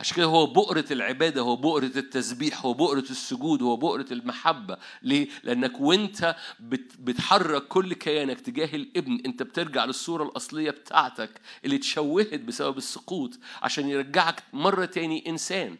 عشان 0.00 0.16
كده 0.16 0.26
هو 0.26 0.46
بؤرة 0.46 0.84
العبادة 0.90 1.40
هو 1.40 1.56
بؤرة 1.56 1.84
التسبيح 1.96 2.64
هو 2.66 2.74
بؤرة 2.74 3.00
السجود 3.10 3.62
هو 3.62 3.76
بؤرة 3.76 4.06
المحبة. 4.10 4.78
ليه؟ 5.02 5.28
لأنك 5.42 5.80
وأنت 5.80 6.36
بت- 6.60 6.96
بتحرك 6.98 7.68
كل 7.68 7.92
كيانك 7.94 8.40
تجاه 8.40 8.76
الابن. 8.76 9.20
أنت 9.26 9.42
بترجع 9.42 9.84
للصورة 9.84 10.24
الأصلية 10.24 10.70
بتاعتك 10.70 11.40
اللي 11.64 11.76
اتشوهت 11.76 12.40
بسبب 12.40 12.78
السقوط 12.78 13.38
عشان 13.62 13.88
يرجعك 13.88 14.42
مرة 14.52 14.84
تاني 14.84 15.28
إنسان. 15.28 15.76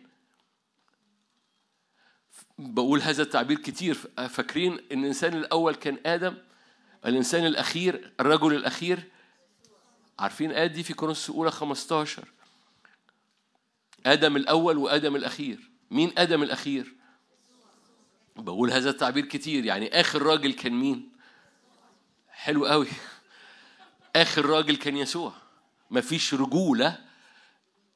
بقول 2.59 3.01
هذا 3.01 3.23
التعبير 3.23 3.59
كتير. 3.59 3.95
فاكرين 4.29 4.73
إن 4.93 5.01
الإنسان 5.01 5.35
الأول 5.35 5.75
كان 5.75 5.99
آدم؟ 6.07 6.35
الإنسان 7.07 7.47
الأخير 7.47 8.13
الرجل 8.21 8.55
الأخير؟ 8.55 9.03
عارفين 10.19 10.51
آية 10.53 10.67
دي 10.67 10.83
في 10.83 10.95
كورنثوس 10.95 11.31
الأولى 11.31 11.51
15 11.51 12.25
آدم 14.07 14.37
الأول 14.37 14.79
وآدم 14.79 15.17
الأخير. 15.17 15.71
مين 15.91 16.13
آدم 16.19 16.43
الأخير؟ 16.43 16.95
بقول 18.37 18.71
هذا 18.71 18.91
التعبير 18.91 19.25
كتير 19.25 19.65
يعني 19.65 20.01
آخر 20.01 20.23
راجل 20.23 20.53
كان 20.53 20.73
مين؟ 20.73 21.09
حلو 22.29 22.67
قوي. 22.67 22.87
آخر 24.17 24.47
راجل 24.47 24.77
كان 24.77 24.97
يسوع. 24.97 25.33
مفيش 25.91 26.35
رجولة 26.35 26.99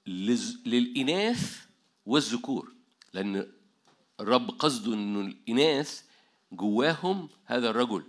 للإناث 0.07 1.65
والذكور 2.07 2.73
لأن 3.13 3.53
الرب 4.21 4.51
قصده 4.51 4.95
إنه 4.95 5.21
الإناث 5.21 6.03
جواهم 6.53 7.29
هذا 7.45 7.71
الرجل. 7.71 8.05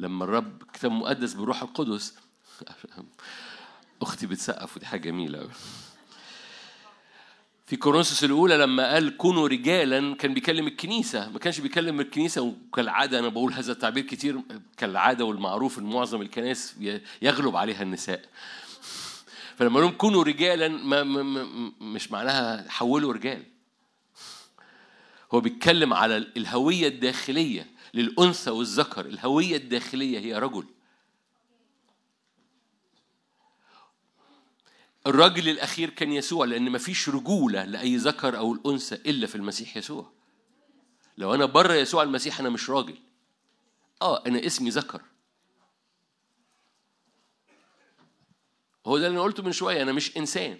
لما 0.00 0.24
الرب 0.24 0.62
كتاب 0.72 0.90
مقدس 0.90 1.32
بروح 1.32 1.62
القدس 1.62 2.14
أختي 4.02 4.26
بتسقف 4.26 4.76
ودي 4.76 4.86
حاجة 4.86 5.00
جميلة 5.00 5.38
أوي. 5.38 5.50
في 7.68 7.76
كورنثوس 7.76 8.24
الأولى 8.24 8.56
لما 8.56 8.92
قال 8.92 9.16
كونوا 9.16 9.48
رجالا 9.48 10.14
كان 10.14 10.34
بيكلم 10.34 10.66
الكنيسة. 10.66 11.30
ما 11.30 11.38
كانش 11.38 11.60
بيكلم 11.60 12.00
الكنيسة 12.00 12.42
وكالعادة 12.42 13.18
أنا 13.18 13.28
بقول 13.28 13.52
هذا 13.52 13.72
التعبير 13.72 14.04
كتير 14.04 14.40
كالعادة 14.76 15.24
والمعروف 15.24 15.78
إن 15.78 15.84
معظم 15.84 16.22
الكنائس 16.22 16.76
يغلب 17.22 17.56
عليها 17.56 17.82
النساء. 17.82 18.24
فلما 19.56 19.80
لهم 19.80 19.90
كونوا 19.90 20.24
رجالا 20.24 20.68
ما 20.68 21.02
مش 21.80 22.12
معناها 22.12 22.68
حولوا 22.68 23.12
رجال. 23.12 23.42
هو 25.32 25.40
بيتكلم 25.40 25.94
على 25.94 26.16
الهوية 26.16 26.88
الداخلية 26.88 27.66
للأنثى 27.94 28.50
والذكر. 28.50 29.06
الهوية 29.06 29.56
الداخلية 29.56 30.18
هي 30.18 30.38
رجل. 30.38 30.64
الراجل 35.08 35.48
الأخير 35.48 35.90
كان 35.90 36.12
يسوع 36.12 36.44
لأن 36.46 36.72
مفيش 36.72 37.08
رجولة 37.08 37.64
لأي 37.64 37.96
ذكر 37.96 38.38
أو 38.38 38.52
الأنثى 38.52 38.94
إلا 38.94 39.26
في 39.26 39.34
المسيح 39.34 39.76
يسوع. 39.76 40.12
لو 41.18 41.34
أنا 41.34 41.44
بره 41.44 41.74
يسوع 41.74 42.02
المسيح 42.02 42.40
أنا 42.40 42.48
مش 42.48 42.70
راجل. 42.70 42.98
آه 44.02 44.26
أنا 44.26 44.46
اسمي 44.46 44.70
ذكر. 44.70 45.02
هو 48.86 48.98
ده 48.98 49.06
اللي 49.06 49.16
أنا 49.16 49.24
قلته 49.24 49.42
من 49.42 49.52
شوية 49.52 49.82
أنا 49.82 49.92
مش 49.92 50.16
إنسان. 50.16 50.58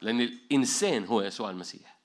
لأن 0.00 0.20
الإنسان 0.20 1.04
هو 1.04 1.22
يسوع 1.22 1.50
المسيح. 1.50 1.98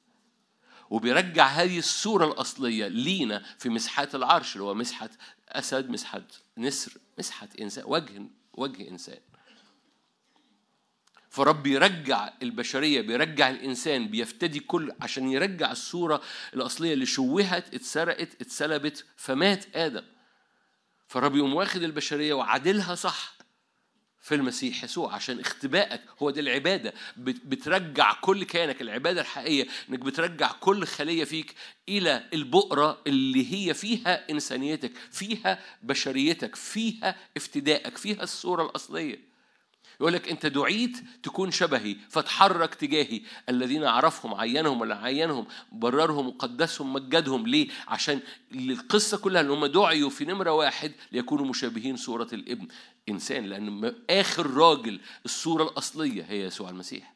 وبيرجع 0.90 1.48
هذه 1.48 1.80
الصورة 1.80 2.26
الأصلية 2.26 2.88
لينا 2.88 3.46
في 3.58 3.70
مسحات 3.70 4.16
العرش 4.16 4.54
اللي 4.54 4.64
هو 4.64 4.74
مسحة 4.74 5.10
أسد 5.50 5.90
مسحة 5.90 6.22
نسر 6.58 6.92
مسحة 7.20 7.50
إنسان 7.62 7.84
وجه 7.88 8.22
وجه 8.54 8.90
إنسان. 8.90 9.20
فرب 11.30 11.68
يرجع 11.68 12.30
البشرية 12.44 13.02
بيرجع 13.02 13.50
الإنسان 13.50 14.08
بيفتدي 14.08 14.60
كل 14.60 14.92
عشان 15.02 15.30
يرجع 15.32 15.72
الصورة 15.72 16.22
الأصلية 16.54 16.94
اللي 16.94 17.06
شوهت 17.06 17.74
اتسرقت 17.74 18.42
اتسلبت 18.42 19.06
فمات 19.18 19.76
آدم. 19.76 20.04
فرب 21.08 21.36
يقوم 21.36 21.54
واخد 21.54 21.84
البشرية 21.84 22.34
وعادلها 22.34 22.96
صح 22.96 23.34
في 24.22 24.36
المسيح 24.36 24.84
يسوع 24.84 25.14
عشان 25.16 25.40
اختبائك 25.40 26.02
هو 26.22 26.30
ده 26.30 26.42
العبادة. 26.42 26.94
بت- 27.18 27.46
بترجع 27.46 28.14
كل 28.14 28.44
كيانك 28.44 28.82
العبادة 28.82 29.22
الحقيقية 29.22 29.68
إنك 29.90 30.00
بترجع 30.00 30.52
كل 30.52 30.86
خلية 30.86 31.24
فيك 31.24 31.56
إلى 31.90 32.24
البؤرة 32.34 33.02
اللي 33.08 33.54
هي 33.54 33.74
فيها 33.74 34.30
إنسانيتك 34.32 34.92
فيها 35.12 35.60
بشريتك 35.84 36.56
فيها 36.56 37.16
افتدائك 37.38 37.98
فيها 37.98 38.24
الصورة 38.24 38.66
الأصلية. 38.66 39.29
يقول 40.00 40.14
لك 40.14 40.30
انت 40.30 40.46
دعيت 40.46 40.98
تكون 41.24 41.52
شبهي 41.52 41.96
فتحرك 42.10 42.76
تجاهي. 42.76 43.22
الذين 43.50 43.84
عرفهم 43.84 44.34
عينهم 44.34 44.82
ولا 44.82 44.96
عينهم 44.96 45.48
بررهم 45.72 46.28
وقدسهم 46.28 46.94
مجدهم. 46.94 47.48
ليه؟ 47.48 47.68
عشان 47.88 48.20
القصة 48.52 49.18
كلها 49.18 49.42
ان 49.42 49.50
هم 49.50 49.66
دعيوا 49.66 50.10
في 50.10 50.26
نمرة 50.26 50.52
واحد 50.52 50.92
ليكونوا 51.12 51.46
مشابهين 51.46 51.96
صورة 51.96 52.28
الابن. 52.34 52.68
إنسان 53.10 53.46
لأن 53.46 53.96
آخر 54.10 54.48
راجل 54.48 55.00
الصورة 55.26 55.64
الأصلية 55.64 56.24
هي 56.24 56.44
يسوع 56.44 56.70
المسيح. 56.70 57.14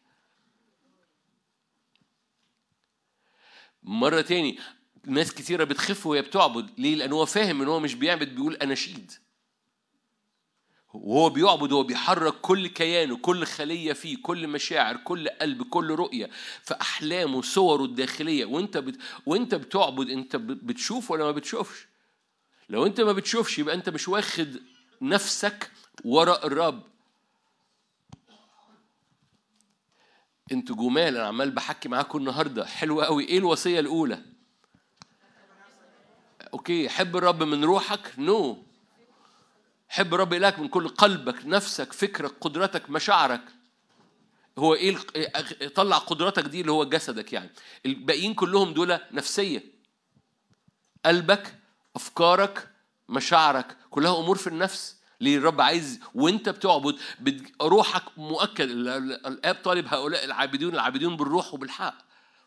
مرة 3.83 4.21
تاني 4.21 4.59
ناس 5.05 5.33
كتيرة 5.33 5.63
بتخف 5.63 6.05
وهي 6.05 6.21
بتعبد. 6.21 6.69
ليه؟ 6.77 6.95
لأن 6.95 7.11
هو 7.11 7.25
فاهم 7.25 7.61
إن 7.61 7.67
هو 7.67 7.79
مش 7.79 7.95
بيعبد 7.95 8.35
بيقول 8.35 8.55
أناشيد 8.55 9.11
وهو 10.93 11.29
بيعبد 11.29 11.73
هو 11.73 11.83
بيحرك 11.83 12.33
كل 12.41 12.67
كيانه 12.67 13.17
كل 13.17 13.45
خلية 13.45 13.93
فيه 13.93 14.17
كل 14.21 14.47
مشاعر 14.47 14.97
كل 14.97 15.29
قلب 15.29 15.63
كل 15.63 15.89
رؤية 15.91 16.29
في 16.63 16.73
أحلامه 16.81 17.41
صوره 17.41 17.83
الداخلية. 17.83 18.45
وأنت 18.45 18.77
بت... 18.77 19.01
وأنت 19.25 19.55
بتعبد 19.55 20.09
أنت 20.09 20.35
بتشوف 20.35 21.11
ولا 21.11 21.23
ما 21.23 21.31
بتشوفش؟ 21.31 21.87
لو 22.69 22.85
أنت 22.85 23.01
ما 23.01 23.11
بتشوفش 23.11 23.59
يبقى 23.59 23.75
أنت 23.75 23.89
مش 23.89 24.07
واخد 24.07 24.61
نفسك 25.01 25.71
وراء 26.05 26.47
الرب. 26.47 26.83
أنتوا 30.51 30.75
جمال 30.75 31.17
أنا 31.17 31.27
عمال 31.27 31.51
بحكي 31.51 31.89
معاكم 31.89 32.17
النهارده. 32.17 32.65
حلوة 32.65 33.05
قوي 33.05 33.23
إيه 33.23 33.37
الوصية 33.37 33.79
الأولى؟ 33.79 34.23
okay 36.53 36.89
حب 36.89 37.17
الرب 37.17 37.43
من 37.43 37.63
روحك؟ 37.63 38.13
no 38.17 38.53
no. 38.55 38.72
حب 39.93 40.13
الرب 40.13 40.33
إلهك 40.33 40.59
من 40.59 40.67
كل 40.67 40.87
قلبك 40.87 41.45
نفسك 41.45 41.93
فكرك 41.93 42.31
قدرتك 42.41 42.89
مشاعرك. 42.89 43.41
هو 44.57 44.73
إيه 44.73 44.97
طلع 45.75 45.97
قدرتك 45.97 46.43
دي 46.43 46.61
اللي 46.61 46.71
هو 46.71 46.83
جسدك 46.83 47.33
يعني. 47.33 47.49
الباقيين 47.85 48.33
كلهم 48.33 48.73
دول 48.73 48.99
نفسية. 49.11 49.63
قلبك 51.05 51.55
أفكارك 51.95 52.69
مشاعرك 53.09 53.77
كلها 53.89 54.19
أمور 54.19 54.37
في 54.37 54.47
النفس 54.47 54.95
ليه 55.21 55.37
الرب 55.37 55.61
عايز 55.61 55.99
وأنت 56.15 56.49
بتعبد. 56.49 56.95
بت- 57.19 57.51
روحك 57.61 58.03
مؤكد 58.17 58.69
ال- 58.69 58.87
ال- 58.89 59.25
الآب 59.27 59.55
طالب 59.63 59.87
هؤلاء 59.87 60.25
العابدون 60.25 60.73
العابدون 60.73 61.17
بالروح 61.17 61.53
وبالحق. 61.53 61.97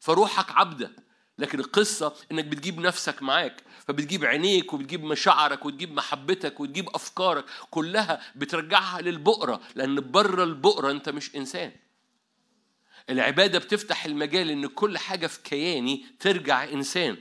فروحك 0.00 0.50
عبده 0.50 0.90
لكن 1.38 1.60
القصة 1.60 2.14
إنك 2.32 2.44
بتجيب 2.44 2.80
نفسك 2.80 3.22
معاك 3.22 3.62
فبتجيب 3.86 4.24
عينيك 4.24 4.72
وبتجيب 4.72 5.04
مشاعرك 5.04 5.66
وتجيب 5.66 5.92
محبتك 5.92 6.60
وتجيب 6.60 6.88
أفكارك 6.88 7.44
كلها 7.70 8.20
بترجعها 8.36 9.00
للبؤرة 9.00 9.60
لأن 9.74 10.10
بره 10.10 10.44
البؤرة 10.44 10.90
أنت 10.90 11.08
مش 11.08 11.36
إنسان. 11.36 11.72
العبادة 13.10 13.58
بتفتح 13.58 14.04
المجال 14.04 14.50
إن 14.50 14.66
كل 14.66 14.98
حاجة 14.98 15.26
في 15.26 15.42
كياني 15.42 16.06
ترجع 16.20 16.64
إنسان. 16.64 17.16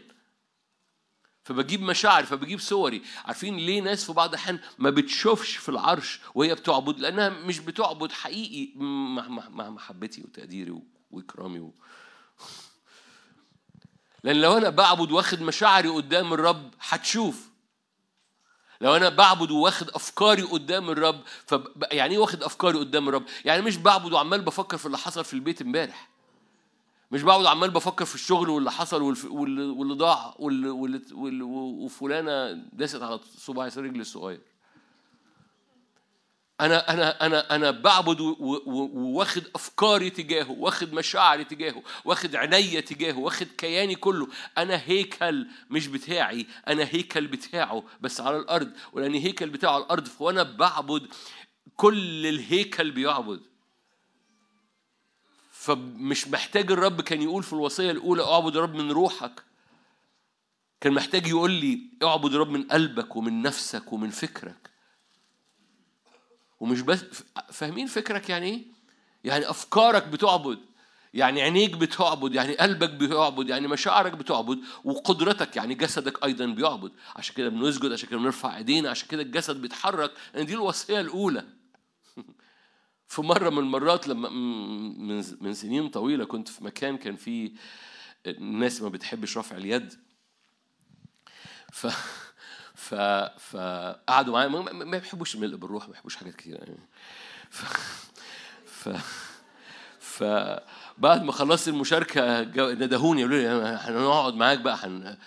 فبجيب 1.43 1.81
مشاعر 1.81 2.23
فبجيب 2.25 2.59
صوري. 2.59 3.01
عارفين 3.25 3.57
ليه 3.57 3.81
ناس 3.81 4.05
في 4.05 4.13
بعض 4.13 4.29
الأحيان 4.29 4.59
ما 4.77 4.89
بتشوفش 4.89 5.57
في 5.57 5.69
العرش 5.69 6.19
وهي 6.35 6.55
بتعبد؟ 6.55 6.99
لأنها 6.99 7.29
مش 7.29 7.59
بتعبد 7.59 8.11
حقيقي. 8.11 8.73
مع, 8.75 9.69
محبتي 9.69 10.21
وتقديري 10.21 10.81
وإكرامي 11.11 11.59
و... 11.59 11.73
لأن 14.25 14.41
لو 14.41 14.57
أنا 14.57 14.69
بعبد 14.69 15.11
واخد 15.11 15.41
مشاعري 15.41 15.89
قدام 15.89 16.33
الرب 16.33 16.73
هتشوف. 16.79 17.49
لو 18.81 18.95
أنا 18.95 19.09
بعبد 19.09 19.51
واخد 19.51 19.89
أفكاري 19.89 20.41
قدام 20.41 20.89
الرب 20.89 21.21
فب... 21.45 21.67
يعني 21.91 22.13
إيه 22.13 22.19
واخد 22.19 22.43
أفكاري 22.43 22.77
قدام 22.77 23.09
الرب؟ 23.09 23.23
يعني 23.45 23.61
مش 23.61 23.77
بعبد 23.77 24.13
وعمال 24.13 24.41
بفكر 24.41 24.77
في 24.77 24.85
اللي 24.85 24.97
حصل 24.97 25.25
في 25.25 25.33
البيت 25.33 25.61
امبارح. 25.61 26.09
مش 27.11 27.21
بعبد 27.23 27.45
وعمال 27.45 27.69
بفكر 27.69 28.05
في 28.05 28.15
الشغل 28.15 28.49
واللي 28.49 28.71
حصل. 28.71 29.01
واللي... 29.01 29.95
ضاع 29.95 30.35
واللي... 30.39 31.43
وفلانة 31.85 32.51
داست 32.73 33.01
على 33.01 33.19
صباع 33.37 33.65
رجلي 33.65 34.01
الصغير. 34.01 34.41
أنا 36.61 36.93
أنا 36.93 37.25
أنا 37.25 37.55
أنا 37.55 37.71
بعبد 37.71 38.19
وواخد 38.19 39.43
أفكاري 39.55 40.09
تجاهه 40.09 40.51
واخد 40.51 40.93
مشاعري 40.93 41.43
تجاهه 41.43 41.83
واخد 42.05 42.35
عينيا 42.35 42.79
تجاهه 42.79 43.19
واخد 43.19 43.47
كياني 43.57 43.95
كله. 43.95 44.27
أنا 44.57 44.81
هيكل 44.85 45.47
مش 45.69 45.87
بتاعي 45.87 46.47
أنا 46.67 46.87
هيكل 46.91 47.27
بتاعه 47.27 47.83
بس 48.01 48.21
على 48.21 48.37
الأرض. 48.37 48.71
ولاني 48.93 49.25
هيكل 49.25 49.49
بتاعه 49.49 49.71
على 49.71 49.83
الأرض 49.83 50.07
فانا 50.07 50.43
بعبد. 50.43 51.07
كل 51.75 52.25
الهيكل 52.25 52.91
بيعبد. 52.91 53.41
فمش 55.51 56.27
محتاج 56.27 56.71
الرب 56.71 57.01
كان 57.01 57.21
يقول 57.21 57.43
في 57.43 57.53
الوصية 57.53 57.91
الأولى 57.91 58.23
اعبد 58.23 58.55
الرب 58.55 58.75
من 58.75 58.91
روحك. 58.91 59.43
كان 60.81 60.93
محتاج 60.93 61.27
يقول 61.27 61.51
لي 61.51 61.79
اعبد 62.03 62.33
الرب 62.33 62.49
من 62.49 62.63
قلبك 62.63 63.15
ومن 63.15 63.41
نفسك 63.41 63.93
ومن 63.93 64.09
فكرك. 64.09 64.74
ومش 66.59 66.81
بس 66.81 67.05
فاهمين 67.51 67.87
فكرك 67.87 68.29
يعني 68.29 68.45
إيه؟ 68.49 68.61
يعني 69.23 69.49
أفكارك 69.49 70.07
بتعبد 70.07 70.59
يعني 71.15 71.41
عينيك 71.41 71.77
بتعبد 71.77 72.35
يعني 72.35 72.53
قلبك 72.57 72.89
بيعبد 72.89 73.49
يعني 73.49 73.67
مشاعرك 73.67 74.11
بتعبد 74.11 74.59
وقدرتك 74.83 75.55
يعني 75.55 75.75
جسدك 75.75 76.23
أيضا 76.23 76.45
بيعبد. 76.45 76.91
عشان 77.15 77.35
كده 77.35 77.49
بنسجد 77.49 77.91
عشان 77.91 78.09
كده 78.09 78.19
بنرفع 78.19 78.57
إيدينا 78.57 78.89
عشان 78.89 79.07
كده 79.07 79.21
الجسد 79.21 79.61
بيتحرك. 79.61 80.11
لأن 80.33 80.45
دي 80.45 80.53
الوصية 80.53 81.01
الأولى. 81.01 81.45
في 83.07 83.21
مرة 83.21 83.49
من 83.49 83.57
المرات 83.57 84.07
لما 84.07 84.29
من 85.41 85.53
سنين 85.53 85.89
طويلة 85.89 86.25
كنت 86.25 86.47
في 86.47 86.63
مكان 86.63 86.97
كان 86.97 87.15
فيه 87.15 87.51
الناس 88.27 88.81
ما 88.81 88.89
بتحبش 88.89 89.37
رفع 89.37 89.57
اليد. 89.57 89.93
ف 91.71 91.87
ف 92.89 92.95
فقعدوا 93.39 94.33
معايا 94.33 94.47
ما, 94.47 94.97
بيحبوش 94.97 95.35
الملء 95.35 95.55
بالروح 95.55 95.85
ما 95.85 95.91
بيحبوش 95.91 96.15
حاجات 96.15 96.35
كتير 96.35 96.55
يعني. 96.55 96.79
ف 97.49 97.63
ف 98.89 98.89
ف 99.99 100.23
بعد 100.97 101.23
ما 101.23 101.31
خلصت 101.31 101.67
المشاركة 101.67 102.41
ندهوني 102.73 103.21
يقولوا 103.21 103.37
لي 103.37 103.47
هنقعد 103.77 104.33
معاك 104.33 104.59
بقى 104.59 104.77
هن 104.83 105.17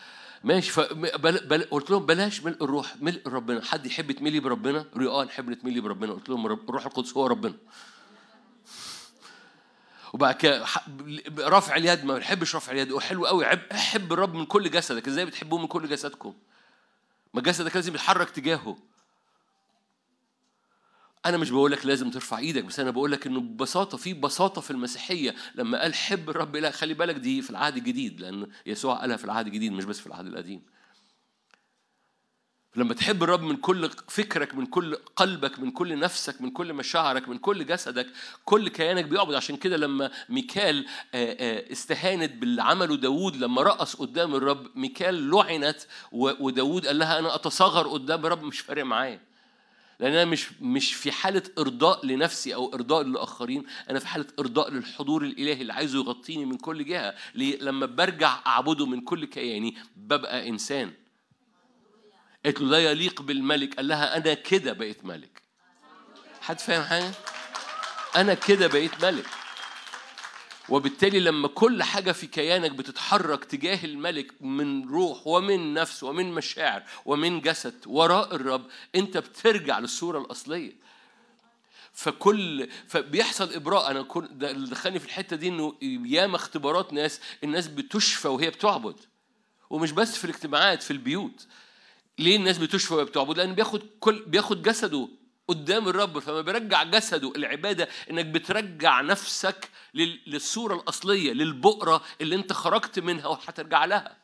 ماشي. 0.44 0.70
ف 0.70 0.80
بل... 1.20 1.62
قلت 1.70 1.90
لهم 1.90 2.06
بلاش 2.06 2.42
ملء 2.44 2.64
الروح 2.64 2.94
ملء 3.00 3.22
ربنا. 3.28 3.64
حد 3.64 3.86
يحب 3.86 4.10
يتملي 4.10 4.40
بربنا؟ 4.40 4.84
قالوا 4.94 5.20
آه 5.22 5.24
نحب 5.24 5.50
نتملي 5.50 5.80
بربنا. 5.80 6.12
قلت 6.12 6.28
لهم 6.28 6.46
رب- 6.46 6.68
الروح 6.68 6.86
القدس 6.86 7.12
هو 7.16 7.26
ربنا. 7.26 7.54
وبعد 10.12 10.34
كده 10.34 10.64
رفع 11.38 11.76
اليد 11.76 12.04
ما 12.04 12.14
بنحبش 12.14 12.56
رفع 12.56 12.72
اليد 12.72 12.98
حلو 12.98 13.26
قوي 13.26 13.44
عب- 13.46 13.72
حب 13.72 14.12
الرب 14.12 14.34
من 14.34 14.46
كل 14.46 14.70
جسدك. 14.70 15.08
إزاي 15.08 15.24
بتحبوه 15.24 15.58
من 15.58 15.66
كل 15.66 15.88
جسدكم؟ 15.88 16.34
ما 17.34 17.40
جسدك 17.40 17.76
لازم 17.76 17.94
يتحرك 17.94 18.30
تجاهه. 18.30 18.76
أنا 21.26 21.36
مش 21.36 21.50
بقول 21.50 21.72
لك 21.72 21.86
لازم 21.86 22.10
ترفع 22.10 22.38
إيدك 22.38 22.64
بس 22.64 22.80
أنا 22.80 22.90
بقول 22.90 23.12
لك 23.12 23.26
إنه 23.26 23.40
ببساطة 23.40 23.98
في 23.98 24.14
بساطة 24.14 24.60
في 24.60 24.70
المسيحية 24.70 25.34
لما 25.54 25.80
قال 25.80 25.94
حب 25.94 26.30
الرب 26.30 26.56
لا 26.56 26.70
خلي 26.70 26.94
بالك 26.94 27.14
دي 27.14 27.42
في 27.42 27.50
العهد 27.50 27.76
الجديد 27.76 28.20
لأن 28.20 28.46
يسوع 28.66 28.94
قالها 28.94 29.16
في 29.16 29.24
العهد 29.24 29.46
الجديد 29.46 29.72
مش 29.72 29.84
بس 29.84 30.00
في 30.00 30.06
العهد 30.06 30.26
القديم. 30.26 30.62
لما 32.78 32.94
تحب 32.94 33.22
الرب 33.22 33.42
من 33.42 33.56
كل 33.56 33.90
فكرك 34.08 34.54
من 34.54 34.66
كل 34.66 34.96
قلبك 35.16 35.58
من 35.58 35.70
كل 35.70 35.98
نفسك 35.98 36.40
من 36.40 36.50
كل 36.50 36.72
مشاعرك 36.72 37.28
من 37.28 37.38
كل 37.38 37.66
جسدك 37.66 38.06
كل 38.44 38.68
كيانك 38.68 39.04
بيعبد 39.04 39.34
عشان 39.34 39.56
كده 39.56 39.76
لما 39.76 40.10
ميكال 40.28 40.86
آه، 41.14 41.36
آه، 41.40 41.72
استهانت 41.72 42.32
باللي 42.32 42.62
عمله 42.62 42.96
داوود 42.96 43.36
لما 43.36 43.62
رقص 43.62 43.96
قدام 43.96 44.34
الرب 44.34 44.66
ميكال 44.74 45.30
لعنت 45.30 45.76
وداوود 46.12 46.86
قال 46.86 46.98
لها 46.98 47.18
أنا 47.18 47.34
أتصغر 47.34 47.88
قدام 47.88 48.26
الرب 48.26 48.42
مش 48.42 48.60
فارق 48.60 48.84
معايا. 48.84 49.20
لأن 50.00 50.12
أنا 50.12 50.24
مش 50.24 50.48
مش 50.60 50.94
في 50.94 51.12
حالة 51.12 51.42
إرضاء 51.58 52.06
لنفسي 52.06 52.54
أو 52.54 52.74
إرضاء 52.74 53.02
للآخرين 53.02 53.64
أنا 53.90 53.98
في 53.98 54.06
حالة 54.06 54.26
إرضاء 54.38 54.70
للحضور 54.70 55.22
الإلهي 55.22 55.62
اللي 55.62 55.72
عايزه 55.72 55.98
يغطيني 55.98 56.44
من 56.44 56.56
كل 56.56 56.84
جهة؟ 56.84 57.14
لما 57.34 57.86
برجع 57.86 58.38
أعبده 58.46 58.86
من 58.86 59.00
كل 59.00 59.24
كياني 59.24 59.76
ببقى 59.96 60.48
إنسان. 60.48 60.92
قالت 62.48 62.60
له 62.60 62.68
لا 62.68 62.78
يليق 62.78 63.22
بالملك. 63.22 63.74
قال 63.74 63.88
لها 63.88 64.16
أنا 64.16 64.34
كده 64.34 64.72
بقيت 64.72 65.04
ملك. 65.04 65.42
حد 66.40 66.58
فاهم 66.60 66.82
حاجة؟ 66.84 67.12
أنا 68.16 68.34
كده 68.34 68.66
بقيت 68.66 69.04
ملك. 69.04 69.26
وبالتالي 70.68 71.20
لما 71.20 71.48
كل 71.48 71.82
حاجة 71.82 72.12
في 72.12 72.26
كيانك 72.26 72.70
بتتحرك 72.70 73.44
تجاه 73.44 73.84
الملك 73.84 74.32
من 74.40 74.88
روح 74.88 75.26
ومن 75.26 75.74
نفس 75.74 76.02
ومن 76.02 76.32
مشاعر 76.32 76.82
ومن 77.04 77.40
جسد 77.40 77.74
وراء 77.86 78.34
الرب 78.34 78.66
أنت 78.94 79.16
بترجع 79.18 79.78
للصورة 79.78 80.18
الأصلية. 80.18 80.72
فكل 81.92 82.68
فبيحصل 82.88 83.54
إبراء. 83.54 83.90
أنا 83.90 84.06
اللي 84.50 84.70
دخلني 84.70 84.98
في 84.98 85.06
الحتة 85.06 85.36
دي 85.36 85.48
إنه 85.48 85.74
ياما 86.06 86.36
اختبارات 86.36 86.92
ناس 86.92 87.20
الناس 87.44 87.66
بتشفى 87.66 88.28
وهي 88.28 88.50
بتعبد. 88.50 88.96
ومش 89.70 89.92
بس 89.92 90.16
في 90.18 90.24
الاجتماعات 90.24 90.82
في 90.82 90.90
البيوت. 90.90 91.46
ليه 92.18 92.36
الناس 92.36 92.58
بتشفى 92.58 92.94
وهي 92.94 93.04
بتعبد 93.04 93.38
لأن 93.38 93.54
بياخد 93.54 93.82
كل 94.00 94.24
بياخد 94.26 94.62
جسده 94.62 95.08
قدام 95.48 95.88
الرب 95.88 96.18
فما 96.18 96.40
بيرجع 96.40 96.82
جسده 96.82 97.32
العبادة 97.36 97.88
إنك 98.10 98.26
بترجع 98.26 99.00
نفسك 99.00 99.70
لل- 99.94 100.20
للصورة 100.26 100.74
الأصلية 100.74 101.32
للبؤرة 101.32 102.02
اللي 102.20 102.34
أنت 102.34 102.52
خرجت 102.52 102.98
منها 102.98 103.26
وهترجع 103.26 103.84
لها. 103.84 104.16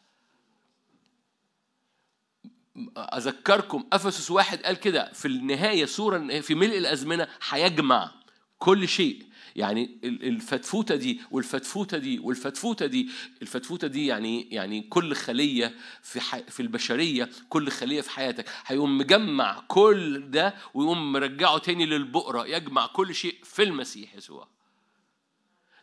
أذكركم 2.98 3.84
أفسس 3.92 4.30
واحد 4.30 4.58
قال 4.62 4.76
كده 4.76 5.12
في 5.12 5.28
النهاية 5.28 5.84
صوره 5.84 6.40
في 6.40 6.54
ملء 6.54 6.78
الأزمنة 6.78 7.28
هيجمع 7.48 8.10
كل 8.58 8.88
شيء. 8.88 9.26
يعني 9.56 9.98
ال- 10.04 10.28
الفتفوتة 10.28 10.96
دي 10.96 11.20
والفتفوتة 11.30 11.98
دي 11.98 12.18
والفتفوتة 12.18 12.86
دي 12.86 13.10
الفتفوتة 13.42 13.86
دي 13.86 14.06
يعني 14.06 14.48
يعني 14.50 14.80
كل 14.82 15.14
خلية 15.14 15.74
في. 16.02 16.20
في 16.50 16.60
البشرية 16.60 17.30
كل 17.48 17.70
خلية 17.70 18.00
في 18.00 18.10
حياتك. 18.10 18.48
هيقوم 18.66 18.98
مجمع 18.98 19.60
كل 19.68 20.30
ده 20.30 20.54
ويقوم 20.74 21.12
مرجعه 21.12 21.58
تاني 21.58 21.86
للبؤرة 21.86 22.46
يجمع 22.46 22.86
كل 22.86 23.14
شيء 23.14 23.38
في 23.44 23.62
المسيح 23.62 24.14
يسوع. 24.14 24.48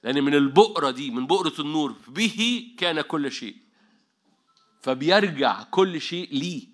لأن 0.03 0.23
من 0.23 0.33
البؤرة 0.33 0.91
دي 0.91 1.11
من 1.11 1.27
بؤرة 1.27 1.53
النور 1.59 1.95
به 2.07 2.67
كان 2.77 3.01
كل 3.01 3.31
شيء. 3.31 3.55
فبيرجع 4.81 5.63
كل 5.63 6.01
شيء 6.01 6.29
ليه. 6.31 6.67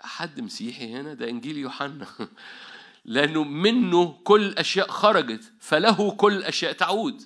حد 0.00 0.40
مسيحي 0.40 0.92
هنا؟ 0.94 1.14
ده 1.14 1.28
إنجيل 1.28 1.56
يوحنا. 1.56 2.06
لأنه 3.04 3.44
منه 3.44 4.12
كل 4.24 4.42
الأشياء 4.42 4.88
خرجت 4.88 5.52
فله 5.60 6.10
كل 6.10 6.32
الأشياء 6.32 6.72
تعود. 6.72 7.22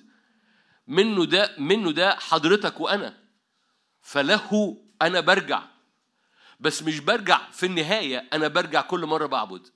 منه 0.87 1.25
ده 1.25 1.55
منه 1.57 1.91
ده 1.91 2.15
حضرتك 2.15 2.79
وأنا 2.79 3.17
فله 4.01 4.77
أنا 5.01 5.19
برجع. 5.19 5.63
بس 6.59 6.83
مش 6.83 6.99
برجع 6.99 7.51
في 7.51 7.65
النهاية 7.65 8.29
أنا 8.33 8.47
برجع 8.47 8.81
كل 8.81 9.05
مرة 9.05 9.25
بعبد. 9.25 9.67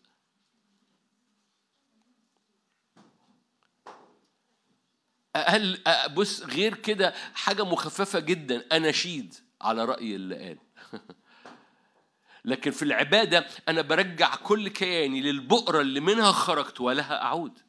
أقل 5.36 5.80
بص 6.14 6.44
غير 6.44 6.76
كده 6.76 7.14
حاجة 7.34 7.66
مخففة 7.66 8.20
جدا 8.20 8.66
أناشيد 8.78 9.36
على 9.62 9.86
رأي 9.86 10.16
اللي 10.16 10.36
قال. 10.36 10.58
لكن 12.46 12.72
في 12.72 12.84
العبادة 12.84 13.48
أنا 13.68 13.82
برجع 13.82 14.36
كل 14.36 14.68
كياني 14.68 15.22
للبؤرة 15.22 15.82
اللي 15.82 16.00
منها 16.00 16.32
خرجت 16.32 16.82
ولها 16.82 17.22
أعود. 17.22 17.60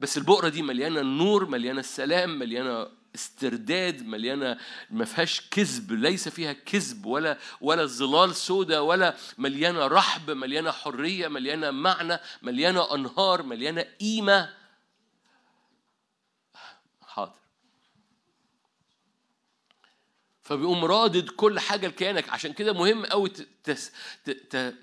بس 0.00 0.18
البؤرة 0.18 0.48
دي 0.48 0.62
مليانة 0.62 1.00
النور 1.00 1.46
مليانة 1.46 1.80
السلام 1.80 2.38
مليانة 2.38 2.86
استرداد 3.14 4.06
مليانة 4.06 4.58
ما 4.90 5.04
فيهاش 5.04 5.48
كذب 5.50 5.92
ليس 5.92 6.28
فيها 6.28 6.52
كذب 6.52 7.06
ولا 7.06 7.38
ولا 7.60 7.86
ظلال 7.86 8.36
سودة 8.36 8.82
ولا 8.82 9.16
مليانة 9.38 9.86
رحب 9.86 10.30
مليانة 10.30 10.70
حرية 10.70 11.28
مليانة 11.28 11.70
معنى 11.70 12.18
مليانة 12.42 12.94
أنهار 12.94 13.42
مليانة 13.42 13.82
قيمة 14.00 14.54
حاضر 17.02 17.38
فبيقوم 20.46 20.84
رادد 20.84 21.28
كل 21.28 21.60
حاجة 21.60 21.86
لكيانك. 21.86 22.28
عشان 22.28 22.52
كده 22.52 22.72
مهم 22.72 23.04
ت- 24.56 24.74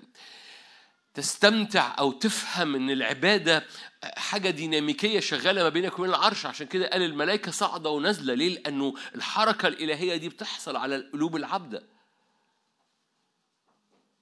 تستمتع 1.14 1.94
أو 1.98 2.12
تفهم 2.12 2.74
إن 2.74 2.90
العبادة 2.90 3.66
حاجة 4.04 4.50
ديناميكية 4.50 5.20
شغالة 5.20 5.62
ما 5.62 5.68
بينك 5.68 5.98
وبين 5.98 6.10
العرش. 6.10 6.46
عشان 6.46 6.66
كده 6.66 6.88
قال 6.90 7.02
الملائكة 7.02 7.50
صاعدة 7.50 7.90
ونازلة. 7.90 8.34
ليه؟ 8.34 8.54
لأنه 8.54 8.94
الحركة 9.14 9.68
الإلهية 9.68 10.16
دي 10.16 10.28
بتحصل 10.28 10.76
على 10.76 10.96
قلوب 11.12 11.36
العبدة 11.36 11.82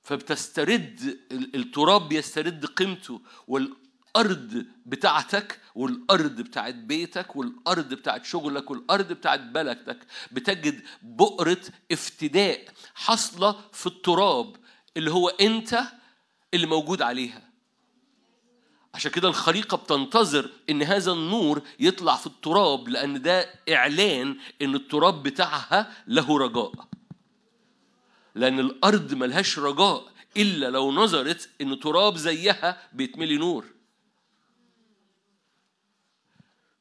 فبتسترد 0.03 1.19
ال- 1.33 1.57
التراب 1.57 2.09
بيسترد 2.09 2.67
قيمته 2.67 3.21
والأرض 4.17 4.67
بتاعتك 4.87 5.61
والأرض 5.75 6.41
بتاعت 6.41 6.75
بيتك 6.75 7.37
والأرض 7.37 7.95
بتاعت 7.95 8.25
شغلك 8.25 8.71
والأرض 8.71 9.13
بتاعت 9.13 9.41
بلدك 9.41 9.99
بتجد 10.33 10.83
بؤرة 11.03 11.61
افتداء 11.93 12.65
حاصلة 12.95 13.57
في 13.73 13.87
التراب 13.87 14.57
اللي 14.97 15.11
هو 15.11 15.29
أنت 15.29 15.83
اللي 16.55 16.67
موجود 16.67 17.03
عليها. 17.03 17.43
عشان 18.95 19.11
كده 19.11 19.29
الخريقة 19.29 19.77
بتنتظر 19.77 20.51
إن 20.71 20.83
هذا 20.83 21.13
النور 21.13 21.63
يطلع 21.81 22.17
في 22.17 22.27
التراب 22.27 22.89
لأن 22.89 23.23
ده 23.23 23.55
إعلان 23.69 24.37
إن 24.63 24.75
التراب 24.75 25.23
بتاعها 25.23 25.93
له 26.07 26.39
رجاء. 26.39 26.73
لأن 28.35 28.61
الأرض 28.61 29.15
ملهاش 29.15 29.59
رجاء 29.59 30.13
إلا 30.37 30.71
لو 30.71 30.93
نظرت 30.93 31.51
إن 31.61 31.81
تراب 31.81 32.17
زيها 32.17 32.89
بيتملي 32.93 33.37
نور. 33.37 33.72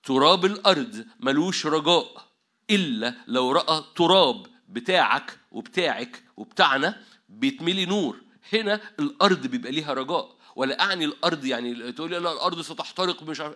تراب 0.03 0.45
الأرض 0.45 1.05
ملوش 1.19 1.65
رجاء 1.65 2.27
إلا 2.69 3.15
لو 3.27 3.51
رأى 3.51 3.83
تراب 3.95 4.47
بتاعك 4.69 5.39
وبتاعك 5.51 6.23
وبتاعنا 6.37 7.01
بيتملي 7.29 7.85
نور. 7.85 8.21
هنا 8.53 8.81
الأرض 8.99 9.47
بيبقى 9.47 9.71
ليها 9.71 9.93
رجاء. 9.93 10.35
ولا 10.55 10.81
أعني 10.81 11.05
الأرض 11.05 11.45
يعني 11.45 11.91
تقول 11.91 12.11
لي 12.11 12.19
لا 12.19 12.31
الأرض 12.33 12.61
ستحترق 12.61 13.23
مش 13.23 13.39
عارف 13.41 13.55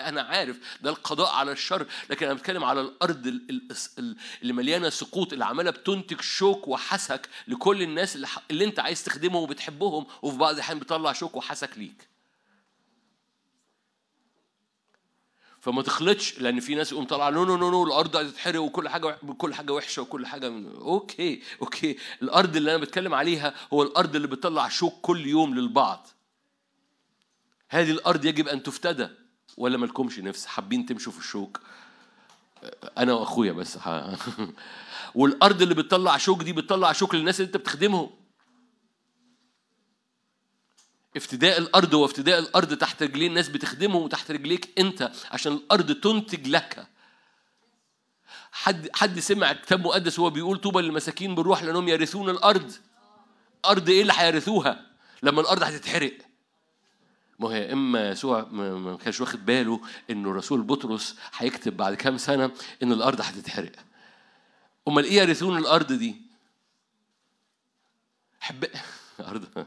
أنا 0.00 0.22
عارف 0.22 0.58
ده 0.82 0.90
القضاء 0.90 1.34
على 1.34 1.52
الشر. 1.52 1.86
لكن 2.10 2.26
أنا 2.26 2.34
بتكلم 2.34 2.64
على 2.64 2.80
الأرض 2.80 3.26
ال- 3.26 3.50
ال- 3.50 3.68
ال- 3.98 4.16
اللي 4.42 4.52
مليانة 4.52 4.88
سقوط 4.88 5.32
اللي 5.32 5.44
عمالة 5.44 5.70
بتنتج 5.70 6.20
شوك 6.20 6.68
وحسك 6.68 7.28
لكل 7.48 7.82
الناس 7.82 8.18
اللي, 8.50 8.64
أنت 8.64 8.80
عايز 8.80 9.04
تخدمهم 9.04 9.42
وبتحبهم 9.42 10.06
وفي 10.22 10.38
بعض 10.38 10.54
الأحيان 10.54 10.78
بيطلع 10.78 11.12
شوك 11.12 11.36
وحسك 11.36 11.78
ليك. 11.78 12.07
فما 15.60 15.82
تخلطش 15.82 16.40
لأن 16.40 16.60
في 16.60 16.74
ناس 16.74 16.92
يقوم 16.92 17.04
طالعه 17.04 17.30
no 17.30 17.44
no 17.44 17.56
no 17.56 17.70
no 17.70 17.84
الأرض 17.84 18.16
هتتحرق 18.16 18.60
وكل 18.60 18.88
حاجة 18.88 19.18
كل 19.38 19.54
حاجة 19.54 19.72
وحشة 19.72 20.02
وكل 20.02 20.26
حاجة 20.26 20.48
من 20.48 20.66
okay 20.66 21.42
okay. 21.62 21.96
الأرض 22.22 22.56
اللي 22.56 22.74
أنا 22.74 22.82
بتكلم 22.82 23.14
عليها 23.14 23.54
هو 23.72 23.82
الأرض 23.82 24.16
اللي 24.16 24.28
بتطلع 24.28 24.68
شوك 24.68 24.94
كل 25.02 25.26
يوم 25.26 25.54
للبعض. 25.54 26.06
هذه 27.68 27.90
الأرض 27.90 28.24
يجب 28.24 28.48
أن 28.48 28.62
تفتدى. 28.62 29.08
ولا 29.56 29.78
مالكمش 29.78 30.18
نفس 30.18 30.46
حابين 30.46 30.86
تمشوا 30.86 31.12
في 31.12 31.18
الشوك. 31.18 31.60
أنا 32.98 33.12
وأخويا 33.12 33.52
بس. 33.52 33.78
والأرض 35.14 35.62
اللي 35.62 35.74
بتطلع 35.74 36.16
شوك 36.16 36.42
دي 36.42 36.52
بتطلع 36.52 36.92
شوك 36.92 37.14
للناس 37.14 37.40
اللي 37.40 37.46
أنت 37.46 37.56
بتخدمهم. 37.56 38.10
افتداء 41.16 41.58
الأرض 41.58 41.94
وافتداء 41.94 42.38
الأرض 42.38 42.74
تحت 42.74 43.02
رجلين 43.02 43.34
ناس 43.34 43.48
بتخدمهم 43.48 44.02
وتحت 44.02 44.30
رجليك 44.30 44.78
أنت 44.78 45.12
عشان 45.30 45.52
الأرض 45.52 45.92
تنتج 45.92 46.48
لك. 46.48 46.86
حد 48.52 48.88
حد 48.94 49.18
سمع 49.18 49.52
كتاب 49.52 49.80
مقدس 49.80 50.18
وهو 50.18 50.30
بيقول 50.30 50.58
طوبى 50.58 50.82
للمساكين 50.82 51.34
بالروح 51.34 51.62
لأنهم 51.62 51.88
يرثون 51.88 52.30
الأرض. 52.30 52.72
أرض 53.64 53.88
إيه 53.88 54.02
اللي 54.02 54.12
هيرثوها؟ 54.16 54.86
لما 55.22 55.40
الأرض 55.40 55.62
هتتحرق. 55.62 56.18
ما 57.38 57.48
هي 57.48 57.72
إما 57.72 58.10
يسوع 58.10 58.44
ما 58.44 58.96
كانش 58.96 59.20
واخد 59.20 59.46
باله 59.46 59.80
انه 60.10 60.32
رسول 60.32 60.62
بطرس 60.62 61.16
هيكتب 61.36 61.76
بعد 61.76 61.94
كام 61.94 62.18
سنة 62.18 62.50
إن 62.82 62.92
الأرض 62.92 63.20
هتتحرق. 63.20 63.72
أمال 64.88 65.04
إيه 65.04 65.20
يرثون 65.20 65.58
الأرض 65.58 65.92
دي؟ 65.92 66.22
حب 68.40 68.64
أرض. 69.28 69.66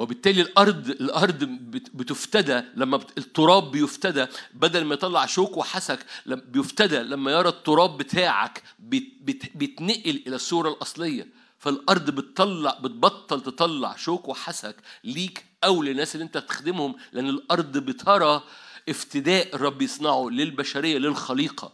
وبالتالي 0.00 0.42
الأرض 0.42 0.88
الأرض 0.90 1.44
بت- 1.44 1.90
بتفتدى 1.94 2.62
لما 2.76 2.96
التراب 3.18 3.70
بيفتدى. 3.70 4.26
بدل 4.54 4.84
ما 4.84 4.94
يطلع 4.94 5.26
شوك 5.26 5.56
وحسك 5.56 6.06
بيفتدى 6.26 6.98
لما 6.98 7.30
يرى 7.32 7.48
التراب 7.48 7.98
بتاعك 7.98 8.62
بت- 8.78 9.12
بت- 9.22 9.56
بيتنقل 9.56 10.22
إلى 10.26 10.36
الصورة 10.36 10.68
الأصلية. 10.68 11.26
فالأرض 11.58 12.10
بتطلع 12.10 12.78
بتبطل 12.82 13.40
تطلع 13.42 13.96
شوك 13.96 14.28
وحسك 14.28 14.76
ليك 15.04 15.44
أو 15.64 15.82
للناس 15.82 16.14
اللي 16.14 16.24
أنت 16.24 16.38
تخدمهم 16.38 16.94
لأن 17.12 17.28
الأرض 17.28 17.78
بترى 17.78 18.42
افتداء 18.88 19.54
الرب 19.56 19.82
يصنعه 19.82 20.28
للبشرية 20.28 20.98
للخليقة. 20.98 21.72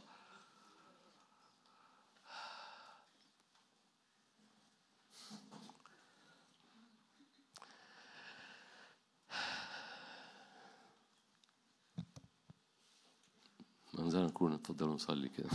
منظر 14.06 14.26
نكون 14.26 14.52
اتفضلوا 14.52 14.94
نصلي 14.94 15.28
كده. 15.28 15.48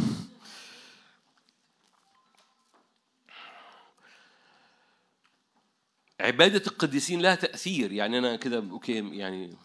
عبادة 6.19 6.63
القديسين 6.67 7.21
لها 7.21 7.35
تأثير. 7.35 7.91
يعني 7.91 8.17
أنا 8.17 8.35
كده 8.35 8.57
أوكي 8.57 9.17
يعني 9.17 9.57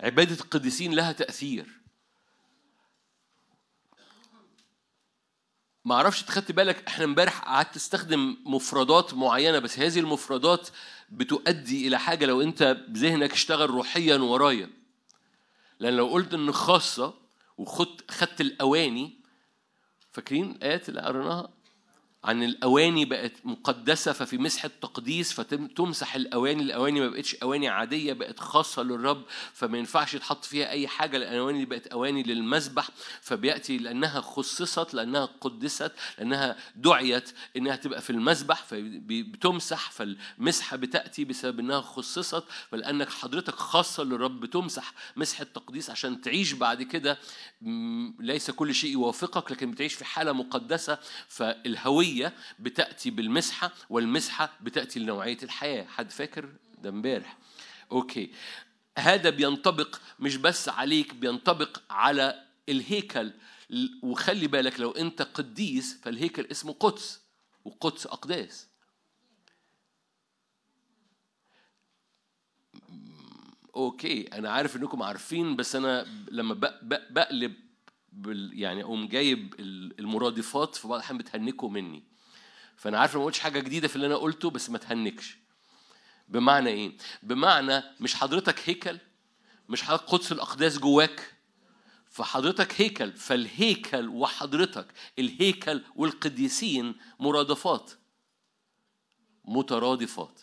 عبادة 0.00 0.34
القديسين 0.34 0.94
لها 0.94 1.12
تأثير. 1.12 1.80
ما 5.84 5.94
أعرفش 5.94 6.24
خدت 6.24 6.52
بالك 6.52 6.88
إحنا 6.88 7.04
امبارح 7.04 7.40
قعدت 7.40 7.74
تستخدم 7.74 8.36
مفردات 8.46 9.14
معينة 9.14 9.58
بس 9.58 9.78
هذه 9.78 9.98
المفردات 9.98 10.68
بتؤدي 11.10 11.88
إلى 11.88 11.98
حاجة 11.98 12.26
لو 12.26 12.42
أنت 12.42 12.86
ذهنك 12.90 13.32
اشتغل 13.32 13.70
روحيا 13.70 14.16
ورايا. 14.16 14.70
لأن 15.80 15.96
لو 15.96 16.06
قلت 16.06 16.34
إن 16.34 16.52
خاصة 16.52 17.21
وخدت 17.62 18.10
خدت 18.10 18.40
الأواني. 18.40 19.20
فاكرين 20.12 20.50
الايات 20.50 20.88
اللي 20.88 21.00
قريناها؟ 21.00 21.52
عن 22.24 22.42
الأواني 22.42 23.04
بقت 23.04 23.32
مقدسة 23.44 24.12
ففي 24.12 24.38
مسحه 24.38 24.70
تقديس 24.82 25.32
فتمسح 25.32 26.14
الأواني 26.14 26.62
الأواني 26.62 27.00
ما 27.00 27.08
بقتش 27.08 27.34
أواني 27.34 27.68
عادية 27.68 28.12
بقت 28.12 28.40
خاصة 28.40 28.82
للرب 28.82 29.22
فما 29.52 29.78
ينفعش 29.78 30.14
يتحط 30.14 30.44
فيها 30.44 30.70
أي 30.70 30.88
حاجة 30.88 31.16
الأواني 31.16 31.58
دي 31.58 31.64
بقت 31.66 31.86
أواني 31.86 32.22
للمذبح 32.22 32.88
فبيأتي 33.20 33.78
لأنها 33.78 34.20
خصصت 34.20 34.94
لأنها 34.94 35.24
قدست 35.40 35.92
لأنها 36.18 36.56
دعيت 36.76 37.32
إنها 37.56 37.76
تبقى 37.76 38.00
في 38.00 38.10
المذبح 38.10 38.62
فبتمسح 38.64 39.90
فالمسحة 39.90 40.76
بتأتي 40.76 41.24
بسبب 41.24 41.58
إنها 41.58 41.80
خصصت 41.80 42.44
فلأنك 42.70 43.10
حضرتك 43.10 43.54
خاصة 43.54 44.02
للرب 44.04 44.40
بتمسح 44.40 44.92
مسحه 45.16 45.44
تقديس 45.44 45.90
عشان 45.90 46.20
تعيش 46.20 46.52
بعد 46.52 46.82
كده. 46.82 47.18
ليس 48.20 48.50
كل 48.50 48.74
شيء 48.74 48.90
يوافقك 48.92 49.52
لكن 49.52 49.70
بتعيش 49.70 49.94
في 49.94 50.04
حالة 50.04 50.32
مقدسة 50.32 50.98
فالهوية 51.28 52.11
الهوية 52.12 52.34
بتأتي 52.58 53.10
بالمسحة 53.10 53.72
والمسحة 53.90 54.58
بتأتي 54.60 55.00
لنوعية 55.00 55.38
الحياة. 55.42 55.84
حد 55.84 56.10
فاكر 56.10 56.48
ده 56.82 56.88
امبارح؟ 56.88 57.38
أوكي. 57.92 58.32
هذا 58.98 59.30
بينطبق 59.30 60.00
مش 60.20 60.36
بس 60.36 60.68
عليك 60.68 61.14
بينطبق 61.14 61.82
على 61.90 62.44
الهيكل. 62.68 63.32
وخلي 64.02 64.46
بالك 64.46 64.80
لو 64.80 64.90
أنت 64.90 65.22
قديس 65.22 66.00
فالهيكل 66.02 66.46
اسمه 66.50 66.72
قدس 66.72 67.20
وقدس 67.64 68.06
أقداس. 68.06 68.68
أوكي. 73.76 74.22
أنا 74.22 74.50
عارف 74.50 74.76
إنكم 74.76 75.02
عارفين 75.02 75.56
بس 75.56 75.76
أنا 75.76 76.06
لما 76.30 76.54
بقلب 77.10 77.54
بال 78.12 78.50
يعني 78.60 78.82
أقوم 78.82 79.08
جايب 79.08 79.54
ال- 79.60 79.98
المرادفات 80.00 80.74
في 80.76 80.88
بعض 80.88 80.98
الأحيان 80.98 81.18
بتهنكوا 81.18 81.68
مني. 81.70 82.02
فأنا 82.76 82.98
عارف 82.98 83.16
ما 83.16 83.24
قلتش 83.24 83.38
حاجة 83.38 83.60
جديدة 83.60 83.88
في 83.88 83.96
اللي 83.96 84.06
أنا 84.06 84.16
قلته 84.16 84.50
بس 84.50 84.70
ما 84.70 84.78
تهنكش. 84.78 85.38
بمعنى 86.28 86.70
إيه؟ 86.70 86.96
بمعنى 87.22 87.82
مش 88.00 88.14
حضرتك 88.14 88.68
هيكل 88.68 88.98
مش 89.68 89.82
حضرتك 89.82 90.04
قدس 90.04 90.32
الأقداس 90.32 90.78
جواك. 90.78 91.34
فحضرتك 92.10 92.80
هيكل 92.80 93.12
فالهيكل 93.12 94.08
وحضرتك 94.08 94.86
الهيكل 95.18 95.82
والقديسين 95.96 96.94
مرادفات. 97.20 97.90
مترادفات. 99.44 100.40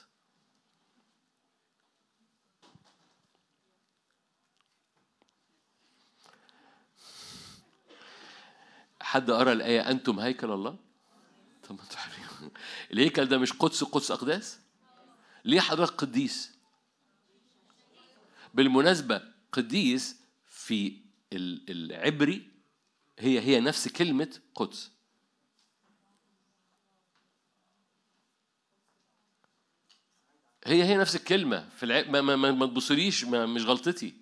حد 9.09 9.31
قرأ 9.31 9.53
الآية 9.53 9.91
أنتم 9.91 10.19
هيكل 10.19 10.51
الله؟ 10.51 10.77
طب 11.69 11.75
ما. 11.75 12.49
الهيكل 12.93 13.25
ده 13.25 13.37
مش 13.37 13.53
قدس 13.53 13.83
قدس 13.83 14.11
أقداس؟ 14.11 14.59
ليه 15.45 15.59
حضرتك 15.59 15.93
قديس؟ 15.93 16.51
بالمناسبة 18.53 19.21
قديس 19.51 20.15
في 20.47 20.97
ال- 21.33 21.63
العبري 21.69 22.47
هي 23.19 23.39
هي 23.39 23.59
نفس 23.59 23.87
كلمة 23.87 24.39
قدس 24.55 24.91
هي 30.65 30.83
هي 30.83 30.97
نفس 30.97 31.15
الكلمة 31.15 31.69
في 31.69 31.83
الع... 31.83 32.09
ما, 32.09 32.21
ما, 32.21 32.51
ما, 32.51 32.65
تبصليش 32.65 33.23
ما 33.25 33.45
مش 33.45 33.63
غلطتي 33.65 34.13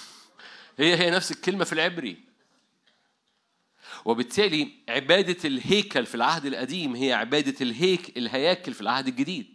هي 0.78 0.96
هي 0.96 1.10
نفس 1.10 1.30
الكلمة 1.30 1.64
في 1.64 1.72
العبري 1.72 2.25
وبالتالي 4.06 4.72
عبادة 4.88 5.48
الهيكل 5.48 6.06
في 6.06 6.14
العهد 6.14 6.46
القديم 6.46 6.96
هي 6.96 7.12
عبادة 7.12 7.54
الهيك 7.60 8.18
الهياكل 8.18 8.74
في 8.74 8.80
العهد 8.80 9.08
الجديد. 9.08 9.54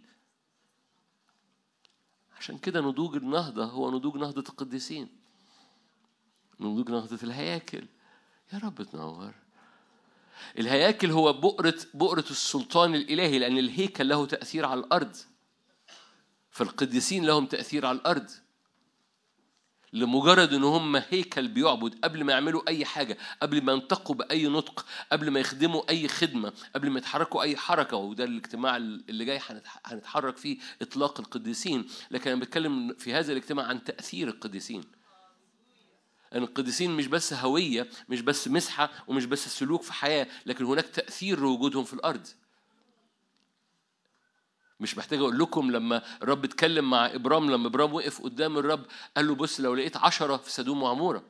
عشان 2.38 2.58
كده 2.58 2.80
نضوج 2.80 3.16
النهضة 3.16 3.64
هو 3.64 3.90
نضوج 3.90 4.16
نهضة 4.16 4.44
القديسين. 4.48 5.08
نضوج 6.60 6.90
نهضة 6.90 7.18
الهياكل. 7.22 7.86
يا 8.52 8.58
رب 8.58 8.82
تنور. 8.82 9.34
الهياكل 10.58 11.10
هو 11.10 11.32
بؤرة 11.32 11.78
بؤرة 11.94 12.24
السلطان 12.30 12.94
الإلهي 12.94 13.38
لأن 13.38 13.58
الهيكل 13.58 14.08
له 14.08 14.26
تأثير 14.26 14.66
على 14.66 14.80
الأرض. 14.80 15.16
فالقديسين 16.50 17.24
لهم 17.24 17.46
تأثير 17.46 17.86
على 17.86 17.98
الأرض. 17.98 18.30
لمجرد 19.92 20.52
إن 20.54 20.64
هم 20.64 20.96
هيكل 20.96 21.48
بيعبد 21.48 21.94
قبل 22.04 22.24
ما 22.24 22.32
يعملوا 22.32 22.62
أي 22.68 22.84
حاجة 22.84 23.18
قبل 23.42 23.64
ما 23.64 23.72
ينطقوا 23.72 24.14
بأي 24.16 24.46
نطق 24.48 24.86
قبل 25.12 25.30
ما 25.30 25.40
يخدموا 25.40 25.90
أي 25.90 26.08
خدمة 26.08 26.52
قبل 26.74 26.90
ما 26.90 26.98
يتحركوا 26.98 27.42
أي 27.42 27.56
حركة 27.56 27.96
وده 27.96 28.24
الاجتماع 28.24 28.76
اللي 28.76 29.24
جاي 29.24 29.38
هنتح- 29.38 29.80
هنتحرك 29.84 30.36
فيه 30.36 30.58
إطلاق 30.82 31.20
القديسين. 31.20 31.86
لكن 32.10 32.30
أنا 32.30 32.40
بتكلم 32.40 32.94
في 32.98 33.14
هذا 33.14 33.32
الاجتماع 33.32 33.66
عن 33.66 33.84
تأثير 33.84 34.28
القديسين. 34.28 34.84
إن 36.34 36.42
القديسين 36.42 36.90
مش 36.90 37.06
بس 37.06 37.32
هوية 37.32 37.88
مش 38.08 38.20
بس 38.20 38.48
مسحة 38.48 38.90
ومش 39.08 39.24
بس 39.24 39.48
سلوك 39.58 39.82
في 39.82 39.92
حياة 39.92 40.26
لكن 40.46 40.64
هناك 40.64 40.84
تأثير 40.86 41.40
لوجودهم 41.40 41.84
في 41.84 41.92
الأرض. 41.94 42.26
مش 44.82 44.98
محتاج 44.98 45.18
أقول 45.18 45.38
لكم 45.38 45.70
لما 45.70 46.02
الرب 46.22 46.44
اتكلم 46.44 46.90
مع 46.90 47.06
إبرام 47.06 47.50
لما 47.50 47.66
إبرام 47.66 47.94
وقف 47.94 48.22
قدام 48.22 48.58
الرب 48.58 48.86
قال 49.16 49.26
له 49.26 49.34
بص 49.34 49.60
لو 49.60 49.74
لقيت 49.74 49.96
عشرة 49.96 50.36
في 50.36 50.50
سدوم 50.52 50.82
وعمورة 50.82 51.22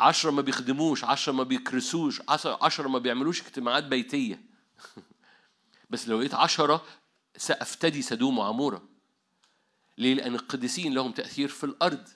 عشرة 0.00 0.30
ما 0.30 0.42
بيخدموش 0.42 1.04
عشرة 1.04 1.32
ما 1.32 1.42
بيكرسوش 1.42 2.22
عشرة 2.44 2.88
ما 2.88 2.98
بيعملوش 2.98 3.42
اجتماعات 3.42 3.84
بيتية. 3.84 4.42
بس 5.90 6.08
لو 6.08 6.18
لقيت 6.18 6.34
عشرة 6.34 6.84
سأفتدي 7.36 8.02
سدوم 8.02 8.38
وعمورة. 8.38 8.82
ليه؟ 9.98 10.14
لأن 10.14 10.34
القديسين 10.34 10.94
لهم 10.94 11.12
تأثير 11.12 11.48
في 11.48 11.64
الأرض. 11.64 12.08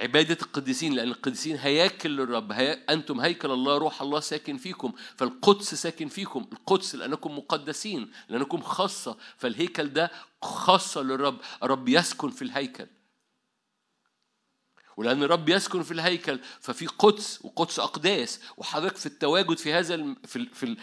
عبادة 0.00 0.38
القديسين 0.42 0.92
لأن 0.92 1.08
القديسين 1.08 1.56
هياكل 1.56 2.10
للرب 2.10 2.52
هي... 2.52 2.72
أنتم 2.90 3.20
هيكل 3.20 3.50
الله 3.50 3.78
روح 3.78 4.02
الله 4.02 4.20
ساكن 4.20 4.56
فيكم 4.56 4.92
فالقدس 5.16 5.74
ساكن 5.74 6.08
فيكم. 6.08 6.46
القدس 6.52 6.94
لأنكم 6.94 7.38
مقدسين 7.38 8.10
لأنكم 8.28 8.60
خاصة 8.60 9.16
فالهيكل 9.36 9.88
ده 9.88 10.10
خاصة 10.42 11.02
للرب 11.02 11.38
الرب 11.62 11.88
يسكن 11.88 12.30
في 12.30 12.42
الهيكل. 12.42 12.86
ولأن 14.98 15.22
الرب 15.22 15.48
يسكن 15.48 15.82
في 15.82 15.92
الهيكل 15.92 16.40
ففي 16.60 16.86
قدس 16.86 17.40
وقدس 17.44 17.78
أقداس 17.78 18.40
وحضرتك 18.56 18.96
في 18.96 19.06
التواجد 19.06 19.58
في 19.58 19.72
هذا 19.72 19.94
الم... 19.94 20.16
في, 20.26 20.36
ال... 20.36 20.48
في 20.54 20.62
ال... 20.66 20.76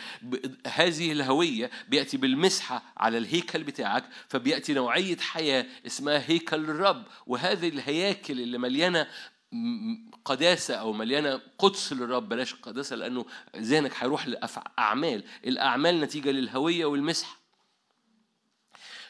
هذه 0.67 1.11
الهوية 1.11 1.71
بيأتي 1.89 2.17
بالمسحة 2.17 2.83
على 2.97 3.17
الهيكل 3.17 3.63
بتاعك 3.63 4.03
فبيأتي 4.27 4.73
نوعية 4.73 5.17
حياة 5.17 5.65
اسمها 5.85 6.23
هيكل 6.29 6.63
الرب. 6.63 7.03
وهذه 7.27 7.69
الهياكل 7.69 8.41
اللي 8.41 8.57
مليانة 8.57 9.07
قداسة 10.25 10.75
أو 10.75 10.93
مليانة 10.93 11.41
قدس 11.57 11.93
للرب 11.93 12.29
بلاش 12.29 12.53
قداسة 12.53 12.95
لأنه 12.95 13.25
ذهنك 13.57 13.91
هيروح 13.97 14.27
لأعمال 14.27 15.23
الأعمال 15.45 15.99
نتيجة 15.99 16.31
للهوية 16.31 16.85
والمسحة. 16.85 17.44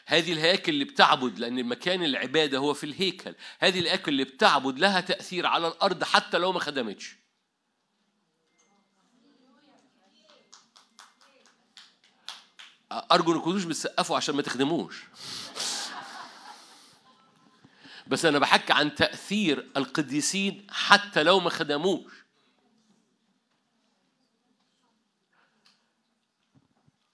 هذه 0.06 0.32
الهياكل 0.32 0.72
اللي 0.72 0.84
بتعبد 0.84 1.38
لأن 1.38 1.64
مكان 1.64 2.04
العبادة 2.04 2.58
هو 2.58 2.74
في 2.74 2.84
الهيكل. 2.84 3.34
هذه 3.58 3.78
الهياكل 3.78 4.12
اللي 4.12 4.24
بتعبد 4.24 4.78
لها 4.78 5.00
تأثير 5.00 5.46
على 5.46 5.68
الأرض 5.68 6.04
حتى 6.04 6.38
لو 6.38 6.52
ما 6.52 6.60
خدمتش. 6.60 7.16
أرجو 12.92 13.32
إنكم 13.32 13.40
تكونوش 13.40 13.64
بتسقفوا 13.64 14.16
عشان 14.16 14.34
ما 14.34 14.42
تخدموش. 14.42 15.04
بس 18.06 18.24
أنا 18.24 18.38
بحكي 18.38 18.72
عن 18.72 18.94
تأثير 18.94 19.70
القديسين 19.76 20.66
حتى 20.70 21.22
لو 21.22 21.40
ما 21.40 21.50
خدموش. 21.50 22.12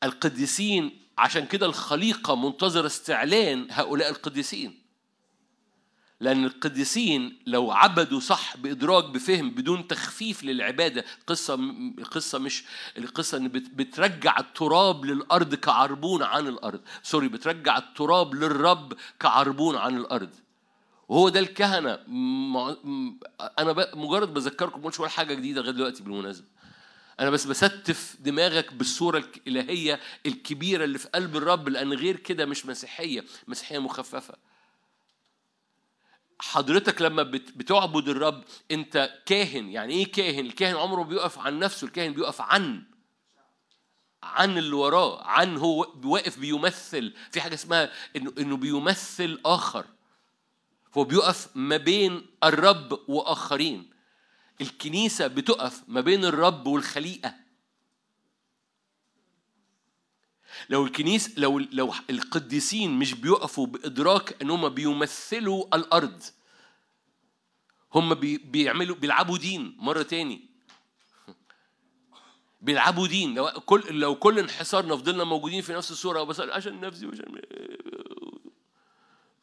القديسين 0.03 1.02
عشان 1.19 1.47
كده 1.47 1.67
الخليقة 1.67 2.37
منتظرة 2.37 2.87
استعلان 2.87 3.67
هؤلاء 3.71 4.11
القديسين. 4.11 4.83
لأن 6.21 6.45
القديسين 6.45 7.39
لو 7.47 7.71
عبدوا 7.73 8.21
صح 8.21 8.57
بإدراك 8.57 9.05
بفهم 9.05 9.51
بدون 9.51 9.89
تخفيف 9.89 10.45
للعبادة 10.45 11.05
قصة 11.27 11.55
القصة 11.99 12.39
مش 12.39 12.65
القصة 12.99 13.39
إن 13.39 13.49
بت- 13.49 13.71
بترجع 13.71 14.39
التراب 14.39 15.05
للأرض 15.05 15.55
كعربون 15.55 16.23
عن 16.23 16.47
الأرض. 16.49 16.81
سوري 17.03 17.29
بترجع 17.29 17.79
التراب 17.79 18.35
للرب 18.35 18.93
كعربون 19.21 19.77
عن 19.77 19.97
الأرض. 19.97 20.31
وهو 21.09 21.29
ده 21.29 21.41
الكهنة. 21.41 21.99
أنا 23.59 23.95
مجرد 23.95 24.35
بذكركم 24.35 24.83
قلتش 24.83 25.01
ولا 25.01 25.09
حاجة 25.11 25.35
جديدة 25.35 25.61
لغاية 25.61 25.73
دلوقتي 25.75 26.03
بالمناسبة. 26.03 26.47
أنا 27.21 27.31
بس 27.31 27.45
بستف 27.45 28.17
دماغك 28.21 28.73
بالصورة 28.73 29.19
الإلهية 29.19 30.01
الكبيرة 30.27 30.85
اللي 30.85 30.99
في 30.99 31.09
قلب 31.09 31.37
الرب 31.37 31.69
لأن 31.69 31.93
غير 31.93 32.17
كده 32.17 32.47
مش 32.47 32.67
مسيحية. 32.67 33.25
مسيحية 33.49 33.79
مخففة. 33.79 34.35
حضرتك 36.41 37.03
لما 37.03 37.23
بت- 37.23 37.57
بتعبد 37.57 38.09
الرب 38.09 38.45
أنت 38.71 39.19
كاهن. 39.27 39.69
يعني 39.69 39.95
إيه 39.95 40.13
كاهن؟ 40.13 40.47
الكاهن 40.47 40.77
عمره 40.77 41.03
بيقف 41.03 41.39
عن 41.39 41.59
نفسه 41.59 41.87
الكاهن 41.87 42.13
بيقف 42.13 42.41
عن 42.41 42.85
عن 44.23 44.59
اللي 44.59 44.77
وراه 44.77 45.23
عن 45.25 45.57
هو 45.57 45.93
واقف 46.05 46.39
بيمثل. 46.39 47.15
في 47.31 47.41
حاجة 47.41 47.55
اسمها 47.55 47.93
إنه 48.17 48.33
إنه 48.39 48.57
بيمثل 48.57 49.41
آخر. 49.45 49.87
هو 50.97 51.05
بيقف 51.05 51.49
ما 51.55 51.77
بين 51.77 52.27
الرب 52.45 53.01
وآخرين. 53.09 53.92
الكنيسة 54.61 55.27
بتقف 55.27 55.83
ما 55.89 56.01
بين 56.01 56.25
الرب 56.25 56.67
والخليقة. 56.67 57.35
لو 60.71 60.85
الكنيسة 60.85 61.33
لو 61.37 61.59
لو 61.59 61.95
القديسين 62.11 62.99
مش 62.99 63.15
بيقفوا 63.15 63.67
بإدراك 63.67 64.43
إن 64.43 64.51
هم 64.51 64.69
بيمثلوا 64.69 65.77
الأرض 65.77 66.23
هم 67.95 68.15
بي 68.15 68.39
بيعملوا 68.39 68.97
بيلعبوا 68.97 69.39
دين 69.39 69.77
مرة 69.79 70.03
تاني. 70.03 70.49
بيلعبوا 72.61 73.07
دين. 73.07 73.35
لو 73.35 73.51
كل 73.51 73.83
لو 74.01 74.15
كل 74.15 74.39
انحسارنا 74.39 74.97
فضلنا 74.97 75.25
موجودين 75.25 75.63
في 75.63 75.73
نفس 75.73 75.91
الصورة 75.91 76.23
بس 76.23 76.41
عشان 76.41 76.81
نفسي 76.81 77.07
وعشان 77.07 77.43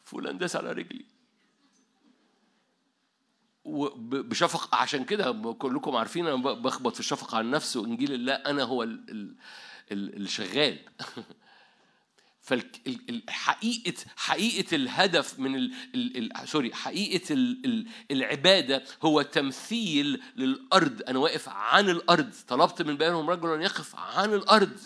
فلان 0.04 0.38
داس 0.38 0.56
على 0.56 0.72
رجلي. 0.72 1.06
بشفق 4.00 4.76
عشان 4.76 5.06
كده 5.06 5.32
كلكم 5.60 5.96
عارفين 5.96 6.28
أنا 6.28 6.36
ب- 6.36 6.62
بخبط 6.62 6.94
في 6.94 7.00
الشفقة 7.00 7.38
عن 7.38 7.46
النفس 7.46 7.78
وإنجيل 7.78 8.14
الله 8.14 8.34
أنا 8.34 8.64
هو 8.64 8.84
ال- 8.84 9.06
ال- 9.10 9.36
ال- 9.92 10.22
الشغال 10.22 10.78
فالحقيقة 12.42 13.94
حقيقة 14.16 14.76
الهدف 14.76 15.40
من 15.40 15.56
ال 15.56 15.74
ال 15.96 16.32
ال 16.42 16.48
sorry 16.50 16.74
حقيقة 16.74 17.34
ال 17.34 17.66
ال 17.66 17.88
العبادة 18.12 18.84
هو 19.04 19.22
تمثيل 19.22 20.22
للأرض. 20.36 21.02
أنا 21.08 21.20
واقف 21.20 21.50
عن 21.50 21.90
الأرض. 21.90 22.34
طلبت 22.48 22.82
من 22.82 22.98
بينهم 22.98 23.30
رجلا 23.30 23.64
يقف 23.64 23.96
عن 23.96 24.34
الأرض. 24.34 24.80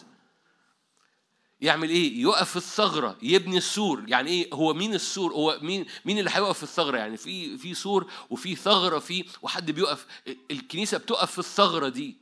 يعمل 1.63 1.89
إيه؟ 1.89 2.21
يقف 2.21 2.49
في 2.49 2.55
الثغرة 2.55 3.17
يبني 3.21 3.57
السور، 3.57 4.03
يعني 4.07 4.29
إيه؟ 4.29 4.53
هو 4.53 4.73
مين 4.73 4.93
السور؟ 4.93 5.33
هو 5.33 5.59
مين 5.61 5.85
مين 6.05 6.19
اللي 6.19 6.29
هيقف 6.33 6.57
في 6.57 6.63
الثغرة؟ 6.63 6.97
يعني 6.97 7.17
في 7.17 7.57
في 7.57 7.73
سور 7.73 8.11
وفي 8.29 8.55
ثغرة 8.55 8.99
فيه 8.99 9.25
وحد 9.41 9.71
بيقف 9.71 10.05
الكنيسة 10.51 10.97
بتقف 10.97 11.31
في 11.31 11.39
الثغرة 11.39 11.89
دي. 11.89 12.17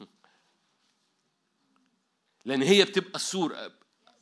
لأن 2.44 2.62
هي 2.62 2.84
بتبقى 2.84 3.14
السور 3.14 3.56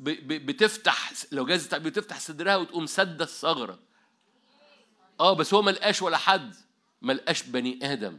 بتفتح 0.01 1.13
لو 1.33 1.47
جاز 1.47 1.65
التعبير 1.65 1.93
بتفتح 1.93 2.21
صدرها 2.21 2.57
وتقوم 2.57 2.87
سد 2.87 3.23
الثغرة. 3.23 3.79
آه 5.21 5.33
بس 5.33 5.55
هو 5.55 5.63
ما 5.63 5.71
لقاش 5.71 6.03
ولا 6.03 6.17
حد 6.17 6.55
ما 7.03 7.13
لقاش 7.13 7.43
بني 7.43 7.93
آدم 7.93 8.19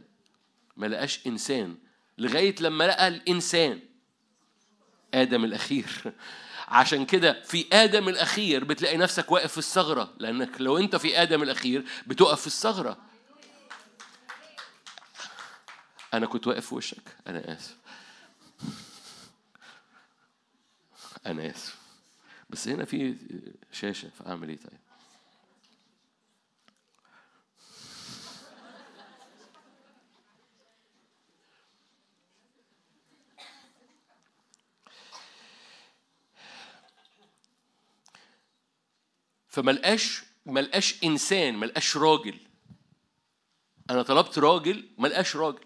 ما 0.76 0.86
لقاش 0.86 1.26
إنسان 1.26 1.76
لغاية 2.18 2.54
لما 2.60 2.84
لقى 2.84 3.08
الإنسان 3.08 3.89
آدم 5.14 5.44
الأخير. 5.44 5.86
عشان 6.68 7.06
كده 7.06 7.42
في 7.42 7.66
آدم 7.72 8.08
الأخير 8.08 8.64
بتلاقي 8.64 8.96
نفسك 8.96 9.32
واقف 9.32 9.52
في 9.52 9.58
الثغرة 9.58 10.14
لأنك 10.18 10.60
لو 10.60 10.78
أنت 10.78 10.96
في 10.96 11.22
آدم 11.22 11.42
الأخير 11.42 11.84
بتقف 12.06 12.40
في 12.40 12.46
الثغرة. 12.46 12.98
أنا 16.14 16.26
كنت 16.26 16.46
واقف 16.46 16.66
في 16.66 16.74
وشك. 16.74 17.16
أنا 17.26 17.52
آسف. 17.52 17.76
أنا 21.26 21.50
آسف. 21.50 21.76
بس 22.50 22.68
هنا 22.68 22.84
في 22.84 23.16
شاشة 23.72 24.08
فأعمل 24.08 24.48
إيه 24.48 24.56
طيب؟ 24.56 24.89
فملقاش 39.50 40.22
ملقاش 40.46 41.04
إنسان 41.04 41.58
ملقاش 41.58 41.96
راجل. 41.96 42.38
أنا 43.90 44.02
طلبت 44.02 44.38
راجل 44.38 44.88
ملقاش 44.98 45.36
راجل. 45.36 45.64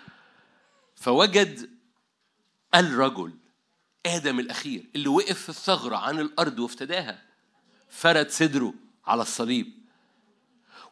فوجد 1.02 1.70
الرجل 2.74 3.32
آدم 4.06 4.40
الأخير 4.40 4.90
اللي 4.94 5.08
وقف 5.08 5.42
في 5.42 5.48
الثغرة 5.48 5.96
عن 5.96 6.20
الأرض 6.20 6.58
وافتداها 6.58 7.22
فرد 7.88 8.30
صدره 8.30 8.74
على 9.06 9.22
الصليب. 9.22 9.80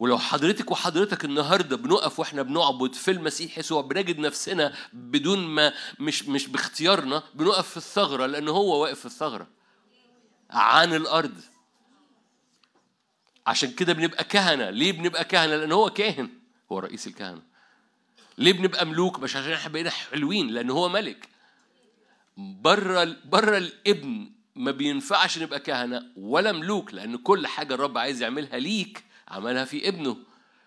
ولو 0.00 0.18
حضرتك 0.18 0.70
وحضرتك 0.70 1.24
النهارده 1.24 1.76
بنقف 1.76 2.18
وإحنا 2.18 2.42
بنعبد 2.42 2.94
في 2.94 3.10
المسيح 3.10 3.58
يسوع 3.58 3.82
بنجد 3.82 4.18
نفسنا 4.18 4.74
بدون 4.92 5.38
ما 5.38 5.72
مش 6.00 6.22
مش 6.22 6.46
باختيارنا 6.46 7.22
بنقف 7.34 7.68
في 7.68 7.76
الثغرة 7.76 8.26
لأن 8.26 8.48
هو 8.48 8.82
واقف 8.82 9.00
في 9.00 9.06
الثغرة 9.06 9.48
عن 10.50 10.94
الأرض. 10.94 11.40
عشان 13.48 13.70
كده 13.70 13.92
بنبقى 13.92 14.24
كهنة. 14.24 14.70
ليه 14.70 14.92
بنبقى 14.92 15.24
كهنة؟ 15.24 15.56
لأن 15.56 15.72
هو 15.72 15.90
كاهن. 15.90 16.28
هو 16.72 16.78
رئيس 16.78 17.06
الكهنة. 17.06 17.42
ليه 18.38 18.52
بنبقى 18.52 18.86
ملوك؟ 18.86 19.20
مش 19.20 19.36
عشان 19.36 19.52
إحنا 19.52 19.72
بقينا 19.72 19.90
حلوين 19.90 20.48
لأن 20.48 20.70
هو 20.70 20.88
ملك. 20.88 21.28
بره 22.36 23.16
بره 23.24 23.58
الابن 23.58 24.30
ما 24.56 24.70
بينفعش 24.70 25.38
نبقى 25.38 25.60
كهنة 25.60 26.02
ولا 26.16 26.52
ملوك 26.52 26.94
لأن 26.94 27.16
كل 27.16 27.46
حاجة 27.46 27.74
الرب 27.74 27.98
عايز 27.98 28.22
يعملها 28.22 28.58
ليك 28.58 29.04
عملها 29.28 29.64
في 29.64 29.88
ابنه. 29.88 30.16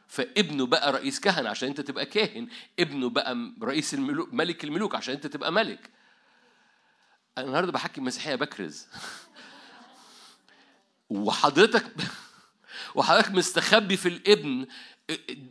فابنه 0.07 0.65
بقى 0.65 0.91
رئيس 0.91 1.19
كهنة 1.19 1.49
عشان 1.49 1.69
أنت 1.69 1.81
تبقى 1.81 2.05
كاهن. 2.05 2.47
ابنه 2.79 3.09
بقى 3.09 3.51
رئيس 3.61 3.93
الملوك 3.93 4.33
ملك 4.33 4.63
الملوك 4.63 4.95
عشان 4.95 5.13
أنت 5.13 5.27
تبقى 5.27 5.51
ملك. 5.51 5.89
أنا 7.37 7.47
النهارده 7.47 7.71
بحكي 7.71 8.01
مسيحية 8.01 8.35
بكرز. 8.35 8.87
وحضرتك 11.09 11.85
وحضرتك 12.95 13.31
مستخبي 13.31 13.97
في 13.97 14.09
الابن 14.09 14.65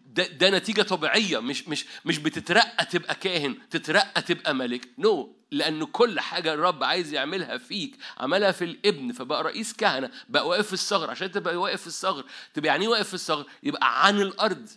ده, 0.07 0.27
ده 0.27 0.51
نتيجة 0.51 0.83
طبيعية 0.83 1.39
مش 1.39 1.69
مش 1.69 1.85
مش 2.05 2.19
بتترقى 2.19 2.85
تبقى 2.87 3.15
كاهن 3.15 3.57
تترقى 3.71 4.23
تبقى 4.23 4.55
ملك. 4.55 4.89
نو 4.99 5.25
no. 5.25 5.41
لأن 5.51 5.85
كل 5.85 6.21
حاجة 6.21 6.55
الرب 6.55 6.85
عايز 6.85 7.13
يعملها 7.13 7.59
فيك 7.59 7.97
عملها 8.19 8.53
في 8.53 8.65
الابن 8.65 9.13
فبقى 9.13 9.43
رئيس 9.45 9.73
كهنة 9.73 10.11
بقى 10.29 10.49
واقف 10.49 10.67
في 10.67 10.73
الثغر 10.73 11.11
عشان 11.11 11.31
تبقى 11.33 11.57
واقف 11.57 11.81
في 11.81 11.87
الثغر 11.87 12.25
تبقى 12.55 12.69
يعني 12.69 12.83
إيه 12.85 12.89
واقف 12.91 13.09
في 13.09 13.15
الثغر 13.15 13.47
يبقى 13.63 14.07
عن 14.07 14.21
الأرض. 14.21 14.69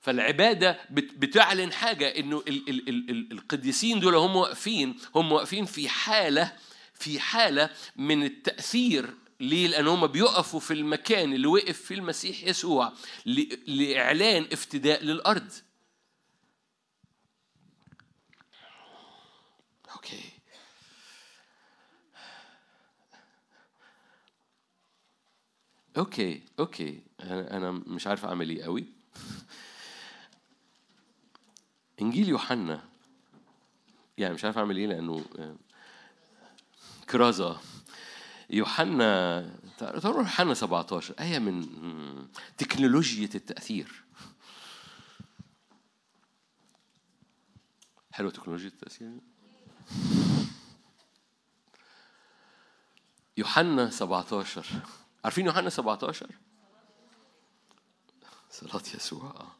فالعبادة 0.00 0.78
بت- 0.90 1.14
بتعلن 1.14 1.72
حاجة 1.72 2.08
إنه 2.08 2.42
ال- 2.48 2.68
ال- 2.68 2.88
ال- 2.88 3.10
ال- 3.10 3.32
القديسين 3.32 4.00
دول 4.00 4.14
هم 4.14 4.36
واقفين 4.36 4.96
هم 5.14 5.32
واقفين 5.32 5.64
في 5.64 5.88
حالة 5.88 6.52
في 6.94 7.20
حالة 7.20 7.70
من 7.96 8.22
التأثير 8.24 9.14
ليه؟ 9.42 9.66
لأن 9.68 9.86
هم 9.86 10.06
بيقفوا 10.06 10.60
في 10.60 10.72
المكان 10.72 11.32
اللي 11.32 11.46
وقف 11.46 11.80
فيه 11.82 11.94
المسيح 11.94 12.42
يسوع 12.44 12.92
لإعلان 13.66 14.46
افتداء 14.52 15.04
للأرض. 15.04 15.52
okay. 19.94 20.22
okay 25.96 26.42
okay 26.58 27.02
أنا 27.20 27.56
أنا 27.56 27.70
مش 27.70 28.06
عارف 28.06 28.24
أعمل 28.24 28.50
إيه 28.50 28.64
قوي. 28.64 28.84
إنجيل 32.02 32.28
يوحنا 32.28 32.82
يعني 34.18 34.34
مش 34.34 34.44
عارف 34.44 34.58
أعمل 34.58 34.76
إيه 34.76 34.86
لأنه 34.86 35.24
آه، 35.38 35.56
كرازة 37.10 37.60
يوحنا 38.52 39.58
تعالوا 39.78 40.20
يوحنا 40.20 40.54
17 40.54 41.14
آية 41.20 41.38
من 41.38 41.66
تكنولوجيا 42.58 43.28
التأثير؟ 43.34 44.04
حلوة 48.12 48.30
تكنولوجيا 48.30 48.68
التأثير؟ 48.68 49.12
يوحنا 53.36 53.90
17 53.90 54.66
عارفين 55.24 55.46
يوحنا 55.46 55.70
17 55.70 56.30
صلاة 58.50 58.82
يسوع. 58.94 59.52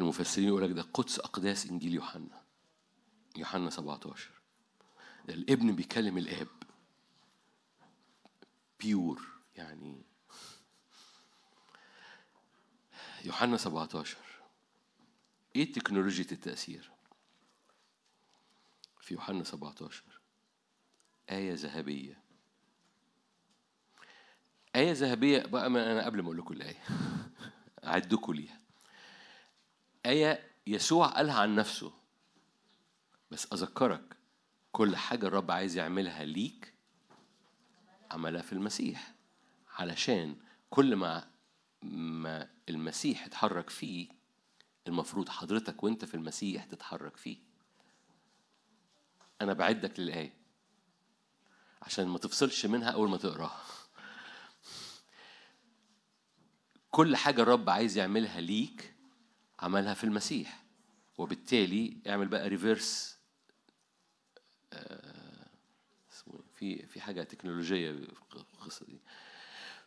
المفسرين 0.00 0.48
يقول 0.48 0.62
لك 0.62 0.70
ده 0.70 0.82
قدس 0.94 1.18
أقداس 1.18 1.66
إنجيل 1.66 1.94
يوحنا. 1.94 2.42
يوحنا 3.36 3.70
17 3.70 4.30
ده 4.30 4.39
الابن 5.28 5.76
بيكلم 5.76 6.18
الاب. 6.18 6.48
بيور 8.80 9.22
يعني 9.54 10.02
يوحنا 13.24 13.56
17 13.56 14.16
إيه 15.56 15.72
تكنولوجيا 15.72 16.26
التأثير؟ 16.32 16.90
في 19.00 19.14
يوحنا 19.14 19.44
17 19.44 20.04
آية 21.30 21.54
ذهبية. 21.54 22.22
آية 24.76 24.92
ذهبية 24.92 25.42
بقى 25.42 25.70
ما 25.70 25.92
أنا 25.92 26.04
قبل 26.04 26.20
ما 26.20 26.24
أقول 26.24 26.38
لكم 26.38 26.54
الآية. 26.54 26.84
أعدكم 27.84 28.32
ليها. 28.32 28.60
آية 30.06 30.50
يسوع 30.66 31.06
قالها 31.06 31.40
عن 31.40 31.54
نفسه. 31.54 31.92
بس 33.30 33.52
أذكرك 33.52 34.19
كل 34.72 34.96
حاجة 34.96 35.26
الرب 35.26 35.50
عايز 35.50 35.76
يعملها 35.76 36.24
ليك 36.24 36.74
عملها 38.10 38.42
في 38.42 38.52
المسيح. 38.52 39.14
علشان 39.78 40.36
كل 40.70 40.96
ما 40.96 41.30
ما 41.82 42.48
المسيح 42.68 43.24
اتحرك 43.24 43.70
فيه 43.70 44.08
المفروض 44.86 45.28
حضرتك 45.28 45.82
وانت 45.82 46.04
في 46.04 46.14
المسيح 46.14 46.64
تتحرك 46.64 47.16
فيه. 47.16 47.36
أنا 49.40 49.52
بعدك 49.52 50.00
للآية. 50.00 50.34
عشان 51.82 52.06
ما 52.08 52.18
تفصلش 52.18 52.66
منها 52.66 52.90
أول 52.90 53.10
ما 53.10 53.16
تقرأها. 53.16 53.64
كل 56.90 57.16
حاجة 57.16 57.42
الرب 57.42 57.70
عايز 57.70 57.96
يعملها 57.98 58.40
ليك 58.40 58.94
عملها 59.60 59.94
في 59.94 60.04
المسيح. 60.04 60.62
وبالتالي 61.18 61.96
اعمل 62.08 62.28
بقى 62.28 62.48
ريفيرس 62.48 63.19
في 66.54 66.86
في 66.86 67.00
حاجة 67.00 67.22
تكنولوجية 67.22 67.92
في 67.92 68.36
القصة 68.36 68.86
دي 68.86 69.00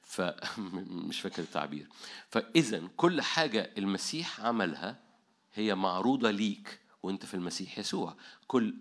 فمش 0.02 1.22
فاكر 1.22 1.42
التعبير. 1.42 1.88
فإذا 2.30 2.88
كل 2.98 3.22
حاجة 3.22 3.74
المسيح 3.78 4.42
عملها 4.42 5.00
هي 5.54 5.76
معروضة 5.76 6.32
ليك 6.32 6.80
وأنت 7.04 7.26
في 7.26 7.34
المسيح 7.34 7.80
يسوع. 7.80 8.18
كل 8.48 8.76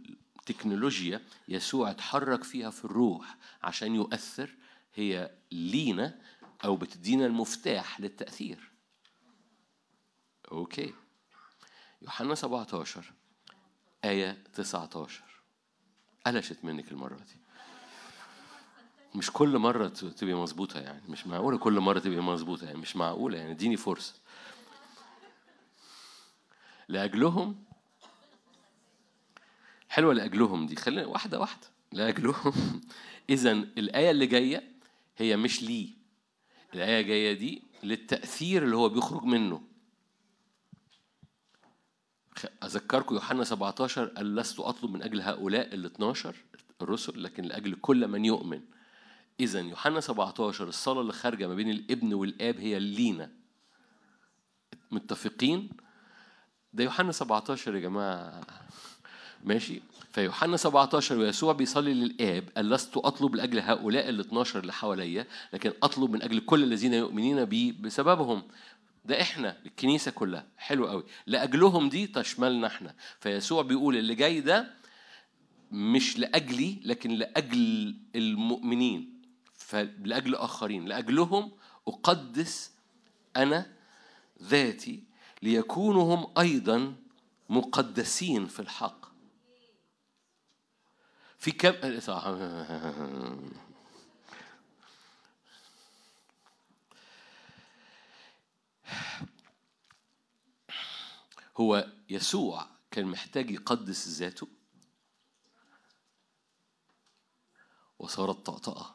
تكنولوجيا 0.46 1.22
يسوع 1.48 1.90
اتحرك 1.90 2.44
فيها 2.44 2.70
في 2.70 2.84
الروح 2.84 3.36
عشان 3.62 3.94
يؤثر 3.94 4.54
هي 4.94 5.30
لينا 5.52 6.20
أو 6.64 6.76
بتدينا 6.76 7.26
المفتاح 7.26 8.00
للتأثير. 8.00 8.72
أوكي. 10.52 10.94
يوحنا 12.02 12.34
17 12.34 13.12
آية 14.04 14.44
19 14.54 15.31
قلشت 16.26 16.64
منك 16.64 16.92
المرة 16.92 17.16
دي. 17.16 17.42
مش 19.14 19.30
كل 19.30 19.58
مرة 19.58 19.88
تبقي 19.88 20.34
مظبوطة 20.34 20.80
يعني. 20.80 21.02
مش 21.08 21.26
معقولة 21.26 21.58
كل 21.58 21.80
مرة 21.80 21.98
تبقي 21.98 22.20
مظبوطة 22.20 22.64
يعني. 22.66 22.78
مش 22.78 22.96
معقولة 22.96 23.38
يعني. 23.38 23.50
اديني 23.50 23.76
فرصة. 23.76 24.14
لأجلهم 26.88 27.64
حلوة 29.88 30.14
لأجلهم 30.14 30.66
دي. 30.66 30.76
خلينا 30.76 31.06
واحدة 31.06 31.40
واحدة. 31.40 31.66
لأجلهم. 31.92 32.80
إذا 33.30 33.52
الآية 33.52 34.10
اللي 34.10 34.26
جاية 34.26 34.72
هي 35.16 35.36
مش 35.36 35.62
ليه 35.62 35.88
الآية 36.74 37.00
جاية 37.00 37.32
دي 37.32 37.62
للتأثير 37.82 38.64
اللي 38.64 38.76
هو 38.76 38.88
بيخرج 38.88 39.24
منه. 39.24 39.71
أذكركم 42.64 43.14
يوحنا 43.14 43.44
17 43.44 44.04
قال 44.04 44.36
لست 44.36 44.60
أطلب 44.60 44.90
من 44.90 45.02
أجل 45.02 45.20
هؤلاء 45.20 45.74
ال 45.74 45.84
12 45.84 46.36
الرسل 46.82 47.22
لكن 47.22 47.44
لأجل 47.44 47.74
كل 47.74 48.08
من 48.08 48.24
يؤمن. 48.24 48.60
إذا 49.40 49.60
يوحنا 49.60 50.00
17 50.00 50.68
الصلاة 50.68 51.00
اللي 51.00 51.12
خارجة 51.12 51.48
ما 51.48 51.54
بين 51.54 51.70
الابن 51.70 52.14
والآب 52.14 52.58
هي 52.58 52.78
لينا. 52.78 53.30
متفقين؟ 54.90 55.70
ده 56.72 56.84
يوحنا 56.84 57.12
17 57.12 57.74
يا 57.74 57.80
جماعة. 57.80 58.40
ماشي؟ 59.44 59.82
فيوحنا 60.12 60.56
17 60.56 61.18
ويسوع 61.18 61.52
بيصلي 61.52 61.94
للآب 61.94 62.44
قال 62.56 62.70
لست 62.70 62.96
أطلب 62.96 63.34
لأجل 63.34 63.58
هؤلاء 63.58 64.08
ال 64.08 64.20
12 64.20 64.58
اللي 64.58 64.72
حواليا 64.72 65.26
لكن 65.52 65.72
أطلب 65.82 66.10
من 66.10 66.22
أجل 66.22 66.40
كل 66.40 66.62
الذين 66.62 66.94
يؤمنين 66.94 67.44
بي 67.44 67.72
بسببهم. 67.72 68.42
ده 69.04 69.20
إحنا 69.20 69.58
الكنيسة 69.66 70.10
كلها. 70.10 70.46
حلو 70.56 70.86
قوي. 70.86 71.04
لأجلهم 71.26 71.88
دي 71.88 72.06
تشملنا 72.06 72.66
إحنا. 72.66 72.94
فيسوع 73.20 73.62
بيقول 73.62 73.96
اللي 73.96 74.14
جاي 74.14 74.40
ده 74.40 74.74
مش 75.70 76.18
لأجلي 76.18 76.80
لكن 76.84 77.10
لأجل 77.10 77.94
المؤمنين. 78.16 79.22
فلأجل 79.54 80.34
آخرين 80.34 80.84
لأجلهم 80.84 81.52
أقدس 81.88 82.72
أنا 83.36 83.72
ذاتي 84.42 85.02
ليكونوا 85.42 86.14
هم 86.14 86.32
أيضا 86.38 86.94
مقدسين 87.48 88.46
في 88.46 88.60
الحق. 88.60 89.02
في 91.38 91.50
كم 91.50 91.72
هو 101.56 101.86
يسوع 102.10 102.66
كان 102.90 103.06
محتاج 103.06 103.50
يقدس 103.50 104.08
ذاته 104.08 104.48
وصارت 107.98 108.46
طقطقة. 108.46 108.94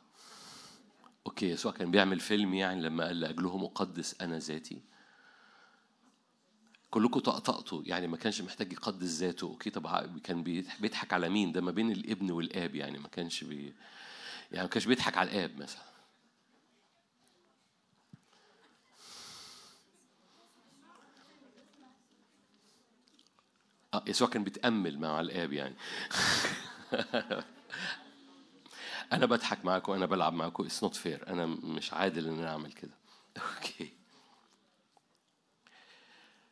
okay 1.26 1.50
يسوع 1.50 1.72
كان 1.72 1.92
بيعمل 1.92 2.20
فيلم 2.20 2.54
يعني 2.54 2.82
لما 2.82 3.06
قال 3.06 3.20
لأجلهم 3.20 3.64
أقدس 3.64 4.22
أنا 4.22 4.40
ذاتي. 4.40 4.82
كلكم 6.92 7.20
طقطقتوا 7.20 7.84
يعني 7.86 8.08
ما 8.08 8.18
كانش 8.18 8.42
محتاج 8.42 8.74
يقدس 8.74 9.08
ذاته. 9.08 9.46
okay 9.48 9.70
طب 9.70 10.18
كان 10.24 10.44
بيضح- 10.44 10.82
بيضحك 10.82 11.14
على 11.14 11.30
مين؟ 11.30 11.52
ده 11.52 11.62
ما 11.62 11.72
بين 11.72 11.92
الابن 11.92 12.32
والآب 12.32 12.76
يعني 12.76 13.00
ما 13.00 13.08
كانش 13.08 13.44
بي 13.44 13.74
يعني 14.52 14.64
ما 14.64 14.70
كانش 14.70 14.86
بيضحك 14.86 15.18
على 15.18 15.30
الآب 15.32 15.58
مثلا. 15.58 15.82
آه 23.94 24.04
يسوع 24.08 24.28
كان 24.28 24.44
بيتأمل 24.44 25.00
مع 25.00 25.22
الآب 25.22 25.54
يعني. 25.54 25.76
أنا 29.14 29.26
بضحك 29.26 29.66
معاكم 29.66 29.92
أنا 29.94 30.06
بلعب 30.06 30.34
معاكم. 30.34 30.64
it's 30.64 30.84
not 30.84 30.96
fair 30.96 31.28
أنا 31.28 31.46
مش 31.46 31.94
عادل 31.94 32.28
إن 32.28 32.40
أنا 32.40 32.50
أعمل 32.52 32.74
كده. 32.74 32.94
okay. 33.58 33.94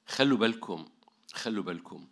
خلوا 0.08 0.38
بالكم 0.38 0.86
خلوا 1.34 1.64
بالكم. 1.64 2.08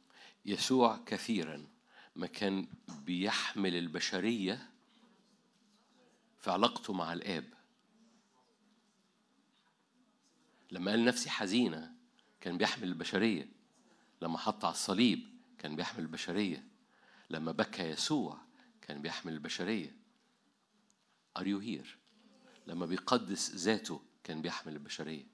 يسوع 0.46 1.00
كثيرا 1.06 1.68
ما 2.16 2.28
كان 2.28 2.68
بيحمل 3.06 3.76
البشرية 3.76 4.70
في 6.40 6.52
علاقته 6.52 6.94
مع 6.94 7.14
الآب. 7.14 7.54
لما 10.72 10.92
قال 10.92 11.06
نفسي 11.06 11.30
حزينة 11.30 11.92
كان 12.42 12.58
بيحمل 12.58 12.88
البشرية. 12.88 13.48
لما 14.24 14.38
حط 14.38 14.66
على 14.66 14.74
الصليب 14.74 15.20
كان 15.58 15.76
بيحمل 15.76 16.04
البشرية. 16.04 16.68
لما 17.30 17.52
بكى 17.52 17.84
يسوع 17.84 18.38
كان 18.82 19.02
بيحمل 19.02 19.34
البشرية. 19.34 19.96
Are 21.40 21.44
you 21.44 21.60
here؟ 21.62 21.88
لما 22.68 22.86
بيقدس 22.86 23.52
ذاته 23.56 24.02
كان 24.24 24.42
بيحمل 24.42 24.74
البشرية. 24.74 25.28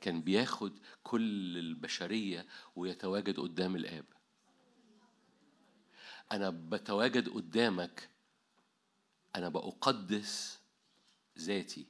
كان 0.00 0.20
بياخد 0.20 0.78
كل 1.02 1.58
البشرية 1.58 2.46
ويتواجد 2.76 3.40
قدام 3.40 3.76
الآب. 3.76 4.04
أنا 6.32 6.50
بتواجد 6.50 7.28
قدامك. 7.28 8.10
أنا 9.36 9.48
بأقدس 9.48 10.60
ذاتي. 11.38 11.86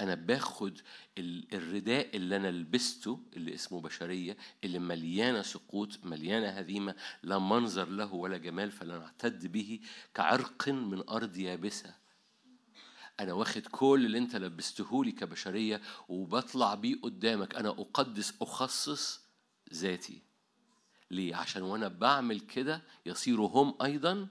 أنا 0.00 0.14
باخد 0.14 0.80
ال- 1.18 1.54
الرداء 1.54 2.16
اللي 2.16 2.36
أنا 2.36 2.50
لبسته 2.50 3.20
اللي 3.36 3.54
اسمه 3.54 3.80
بشرية 3.80 4.36
اللي 4.64 4.78
مليانة 4.78 5.42
سقوط 5.42 6.04
مليانة 6.04 6.48
هزيمة 6.48 6.94
لا 7.22 7.38
منظر 7.38 7.88
له 7.88 8.14
ولا 8.14 8.36
جمال 8.36 8.70
فلا 8.70 8.98
نعتد 8.98 9.52
به 9.52 9.80
كعرق 10.14 10.68
من 10.68 11.08
أرض 11.08 11.36
يابسة. 11.36 11.94
أنا 13.20 13.32
واخد 13.32 13.62
كل 13.66 14.02
اللي 14.06 14.18
أنت 14.18 14.36
لبستهولي 14.36 15.12
كبشرية 15.12 15.80
وبطلع 16.08 16.74
بيه 16.74 17.00
قدامك. 17.02 17.54
أنا 17.54 17.68
أقدس 17.68 18.34
أخصص 18.42 19.20
ذاتي. 19.74 20.22
ليه؟ 21.10 21.36
عشان 21.36 21.62
وأنا 21.62 21.88
بعمل 21.88 22.40
كده 22.40 22.82
يصيروا 23.06 23.48
هم 23.48 23.74
أيضا 23.82 24.28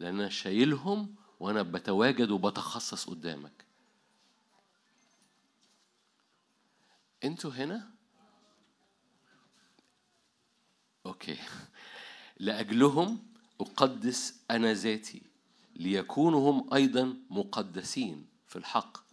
لأن 0.00 0.20
أنا 0.20 0.28
شايلهم 0.28 1.14
وأنا 1.40 1.62
بتواجد 1.62 2.30
وبتخصص 2.30 3.10
قدامك. 3.10 3.64
أنتوا 7.24 7.50
هنا؟ 7.50 7.90
أوكي. 11.06 11.38
لأجلهم 12.40 13.18
أقدس 13.60 14.40
أنا 14.50 14.72
ذاتي 14.72 15.22
ليكونوا 15.76 16.50
هم 16.50 16.74
أيضا 16.74 17.16
مقدسين 17.30 18.26
في 18.46 18.56
الحق. 18.56 19.06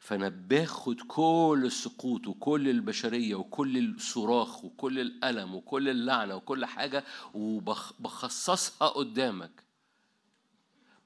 فأنا 0.00 0.28
باخد 0.28 1.00
كل 1.00 1.62
السقوط 1.64 2.26
وكل 2.26 2.68
البشرية 2.68 3.34
وكل 3.34 3.78
الصراخ 3.78 4.64
وكل 4.64 4.98
الألم 5.00 5.54
وكل 5.54 5.88
اللعنة 5.88 6.36
وكل 6.36 6.64
حاجة 6.66 7.04
وبخصصها 7.34 8.88
قدامك. 8.88 9.69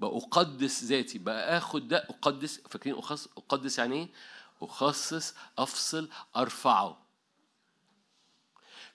بأقدس 0.00 0.84
ذاتي 0.84 1.18
بقى 1.18 1.58
آخد 1.58 1.89
ده 1.89 1.97
أقدس 1.98 2.60
فاكرين 2.70 2.97
أخص 2.97 3.28
أقدس 3.36 3.78
يعني 3.78 3.97
إيه؟ 3.97 4.08
أخصص 4.62 5.34
أفصل 5.58 6.08
أرفعه 6.36 7.05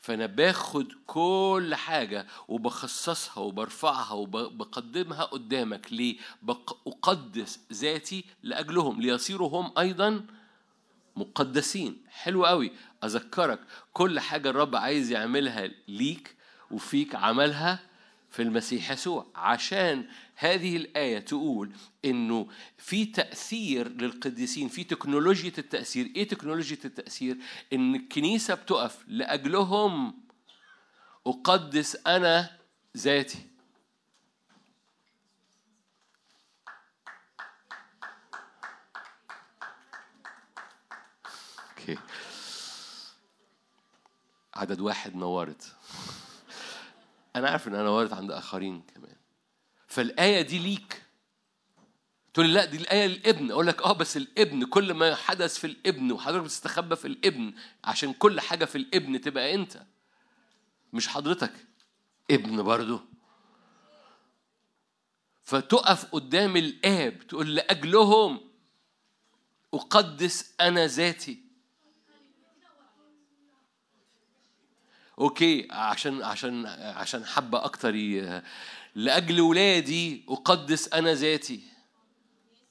فأنا 0.02 0.26
باخد 0.26 0.94
كل 1.08 1.76
حاجة 1.76 2.28
وبخصصها 2.48 3.40
وبرفعها 3.44 4.14
وبقدمها 4.14 5.24
قدامك 5.24 5.94
ليه؟ 5.94 6.18
أقدس 6.88 7.60
ذاتي 7.74 8.26
لأجلهم 8.44 9.02
ليصيروا 9.02 9.62
هم 9.62 9.74
أيضا 9.78 10.26
مقدسين 11.16 12.04
حلو 12.10 12.46
قوي 12.46 12.72
أذكرك 13.04 13.60
كل 13.94 14.20
حاجة 14.20 14.50
الرب 14.50 14.76
عايز 14.76 15.12
يعملها 15.12 15.70
ليك 15.88 16.36
وفيك 16.72 17.16
عملها 17.16 17.80
في 18.32 18.42
المسيح 18.42 18.92
يسوع. 18.92 19.28
عشان 19.36 20.08
هذه 20.36 20.78
الآية 20.78 21.20
تقول 21.20 21.72
إنه 22.06 22.48
في 22.78 23.06
تأثير 23.06 23.90
للقديسين 23.90 24.68
في 24.68 24.84
تكنولوجيا 24.84 25.52
التأثير. 25.58 26.12
إيه 26.16 26.28
تكنولوجيا 26.28 26.78
التأثير؟ 26.86 27.38
إن 27.74 27.96
الكنيسة 27.96 28.54
بتقف 28.54 29.04
لأجلهم. 29.08 30.14
أقدس 31.28 32.08
أنا 32.08 32.60
ذاتي. 32.98 33.50
عدد 44.56 44.80
واحد 44.80 45.16
نورت. 45.16 45.76
أنا 47.36 47.50
عارف 47.50 47.68
إن 47.68 47.76
أنا 47.76 47.84
نورت 47.84 48.14
عند 48.14 48.32
آخرين 48.32 48.82
كمان. 48.82 49.16
فالآية 49.88 50.42
دي 50.42 50.60
ليك. 50.60 51.04
تقول 52.34 52.46
لي 52.48 52.54
لا 52.54 52.66
دي 52.66 52.78
الآية 52.78 53.08
للابن. 53.08 53.52
أقول 53.52 53.68
لك 53.68 53.82
آه 53.82 53.94
بس 53.94 54.18
الابن 54.18 54.66
كل 54.66 54.94
ما 54.94 55.16
حدث 55.16 55.58
في 55.60 55.68
الابن 55.68 56.12
وحضرتك 56.12 56.44
بتستخبى 56.44 56.96
في 56.96 57.06
الابن 57.08 57.54
عشان 57.84 58.14
كل 58.14 58.40
حاجة 58.40 58.66
في 58.66 58.78
الابن 58.78 59.22
تبقى 59.22 59.54
أنت. 59.54 59.82
مش 60.94 61.08
حضرتك 61.08 61.54
ابن 62.32 62.64
برضه 62.64 63.02
فتقف 65.44 66.06
قدام 66.06 66.58
الآب 66.58 67.28
تقول 67.28 67.56
لأجلهم 67.56 68.42
أقدس 69.74 70.54
أنا 70.62 70.88
ذاتي. 70.88 71.49
أوكي 75.20 75.68
عشان 75.72 76.24
عشان 76.24 76.66
عشان 76.66 77.26
حبه 77.26 77.66
أكتر 77.66 77.92
لأجل 78.96 79.42
ولادي 79.42 80.26
أقدس 80.30 80.94
أنا 80.94 81.14
ذاتي. 81.14 81.62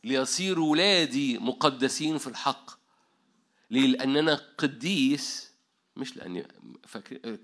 ليصير 0.05 0.61
ولادي 0.61 1.39
مقدسين 1.39 2.19
في 2.19 2.27
الحق. 2.27 2.71
ليه؟ 3.71 3.87
لاننا 3.87 4.41
قديس 4.59 5.53
مش 5.97 6.17
لاني 6.17 6.49
فاكر 6.87 7.39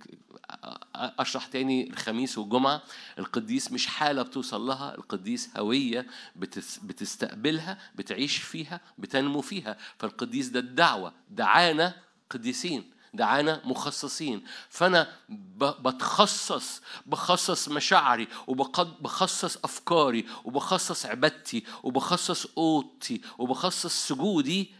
أشرح 0.94 1.46
تاني 1.46 1.90
الخميس 1.90 2.38
والجمعة. 2.38 2.82
القديس 3.18 3.72
مش 3.72 3.86
حالة 3.86 4.22
بتوصل 4.22 4.60
لها 4.60 4.94
القديس 4.94 5.50
هوية 5.56 6.06
بتس 6.36 6.78
بتستقبلها 6.78 7.78
بتعيش 7.94 8.36
فيها 8.36 8.80
بتنمو 8.98 9.40
فيها. 9.40 9.78
فالقديس 9.98 10.48
ده 10.48 10.60
الدعوة 10.60 11.14
دعانا 11.30 11.94
قديسين. 12.30 12.93
دعانا 13.14 13.62
مخصصين. 13.64 14.44
فأنا 14.68 15.16
ب- 15.28 15.88
بتخصص 15.88 16.80
بخصص 17.06 17.68
مشاعري 17.68 18.28
وبخصص 18.46 19.56
أفكاري 19.64 20.26
وبخصص 20.44 21.06
عبادتي 21.06 21.64
وبخصص 21.82 22.46
أوضتي 22.58 23.20
وبخصص 23.38 24.08
سجودي 24.08 24.74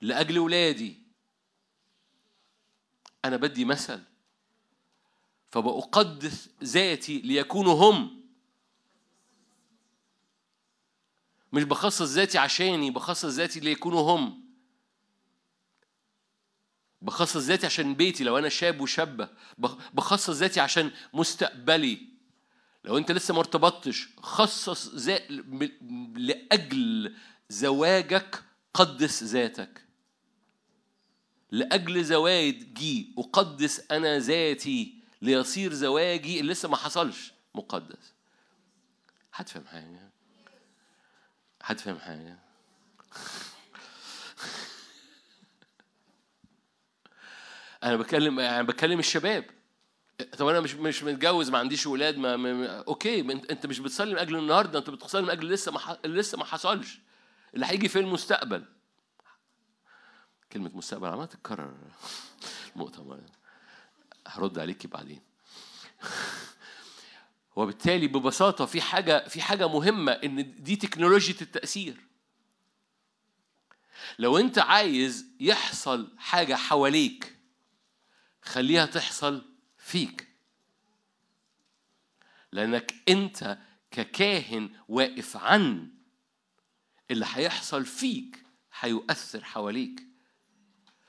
لأجل 0.00 0.38
ولادي. 0.38 0.98
أنا 3.24 3.36
بدي 3.36 3.64
مثل. 3.64 4.00
فبأقدس 5.50 6.48
ذاتي 6.64 7.18
ليكونوا 7.18 7.74
هم. 7.74 8.20
مش 11.52 11.62
بخصص 11.64 12.02
ذاتي 12.02 12.38
عشاني 12.38 12.90
بخصص 12.90 13.24
ذاتي 13.24 13.60
ليكونوا 13.60 14.16
هم. 14.16 14.49
بخصص 17.02 17.36
ذاتي 17.36 17.66
عشان 17.66 17.94
بيتي 17.94 18.24
لو 18.24 18.38
أنا 18.38 18.48
شاب 18.48 18.80
وشابة 18.80 19.28
بخ- 19.58 19.76
بخصص 19.94 20.30
ذاتي 20.30 20.60
عشان 20.60 20.90
مستقبلي. 21.14 22.06
لو 22.84 22.98
أنت 22.98 23.12
لسه 23.12 23.34
ما 23.34 23.40
ارتبطتش 23.40 24.08
خصص 24.22 24.94
ذا... 24.94 25.20
م- 25.30 26.14
لأجل 26.16 27.14
زواجك 27.48 28.42
قدس 28.74 29.22
ذاتك. 29.24 29.84
لأجل 31.50 32.04
زواجي 32.04 33.14
أقدس 33.18 33.82
أنا 33.90 34.18
ذاتي 34.18 34.94
ليصير 35.22 35.72
زواجي 35.72 36.40
اللي 36.40 36.52
لسه 36.52 36.68
ما 36.68 36.76
حصلش 36.76 37.32
مقدس. 37.54 38.12
حد 39.32 39.48
فاهم 39.48 39.66
حاجة؟ 39.66 40.10
حد 41.62 41.78
فاهم 41.80 41.98
حاجة؟ 41.98 42.38
أنا 47.84 47.96
بكلم 47.96 48.40
يعني 48.40 48.66
بكلم 48.66 48.98
الشباب. 48.98 49.44
طب 50.38 50.46
أنا 50.48 50.60
مش 50.60 50.74
مش 50.74 51.02
متجوز 51.02 51.50
ما 51.50 51.58
عنديش 51.58 51.86
ولاد 51.86 52.18
ما, 52.18 52.36
ما- 52.36 52.78
أوكي 52.88 53.20
انت 53.20 53.50
أنت 53.50 53.66
مش 53.66 53.78
بتصلي 53.78 54.12
من 54.12 54.18
أجل 54.18 54.36
النهارده 54.36 54.78
أنت 54.78 54.90
بتصلي 54.90 55.22
من 55.22 55.30
أجل 55.30 55.48
لسه 55.48 55.72
ما 55.72 55.78
ح- 55.78 55.98
لسه 56.04 56.38
ما 56.38 56.44
حصلش. 56.44 56.98
اللي 57.54 57.66
هيجي 57.66 57.88
في 57.88 57.98
المستقبل. 57.98 58.64
كلمة 60.52 60.70
مستقبل 60.74 61.06
عمالة 61.06 61.24
تتكرر. 61.24 61.74
المؤتمر 62.76 63.20
هرد 64.26 64.58
عليكي 64.58 64.88
بعدين. 64.88 65.20
وبالتالي 67.56 68.06
ببساطة 68.08 68.66
في 68.66 68.80
حاجة 68.80 69.28
في 69.28 69.42
حاجة 69.42 69.68
مهمة 69.68 70.12
إن 70.12 70.62
دي 70.62 70.76
تكنولوجيا 70.76 71.34
التأثير. 71.42 71.96
لو 74.18 74.38
أنت 74.38 74.58
عايز 74.58 75.26
يحصل 75.40 76.08
حاجة 76.18 76.54
حواليك 76.54 77.36
خليها 78.42 78.86
تحصل 78.86 79.44
فيك. 79.78 80.28
لأنك 82.52 82.94
أنت 83.08 83.58
ككاهن 83.90 84.70
واقف 84.88 85.36
عن 85.36 85.88
اللي 87.10 87.26
هيحصل 87.28 87.84
فيك 87.84 88.42
هيؤثر 88.80 89.44
حواليك. 89.44 90.02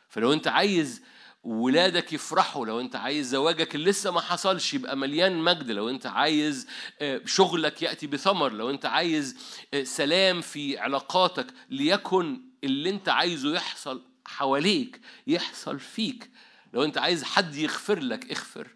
فلو 0.10 0.34
أنت 0.34 0.48
عايز 0.48 1.02
ولادك 1.44 2.14
يفرحوا 2.14 2.66
لو 2.66 2.80
أنت 2.80 2.96
عايز 2.96 3.30
زواجك 3.30 3.76
اللي 3.76 3.90
لسه 3.90 4.12
ما 4.12 4.22
حصلش 4.22 4.74
يبقى 4.74 4.98
مليان 4.98 5.38
مجد 5.38 5.72
لو 5.72 5.90
أنت 5.90 6.06
عايز 6.06 6.68
آه، 7.02 7.22
شغلك 7.26 7.82
يأتي 7.82 8.08
بثمر 8.08 8.52
لو 8.52 8.70
أنت 8.70 8.86
عايز 8.86 9.38
آه، 9.74 9.84
سلام 9.84 10.42
في 10.42 10.78
علاقاتك 10.78 11.54
ليكن 11.70 12.42
اللي 12.64 12.90
أنت 12.90 13.10
عايزه 13.10 13.54
يحصل 13.56 14.02
حواليك 14.26 15.02
يحصل 15.28 15.80
فيك. 15.80 16.32
لو 16.74 16.84
انت 16.84 16.98
عايز 16.98 17.24
حد 17.24 17.56
يغفر 17.56 18.00
لك 18.00 18.32
اغفر. 18.32 18.68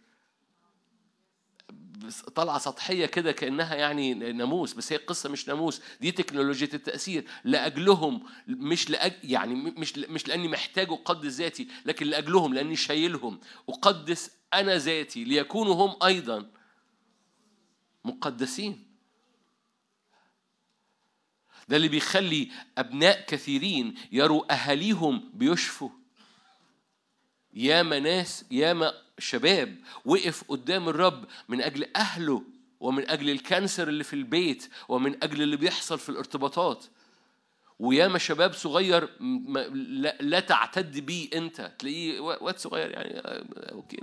طالعه 2.35 2.57
سطحية 2.57 3.06
كده 3.06 3.32
كأنها 3.32 3.75
يعني 3.75 4.14
ناموس 4.14 4.74
بس 4.74 4.91
هي 4.93 4.98
القصة 4.98 5.30
مش 5.30 5.48
ناموس. 5.48 5.82
دي 6.01 6.11
تكنولوجيا 6.11 6.69
التأثير. 6.74 7.25
لأجلهم 7.43 8.24
مش 8.48 8.90
لأج 8.90 9.14
يعني 9.24 9.56
مش 9.56 9.98
مش 9.98 10.27
لأني 10.27 10.48
محتاج 10.48 10.90
أقدس 10.90 11.33
ذاتي 11.33 11.67
لكن 11.85 12.07
لأجلهم 12.07 12.53
لأني 12.53 12.75
شايلهم. 12.75 13.40
أقدس 13.69 14.32
أنا 14.53 14.77
ذاتي 14.77 15.24
ليكونوا 15.24 15.74
هم 15.85 16.03
أيضا 16.03 16.51
مقدسين. 18.06 18.85
ده 21.67 21.75
اللي 21.75 21.88
بيخلي 21.88 22.51
أبناء 22.77 23.25
كثيرين 23.25 23.95
يروا 24.11 24.53
أهاليهم 24.53 25.32
بيشفوا. 25.33 25.90
ياما 27.56 28.00
ناس 28.00 28.45
ياما 28.51 28.93
شباب 29.19 29.77
وقف 30.06 30.43
قدام 30.48 30.90
الرب 30.90 31.25
من 31.50 31.61
أجل 31.61 31.88
أهله 31.95 32.43
ومن 32.80 33.09
أجل 33.09 33.30
الكانسر 33.30 33.88
اللي 33.88 34.03
في 34.03 34.14
البيت 34.14 34.69
ومن 34.90 35.24
أجل 35.24 35.42
اللي 35.42 35.58
بيحصل 35.58 36.00
في 36.00 36.09
الارتباطات. 36.09 36.85
وياما 37.80 38.17
شباب 38.17 38.53
صغير 38.53 39.09
لا, 40.19 40.40
تعتد 40.40 41.00
بيه 41.00 41.30
أنت. 41.34 41.72
تلاقيه 41.80 42.19
واد 42.19 42.58
صغير 42.58 42.92
يعني 42.92 43.19
آه، 43.19 43.45
okay 43.72 43.98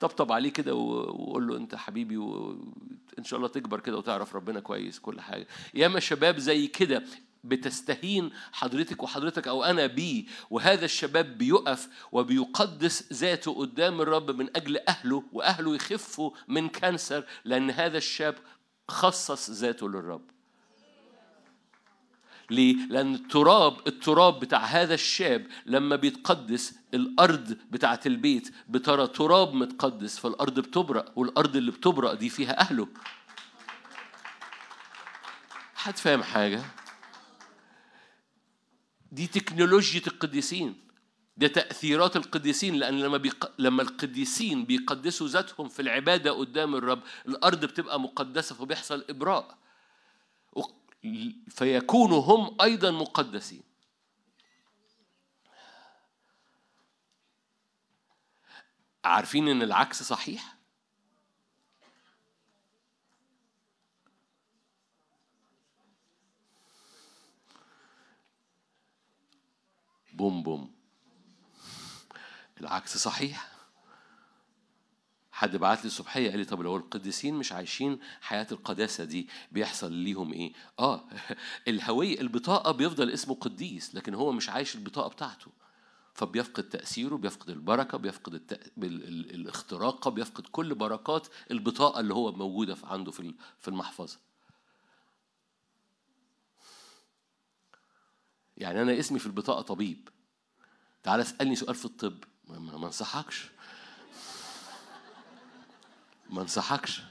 طبطب 0.00 0.32
عليه 0.32 0.50
كده 0.50 0.74
وقول 0.74 1.46
له 1.48 1.56
أنت 1.56 1.74
حبيبي 1.74 2.16
وان 2.16 3.24
شاء 3.24 3.36
الله 3.36 3.48
تكبر 3.48 3.80
كده 3.80 3.96
وتعرف 3.96 4.36
ربنا 4.36 4.60
كويس 4.60 4.98
كل 4.98 5.20
حاجة. 5.20 5.46
ياما 5.74 6.00
شباب 6.00 6.38
زي 6.38 6.66
كده 6.66 7.02
بتستهين 7.48 8.30
حضرتك 8.52 9.02
وحضرتك 9.02 9.48
أو 9.48 9.64
أنا 9.64 9.86
بيه 9.86 10.24
وهذا 10.50 10.84
الشباب 10.84 11.38
بيقف 11.38 11.88
وبيقدس 12.12 13.12
ذاته 13.12 13.54
قدام 13.54 14.00
الرب 14.00 14.30
من 14.30 14.56
أجل 14.56 14.78
أهله 14.88 15.22
وأهله 15.32 15.74
يخفوا 15.74 16.30
من 16.48 16.68
cancer 16.68 17.24
لأن 17.44 17.70
هذا 17.70 17.98
الشاب 17.98 18.34
خصص 18.88 19.50
ذاته 19.50 19.88
للرب 19.88 20.22
ليه؟ 22.50 22.74
لأن 22.88 23.14
التراب 23.14 23.86
التراب 23.88 24.40
بتاع 24.40 24.64
هذا 24.64 24.94
الشاب 24.94 25.46
لما 25.66 25.96
بيتقدس 25.96 26.74
الأرض 26.94 27.56
بتاعة 27.70 28.00
البيت 28.06 28.54
بترى 28.68 29.06
تراب 29.06 29.54
متقدس 29.54 30.18
فالأرض 30.18 30.60
بتبرق 30.60 31.12
والأرض 31.18 31.56
اللي 31.56 31.70
بتبرق 31.70 32.12
دي 32.12 32.28
فيها 32.28 32.60
أهله. 32.60 32.88
حد 35.74 35.96
فاهم 35.96 36.22
حاجة؟ 36.22 36.62
دي 39.16 39.26
تكنولوجيا 39.26 40.00
القديسين 40.06 40.86
ده 41.36 41.46
تأثيرات 41.48 42.16
القديسين 42.16 42.74
لأن 42.74 43.00
لما 43.00 43.16
بيق... 43.16 43.52
لما 43.58 43.82
القديسين 43.82 44.64
بيقدسوا 44.64 45.28
ذاتهم 45.28 45.68
في 45.68 45.82
العبادة 45.82 46.30
قدام 46.30 46.74
الرب 46.74 47.02
الأرض 47.28 47.64
بتبقى 47.64 48.00
مقدسة 48.00 48.54
فبيحصل 48.54 49.04
إبراء 49.10 49.58
فيكونوا 51.48 52.22
هم 52.22 52.56
أيضا 52.62 52.90
مقدسين 52.90 53.62
عارفين 59.04 59.48
إن 59.48 59.62
العكس 59.62 60.02
صحيح؟ 60.02 60.55
بوم 70.16 70.42
بوم 70.42 70.70
العكس 72.60 72.96
صحيح 72.96 73.56
حد 75.32 75.56
بعت 75.56 75.78
لي 75.78 75.86
الصبحيه 75.86 76.30
قال 76.30 76.38
لي 76.38 76.44
طب 76.44 76.60
لو 76.60 76.76
القديسين 76.76 77.34
مش 77.34 77.52
عايشين 77.52 77.98
حياة 78.20 78.46
القداسة 78.52 79.04
دي 79.04 79.28
بيحصل 79.52 79.92
ليهم 79.92 80.32
إيه؟ 80.32 80.52
آه 80.78 81.04
الهوية 81.68 82.20
البطاقة 82.20 82.72
بيفضل 82.72 83.10
اسمه 83.10 83.34
قديس 83.34 83.94
لكن 83.94 84.14
هو 84.14 84.32
مش 84.32 84.48
عايش 84.48 84.74
البطاقة 84.74 85.08
بتاعته 85.08 85.50
فبيفقد 86.14 86.68
تأثيره 86.68 87.16
بيفقد 87.16 87.50
البركة 87.50 87.98
بيفقد. 87.98 88.62
الاختراقة 89.34 90.10
بيفقد 90.10 90.46
كل 90.46 90.74
بركات 90.74 91.26
البطاقة 91.50 92.00
اللي 92.00 92.14
هو 92.14 92.32
موجودة 92.32 92.76
عنده 92.84 93.10
في 93.10 93.68
المحفظة 93.68 94.18
يعني 98.56 98.82
أنا 98.82 98.98
اسمي 98.98 99.18
في 99.18 99.26
البطاقة 99.26 99.62
طبيب. 99.62 100.08
تعال 101.02 101.20
اسألني 101.20 101.56
سؤال 101.56 101.74
في 101.74 101.84
الطب. 101.84 102.24
ما 102.48 102.86
انصحكش. 102.86 103.50
ما 106.30 106.42
انصحكش. 106.42 107.02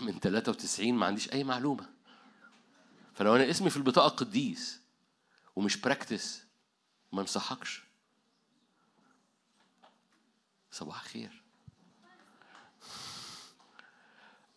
من 0.00 0.20
93 0.20 0.94
ما 0.94 1.06
عنديش 1.06 1.32
أي 1.32 1.44
معلومة. 1.44 1.90
فلو 3.14 3.36
أنا 3.36 3.50
اسمي 3.50 3.70
في 3.70 3.76
البطاقة 3.76 4.08
قديس 4.08 4.80
ومش 5.56 5.76
براكتس 5.76 6.42
ما 7.12 7.20
انصحكش. 7.20 7.82
صباح 10.70 11.02
الخير. 11.02 11.42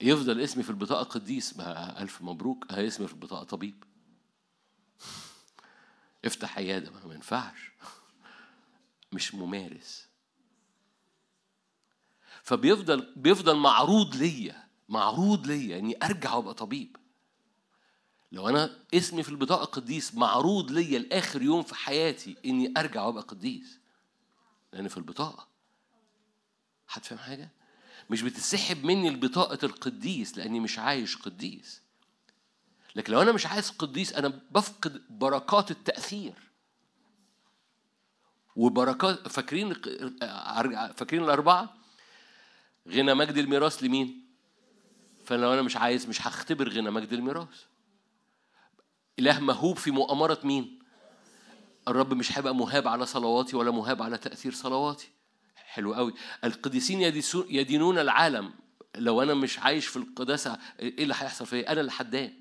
يفضل 0.01 0.41
اسمي 0.41 0.63
في 0.63 0.69
البطاقة 0.69 1.03
قديس. 1.03 1.59
ألف 1.59 2.21
مبروك. 2.21 2.71
ها 2.71 2.87
اسمي 2.87 3.07
في 3.07 3.13
البطاقة 3.13 3.43
طبيب. 3.43 3.83
افتح 6.25 6.57
عيادة 6.57 6.91
ما 6.91 7.13
ينفعش. 7.13 7.71
مش 9.13 9.35
ممارس. 9.35 10.07
فبيفضل 12.43 13.13
بيفضل 13.15 13.55
معروض 13.55 14.15
ليا 14.15 14.63
معروض 14.89 15.47
ليا 15.47 15.79
إني 15.79 15.97
أرجع 16.03 16.33
وأبقى 16.33 16.53
طبيب. 16.53 16.97
لو 18.31 18.49
أنا 18.49 18.79
اسمي 18.93 19.23
في 19.23 19.29
البطاقة 19.29 19.65
قديس 19.65 20.15
معروض 20.15 20.71
ليا 20.71 20.99
لآخر 20.99 21.41
يوم 21.41 21.63
في 21.63 21.75
حياتي 21.75 22.35
إني 22.45 22.73
أرجع 22.77 23.03
وأبقى 23.03 23.23
قديس. 23.23 23.79
لأن 24.73 24.87
في 24.87 24.97
البطاقة. 24.97 25.47
حد 26.87 27.05
فاهم 27.05 27.19
حاجة؟ 27.19 27.49
مش 28.09 28.21
بتسحب 28.21 28.83
مني 28.83 29.07
البطاقة 29.07 29.65
القديس 29.65 30.37
لأني 30.37 30.59
مش 30.59 30.79
عايش 30.79 31.17
قديس. 31.17 31.81
لكن 32.95 33.13
لو 33.13 33.21
أنا 33.21 33.31
مش 33.31 33.45
عايز 33.45 33.69
قديس 33.69 34.13
أنا 34.13 34.39
بفقد 34.51 35.01
بركات 35.09 35.71
التأثير 35.71 36.33
وبركات 38.55 39.27
فاكرين 39.27 39.73
فاكرين 40.95 41.23
الأربعة 41.23 41.73
غنى 42.89 43.13
مجد 43.13 43.37
الميراث 43.37 43.83
لمين 43.83 44.23
فلو 45.25 45.53
أنا 45.53 45.61
مش 45.61 45.77
عايز 45.77 46.07
مش 46.07 46.27
هختبر 46.27 46.69
غنى 46.69 46.91
مجد 46.91 47.13
الميراث 47.13 47.63
إله 49.19 49.39
مهوب 49.39 49.77
في 49.77 49.91
مؤامرة 49.91 50.39
مين؟ 50.43 50.79
الرب 51.87 52.13
مش 52.13 52.37
هيبقى 52.37 52.55
مهاب 52.55 52.87
على 52.87 53.05
صلواتي 53.05 53.55
ولا 53.55 53.71
مهاب 53.71 54.01
على 54.01 54.17
تأثير 54.17 54.53
صلواتي. 54.53 55.09
حلو 55.55 55.93
قوي. 55.93 56.13
القديسين 56.43 57.01
يدينون 57.49 57.97
العالم 57.99 58.53
لو 58.95 59.21
أنا 59.21 59.33
مش 59.33 59.59
عايش 59.59 59.87
في 59.87 59.97
القداسة 59.97 60.59
إيه 60.79 61.03
اللي 61.03 61.13
هيحصل 61.17 61.45
فيا؟ 61.45 61.71
أنا 61.71 61.81
اللي 61.81 61.91
حدان. 61.91 62.33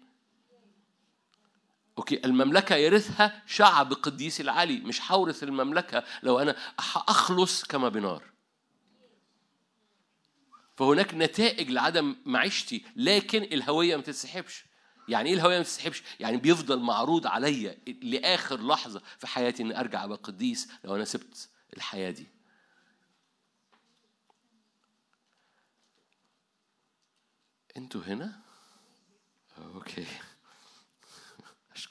أوكي 1.99 2.25
المملكة 2.25 2.77
يرثها 2.77 3.43
شعب 3.47 3.93
قديس 3.93 4.41
العلي 4.41 4.81
مش 4.81 5.13
هورث 5.13 5.43
المملكة 5.43 6.05
لو 6.23 6.39
أنا 6.39 6.57
أخلص 6.97 7.65
كما 7.65 7.89
بنار. 7.89 8.23
فهناك 10.77 11.15
نتائج 11.15 11.71
لعدم 11.71 12.17
معيشتي 12.25 12.85
لكن 12.97 13.43
الهوية 13.43 13.97
ما 13.97 14.03
تتسحبش. 14.03 14.65
يعني 15.09 15.29
إيه 15.29 15.35
الهوية 15.35 15.57
ما 15.57 15.63
تتسحبش؟ 15.63 16.03
يعني 16.21 16.37
بيفضل 16.37 16.81
معروض 16.81 17.27
عليا 17.27 17.79
لآخر 18.03 18.67
لحظة 18.67 19.03
في 19.19 19.27
حياتي 19.27 19.63
إني 19.63 19.81
أرجع 19.81 20.05
أبقى 20.05 20.19
قديس 20.19 20.69
لو 20.85 20.97
أنا 20.97 21.05
سبت 21.05 21.49
الحياة 21.77 22.11
دي. 22.11 22.29
أنتوا 27.77 28.01
هنا؟ 28.03 28.41
okay. 29.59 30.07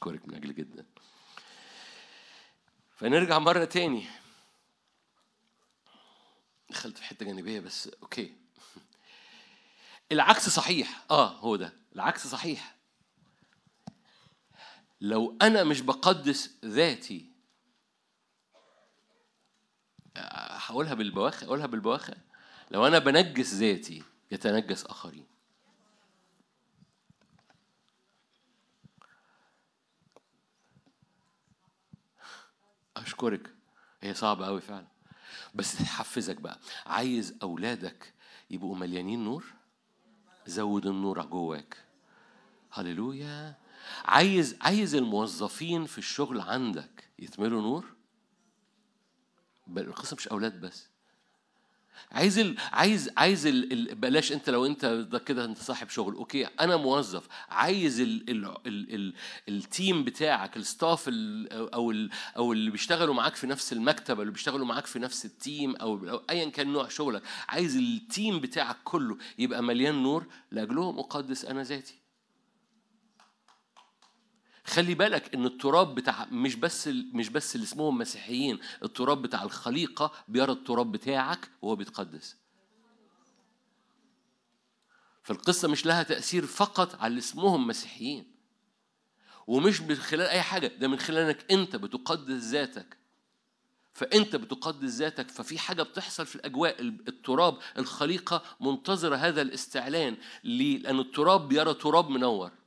أشكرك 0.02 0.28
من 0.28 0.36
أجل 0.36 0.56
جدا. 0.56 0.86
فنرجع 2.96 3.40
مرة 3.40 3.66
تاني. 3.66 4.06
دخلت 6.70 6.98
في 6.98 7.04
حتة 7.04 7.26
جانبية 7.26 7.60
بس 7.60 7.88
okay. 8.04 8.36
العكس 10.12 10.50
صحيح. 10.50 11.06
آه 11.12 11.28
هو 11.28 11.56
ده. 11.56 11.74
العكس 11.96 12.28
صحيح. 12.28 12.76
لو 15.02 15.38
أنا 15.42 15.64
مش 15.64 15.82
بقدس 15.82 16.58
ذاتي 16.66 17.32
آه، 20.18 20.54
هقولها 20.58 20.94
بالبواخة 20.94 21.46
أقولها 21.46 21.66
بالبواخة 21.66 22.16
لو 22.72 22.88
أنا 22.88 23.00
بنجس 23.00 23.54
ذاتي 23.54 24.04
يتنجس 24.32 24.86
آخرين. 24.86 25.31
أشكرك. 33.02 33.54
هي 34.02 34.14
صعبة 34.14 34.46
قوي 34.46 34.62
فعلا. 34.62 34.88
بس 35.56 35.78
تحفزك 35.78 36.42
بقى. 36.42 36.60
عايز 36.86 37.36
أولادك 37.42 38.14
يبقوا 38.50 38.76
مليانين 38.76 39.24
نور؟ 39.24 39.46
زود 40.46 40.86
النور 40.86 41.26
جواك. 41.26 41.78
هللويا. 42.72 43.56
عايز 44.06 44.58
عايز 44.62 44.96
الموظفين 44.96 45.86
في 45.86 45.98
الشغل 45.98 46.42
عندك 46.42 47.10
يتملوا 47.20 47.62
نور؟ 47.62 47.86
بل 49.68 49.82
القصة 49.82 50.16
مش 50.16 50.28
أولاد 50.28 50.62
بس. 50.62 50.91
عايز 52.12 52.40
ال... 52.40 52.56
عايز 52.72 53.10
عايز 53.18 53.46
ال... 53.48 53.74
ال... 53.74 53.96
بلاش 53.96 54.32
انت 54.32 54.50
لو 54.50 54.66
انت 54.66 54.86
ده 54.86 55.20
كده 55.20 55.46
انت 55.46 55.58
صاحب 55.58 55.90
شغل. 55.90 56.14
okay 56.16 56.46
أنا 56.46 56.78
موظف. 56.78 57.28
عايز 57.50 58.00
ال... 58.02 58.30
ال... 58.30 58.46
ال... 58.68 58.96
ال... 58.96 59.14
ال 59.50 59.61
team 59.61 60.04
بتاعك 60.04 60.58
ال 60.58 60.66
staff 60.66 61.08
ال... 61.08 61.52
أو 61.74 61.92
ال... 61.92 62.10
أو 62.38 62.54
اللي 62.54 62.72
بيشتغلوا 62.72 63.14
معاك 63.14 63.36
في 63.36 63.48
نفس 63.48 63.74
المكتب 63.74 64.22
اللي 64.22 64.32
بيشتغلوا 64.32 64.66
معاك 64.66 64.86
في 64.86 65.00
نفس 65.00 65.26
ال 65.26 65.36
team 65.36 65.76
أو, 65.76 66.10
أو 66.10 66.22
ايا 66.30 66.50
كان 66.50 66.68
نوع 66.74 66.88
شغلك. 66.88 67.24
عايز 67.50 67.78
ال 67.78 67.90
team 67.90 68.40
بتاعك 68.40 68.78
كله 68.84 69.18
يبقى 69.40 69.64
مليان 69.64 70.04
نور 70.04 70.26
لأجلهم. 70.52 71.00
أقدس 71.00 71.46
أنا 71.46 71.64
ذاتي. 71.64 72.01
خلي 74.72 74.96
بالك 74.96 75.36
إن 75.36 75.46
التراب 75.46 75.96
بتاع 75.96 76.26
مش 76.32 76.56
بس 76.56 76.88
مش 76.88 77.30
بس 77.30 77.56
اللي 77.56 77.66
اسمهم 77.66 77.98
مسيحيين 77.98 78.60
التراب 78.84 79.22
بتاع 79.22 79.44
الخليقة 79.44 80.12
بيرى 80.28 80.52
التراب 80.52 80.92
بتاعك 80.92 81.50
وهو 81.62 81.76
بيتقدس. 81.76 82.38
فالقصة 85.24 85.68
مش 85.68 85.86
لها 85.86 86.04
تأثير 86.04 86.46
فقط 86.46 86.96
على 86.96 87.08
اللي 87.08 87.20
اسمهم 87.20 87.68
مسيحيين. 87.68 88.32
ومش 89.48 89.82
من 89.82 89.96
خلال 89.96 90.28
أي 90.28 90.42
حاجة 90.42 90.68
ده 90.68 90.88
من 90.88 91.00
خلال 91.00 91.26
إنك 91.26 91.52
أنت 91.52 91.76
بتقدس 91.76 92.44
ذاتك. 92.44 92.98
فأنت 93.94 94.36
بتقدس 94.36 94.90
ذاتك 94.90 95.32
ففي 95.32 95.60
حاجة 95.60 95.84
بتحصل 95.84 96.26
في 96.26 96.36
الأجواء 96.36 96.82
التراب 96.82 97.58
الخليقة 97.78 98.44
منتظرة 98.62 99.16
هذا 99.16 99.42
الاستعلان 99.42 100.18
ليه؟ 100.44 100.78
لأن 100.78 101.00
التراب 101.00 101.48
بيرى 101.48 101.74
تراب 101.74 102.10
منور. 102.10 102.61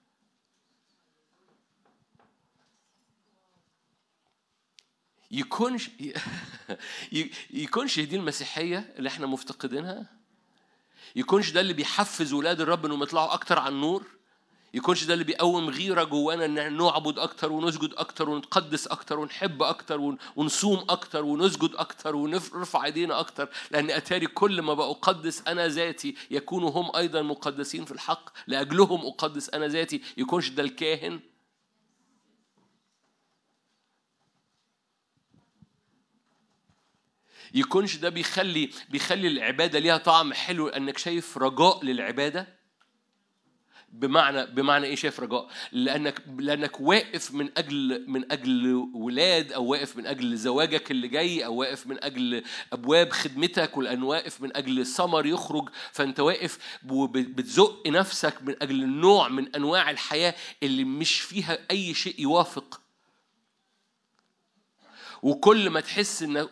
يكونش 5.35 5.91
يكونش 7.51 8.01
دي 8.01 8.17
المسيحية 8.17 8.95
اللي 8.99 9.09
إحنا 9.09 9.27
مفتقدينها؟ 9.27 10.07
يكونش 11.17 11.51
ده 11.51 11.61
اللي 11.61 11.73
بيحفز 11.73 12.33
ولاد 12.33 12.61
الرب 12.61 12.87
انهم 12.87 13.03
يطلعوا 13.03 13.35
أكتر 13.35 13.59
على 13.59 13.75
النور؟ 13.75 14.05
يكونش 14.75 15.05
ده 15.05 15.13
اللي 15.15 15.25
بيقوم 15.25 15.71
غيرة 15.71 16.05
جوانا 16.05 16.45
ان 16.45 16.77
نعبد 16.77 17.19
أكتر 17.19 17.53
ونسجد 17.53 17.93
أكتر 17.97 18.31
ونتقدس 18.31 18.87
أكتر 18.87 19.19
ونحب 19.19 19.63
أكتر 19.63 20.01
ون- 20.01 20.19
ونصوم 20.37 20.85
أكتر 20.89 21.25
ونسجد 21.25 21.71
أكتر 21.75 22.17
ونرفع 22.17 22.85
ايدينا 22.85 23.21
أكتر؟ 23.21 23.49
لأن 23.71 23.91
أتاري 23.91 24.27
كل 24.27 24.63
ما 24.63 24.75
بقدس 24.75 25.43
أنا 25.49 25.69
ذاتي 25.69 26.15
يكونوا 26.31 26.71
هم 26.71 26.97
أيضا 26.97 27.23
مقدسين 27.23 27.85
في 27.85 27.93
الحق 27.93 28.31
لأجلهم 28.47 29.07
أقدس 29.07 29.51
أنا 29.51 29.67
ذاتي. 29.69 30.03
يكونش 30.17 30.49
ده 30.49 30.63
الكاهن؟ 30.63 31.21
يكونش 37.55 37.97
ده 37.97 38.09
بيخلي 38.09 38.71
بيخلي 38.89 39.29
العبادة 39.29 39.79
ليها 39.79 39.97
طعم 39.97 40.33
حلو 40.33 40.69
انك 40.69 40.99
شايف 40.99 41.39
رجاء 41.39 41.85
للعبادة؟ 41.85 42.65
بمعنى 43.93 44.47
بمعنى 44.47 44.87
إيه 44.87 44.95
شايف 44.97 45.21
رجاء؟ 45.21 45.49
لانك 45.73 46.23
لأنك 46.39 46.81
واقف 46.81 47.35
من 47.35 47.51
أجل 47.57 48.05
من 48.09 48.33
أجل 48.33 48.75
ولاد 48.95 49.53
أو 49.53 49.65
واقف 49.65 49.97
من 49.97 50.07
أجل 50.07 50.37
زواجك 50.37 50.91
اللي 50.91 51.09
جاي 51.09 51.45
أو 51.45 51.55
واقف 51.55 51.87
من 51.87 52.05
أجل 52.05 52.43
أبواب 52.73 53.11
خدمتك 53.11 53.77
ولان 53.77 54.03
واقف 54.03 54.41
من 54.41 54.57
أجل 54.57 54.87
ثمر 54.87 55.27
يخرج. 55.27 55.69
فأنت 55.93 56.21
واقف 56.21 56.59
وبتزق 56.91 57.87
نفسك 57.87 58.43
من 58.43 58.55
أجل 58.63 58.87
نوع 58.87 59.29
من 59.29 59.55
أنواع 59.55 59.91
الحياة 59.91 60.35
اللي 60.63 60.85
مش 60.85 61.21
فيها 61.21 61.59
أي 61.71 61.95
شيء 61.95 62.21
يوافق. 62.21 62.84
وكل 65.25 65.71
ما 65.71 65.81
تحس 65.81 66.23
إن 66.23 66.47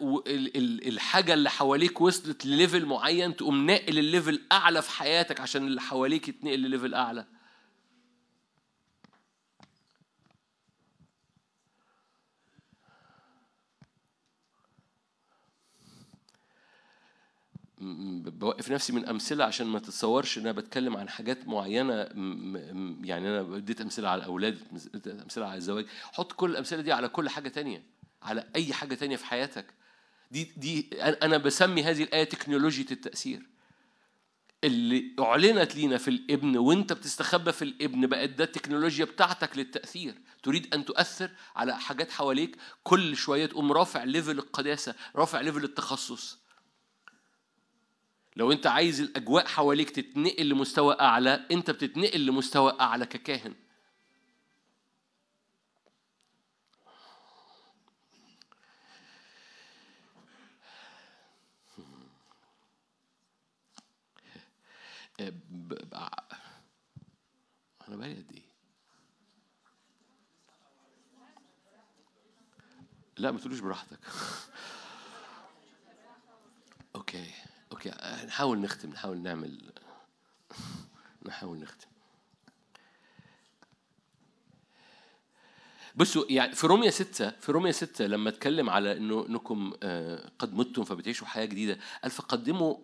الحاجة 0.86 1.34
اللي 1.34 1.50
حواليك 1.50 2.00
وصلت 2.00 2.46
ل 2.46 2.53
level 2.53 2.86
معين 2.86 3.36
تقوم 3.36 3.66
ناقل 3.66 3.98
ال 3.98 4.06
level 4.06 4.42
أعلى 4.52 4.82
في 4.82 4.90
حياتك 4.90 5.40
عشان 5.40 5.66
اللي 5.66 5.80
حواليك 5.80 6.28
يتنقل 6.28 6.58
ل 6.58 6.64
level 6.64 6.94
أعلى. 6.94 7.26
بوقف 17.78 18.70
نفسي 18.70 18.92
من 18.92 19.06
أمثلة 19.06 19.44
عشان 19.44 19.66
ما 19.66 19.78
تتصورش 19.78 20.38
إن 20.38 20.42
أنا 20.42 20.52
بتكلم 20.52 20.96
عن 20.96 21.08
حاجات 21.08 21.48
معينة 21.48 21.94
يعني 23.04 23.28
أنا 23.28 23.56
اديت 23.56 23.80
أمثلة 23.80 24.08
على 24.08 24.22
الاولاد 24.22 24.58
أمثلة 25.06 25.46
على 25.46 25.56
الزواج. 25.56 25.86
حط 26.12 26.32
كل 26.32 26.50
الأمثلة 26.50 26.80
دي 26.82 26.92
على 26.92 27.08
كل 27.08 27.28
حاجة 27.28 27.48
تانية. 27.48 28.01
على 28.22 28.48
أي 28.56 28.72
حاجة 28.72 28.94
تانية 28.94 29.16
في 29.16 29.26
حياتك. 29.26 29.66
دي 30.30 30.52
دي 30.56 30.90
أنا 31.02 31.36
بسمي 31.36 31.82
هذه 31.82 32.02
الآية 32.02 32.24
تكنولوجيا 32.24 32.86
التأثير. 32.90 33.42
اللي 34.64 35.16
أعلنت 35.20 35.76
لينا 35.76 35.98
في 35.98 36.08
الإبن 36.08 36.56
وأنت 36.56 36.92
بتستخبى 36.92 37.52
في 37.52 37.62
الإبن 37.62 38.06
بقت 38.06 38.28
ده 38.28 38.44
التكنولوجيا 38.44 39.04
بتاعتك 39.04 39.58
للتأثير. 39.58 40.14
تريد 40.42 40.74
أن 40.74 40.84
تؤثر 40.84 41.30
على 41.56 41.80
حاجات 41.80 42.10
حواليك 42.10 42.56
كل 42.82 43.16
شوية 43.16 43.46
تقوم 43.46 43.72
رافع 43.72 44.04
level 44.04 44.38
القداسة 44.38 44.94
رافع 45.16 45.40
level 45.40 45.64
التخصص. 45.64 46.38
لو 48.36 48.52
أنت 48.52 48.66
عايز 48.66 49.00
الأجواء 49.00 49.46
حواليك 49.46 49.90
تتنقل 49.90 50.48
لمستوى 50.48 50.96
أعلى 51.00 51.46
أنت 51.50 51.70
بتتنقل 51.70 52.26
لمستوى 52.26 52.76
أعلى 52.80 53.06
ككاهن. 53.06 53.54
أنا 67.88 67.96
بقالي 67.96 68.14
قد 68.14 68.32
إيه؟ 68.32 68.42
لا 73.18 73.30
ما 73.30 73.38
تقولوش 73.38 73.60
براحتك. 73.60 73.98
okay 76.96 77.30
okay. 77.72 77.90
نحاول 78.26 78.58
نختم 78.60 78.90
نحاول 78.90 79.18
نعمل 79.18 79.72
نحاول 81.26 81.58
نختم. 81.58 81.86
بصوا 85.96 86.24
يعني 86.30 86.54
في 86.54 86.66
رومية 86.66 86.90
ستة 86.90 87.30
في 87.30 87.52
رومية 87.52 87.70
ستة 87.70 88.06
لما 88.06 88.28
أتكلم 88.28 88.70
على 88.70 88.96
إنه 88.96 89.26
إنكم 89.28 89.72
آه، 89.82 90.30
قد 90.38 90.54
متم 90.54 90.84
فبتعيشوا 90.84 91.26
حياة 91.26 91.44
جديدة 91.44 91.78
قال 92.02 92.10
فقدموا 92.10 92.76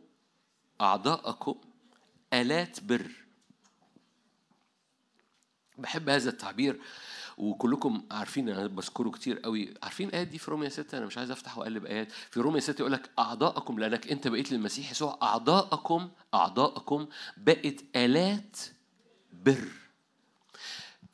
أعضاءكم 0.80 1.60
آلات 2.32 2.80
بر. 2.84 3.10
بحب 5.78 6.08
هذا 6.08 6.30
التعبير 6.30 6.80
وكلكم 7.38 8.02
عارفين 8.10 8.48
أنا 8.48 8.66
بذكره 8.66 9.10
كتير 9.10 9.38
قوي. 9.38 9.74
عارفين 9.82 10.08
الايات 10.08 10.28
دي 10.28 10.38
في 10.38 10.50
رومية 10.50 10.68
6 10.68 10.98
أنا 10.98 11.06
مش 11.06 11.18
عايز 11.18 11.30
أفتح 11.30 11.58
وأقلب 11.58 11.86
آيات. 11.86 12.12
في 12.12 12.40
رومية 12.40 12.60
6 12.60 12.80
يقول 12.80 12.92
لك 12.92 13.10
أعضاءكم 13.18 13.78
لأنك 13.78 14.10
أنت 14.12 14.28
بقيت 14.28 14.52
للمسيح 14.52 14.90
يسوع 14.90 15.18
أعضاءكم 15.22 16.10
أعضاءكم 16.34 17.06
بقت 17.36 17.74
آلات 17.96 18.56
بر. 19.32 19.68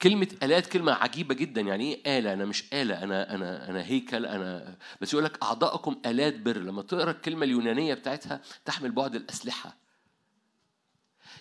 كلمة 0.02 0.28
آلات 0.43 0.67
كلمة 0.67 0.93
عجيبة 0.93 1.34
جدا. 1.34 1.60
يعني 1.60 1.94
إيه 1.94 2.18
آلة؟ 2.18 2.33
أنا 2.33 2.44
مش 2.44 2.65
آلة 2.73 3.02
أنا 3.02 3.34
أنا 3.34 3.70
أنا 3.70 3.84
هيكل 3.84 4.26
أنا 4.26 4.76
بس 5.01 5.12
يقول 5.12 5.25
لك 5.25 5.43
أعضاءكم 5.43 6.01
آلات 6.07 6.39
بر. 6.39 6.57
لما 6.59 6.83
تقرأ 6.83 7.10
الكلمة 7.10 7.44
اليونانية 7.44 7.94
بتاعتها 7.94 8.41
تحمل 8.65 8.93
بعد 8.93 9.15
الأسلحة. 9.15 9.84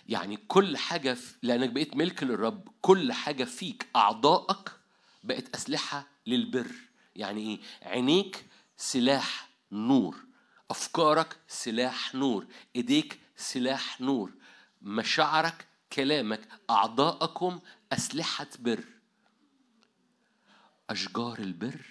يعني 0.07 0.37
كل 0.37 0.77
حاجة 0.77 1.13
في 1.13 1.33
لأنك 1.41 1.69
بقيت 1.69 1.95
ملك 1.95 2.23
للرب 2.23 2.69
كل 2.81 3.13
حاجة 3.13 3.43
فيك 3.43 3.87
أعضائك 3.95 4.71
بقت 5.23 5.55
أسلحة 5.55 6.07
للبر. 6.27 6.71
يعني 7.15 7.41
إيه؟ 7.41 7.59
عينيك 7.89 8.45
سلاح 8.77 9.49
نور 9.71 10.17
أفكارك 10.71 11.39
سلاح 11.47 12.15
نور 12.15 12.47
إيديك 12.75 13.19
سلاح 13.35 14.01
نور 14.01 14.31
مشاعرك 14.81 15.67
كلامك 15.93 16.47
أعضاءكم 16.69 17.59
أسلحة 17.91 18.47
بر. 18.59 18.83
أشجار 20.89 21.39
البر 21.39 21.85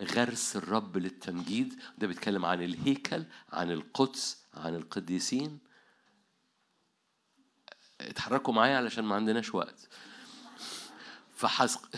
غرس 0.00 0.56
الرب 0.56 0.96
للتمجيد. 0.96 1.80
ده 1.98 2.06
بيتكلم 2.06 2.44
عن 2.44 2.62
الهيكل 2.62 3.24
عن 3.52 3.70
القدس 3.70 4.44
عن 4.54 4.74
القديسين. 4.74 5.58
اتحركوا 8.00 8.54
معايا 8.54 8.76
علشان 8.76 9.04
ما 9.04 9.14
عندناش 9.14 9.54
وقت 9.54 9.88
فحسق 11.36 11.88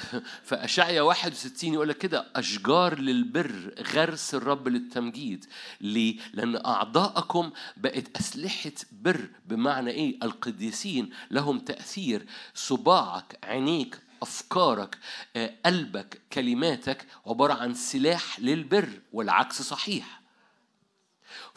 فأشعيا 0.44 1.02
61 1.02 1.72
يقول 1.72 1.88
لك 1.88 1.98
كده 1.98 2.26
أشجار 2.36 2.98
للبر 2.98 3.74
غرس 3.94 4.34
الرب 4.34 4.68
للتمجيد 4.68 5.46
ليه؟ 5.80 6.16
لأن 6.32 6.66
أعضاءكم 6.66 7.50
بقت 7.76 8.16
أسلحة 8.16 8.72
بر 8.92 9.28
بمعنى 9.46 9.90
إيه؟ 9.90 10.18
القديسين 10.22 11.10
لهم 11.30 11.58
تأثير 11.58 12.26
صباعك 12.54 13.38
عينيك 13.44 13.98
أفكارك 14.22 14.98
آه، 15.36 15.54
قلبك 15.66 16.20
كلماتك 16.32 17.06
عبارة 17.26 17.54
عن 17.54 17.74
سلاح 17.74 18.40
للبر 18.40 18.88
والعكس 19.12 19.62
صحيح 19.62 20.20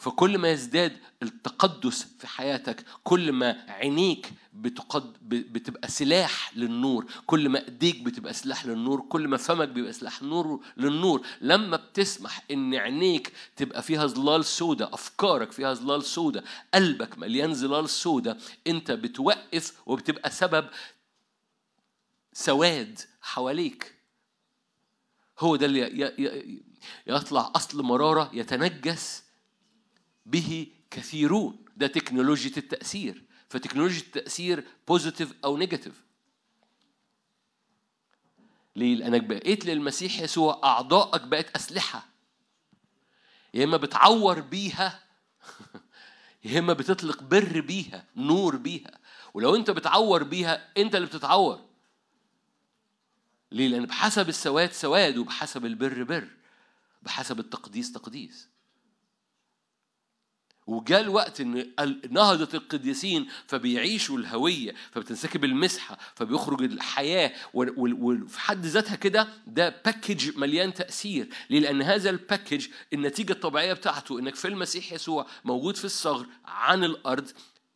فكل 0.00 0.38
ما 0.38 0.50
يزداد 0.50 0.96
التقدس 1.22 2.06
في 2.18 2.26
حياتك 2.26 2.84
كل 3.04 3.32
ما 3.32 3.64
عينيك 3.68 4.32
بتقد 4.54 5.12
بتبقى 5.28 5.88
سلاح 5.88 6.56
للنور 6.56 7.06
كل 7.26 7.48
ما 7.48 7.64
ايديك 7.64 8.02
بتبقى 8.02 8.32
سلاح 8.34 8.66
للنور 8.66 9.00
كل 9.00 9.28
ما 9.28 9.36
فمك 9.36 9.68
بيبقى 9.68 9.92
سلاح 9.92 10.22
نور 10.22 10.64
للنور. 10.76 11.26
لما 11.40 11.76
بتسمح 11.76 12.42
إن 12.50 12.74
عينيك 12.74 13.32
تبقى 13.56 13.82
فيها 13.82 14.06
ظلال 14.06 14.44
سودة 14.44 14.94
أفكارك 14.94 15.52
فيها 15.52 15.74
ظلال 15.74 16.04
سودة 16.04 16.44
قلبك 16.74 17.18
مليان 17.18 17.54
ظلال 17.54 17.88
سودة 17.88 18.38
أنت 18.66 18.90
بتوقف 18.90 19.72
وبتبقى 19.86 20.30
سبب 20.30 20.68
سواد 22.32 23.00
حواليك. 23.22 23.94
هو 25.38 25.56
ده 25.56 25.66
اللي 25.66 26.62
يطلع 27.06 27.52
أصل 27.56 27.82
مرارة 27.82 28.30
يتنجس 28.32 29.29
به 30.30 30.66
كثيرون. 30.90 31.64
ده 31.76 31.86
تكنولوجيا 31.86 32.52
التأثير. 32.56 33.24
فتكنولوجيا 33.48 34.00
التأثير 34.00 34.64
positive 34.88 35.34
أو 35.44 35.56
negative 35.56 36.02
ليه؟ 38.76 38.94
لأنك 38.94 39.22
بقيت 39.22 39.66
للمسيح 39.66 40.20
يسوع 40.20 40.60
أعضائك 40.64 41.22
بقت 41.22 41.56
أسلحة. 41.56 42.06
يا 43.54 43.64
إما 43.64 43.76
بتعور 43.76 44.40
بيها 44.40 45.00
يا 46.44 46.58
إما 46.58 46.72
بتطلق 46.72 47.22
بر 47.22 47.60
بيها 47.60 48.04
نور 48.16 48.56
بيها. 48.56 48.98
ولو 49.34 49.56
أنت 49.56 49.70
بتعور 49.70 50.22
بيها 50.22 50.68
أنت 50.76 50.94
اللي 50.94 51.06
بتتعور. 51.06 51.66
ليه؟ 53.52 53.68
لأن 53.68 53.86
بحسب 53.86 54.28
السواد 54.28 54.72
سواد 54.72 55.18
وبحسب 55.18 55.66
البر 55.66 56.02
بر. 56.02 56.28
بحسب 57.02 57.40
التقديس 57.40 57.92
تقديس. 57.92 58.48
وجاء 60.70 61.00
الوقت 61.00 61.40
إن 61.40 61.66
نهضة 62.10 62.48
القديسين 62.58 63.28
فبيعيشوا 63.46 64.18
الهوية 64.18 64.74
فبتنسكب 64.92 65.44
المسحة 65.44 65.98
فبيخرج 66.14 66.62
وال- 67.54 67.94
وفي 68.24 68.40
حد 68.40 68.66
ذاتها 68.66 68.96
كده 68.96 69.28
ده 69.46 69.68
package 69.84 70.38
مليان 70.38 70.74
تأثير 70.74 71.28
ليه؟ 71.50 71.60
لأن 71.60 71.82
هذا 71.82 72.10
ال 72.10 72.17
package 72.17 72.66
النتيجة 72.92 73.32
الطبيعية 73.32 73.72
بتاعته 73.72 74.18
إنك 74.18 74.34
في 74.34 74.48
المسيح 74.48 74.92
يسوع 74.92 75.26
موجود 75.44 75.76
في 75.76 75.84
الثغر 75.84 76.26
عن 76.44 76.84
الأرض 76.84 77.30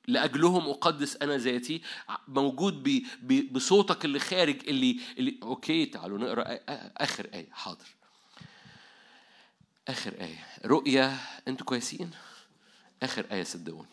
لأجلهم 0.08 0.68
أقدس 0.68 1.16
أنا 1.22 1.36
ذاتي 1.36 1.82
موجود 2.28 2.82
ب- 2.82 3.02
ب- 3.22 3.52
بصوتك 3.52 4.04
اللي 4.04 4.18
خارج 4.18 4.68
اللي, 4.68 5.00
اللي 5.18 5.38
أوكي 5.42 5.86
تعالوا 5.86 6.18
آ- 6.44 6.60
آخر 6.96 7.28
آية 7.34 7.48
حاضر 7.52 7.86
آخر 9.88 10.14
آية 10.20 10.46
رؤية 10.66 11.16
أنتوا 11.48 11.66
كويسين؟ 11.66 12.10
آخر 13.04 13.26
آية 13.32 13.42
صدقوني. 13.44 13.88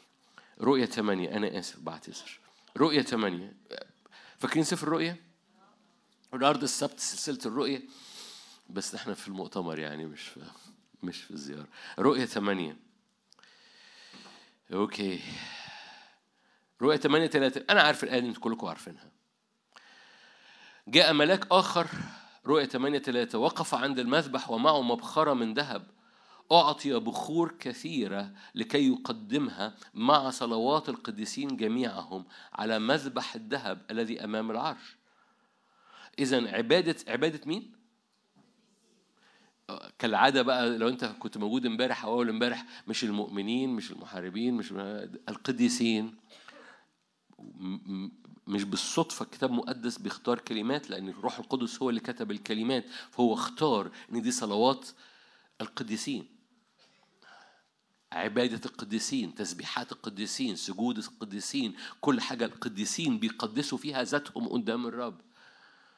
رؤية 0.61 0.85
ثمانية 0.85 1.37
أنا 1.37 1.59
آسف 1.59 1.79
بعتذر 1.79 2.39
رؤية 2.77 3.01
ثمانية. 3.01 3.53
فاكرين 4.37 4.63
سفر 4.63 4.87
الرؤية؟ 4.87 5.21
النهارده 6.33 6.63
السبت 6.63 6.99
سلسلة 6.99 7.39
الرؤية. 7.45 7.81
بس 8.69 8.95
إحنا 8.95 9.13
في 9.13 9.27
المؤتمر 9.27 9.79
يعني 9.79 10.05
مش 10.05 10.21
في 10.21 10.41
مش 11.03 11.23
في 11.23 11.31
الزيارة. 11.31 11.67
رؤية 11.99 12.25
ثمانية. 12.25 12.77
أوكي. 14.73 15.21
رؤية 16.81 16.97
ثمانية 16.97 17.27
ثلاثة. 17.27 17.65
أنا 17.69 17.81
عارف 17.81 18.03
الآية 18.03 18.19
دي 18.19 18.27
أنتوا 18.27 18.41
كلكم 18.41 18.67
عارفينها. 18.67 19.11
جاء 20.87 21.13
ملاك 21.13 21.47
آخر. 21.51 21.87
رؤية 22.45 22.65
ثمانية 22.65 22.99
ثلاثة. 22.99 23.37
وقف 23.37 23.73
عند 23.75 23.99
المذبح 23.99 24.49
ومعه 24.49 24.81
مبخرة 24.81 25.33
من 25.33 25.53
ذهب. 25.53 25.87
أعطي 26.51 26.99
بخور 26.99 27.55
كثيرة 27.59 28.31
لكي 28.55 28.87
يقدمها 28.87 29.75
مع 29.93 30.29
صلوات 30.29 30.89
القديسين 30.89 31.57
جميعهم 31.57 32.25
على 32.53 32.79
مذبح 32.79 33.35
الذهب 33.35 33.81
الذي 33.91 34.23
أمام 34.23 34.51
العرش. 34.51 34.97
إذا 36.19 36.51
عبادة 36.55 36.95
عبادة 37.07 37.41
مين؟ 37.45 37.71
كالعادة 39.99 40.41
بقى 40.41 40.77
لو 40.77 40.89
أنت 40.89 41.05
كنت 41.05 41.37
موجود 41.37 41.65
امبارح 41.65 42.05
أو 42.05 42.13
أول 42.13 42.29
امبارح 42.29 42.65
مش 42.87 43.03
المؤمنين 43.03 43.69
مش 43.69 43.91
المحاربين 43.91 44.53
مش 44.53 44.71
القديسين. 45.29 46.15
مش 48.47 48.63
بالصدفة 48.63 49.23
الكتاب 49.23 49.49
المقدس 49.51 49.97
بيختار 49.97 50.39
كلمات 50.39 50.89
لأن 50.89 51.09
الروح 51.09 51.39
القدس 51.39 51.81
هو 51.81 51.89
اللي 51.89 51.99
كتب 52.01 52.31
الكلمات 52.31 52.85
فهو 53.11 53.33
اختار 53.33 53.91
إن 54.11 54.21
دي 54.21 54.31
صلوات 54.31 54.87
القديسين. 55.61 56.30
عبادة 58.11 58.61
القديسين 58.65 59.35
تسبيحات 59.35 59.91
القديسين 59.91 60.55
سجود 60.55 60.97
القديسين 60.97 61.75
كل 62.01 62.21
حاجة 62.21 62.45
القديسين 62.45 63.19
بيقدسوا 63.19 63.77
فيها 63.77 64.03
ذاتهم 64.03 64.47
قدام 64.47 64.87
الرب. 64.87 65.21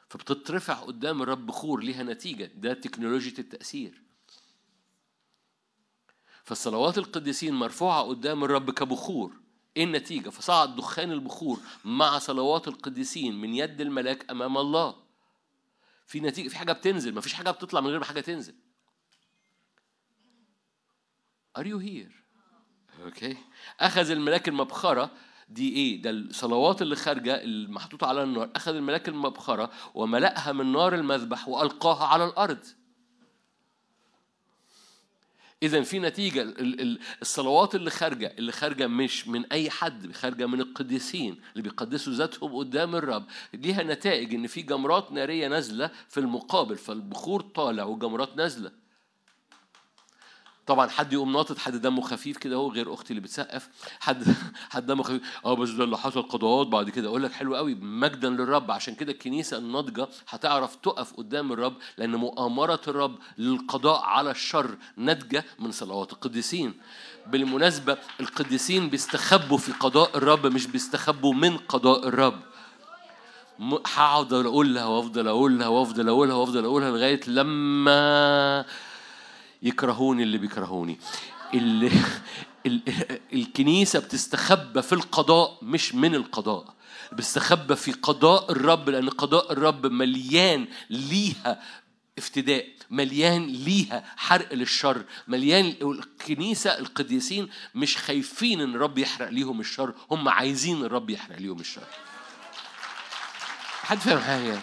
فبتترفع 0.10 0.74
قدام 0.74 1.22
الرب 1.22 1.46
بخور 1.46 1.84
ليها 1.84 2.04
نتيجة 2.04 2.52
ده 2.56 2.74
تكنولوجيا 2.74 3.34
التأثير. 3.40 4.02
فالصلوات 6.44 6.98
القديسين 6.98 7.54
مرفوعة 7.54 8.04
قدام 8.04 8.44
الرب 8.44 8.72
كبخور. 8.72 9.34
إيه 9.78 9.84
النتيجة؟ 9.84 10.30
فصعد 10.30 10.76
دخان 10.76 11.12
البخور 11.12 11.60
مع 11.86 12.20
صلوات 12.20 12.68
القديسين 12.68 13.42
من 13.42 13.54
يد 13.54 13.82
الملاك 13.82 14.32
أمام 14.32 14.58
الله. 14.58 14.96
في 16.06 16.20
نتيجة 16.20 16.48
في 16.50 16.58
حاجة 16.58 16.72
بتنزل 16.72 17.16
مفيش 17.16 17.34
حاجة 17.34 17.52
بتطلع 17.52 17.82
من 17.82 17.88
غير 17.88 18.00
ما 18.00 18.06
حاجة 18.06 18.22
تنزل. 18.22 18.56
Are 21.60 21.64
you 21.66 21.80
here؟ 21.80 22.12
أوكي 23.06 23.38
أخذ 23.80 24.10
الملاك 24.12 24.48
المبخرة 24.48 25.12
دي 25.50 25.74
إيه؟ 25.76 26.02
ده 26.02 26.10
الصلوات 26.10 26.82
اللي 26.82 26.96
خارجة 26.96 27.44
المحطوطة 27.44 28.08
على 28.08 28.24
النار. 28.24 28.50
أخذ 28.56 28.76
الملاك 28.76 29.10
المبخرة 29.10 29.72
وملأها 29.96 30.52
من 30.52 30.72
نار 30.72 30.96
المذبح 30.96 31.48
وألقاها 31.48 32.06
على 32.06 32.26
الأرض. 32.26 32.66
اذا 35.64 35.82
في 35.82 36.00
نتيجة 36.00 36.42
ال- 36.42 36.82
ال- 36.82 37.00
الصلوات 37.22 37.76
اللي 37.76 37.90
خارجة 37.90 38.36
اللي 38.38 38.52
خارجة 38.52 38.88
مش 38.88 39.28
من 39.28 39.46
أي 39.46 39.70
حد 39.70 40.12
خارجة 40.12 40.46
من 40.48 40.62
القديسين 40.62 41.42
اللي 41.52 41.62
بيقدسوا 41.64 42.14
ذاتهم 42.14 42.56
قدام 42.56 42.96
الرب. 42.96 43.26
ليها 43.54 43.84
نتائج 43.84 44.34
إن 44.34 44.48
في 44.48 44.62
جمرات 44.62 45.12
نارية 45.12 45.48
نازلة 45.48 45.92
في 46.10 46.20
المقابل 46.20 46.78
فالبخور 46.78 47.42
طالع 47.42 47.84
وجمرات 47.84 48.38
نازلة. 48.38 48.72
طبعا 50.68 50.90
حد 50.90 51.14
يقوم 51.14 51.34
ناطط 51.34 51.58
حد 51.58 51.82
دمه 51.82 52.02
خفيف 52.02 52.38
كده 52.38 52.56
هو 52.56 52.72
غير 52.72 52.94
أختي 52.94 53.10
اللي 53.10 53.22
بتسقف. 53.22 53.70
حد 54.00 54.24
حد 54.74 54.86
دمه 54.86 55.04
خفيف. 55.04 55.22
آه 55.46 55.54
بس 55.54 55.70
ده 55.70 55.84
اللي 55.84 55.98
حصل 55.98 56.22
قضاءات. 56.22 56.68
بعد 56.68 56.90
كده 56.90 57.08
أقول 57.08 57.24
لك 57.24 57.32
حلو 57.32 57.56
قوي 57.56 57.76
مجدا 57.76 58.30
للرب. 58.30 58.72
عشان 58.72 58.96
كده 58.96 59.12
الكنيسة 59.12 59.58
الناضجة 59.58 60.08
هتعرف 60.30 60.76
تقف 60.76 61.14
قدام 61.14 61.52
الرب 61.52 61.74
لأن 61.98 62.16
مؤامرة 62.16 62.82
الرب 62.88 63.16
للقضاء 63.38 64.02
على 64.02 64.32
الشر 64.32 64.78
ناتجة 64.98 65.46
من 65.60 65.72
صلوات 65.72 66.14
القديسين. 66.14 66.74
بالمناسبة 67.28 67.98
القديسين 68.20 68.90
بيستخبوا 68.90 69.58
في 69.58 69.72
قضاء 69.72 70.18
الرب 70.18 70.48
مش 70.48 70.68
بيستخبوا 70.68 71.34
من 71.34 71.58
قضاء 71.58 72.08
الرب. 72.08 72.40
هقعد 73.86 74.34
أقولها 74.34 74.86
وأفضل 74.86 75.28
أقولها 75.28 75.68
وأفضل 75.68 76.08
أقولها 76.10 76.36
وأفضل 76.36 76.66
أقولها 76.66 76.92
لغاية 76.92 77.22
لما 77.28 78.66
يكرهوني 79.64 80.24
اللي 80.24 80.38
بيكرهوني. 80.38 81.00
اللي 81.54 81.92
ال- 82.66 82.82
الكنيسة 83.34 84.00
بتستخبى 84.00 84.82
في 84.82 84.94
القضاء 84.94 85.58
مش 85.62 85.96
من 85.96 86.16
القضاء 86.16 86.74
بتستخبى 87.12 87.76
في 87.76 87.92
قضاء 87.92 88.52
الرب 88.52 88.90
لأن 88.90 89.10
قضاء 89.10 89.52
الرب 89.54 89.86
مليان 89.86 90.68
ليها 90.90 91.62
افتداء 92.18 92.66
مليان 92.90 93.48
ليها 93.48 94.04
حرق 94.18 94.54
للشر 94.54 95.04
مليان 95.28 95.74
الكنيسة 95.82 96.78
القديسين 96.80 97.50
مش 97.76 97.98
خايفين 97.98 98.62
إن 98.62 98.76
الرب 98.76 98.98
يحرق 98.98 99.30
ليهم 99.30 99.60
الشر 99.60 99.94
هم 100.12 100.30
عايزين 100.30 100.84
الرب 100.86 101.10
يحرق 101.10 101.38
ليهم 101.40 101.60
الشر. 101.60 101.84
حد 103.84 103.98
فاهم 103.98 104.20
حاجة؟ 104.20 104.60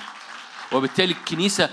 وبالتالي 0.73 1.13
الكنيسة 1.13 1.71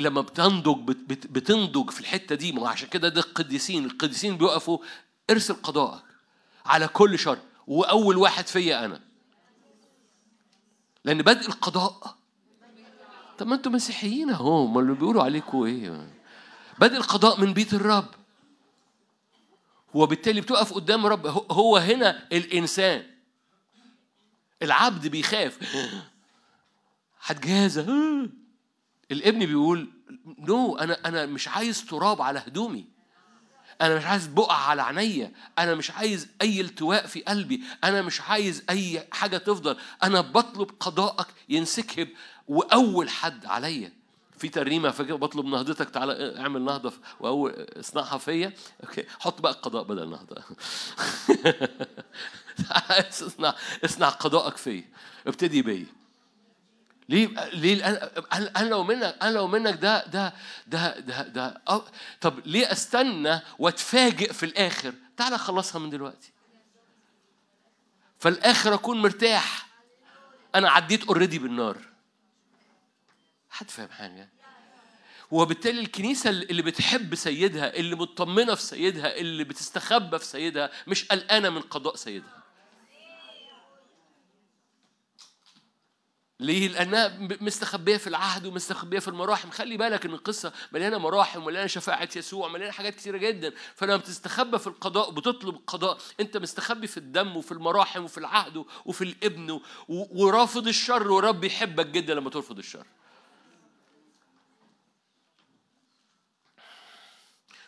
لما 0.00 0.20
بتنضج 0.20 0.78
بت- 0.88 0.96
بت- 1.10 1.26
بتنضج 1.26 1.90
في 1.90 2.00
الحتة 2.00 2.34
دي 2.34 2.52
ما 2.52 2.68
عشان 2.68 2.88
كده 2.88 3.08
ده 3.08 3.20
القديسين 3.20 3.84
القديسين 3.84 4.36
بيقفوا 4.36 4.78
ارسل 5.30 5.54
قضاءك 5.54 6.02
على 6.66 6.88
كل 6.88 7.18
شر 7.18 7.38
وأول 7.66 8.16
واحد 8.16 8.46
فيا 8.46 8.84
أنا. 8.84 9.00
لأن 11.04 11.22
بدء 11.22 11.46
القضاء 11.48 12.16
طب 13.38 13.46
ما 13.46 13.54
أنتوا 13.54 13.72
مسيحيين 13.72 14.30
أهو 14.30 14.66
ما 14.66 14.80
اللي 14.80 14.94
بيقولوا 14.94 15.22
عليكم 15.22 15.62
إيه؟ 15.62 16.10
بدء 16.78 16.96
القضاء 16.96 17.40
من 17.40 17.52
بيت 17.54 17.74
الرب. 17.74 18.06
وبالتالي 19.94 20.40
بتقف 20.40 20.72
قدام 20.72 21.06
الرب 21.06 21.26
هو- 21.50 21.76
هنا 21.76 22.28
الإنسان. 22.32 23.06
العبد 24.62 25.06
بيخاف. 25.06 25.58
هتجازى 27.22 27.86
الابن 29.10 29.46
بيقول 29.46 29.90
no 30.38 30.76
أنا 30.76 31.08
أنا 31.08 31.26
مش 31.26 31.48
عايز 31.48 31.86
تراب 31.86 32.22
على 32.22 32.38
هدومي. 32.38 32.84
أنا 33.80 33.96
مش 33.96 34.04
عايز 34.04 34.26
بقع 34.26 34.56
على 34.56 34.82
عينيا. 34.82 35.32
أنا 35.58 35.74
مش 35.74 35.90
عايز 35.90 36.28
أي 36.42 36.60
التواء 36.60 37.06
في 37.06 37.20
قلبي. 37.20 37.62
أنا 37.84 38.02
مش 38.02 38.20
عايز 38.20 38.62
أي 38.70 39.08
حاجة 39.12 39.36
تفضل. 39.36 39.76
أنا 40.02 40.20
بطلب 40.20 40.70
قضاءك 40.80 41.26
ينسكب 41.48 42.08
وأول 42.48 43.10
حد 43.10 43.46
عليا. 43.46 43.92
في 44.38 44.48
ترنيمة 44.48 44.90
فاكر 44.90 45.16
بطلب 45.16 45.46
نهضتك 45.46 45.90
تعالى 45.90 46.40
اعمل 46.40 46.62
نهضة 46.62 46.92
وأول 47.20 47.66
اصنعها 47.80 48.18
فيا. 48.18 48.52
okay. 48.84 49.04
حط 49.20 49.40
بقى 49.40 49.52
القضاء 49.52 49.82
بدل 49.82 50.02
النهضة. 50.02 50.42
اصنع 53.26 53.54
اصنع 53.84 54.08
قضاءك 54.08 54.56
فيا. 54.56 54.84
ابتدي 55.26 55.62
بيا. 55.62 56.01
ليه؟ 57.08 57.50
ليه؟ 57.50 57.86
أنا 58.56 58.68
لو 58.68 58.84
منك 58.84 59.16
أنا 59.22 59.30
لو 59.30 59.46
منك 59.46 59.74
ده 59.74 60.06
ده 60.06 60.32
ده 60.66 60.98
ده 61.00 61.22
ده 61.22 61.62
طب 62.20 62.46
ليه 62.46 62.72
أستنى 62.72 63.40
وأتفاجئ 63.58 64.32
في 64.32 64.46
الآخر؟ 64.46 64.94
تعالى 65.16 65.38
خلصها 65.38 65.78
من 65.78 65.90
دلوقتي. 65.90 66.32
فالآخر 68.18 68.74
أكون 68.74 69.02
مرتاح. 69.02 69.66
أنا 70.54 70.70
عديت 70.70 71.04
اوريدي 71.04 71.38
بالنار. 71.38 71.78
حد 73.50 73.70
فاهم 73.70 73.88
حاجة؟ 73.88 74.28
وبالتالي 75.30 75.80
الكنيسة 75.80 76.30
اللي 76.30 76.62
بتحب 76.62 77.14
سيدها 77.14 77.76
اللي 77.76 77.96
مطمنة 77.96 78.54
في 78.54 78.62
سيدها 78.62 79.16
اللي 79.16 79.44
بتستخبى 79.44 80.18
في 80.18 80.24
سيدها 80.24 80.70
مش 80.86 81.04
قلقانة 81.04 81.50
من 81.50 81.60
قضاء 81.60 81.96
سيدها. 81.96 82.41
ليه؟ 86.42 86.68
لأنها 86.68 87.18
مستخبية 87.40 87.96
في 87.96 88.06
العهد 88.06 88.46
ومستخبية 88.46 88.98
في 88.98 89.08
المراحم، 89.08 89.50
خلي 89.50 89.76
بالك 89.76 90.04
إن 90.06 90.12
القصة 90.12 90.52
مليانة 90.72 90.98
مراحم 90.98 91.42
ومليانة 91.42 91.66
شفاعة 91.66 92.08
يسوع 92.16 92.46
ومليانة 92.46 92.72
حاجات 92.72 92.94
كتيرة 92.94 93.18
جدا، 93.18 93.52
فلما 93.74 93.96
بتستخبى 93.96 94.58
في 94.58 94.66
القضاء 94.66 95.10
بتطلب 95.10 95.54
القضاء، 95.54 95.98
أنت 96.20 96.36
مستخبي 96.36 96.86
في 96.86 96.96
الدم 96.96 97.36
وفي 97.36 97.52
المراحم 97.52 98.04
وفي 98.04 98.18
العهد 98.18 98.64
وفي 98.84 99.04
الابن 99.04 99.60
ورافض 99.88 100.68
الشر 100.68 101.12
ورب 101.12 101.44
يحبك 101.44 101.86
جدا 101.86 102.14
لما 102.14 102.30
ترفض 102.30 102.58
الشر. 102.58 102.86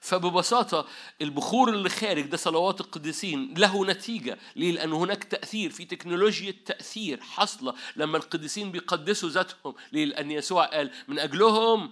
فببساطة 0.04 0.86
البخور 1.22 1.68
اللي 1.68 1.88
خارج 1.88 2.26
ده 2.26 2.36
صلوات 2.36 2.80
القديسين 2.80 3.54
له 3.56 3.86
نتيجة. 3.86 4.38
ليه؟ 4.56 4.72
لأن 4.72 4.92
هناك 4.92 5.24
تأثير 5.24 5.70
في 5.70 5.84
تكنولوجيا 5.84 6.54
تأثير 6.66 7.20
حاصلة 7.20 7.74
لما 7.96 8.16
القديسين 8.16 8.72
بيقدسوا 8.72 9.28
ذاتهم. 9.28 9.74
ليه؟ 9.92 10.04
لأن 10.04 10.30
يسوع 10.30 10.64
قال 10.64 10.90
من 11.08 11.18
أجلهم 11.18 11.90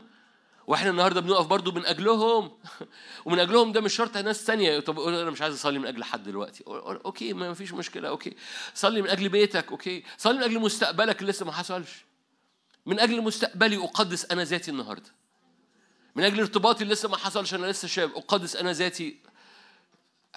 وإحنا 0.66 0.90
النهارده 0.90 1.20
بنقف 1.20 1.46
برضو 1.46 1.72
من 1.72 1.86
أجلهم. 1.86 2.50
ومن 3.24 3.38
أجلهم 3.38 3.72
ده 3.72 3.80
مش 3.80 3.96
شرط 3.96 4.16
ناس 4.16 4.44
تانية. 4.44 4.80
طب 4.80 5.00
أنا 5.00 5.30
مش 5.30 5.42
عايز 5.42 5.54
أصلي 5.54 5.78
من 5.78 5.86
أجل 5.86 6.04
حد 6.04 6.22
دلوقتي. 6.22 6.64
okay 6.66 7.32
ما 7.32 7.54
فيش 7.54 7.72
مشكلة. 7.72 8.08
okay. 8.08 8.36
صلي 8.74 9.02
من 9.02 9.08
أجل 9.08 9.28
بيتك. 9.28 9.70
okay. 9.70 10.04
صلي 10.18 10.38
من 10.38 10.42
أجل 10.42 10.60
مستقبلك 10.60 11.20
اللي 11.20 11.32
لسه 11.32 11.46
ما 11.46 11.52
حصلش. 11.52 12.04
من 12.86 13.00
أجل 13.00 13.22
مستقبلي 13.22 13.76
أقدس 13.76 14.24
أنا 14.24 14.44
ذاتي 14.44 14.70
النهارده. 14.70 15.21
من 16.14 16.24
أجل 16.24 16.40
ارتباطي 16.40 16.82
اللي 16.82 16.94
لسه 16.94 17.08
ما 17.08 17.16
حصلش 17.16 17.54
أنا 17.54 17.66
لسه 17.66 17.88
شاب. 17.88 18.10
أقدس 18.16 18.56
أنا 18.56 18.72
ذاتي. 18.72 19.18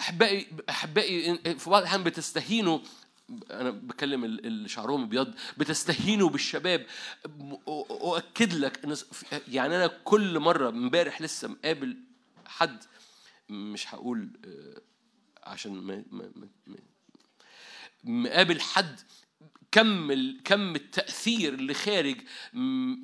أحبائي 0.00 0.46
أحبائي 0.68 1.38
في 1.58 1.70
بعض 1.70 1.80
الأحيان 1.82 2.04
بتستهينوا 2.04 2.78
أنا 3.50 3.70
بكلم 3.70 4.24
ال- 4.24 4.46
اللي 4.46 4.68
شعرهم 4.68 5.02
أبيض 5.02 5.34
بتستهينوا 5.56 6.28
بالشباب. 6.30 6.86
أؤكد 7.68 8.52
لك 8.54 8.84
إن 8.84 8.96
يعني 9.48 9.76
أنا 9.76 9.86
كل 9.86 10.38
مرة 10.38 10.68
امبارح 10.68 11.22
لسه 11.22 11.48
مقابل 11.48 11.96
حد 12.46 12.84
مش 13.50 13.94
هقول 13.94 14.28
عشان 15.42 15.72
ما 15.72 16.04
ما- 16.10 16.30
ما- 16.66 16.78
مقابل 18.04 18.60
حد 18.60 19.00
كم 19.76 20.10
ال- 20.10 20.40
كم 20.44 20.74
التأثير 20.76 21.54
اللي 21.54 21.74
خارج 21.74 22.16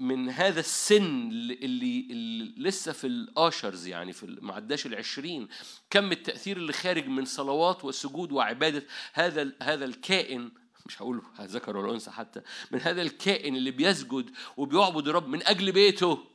من 0.01 0.29
هذا 0.29 0.61
السن 0.61 1.29
اللي, 1.31 1.55
اللي, 1.55 2.55
لسه 2.57 2.93
في 2.93 3.07
الآشرز 3.07 3.87
يعني 3.87 4.13
في 4.13 4.23
ال- 4.23 4.45
ما 4.45 4.55
عداش 4.55 4.87
العشرين. 4.87 5.49
كم 5.91 6.13
التأثير 6.13 6.57
اللي 6.57 6.73
خارج 6.73 7.07
من 7.07 7.25
صلوات 7.25 7.85
وسجود 7.85 8.33
وعبادة 8.33 8.87
هذا 9.13 9.43
ال- 9.43 9.55
هذا 9.63 9.85
الكائن 9.85 10.51
مش 10.87 11.03
هقول 11.03 11.23
ذكر 11.41 11.77
ولا 11.77 11.93
أنثى 11.95 12.11
حتى 12.11 12.41
من 12.71 12.81
هذا 12.81 13.03
الكائن 13.03 13.57
اللي 13.57 13.71
بيسجد 13.71 14.31
وبيعبد 14.57 15.09
الرب 15.09 15.29
من 15.29 15.47
أجل 15.47 15.73
بيته. 15.73 16.32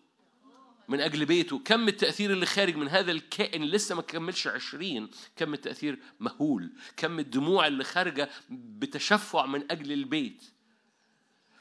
من 0.87 1.01
أجل 1.01 1.25
بيته. 1.25 1.59
كم 1.59 1.87
التأثير 1.87 2.31
اللي 2.31 2.45
خارج 2.45 2.75
من 2.75 2.87
هذا 2.87 3.11
الكائن 3.11 3.63
لسه 3.63 3.95
ما 3.95 4.01
كملش 4.01 4.47
عشرين؟ 4.47 5.09
كم 5.35 5.53
التأثير 5.53 5.99
مهول. 6.19 6.71
كم 6.97 7.19
الدموع 7.19 7.67
اللي 7.67 7.83
خارجة 7.83 8.29
بتشفع 8.49 9.45
من 9.45 9.71
أجل 9.71 9.91
البيت. 9.91 10.43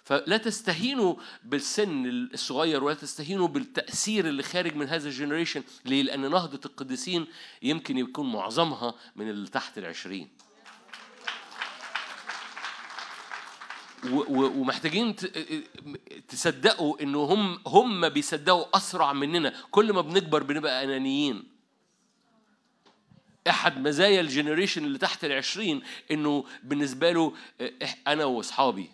فلا 0.04 0.36
تستهينوا 0.36 1.14
بالسن 1.44 2.06
الصغير 2.34 2.84
ولا 2.84 2.94
تستهينوا 2.94 3.48
بالتأثير 3.48 4.28
اللي 4.28 4.42
خارج 4.42 4.74
من 4.76 4.88
هذا 4.88 5.08
الجنريشن 5.08 5.62
ليه؟ 5.84 6.02
لأن 6.02 6.20
نهضة 6.30 6.60
القديسين 6.66 7.26
يمكن 7.62 7.98
يكون 7.98 8.32
معظمها 8.32 8.94
من 9.16 9.30
اللي 9.30 9.48
تحت 9.48 9.78
العشرين 9.78 10.28
و- 13.95 13.95
و- 13.95 13.95
ومحتاجين 14.12 15.16
تصدقوا 16.28 17.02
إنه 17.02 17.24
هم 17.24 17.60
هم 17.66 18.08
بيصدقوا 18.08 18.76
أسرع 18.76 19.12
مننا. 19.12 19.54
كل 19.70 19.92
ما 19.92 20.00
بنكبر 20.00 20.42
بنبقى 20.42 20.84
أنانيين. 20.84 21.56
أحد 23.48 23.78
مزايا 23.80 24.20
الجنريشن 24.20 24.84
اللي 24.84 24.98
تحت 24.98 25.24
العشرين 25.24 25.82
إنه 26.10 26.44
بالنسبة 26.62 27.12
له 27.12 27.32
أنا 28.06 28.24
وأصحابي. 28.24 28.90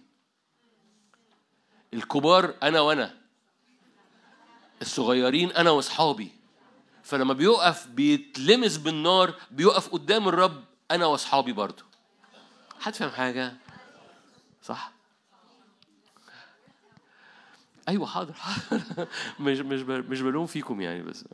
الكبار 1.95 2.55
أنا 2.63 2.81
وأنا. 2.81 3.15
الصغيرين 4.83 5.53
أنا 5.53 5.71
وأصحابي. 5.71 6.33
فلما 7.03 7.35
بيقف 7.35 7.87
بيتلمس 7.87 8.77
بالنار 8.77 9.35
بيقف 9.51 9.89
قدام 9.89 10.29
الرب 10.29 10.65
أنا 10.91 11.07
وأصحابي 11.07 11.53
برضه. 11.53 11.85
حد 12.81 12.95
فاهم 12.95 13.11
حاجة؟ 13.11 13.53
صح؟ 14.63 14.93
أيوه 17.89 18.07
حاضر 18.07 18.33
حاضر. 18.33 19.09
مش 19.41 19.59
مش 19.59 19.81
مش 19.81 20.21
بلوم 20.21 20.47
فيكم 20.47 20.81
يعني 20.81 21.03
بس. 21.03 21.25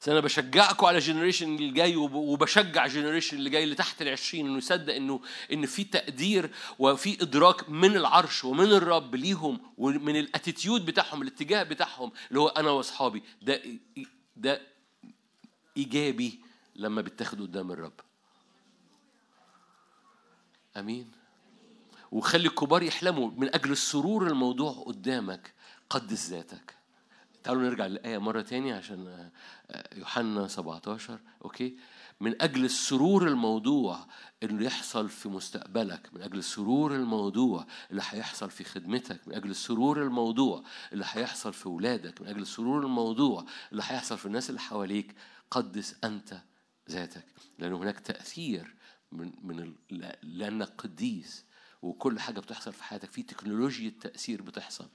بس 0.00 0.08
أنا 0.08 0.20
بشجعكم 0.20 0.86
على 0.86 0.98
ال 0.98 1.03
generation 1.03 1.54
اللي 1.56 1.70
جاي 1.70 1.96
وب- 1.96 2.14
وبشجع 2.14 2.84
ال 2.84 2.89
generation 2.89 3.36
اللي 3.36 3.50
جاي 3.50 3.64
اللي 3.64 3.74
تحت 3.74 4.02
العشرين 4.02 4.46
إنه 4.46 4.58
يصدق 4.58 4.94
إنه 4.94 5.20
إن 5.52 5.66
في 5.66 5.84
تقدير 5.84 6.50
وفي 6.78 7.22
إدراك 7.22 7.70
من 7.70 7.96
العرش 7.96 8.44
ومن 8.44 8.64
الرب 8.72 9.14
ليهم 9.14 9.60
ومن 9.78 10.16
ال 10.16 10.24
attitude 10.24 10.86
بتاعهم 10.86 11.22
الاتجاه 11.22 11.62
بتاعهم 11.62 12.12
اللي 12.28 12.40
هو 12.40 12.48
أنا 12.48 12.70
وأصحابي. 12.70 13.22
ده 13.42 13.62
ده 14.36 14.60
إيجابي 15.76 16.40
لما 16.76 17.02
بيتاخد 17.02 17.40
قدام 17.40 17.70
الرب. 17.72 18.00
آمين. 20.76 21.10
وخلي 22.10 22.48
الكبار 22.48 22.82
يحلموا 22.82 23.30
من 23.36 23.54
أجل 23.54 23.72
السرور 23.72 24.26
الموضوع 24.26 24.72
قدامك. 24.72 25.54
قدس 25.90 26.30
ذاتك. 26.30 26.80
تعالوا 27.42 27.62
نرجع 27.62 27.86
للآية 27.86 28.18
مرة 28.18 28.40
تانية 28.40 28.74
عشان 28.74 29.30
آه، 29.70 29.96
يوحنا 29.96 30.48
17 30.48 31.20
أوكي؟ 31.44 31.76
من 32.20 32.42
أجل 32.42 32.64
السرور 32.64 33.28
الموضوع 33.28 34.06
اللي 34.42 34.64
يحصل 34.64 35.08
في 35.08 35.28
مستقبلك 35.28 36.08
من 36.12 36.22
أجل 36.22 36.38
السرور 36.38 36.94
الموضوع 36.94 37.66
اللي 37.90 38.02
هيحصل 38.08 38.50
في 38.50 38.64
خدمتك 38.64 39.28
من 39.28 39.34
أجل 39.34 39.50
السرور 39.50 40.02
الموضوع 40.02 40.62
اللي 40.92 41.04
هيحصل 41.08 41.52
في 41.52 41.68
ولادك 41.68 42.20
من 42.20 42.26
أجل 42.28 42.42
السرور 42.42 42.82
الموضوع 42.82 43.44
اللي 43.72 43.82
هيحصل 43.86 44.18
في 44.18 44.26
الناس 44.26 44.50
اللي 44.50 44.60
حواليك. 44.60 45.14
قدس 45.50 45.96
أنت 46.04 46.42
ذاتك. 46.90 47.24
لأن 47.58 47.72
هناك 47.72 48.00
تأثير 48.00 48.74
من 49.12 49.32
من 49.42 49.74
لأنك 50.22 50.68
قديس. 50.78 51.44
وكل 51.82 52.20
حاجة 52.20 52.40
بتحصل 52.40 52.72
في 52.72 52.84
حياتك 52.84 53.12
في 53.12 53.22
تكنولوجيا 53.22 53.92
تأثير 54.00 54.42
بتحصل. 54.42 54.88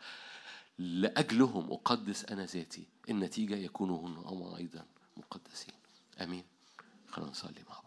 لأجلهم 0.80 1.72
أقدس 1.72 2.26
أنا 2.26 2.46
ذاتي 2.46 2.88
النتيجة 3.10 3.56
يكونوا 3.56 4.08
هم 4.08 4.56
أيضا 4.56 4.86
مقدسين. 5.18 5.74
أمين. 6.22 6.44
خلونا 7.08 7.32
نصلي 7.32 7.64
مع 7.70 7.80
بعض. 7.80 7.85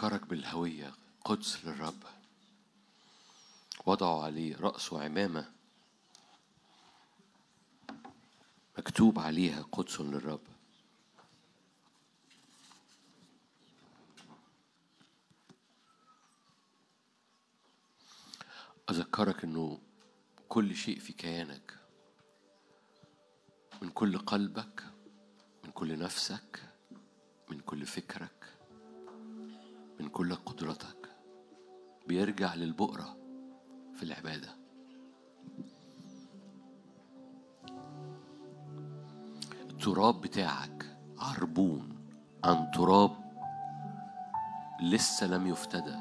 أذكرك 0.00 0.26
بالهوية 0.26 0.94
قدس 1.24 1.64
للرب. 1.64 2.02
وضعوا 3.86 4.24
عليه 4.24 4.56
رأس 4.56 4.92
وعمامة 4.92 5.52
مكتوب 8.78 9.18
عليها 9.18 9.62
قدس 9.72 10.00
للرب. 10.00 10.40
أذكرك 18.90 19.44
أنه 19.44 19.80
كل 20.48 20.76
شيء 20.76 20.98
في 20.98 21.12
كيانك. 21.12 21.78
من 23.82 23.90
كل 23.90 24.18
قلبك 24.18 24.84
من 25.64 25.70
كل 25.70 25.98
نفسك 25.98 26.62
من 27.48 27.60
كل 27.60 27.86
فكرك. 27.86 28.59
من 30.00 30.08
كل 30.08 30.34
قدرتك. 30.34 31.08
بيرجع 32.08 32.54
للبؤرة 32.54 33.16
في 33.96 34.02
العبادة. 34.02 34.48
التراب 39.70 40.20
بتاعك 40.20 40.96
عربون 41.18 41.96
عن 42.44 42.70
تراب 42.70 43.10
لسه 44.82 45.26
لم 45.26 45.46
يفتدى 45.46 45.96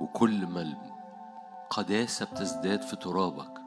وكل 0.00 0.46
ما 0.46 0.62
القداسة 1.70 2.26
بتزداد 2.26 2.82
في 2.82 2.96
ترابك 2.96 3.60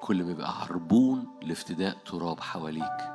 كل 0.00 0.24
ما 0.24 0.30
يبقى 0.30 0.60
عربون 0.60 1.26
لافتداء 1.42 1.96
تراب 2.06 2.40
حواليك. 2.40 3.13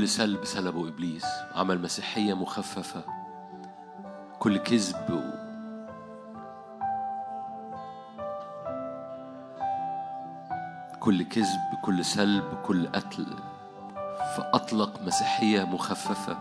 كل 0.00 0.08
سلب 0.08 0.44
سلبه 0.44 0.88
إبليس 0.88 1.24
عمل 1.54 1.82
مسيحية 1.82 2.34
مخففة 2.34 3.04
كل 4.38 4.58
كذب 4.58 5.10
و... 5.10 5.20
كل 11.00 11.22
كذب 11.22 11.60
كل 11.84 12.04
سلب 12.04 12.44
كل 12.66 12.86
قتل 12.86 13.26
فأطلق 14.36 15.02
مسيحية 15.02 15.64
مخففة. 15.64 16.38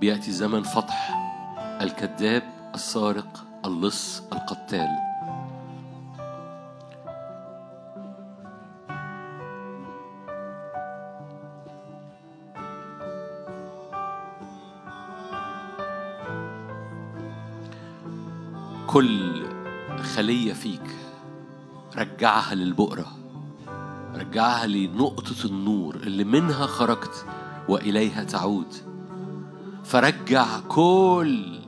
بيأتي 0.00 0.32
زمن 0.32 0.62
فتح 0.62 1.10
الكذاب 1.80 2.42
السارق 2.74 3.44
اللص 3.64 4.22
القتال. 4.32 5.05
كل 18.96 19.42
خلية 20.14 20.52
فيك 20.52 20.96
رجعها 21.96 22.54
للبؤرة 22.54 23.06
رجعها 24.14 24.66
لنقطة 24.66 25.44
النور 25.44 25.94
اللي 25.94 26.24
منها 26.24 26.66
خرجت 26.66 27.26
وإليها 27.68 28.24
تعود. 28.24 28.74
فرجع 29.84 30.46
كل 30.68 31.58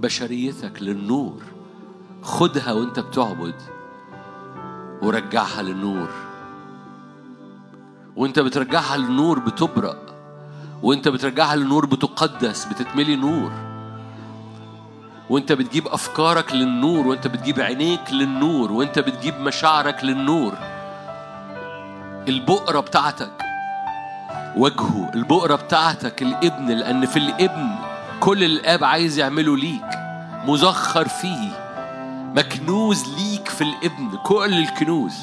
بشريتك 0.00 0.82
للنور 0.82 1.42
خدها 2.22 2.72
وانت 2.72 3.00
بتعبد 3.00 3.62
ورجعها 5.02 5.62
للنور. 5.62 6.08
وانت 8.16 8.38
بترجعها 8.38 8.96
للنور 8.96 9.38
بتبرأ 9.38 9.96
وانت 10.82 11.08
بترجعها 11.08 11.56
للنور 11.56 11.86
بتقدس 11.86 12.64
بتتملي 12.64 13.16
نور. 13.16 13.69
وانت 15.30 15.52
بتجيب 15.52 15.88
افكارك 15.88 16.52
للنور 16.52 17.06
وانت 17.06 17.26
بتجيب 17.26 17.60
عينيك 17.60 18.12
للنور 18.12 18.72
وانت 18.72 18.98
بتجيب 18.98 19.40
مشاعرك 19.40 20.04
للنور. 20.04 20.52
البؤرة 22.28 22.80
بتاعتك 22.80 23.30
وجهه 24.56 25.10
البؤرة 25.14 25.54
بتاعتك 25.54 26.22
الابن 26.22 26.66
لأن 26.66 27.06
في 27.06 27.16
الابن 27.16 27.74
كل 28.20 28.44
الآب 28.44 28.84
عايز 28.84 29.18
يعمله 29.18 29.56
ليك 29.56 29.90
مزخر 30.46 31.08
فيه 31.08 31.48
مكنوز 32.34 33.04
ليك 33.18 33.48
في 33.48 33.64
الابن 33.64 34.16
كل 34.24 34.58
الكنوز. 34.58 35.14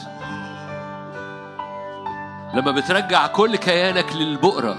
لما 2.53 2.71
بترجع 2.71 3.27
كل 3.27 3.55
كيانك 3.55 4.15
للبؤرة 4.15 4.77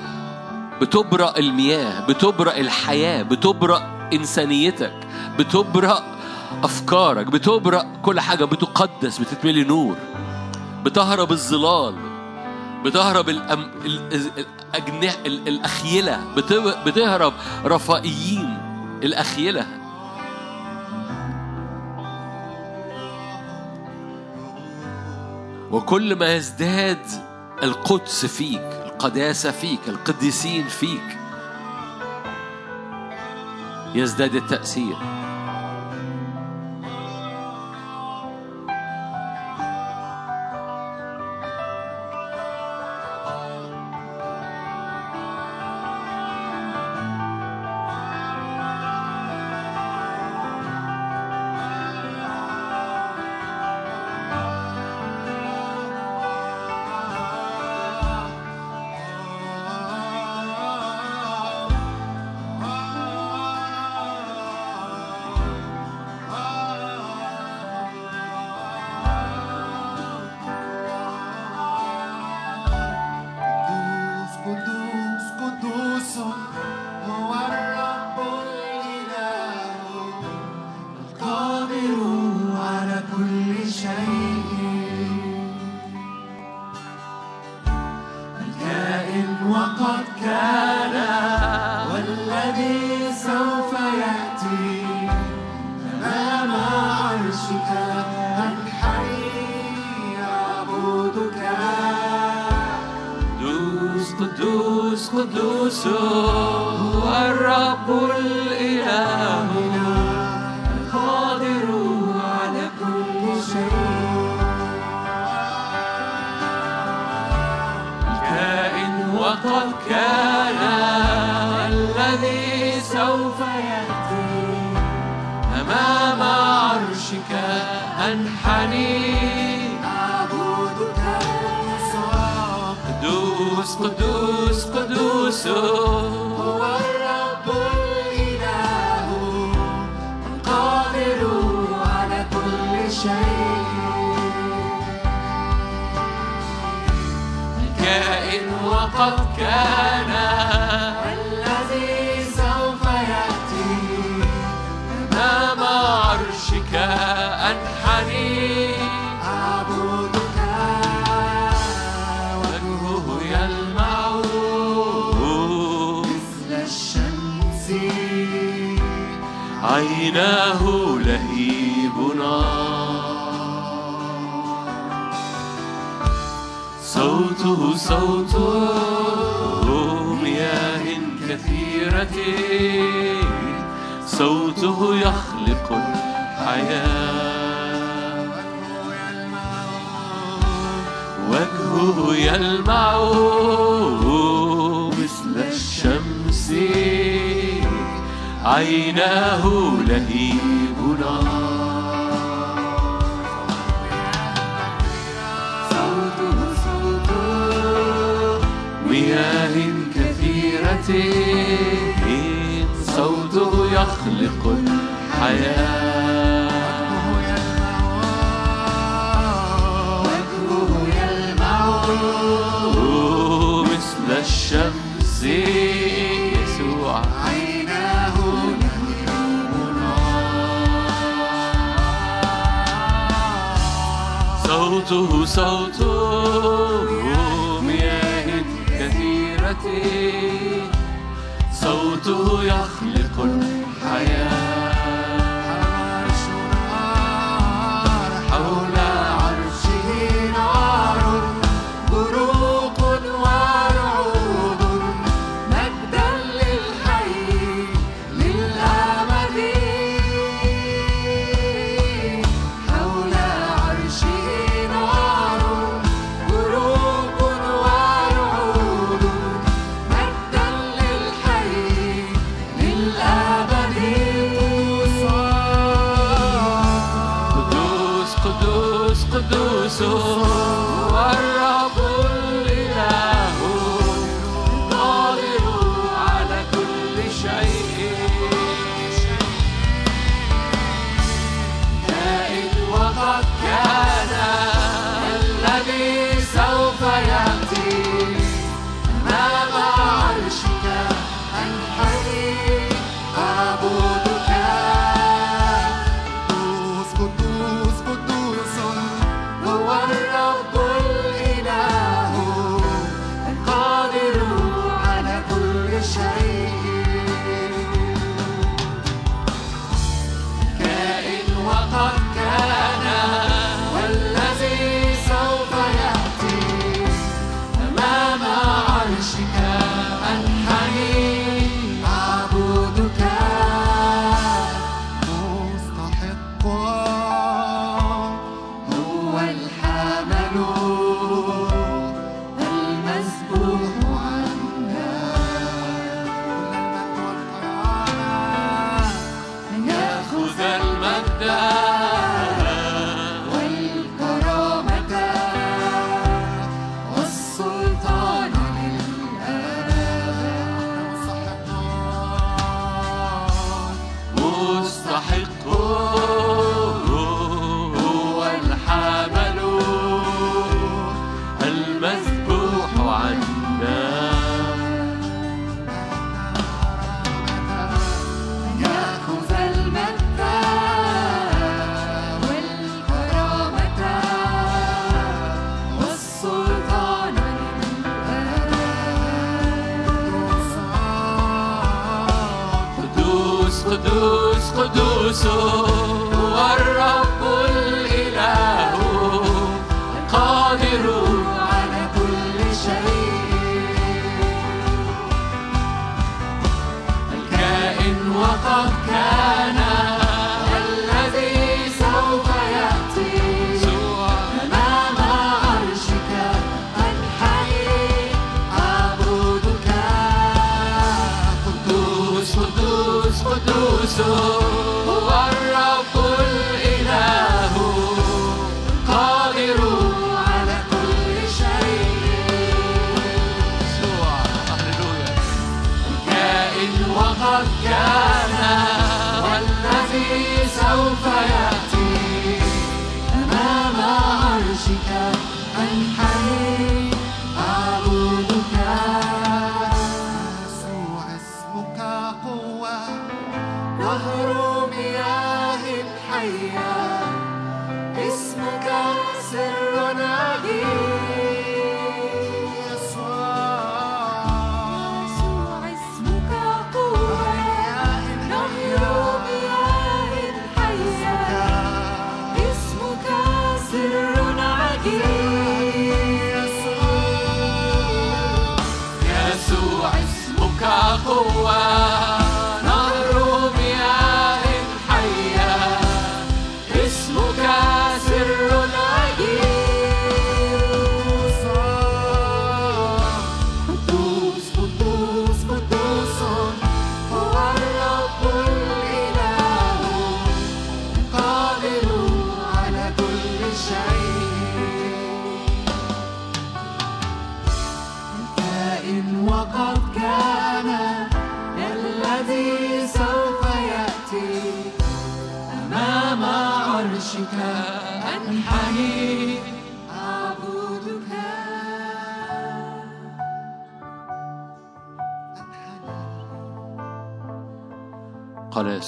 بتبرأ 0.80 1.38
المياه 1.38 2.06
بتبرأ 2.06 2.56
الحياة 2.56 3.22
بتبرأ 3.22 4.08
إنسانيتك. 4.12 5.07
بتبرأ 5.38 6.02
أفكارك 6.64 7.26
بتبرأ 7.26 7.84
كل 8.02 8.20
حاجة 8.20 8.44
بتقدس 8.44 9.18
بتتملي 9.18 9.64
نور 9.64 9.96
بتهرب 10.84 11.32
الظلال 11.32 11.94
بتهرب 12.84 13.28
الأم... 13.28 13.70
ال... 13.84 14.14
ال- 14.14 14.46
الأجنح... 14.74 15.14
ال... 15.26 15.48
الأخيلة 15.48 16.24
بت... 16.36 16.52
بتهرب 16.86 17.32
رفائيين 17.64 18.58
الأخيلة. 19.02 19.66
وكل 25.70 26.16
ما 26.16 26.36
يزداد 26.36 27.06
القدس 27.62 28.26
فيك 28.26 28.60
القداسة 28.86 29.50
فيك 29.50 29.80
القديسين 29.88 30.64
فيك 30.68 31.18
يزداد 33.94 34.34
التأثير. 34.34 34.96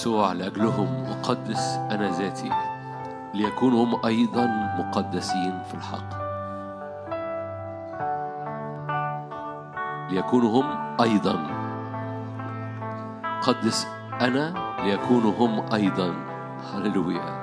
يسوع 0.00 0.32
لأجلهم 0.32 1.04
أقدس 1.04 1.76
أنا 1.90 2.18
ذاتي 2.18 2.50
ليكونوا 3.34 3.84
هم 3.84 4.06
أيضا 4.06 4.46
مقدسين 4.78 5.62
في 5.68 5.74
الحق. 5.74 6.20
ليكونوا 10.10 10.62
هم 10.62 10.96
أيضا 11.00 11.46
قدس 13.42 13.86
أنا 14.20 14.54
ليكونوا 14.84 15.32
هم 15.38 15.72
أيضا 15.74 16.14
هللويا. 16.74 17.40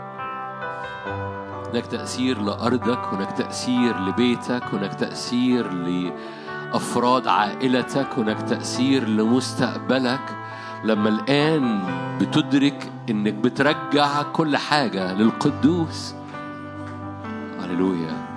هناك 1.71 1.85
تأثير 1.85 2.41
لأرضك 2.41 2.99
هناك 3.13 3.31
تأثير 3.31 3.99
لبيتك 3.99 4.63
هناك 4.73 4.93
تأثير 4.95 5.71
لأفراد 5.71 7.27
عائلتك 7.27 8.07
هناك 8.17 8.41
تأثير 8.41 9.07
لمستقبلك. 9.07 10.46
لما 10.83 11.09
الآن 11.09 11.79
بتدرك 12.21 12.91
إنك 13.09 13.33
بترجع 13.33 14.21
كل 14.21 14.57
حاجة 14.57 15.13
للقدوس. 15.13 16.15
هللويا. 17.61 18.27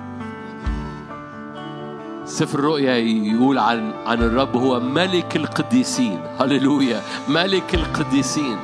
سفر 2.24 2.58
الرؤيا 2.58 2.96
يقول 2.96 3.58
عن 3.58 3.92
عن 4.06 4.18
الرب 4.18 4.56
هو 4.56 4.80
ملك 4.80 5.36
القديسين. 5.36 6.20
هللويا. 6.40 7.02
ملك 7.28 7.74
القديسين. 7.74 8.58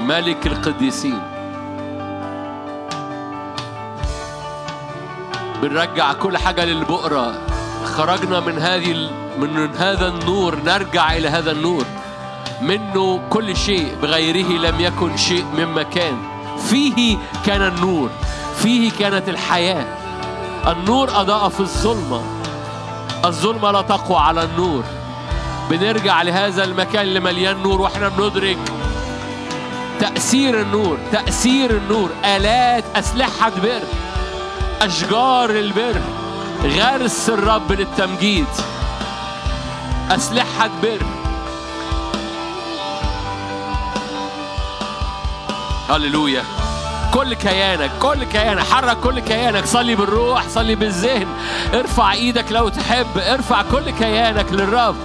ملك 0.00 0.46
القديسين. 0.46 1.20
بنرجع 5.62 6.12
كل 6.12 6.36
حاجة 6.36 6.64
للبؤرة. 6.64 7.55
خرجنا 7.86 8.40
من 8.40 8.58
هذه 8.58 9.10
من 9.38 9.76
هذا 9.76 10.08
النور 10.08 10.58
نرجع 10.64 11.12
إلى 11.12 11.28
هذا 11.28 11.50
النور. 11.52 11.84
منه 12.62 13.20
كل 13.30 13.56
شيء 13.56 13.94
بغيره 14.02 14.48
لم 14.58 14.80
يكن 14.80 15.16
شيء 15.16 15.44
مما 15.58 15.82
كان 15.82 16.16
فيه 16.70 17.18
كان 17.46 17.62
النور 17.62 18.10
فيه 18.56 18.90
كانت 18.90 19.28
الحياة. 19.28 19.86
النور 20.66 21.20
أضاء 21.20 21.48
في 21.48 21.60
الظلمة. 21.60 22.22
الظلمة 23.24 23.70
لا 23.70 23.82
تقوى 23.82 24.18
على 24.18 24.42
النور. 24.44 24.84
بنرجع 25.70 26.22
لهذا 26.22 26.64
المكان 26.64 27.02
اللي 27.02 27.20
مليان 27.20 27.62
نور 27.62 27.80
وإحنا 27.80 28.08
بندرك 28.08 28.58
تأثير 30.00 30.60
النور 30.60 30.98
تأثير 31.12 31.70
النور. 31.70 32.10
آلات 32.24 32.84
أسلحة 32.96 33.52
بر 33.62 33.82
أشجار 34.82 35.50
البر. 35.50 36.00
غرس 36.64 37.28
الرب 37.28 37.72
للتمجيد. 37.72 38.46
أسلحة 40.10 40.70
بر 40.82 41.02
هللويا. 45.90 46.42
كل 47.14 47.34
كيانك 47.34 47.90
كل 48.02 48.24
كيانك 48.24 48.62
حرك 48.62 48.96
كل 49.00 49.20
كيانك. 49.20 49.66
صلي 49.66 49.94
بالروح 49.94 50.48
صلي 50.48 50.74
بالذهن. 50.74 51.26
ارفع 51.74 52.12
إيدك 52.12 52.52
لو 52.52 52.68
تحب. 52.68 53.18
ارفع 53.18 53.62
كل 53.62 53.90
كيانك 53.90 54.52
للرب. 54.52 54.96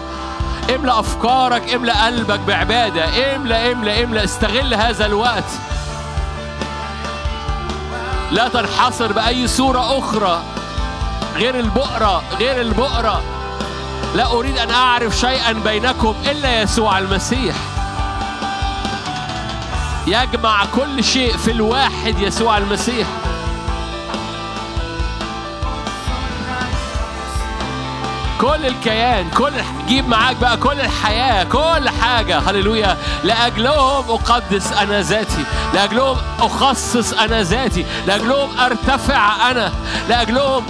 املأ 0.76 1.00
أفكارك 1.00 1.74
املأ 1.74 2.06
قلبك 2.06 2.40
بعبادة. 2.40 3.36
املأ 3.36 3.72
املأ 3.72 4.04
املأ. 4.04 4.24
استغل 4.24 4.74
هذا 4.74 5.06
الوقت. 5.06 5.52
لا 8.32 8.48
تنحصر 8.48 9.12
بأي 9.12 9.48
صورة 9.48 10.00
أخرى. 10.00 10.42
غير 11.36 11.60
البؤرة 11.60 12.24
غير 12.40 12.62
البؤرة. 12.62 13.22
لا 14.16 14.32
أريد 14.32 14.58
أن 14.58 14.72
أعرف 14.72 15.18
شيئا 15.18 15.52
بينكم 15.52 16.16
إلا 16.26 16.62
يسوع 16.62 17.00
المسيح. 17.00 17.56
يجمع 20.08 20.66
كل 20.66 21.04
شيء 21.04 21.38
في 21.38 21.52
الواحد 21.52 22.20
يسوع 22.20 22.58
المسيح. 22.58 23.08
كل 28.42 28.66
الكيان 28.66 29.30
كل 29.30 29.52
جيب 29.88 30.08
معاك 30.08 30.36
بقى 30.36 30.58
كل 30.58 30.80
الحياة 30.82 31.44
كل 31.44 31.90
حاجة. 31.90 32.40
هللويا. 32.40 32.98
لأجلهم 33.24 34.10
أقدس 34.10 34.72
أنا 34.72 35.02
ذاتي. 35.02 35.44
لأجلهم 35.74 36.18
أخصص 36.40 37.14
أنا 37.14 37.44
ذاتي. 37.44 37.86
لأجلهم 38.08 38.60
أرتفع 38.60 39.52
أنا. 39.52 39.74
لأجلهم 40.10 40.66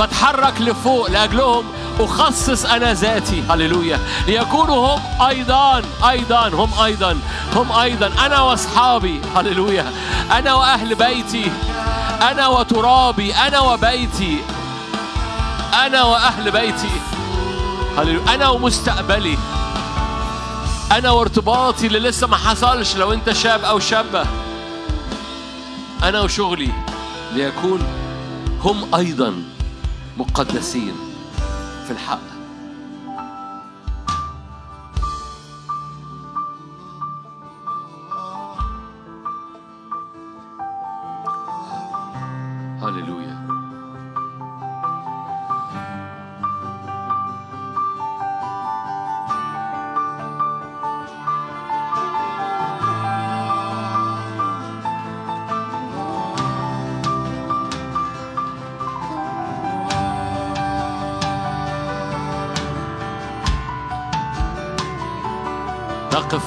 بتحرك 0.00 0.60
لفوق 0.60 1.10
لأجلهم 1.10 1.64
أخصص 2.00 2.64
أنا 2.64 2.92
ذاتي. 2.92 3.42
هللويا. 3.50 3.98
ليكونوا 4.26 4.94
هم 4.96 5.00
أيضا 5.28 5.82
أيضا 6.10 6.48
هم 6.48 6.70
أيضا 6.84 7.18
هم 7.54 7.72
أيضا. 7.72 8.12
أنا 8.26 8.40
وأصحابي. 8.40 9.20
هللويا. 9.36 9.92
أنا 10.32 10.54
وأهل 10.54 10.94
بيتي. 10.94 11.52
أنا 12.30 12.46
وترابي. 12.46 13.34
أنا 13.34 13.60
وبيتي. 13.60 14.38
أنا 15.86 16.02
وأهل 16.02 16.50
بيتي. 16.50 16.90
هللويا. 17.98 18.34
أنا 18.34 18.48
ومستقبلي. 18.48 19.38
أنا 20.92 21.10
وارتباطي 21.10 21.86
اللي 21.86 21.98
لسه 21.98 22.26
ما 22.26 22.36
حصلش 22.36 22.96
لو 22.96 23.12
أنت 23.12 23.32
شاب 23.32 23.64
أو 23.64 23.78
شابة. 23.78 24.24
أنا 26.02 26.20
وشغلي 26.20 26.72
ليكون 27.34 27.80
هم 28.64 28.94
أيضا. 28.94 29.53
مقدسين 30.18 30.94
في 31.86 31.90
الحق. 31.90 32.33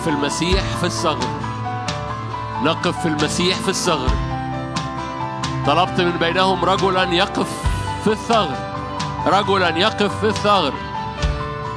في 0.08 0.14
المسيح 0.14 0.64
في 0.64 0.86
الصغر. 0.86 1.28
نقف 2.64 3.00
في 3.02 3.08
المسيح 3.08 3.58
في 3.58 3.70
الصغر. 3.70 4.10
طلبت 5.66 6.02
من 6.02 6.12
بينهم 6.12 6.66
رجلا 6.66 7.04
يقف 7.04 7.48
في 8.04 8.12
الثغر. 8.12 8.58
رجلا 9.26 9.78
يقف 9.78 10.20
في 10.20 10.28
الثغر. 10.28 10.74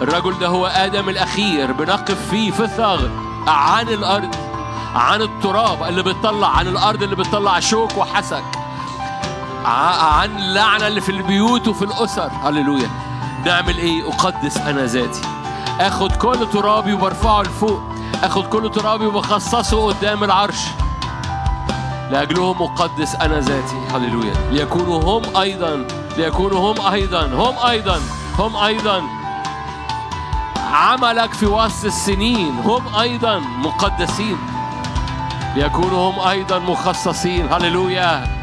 الرجل 0.03 0.39
ده 0.39 0.47
هو 0.47 0.67
آدم 0.67 1.09
الأخير 1.09 1.73
بنقف 1.73 2.31
فيه 2.31 2.51
في 2.51 2.61
الثغر. 2.61 3.11
عن 3.47 3.89
الأرض 3.89 4.35
عن 4.95 5.23
التراب 5.23 5.83
اللي 5.83 6.03
بتطلع 6.03 6.49
عن 6.49 6.67
الأرض 6.67 7.03
اللي 7.03 7.17
بتطلع 7.17 7.61
شوك 7.61 7.97
وحسك. 7.97 8.45
عن 9.65 10.39
اللعنة 10.39 10.87
اللي 10.87 11.01
في 11.01 11.13
البيوت 11.13 11.69
وفي 11.69 11.85
الأسر. 11.85 12.31
هللويا. 12.45 12.91
نعمل 13.47 13.79
إيه؟ 13.79 14.09
أقدس 14.09 14.57
أنا 14.57 14.85
ذاتي. 14.87 15.23
آخد 15.81 16.13
كل 16.13 16.51
ترابي 16.53 16.93
وبرفعه 16.93 17.43
لفوق. 17.43 17.90
اخد 18.23 18.47
كل 18.47 18.71
ترابي 18.71 19.07
وبخصصه 19.07 19.87
قدام 19.87 20.25
العرش. 20.25 20.61
لأجلهم 22.11 22.63
أقدس 22.63 23.15
أنا 23.15 23.41
ذاتي. 23.41 23.77
هللويا. 23.95 24.35
ليكونوا 24.51 25.03
هم 25.03 25.37
أيضا. 25.37 25.87
ليكونوا 26.17 26.73
هم 26.73 26.93
أيضا. 26.93 27.27
هم 27.27 27.69
أيضا. 27.69 28.01
هم 28.39 28.57
أيضا. 28.57 29.03
عملك 30.73 31.33
في 31.33 31.47
وسط 31.47 31.85
السنين. 31.85 32.59
هم 32.65 32.95
أيضا. 33.01 33.39
مقدسين. 33.39 34.39
ليكونوا 35.57 36.11
هم 36.11 36.29
أيضا 36.29 36.59
مخصصين. 36.59 37.53
هللويا. 37.53 38.40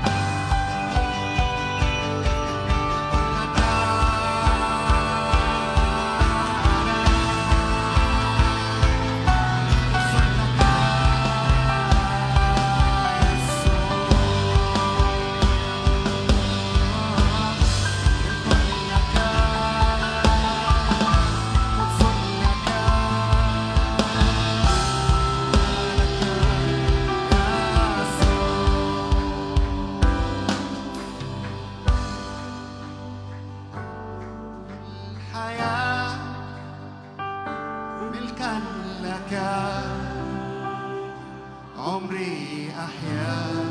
عمري 41.78 42.70
أحيا 42.80 43.67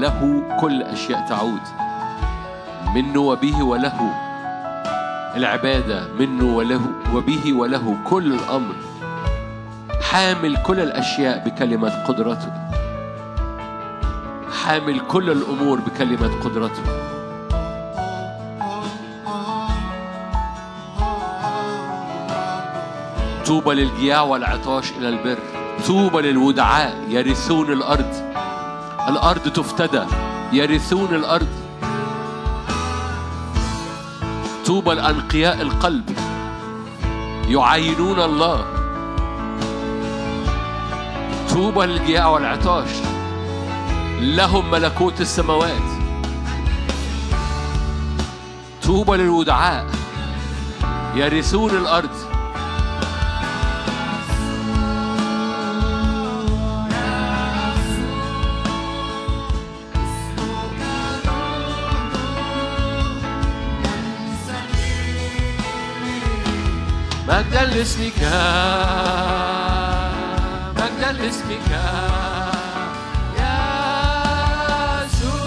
وله 0.00 0.42
كل 0.60 0.72
الأشياء 0.72 1.28
تعود. 1.28 1.60
منه 2.94 3.20
وبه 3.20 3.62
وله. 3.62 4.14
العبادة 5.36 6.08
منه 6.18 6.56
وله 6.56 6.80
وبه 7.14 7.52
وله 7.52 7.96
كل 8.04 8.32
الأمر. 8.32 8.74
حامل 10.10 10.56
كل 10.56 10.80
الأشياء 10.80 11.44
بكلمة 11.48 12.04
قدرته. 12.04 12.52
حامل 14.64 15.00
كل 15.00 15.30
الأمور 15.30 15.80
بكلمة 15.80 16.40
قدرته. 16.44 16.82
طوبى 23.46 23.74
للجياع 23.74 24.20
والعطاش 24.22 24.92
إلى 24.98 25.08
البر. 25.08 25.38
طوبى 25.86 26.20
للودعاء 26.22 26.94
يرثون 27.08 27.72
الأرض. 27.72 28.29
الأرض 29.20 29.52
تفتدى 29.52 30.02
يرثون 30.52 31.14
الأرض. 31.14 31.48
طوبى 34.66 34.94
لأنقياء 34.94 35.62
القلب 35.62 36.18
يعاينون 37.48 38.20
الله. 38.20 38.64
طوبى 41.50 41.86
للجياع 41.86 42.26
والعطاش 42.26 42.88
لهم 44.20 44.70
ملكوت 44.70 45.20
السماوات. 45.20 45.90
طوبى 48.82 49.16
للودعاء 49.16 49.86
يرثون 51.14 51.70
الأرض. 51.70 52.29
لاسمك 67.80 68.20
مجدا 70.76 71.12
لاسمك 71.12 71.70
يا 73.38 73.56
يسوع 75.04 75.40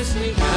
اسمك. 0.00 0.49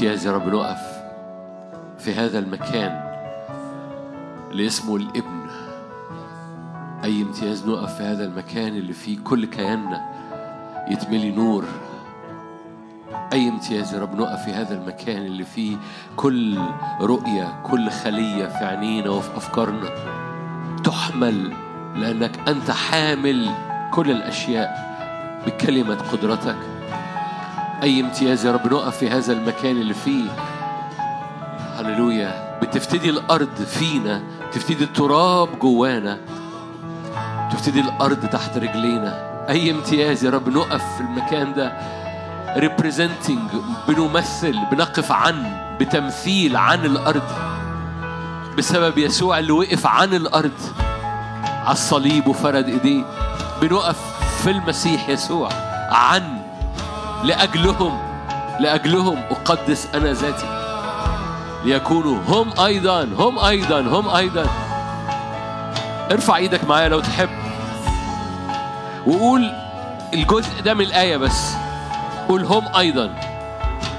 امتياز 0.00 0.26
يا 0.26 0.32
رب 0.32 0.48
نقف 0.48 1.02
في 1.98 2.14
هذا 2.14 2.38
المكان 2.38 3.00
اللي 4.50 4.66
اسمه 4.66 4.96
الابن. 4.96 5.40
أي 7.04 7.22
امتياز 7.22 7.66
نقف 7.66 7.96
في 7.96 8.02
هذا 8.02 8.24
المكان 8.24 8.68
اللي 8.68 8.92
فيه 8.92 9.18
كل 9.18 9.46
كياننا 9.46 10.00
يتملي 10.88 11.30
نور. 11.30 11.64
أي 13.32 13.48
امتياز 13.48 13.94
يا 13.94 14.00
رب 14.00 14.14
نقف 14.20 14.44
في 14.44 14.52
هذا 14.52 14.74
المكان 14.74 15.26
اللي 15.26 15.44
فيه 15.44 15.76
كل 16.16 16.58
رؤية 17.00 17.62
كل 17.62 17.90
خلية 17.90 18.46
في 18.46 18.64
عينينا 18.64 19.10
وفي 19.10 19.36
أفكارنا 19.36 19.90
تحمل 20.84 21.52
لأنك 21.96 22.48
أنت 22.48 22.70
حامل 22.70 23.50
كل 23.92 24.10
الأشياء 24.10 24.90
بكلمة 25.46 25.94
قدرتك. 26.12 26.79
أي 27.82 28.00
امتياز 28.00 28.46
يا 28.46 28.52
رب 28.52 28.72
نقف 28.72 28.96
في 28.96 29.10
هذا 29.10 29.32
المكان 29.32 29.76
اللي 29.76 29.94
فيه؟ 29.94 30.30
هللويا. 31.78 32.58
بتفتدي 32.62 33.10
الأرض 33.10 33.54
فينا 33.54 34.22
تفتدي 34.52 34.84
التراب 34.84 35.58
جوانا 35.58 36.18
تفتدي 37.52 37.80
الأرض 37.80 38.26
تحت 38.26 38.58
رجلينا. 38.58 39.30
أي 39.48 39.70
امتياز 39.70 40.24
يا 40.24 40.30
رب 40.30 40.48
نقف 40.48 40.94
في 40.96 41.00
المكان 41.00 41.54
ده؟ 41.54 41.72
representing 42.56 43.56
بنمثل 43.88 44.58
بنقف 44.70 45.12
عن 45.12 45.60
بتمثيل 45.80 46.56
عن 46.56 46.84
الأرض. 46.84 47.28
بسبب 48.58 48.98
يسوع 48.98 49.38
اللي 49.38 49.52
وقف 49.52 49.86
عن 49.86 50.14
الأرض. 50.14 50.60
على 51.64 51.72
الصليب 51.72 52.26
وفرد 52.26 52.68
إيديه. 52.68 53.04
بنقف 53.62 53.98
في 54.42 54.50
المسيح 54.50 55.08
يسوع 55.08 55.48
عن 55.90 56.39
لأجلهم 57.24 57.98
لأجلهم 58.60 59.22
أقدس 59.30 59.88
أنا 59.94 60.12
ذاتي. 60.12 60.46
ليكونوا 61.64 62.18
هم 62.28 62.60
أيضا 62.60 63.08
هم 63.18 63.38
أيضا 63.38 63.80
هم 63.80 64.08
أيضا. 64.08 64.46
ارفع 66.10 66.36
إيدك 66.36 66.64
معايا 66.64 66.88
لو 66.88 67.00
تحب. 67.00 67.28
وقول 69.06 69.52
الجزء 70.14 70.60
ده 70.64 70.74
من 70.74 70.84
الآية 70.84 71.16
بس. 71.16 71.52
قول 72.28 72.44
هم 72.44 72.76
أيضا. 72.76 73.14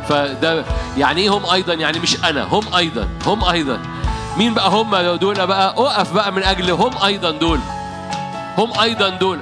فده 0.09 0.65
يعني 0.97 1.21
إيه 1.21 1.29
هم 1.37 1.45
أيضا؟ 1.45 1.73
يعني 1.73 1.99
مش 1.99 2.23
أنا. 2.25 2.43
هم 2.43 2.75
أيضا 2.77 3.07
هم 3.25 3.43
أيضا. 3.43 3.79
مين 4.37 4.53
بقى 4.53 4.69
هم؟ 4.69 4.95
دول 4.95 5.47
بقى 5.47 5.69
اقف 5.69 6.13
بقى 6.13 6.31
من 6.31 6.43
أجل 6.43 6.71
هم 6.71 6.91
أيضا 7.05 7.31
دول. 7.31 7.59
هم 8.57 8.79
أيضا 8.81 9.09
دول. 9.09 9.39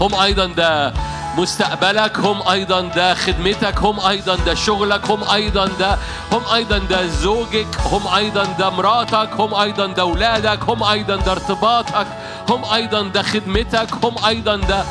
هم 0.00 0.14
أيضا 0.14 0.46
ده 0.46 0.92
مستقبلك 1.40 2.18
هم 2.18 2.48
أيضا 2.48 2.80
ده 2.80 3.14
خدمتك 3.14 3.78
هم 3.78 4.00
أيضا 4.00 4.36
ده 4.36 4.54
شغلك 4.54 5.10
هم 5.10 5.24
أيضا 5.24 5.66
ده 5.66 5.98
هم 6.32 6.42
أيضا 6.54 6.78
ده 6.78 7.06
زوجك 7.06 7.66
هم 7.92 8.06
أيضا 8.16 8.44
ده 8.44 8.70
مراتك 8.70 9.30
هم 9.38 9.54
أيضا 9.54 9.86
ده 9.86 10.02
أولادك 10.02 10.62
هم 10.68 10.82
أيضا 10.82 11.16
ده 11.16 11.32
ارتباطك 11.32 12.06
هم 12.50 12.64
أيضا 12.74 13.02
ده 13.02 13.22
خدمتك 13.22 13.88
هم 14.04 14.14
أيضا 14.26 14.56
ده 14.56 14.84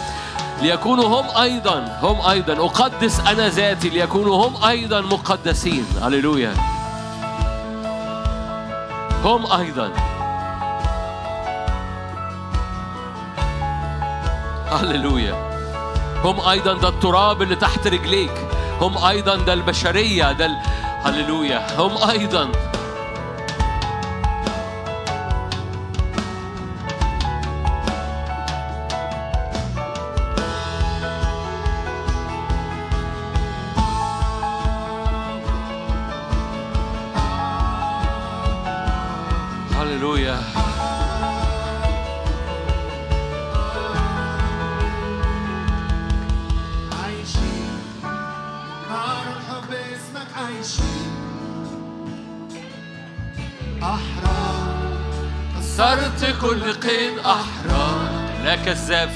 ليكونوا 0.61 1.22
هم 1.22 1.42
أيضا 1.42 2.00
هم 2.02 2.22
أيضا 2.30 2.53
أقدس 2.66 3.19
أنا 3.19 3.50
ذاتي 3.50 3.90
ليكونوا 3.90 4.48
هم 4.48 4.64
أيضا 4.64 5.02
مقدسين 5.02 5.86
هللويا 6.02 6.53
هم 9.26 9.45
أيضا 9.52 9.92
هللويا 14.72 15.58
هم 16.23 16.49
أيضا 16.49 16.73
ده 16.73 16.89
التراب 16.89 17.41
اللي 17.41 17.56
تحت 17.56 17.88
رجليك. 17.88 18.31
هم 18.81 18.98
أيضا 19.06 19.35
ده 19.35 19.53
البشرية 19.53 20.31
ده 20.31 20.51
هللويا. 21.03 21.67
هم 21.80 22.09
أيضا 22.09 22.51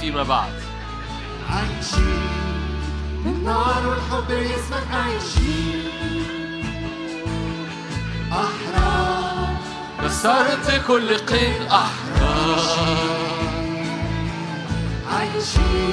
فيما 0.03 0.23
بعد. 0.23 0.53
عايشين 1.49 2.29
بالنار 3.25 3.87
والحب 3.87 4.31
لاسمك 4.31 4.87
عايشين. 4.93 5.83
أحرار. 8.31 9.55
كسرت 10.03 10.83
كل 10.87 11.17
قيد 11.17 11.61
أحرار. 11.61 12.59
عايشين. 15.11 15.92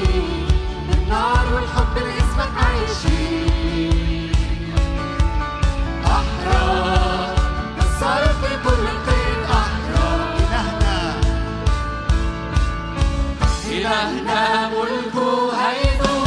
ملكه 14.48 15.52
هيدوم 15.62 16.26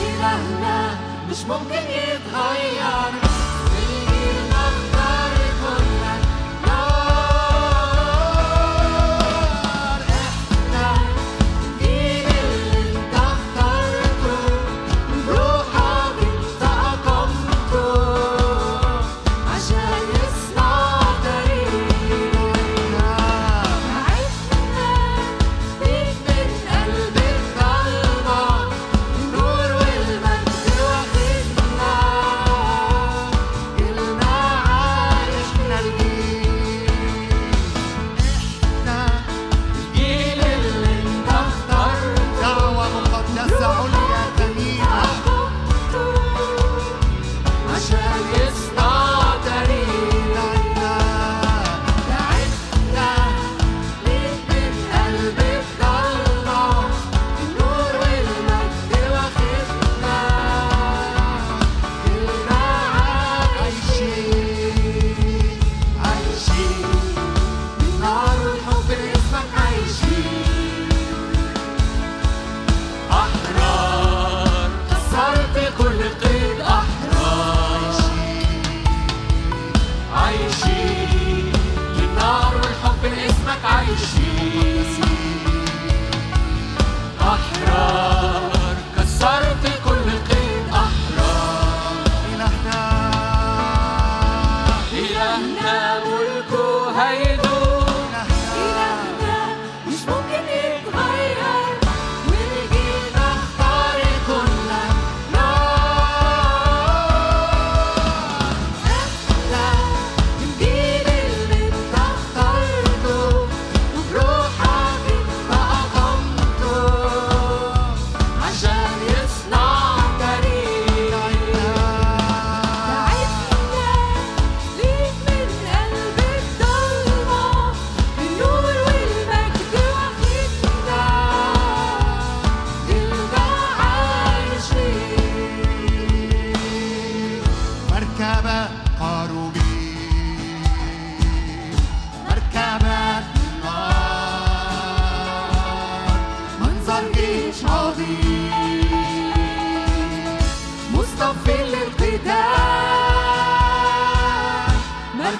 إلهنا 0.00 0.98
مش 1.30 1.40
ممكن 1.48 1.82
يدوم 1.90 2.15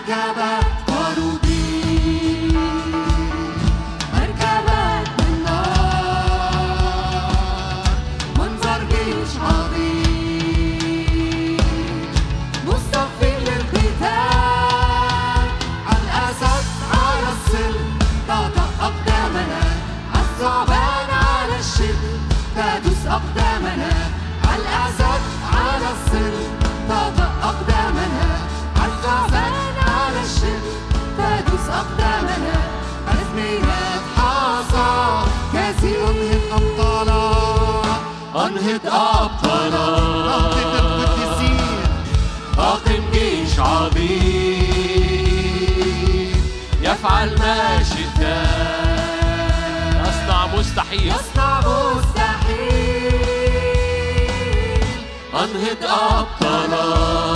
Gaba. 0.07 0.66
تتأبطر 38.79 39.73
أعطي 40.29 40.63
القديسين 40.63 41.81
أقم 42.59 43.03
جيش 43.13 43.59
عظيم 43.59 44.77
يفعل 46.83 47.39
ما 47.39 47.83
شتاء 47.83 48.97
يصنع 50.01 50.47
مستحيل. 50.47 51.07
يصنع 51.09 51.61
مستحيل. 51.61 53.17
أنهض 55.35 55.83
أبطالا. 55.83 57.36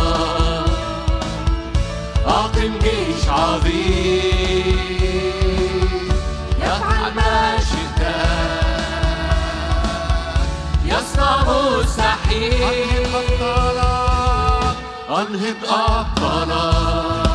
أنهض 12.41 13.15
أبطالك 13.15 14.77
أنهض 15.11 15.61
أبطالك 15.69 17.31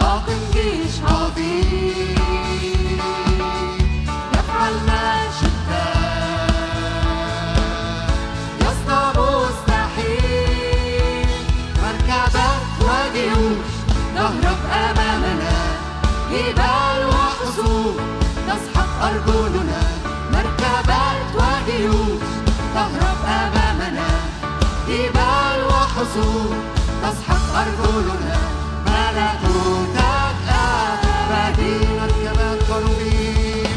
أقم 0.00 0.40
جيش 0.54 0.94
عظيم 1.08 2.16
يفعل 4.34 4.74
ما 4.86 5.04
شئت. 5.40 5.70
يصنع 8.60 9.12
مستحيل 9.18 10.62
مركبك 11.82 12.62
وجيوش 12.80 13.72
نهرب 14.14 14.60
أمامنا. 14.72 15.58
جبال 16.30 17.00
وحصون 17.08 17.96
تسحق 18.46 18.90
أرجلنا. 19.04 19.82
مركبات 20.32 21.28
وجيوش 21.34 22.31
الحصون 26.02 26.56
تسحق 27.02 27.56
أرجلنا 27.56 28.38
ملكوتك 28.86 30.48
آمد 30.50 31.58
مدينة 31.60 32.06
كما 32.24 32.54
الكروبيم 32.54 33.76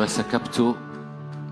ما 0.00 0.06
سكبته 0.06 0.76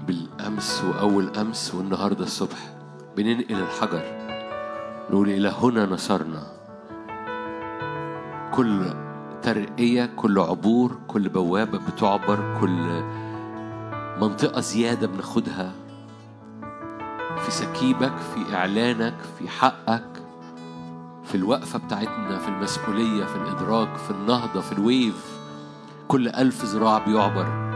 بالأمس 0.06 0.84
وأول 0.84 1.36
أمس 1.36 1.74
والنهاردة 1.74 2.24
الصبح. 2.24 2.72
بننقل 3.16 3.54
الحجر. 3.54 4.02
نقول 5.10 5.28
إلى 5.28 5.48
هنا 5.48 5.86
نصرنا. 5.86 6.42
كل 8.54 8.92
ترقية 9.42 10.10
كل 10.16 10.38
عبور 10.38 10.98
كل 11.08 11.28
بوابة 11.28 11.78
بتعبر 11.78 12.58
كل 12.60 13.02
منطقة 14.20 14.60
زيادة 14.60 15.06
بناخدها. 15.06 15.72
في 17.38 17.50
سكيبك 17.50 18.16
في 18.16 18.54
إعلانك 18.56 19.16
في 19.38 19.48
حقك 19.48 20.22
في 21.24 21.34
الوقفة 21.34 21.78
بتاعتنا 21.78 22.38
في 22.38 22.48
المسؤولية 22.48 23.24
في 23.24 23.36
الإدراك 23.36 23.96
في 23.96 24.10
النهضة 24.10 24.60
في 24.60 24.72
الويف. 24.72 25.38
كل 26.08 26.28
ألف 26.28 26.64
زراع 26.64 26.98
بيعبر. 26.98 27.67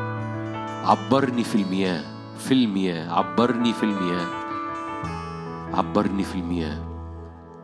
عبرني 0.85 1.45
في 1.45 1.63
المياه 1.63 2.05
في 2.39 2.55
المياه 2.55 3.13
عبرني 3.13 3.73
في 3.73 3.83
المياه 3.83 4.43
عبرني 5.75 6.25
في 6.25 6.35
المياه. 6.35 6.79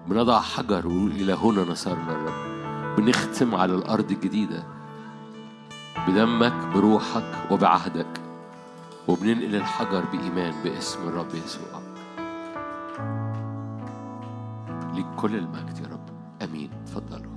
بنضع 0.07 0.41
حجر 0.41 0.87
إلى 0.87 1.33
هنا 1.33 1.65
نصرنا 1.65 2.13
الرب 2.13 2.97
بنختم 2.97 3.55
على 3.55 3.75
الأرض 3.75 4.11
الجديدة. 4.11 4.65
بدمك 6.09 6.53
بروحك 6.75 7.51
وبعهدك. 7.51 8.21
وبننقل 9.09 9.55
الحجر 9.55 10.05
بإيمان 10.13 10.55
باسم 10.65 11.09
الرب 11.09 11.35
يسوع. 11.35 11.81
ليك 14.95 15.07
كل 15.17 15.37
المجد 15.37 15.79
يا 15.79 15.89
رب. 15.93 16.09
آمين. 16.43 16.71
اتفضلوا 16.83 17.28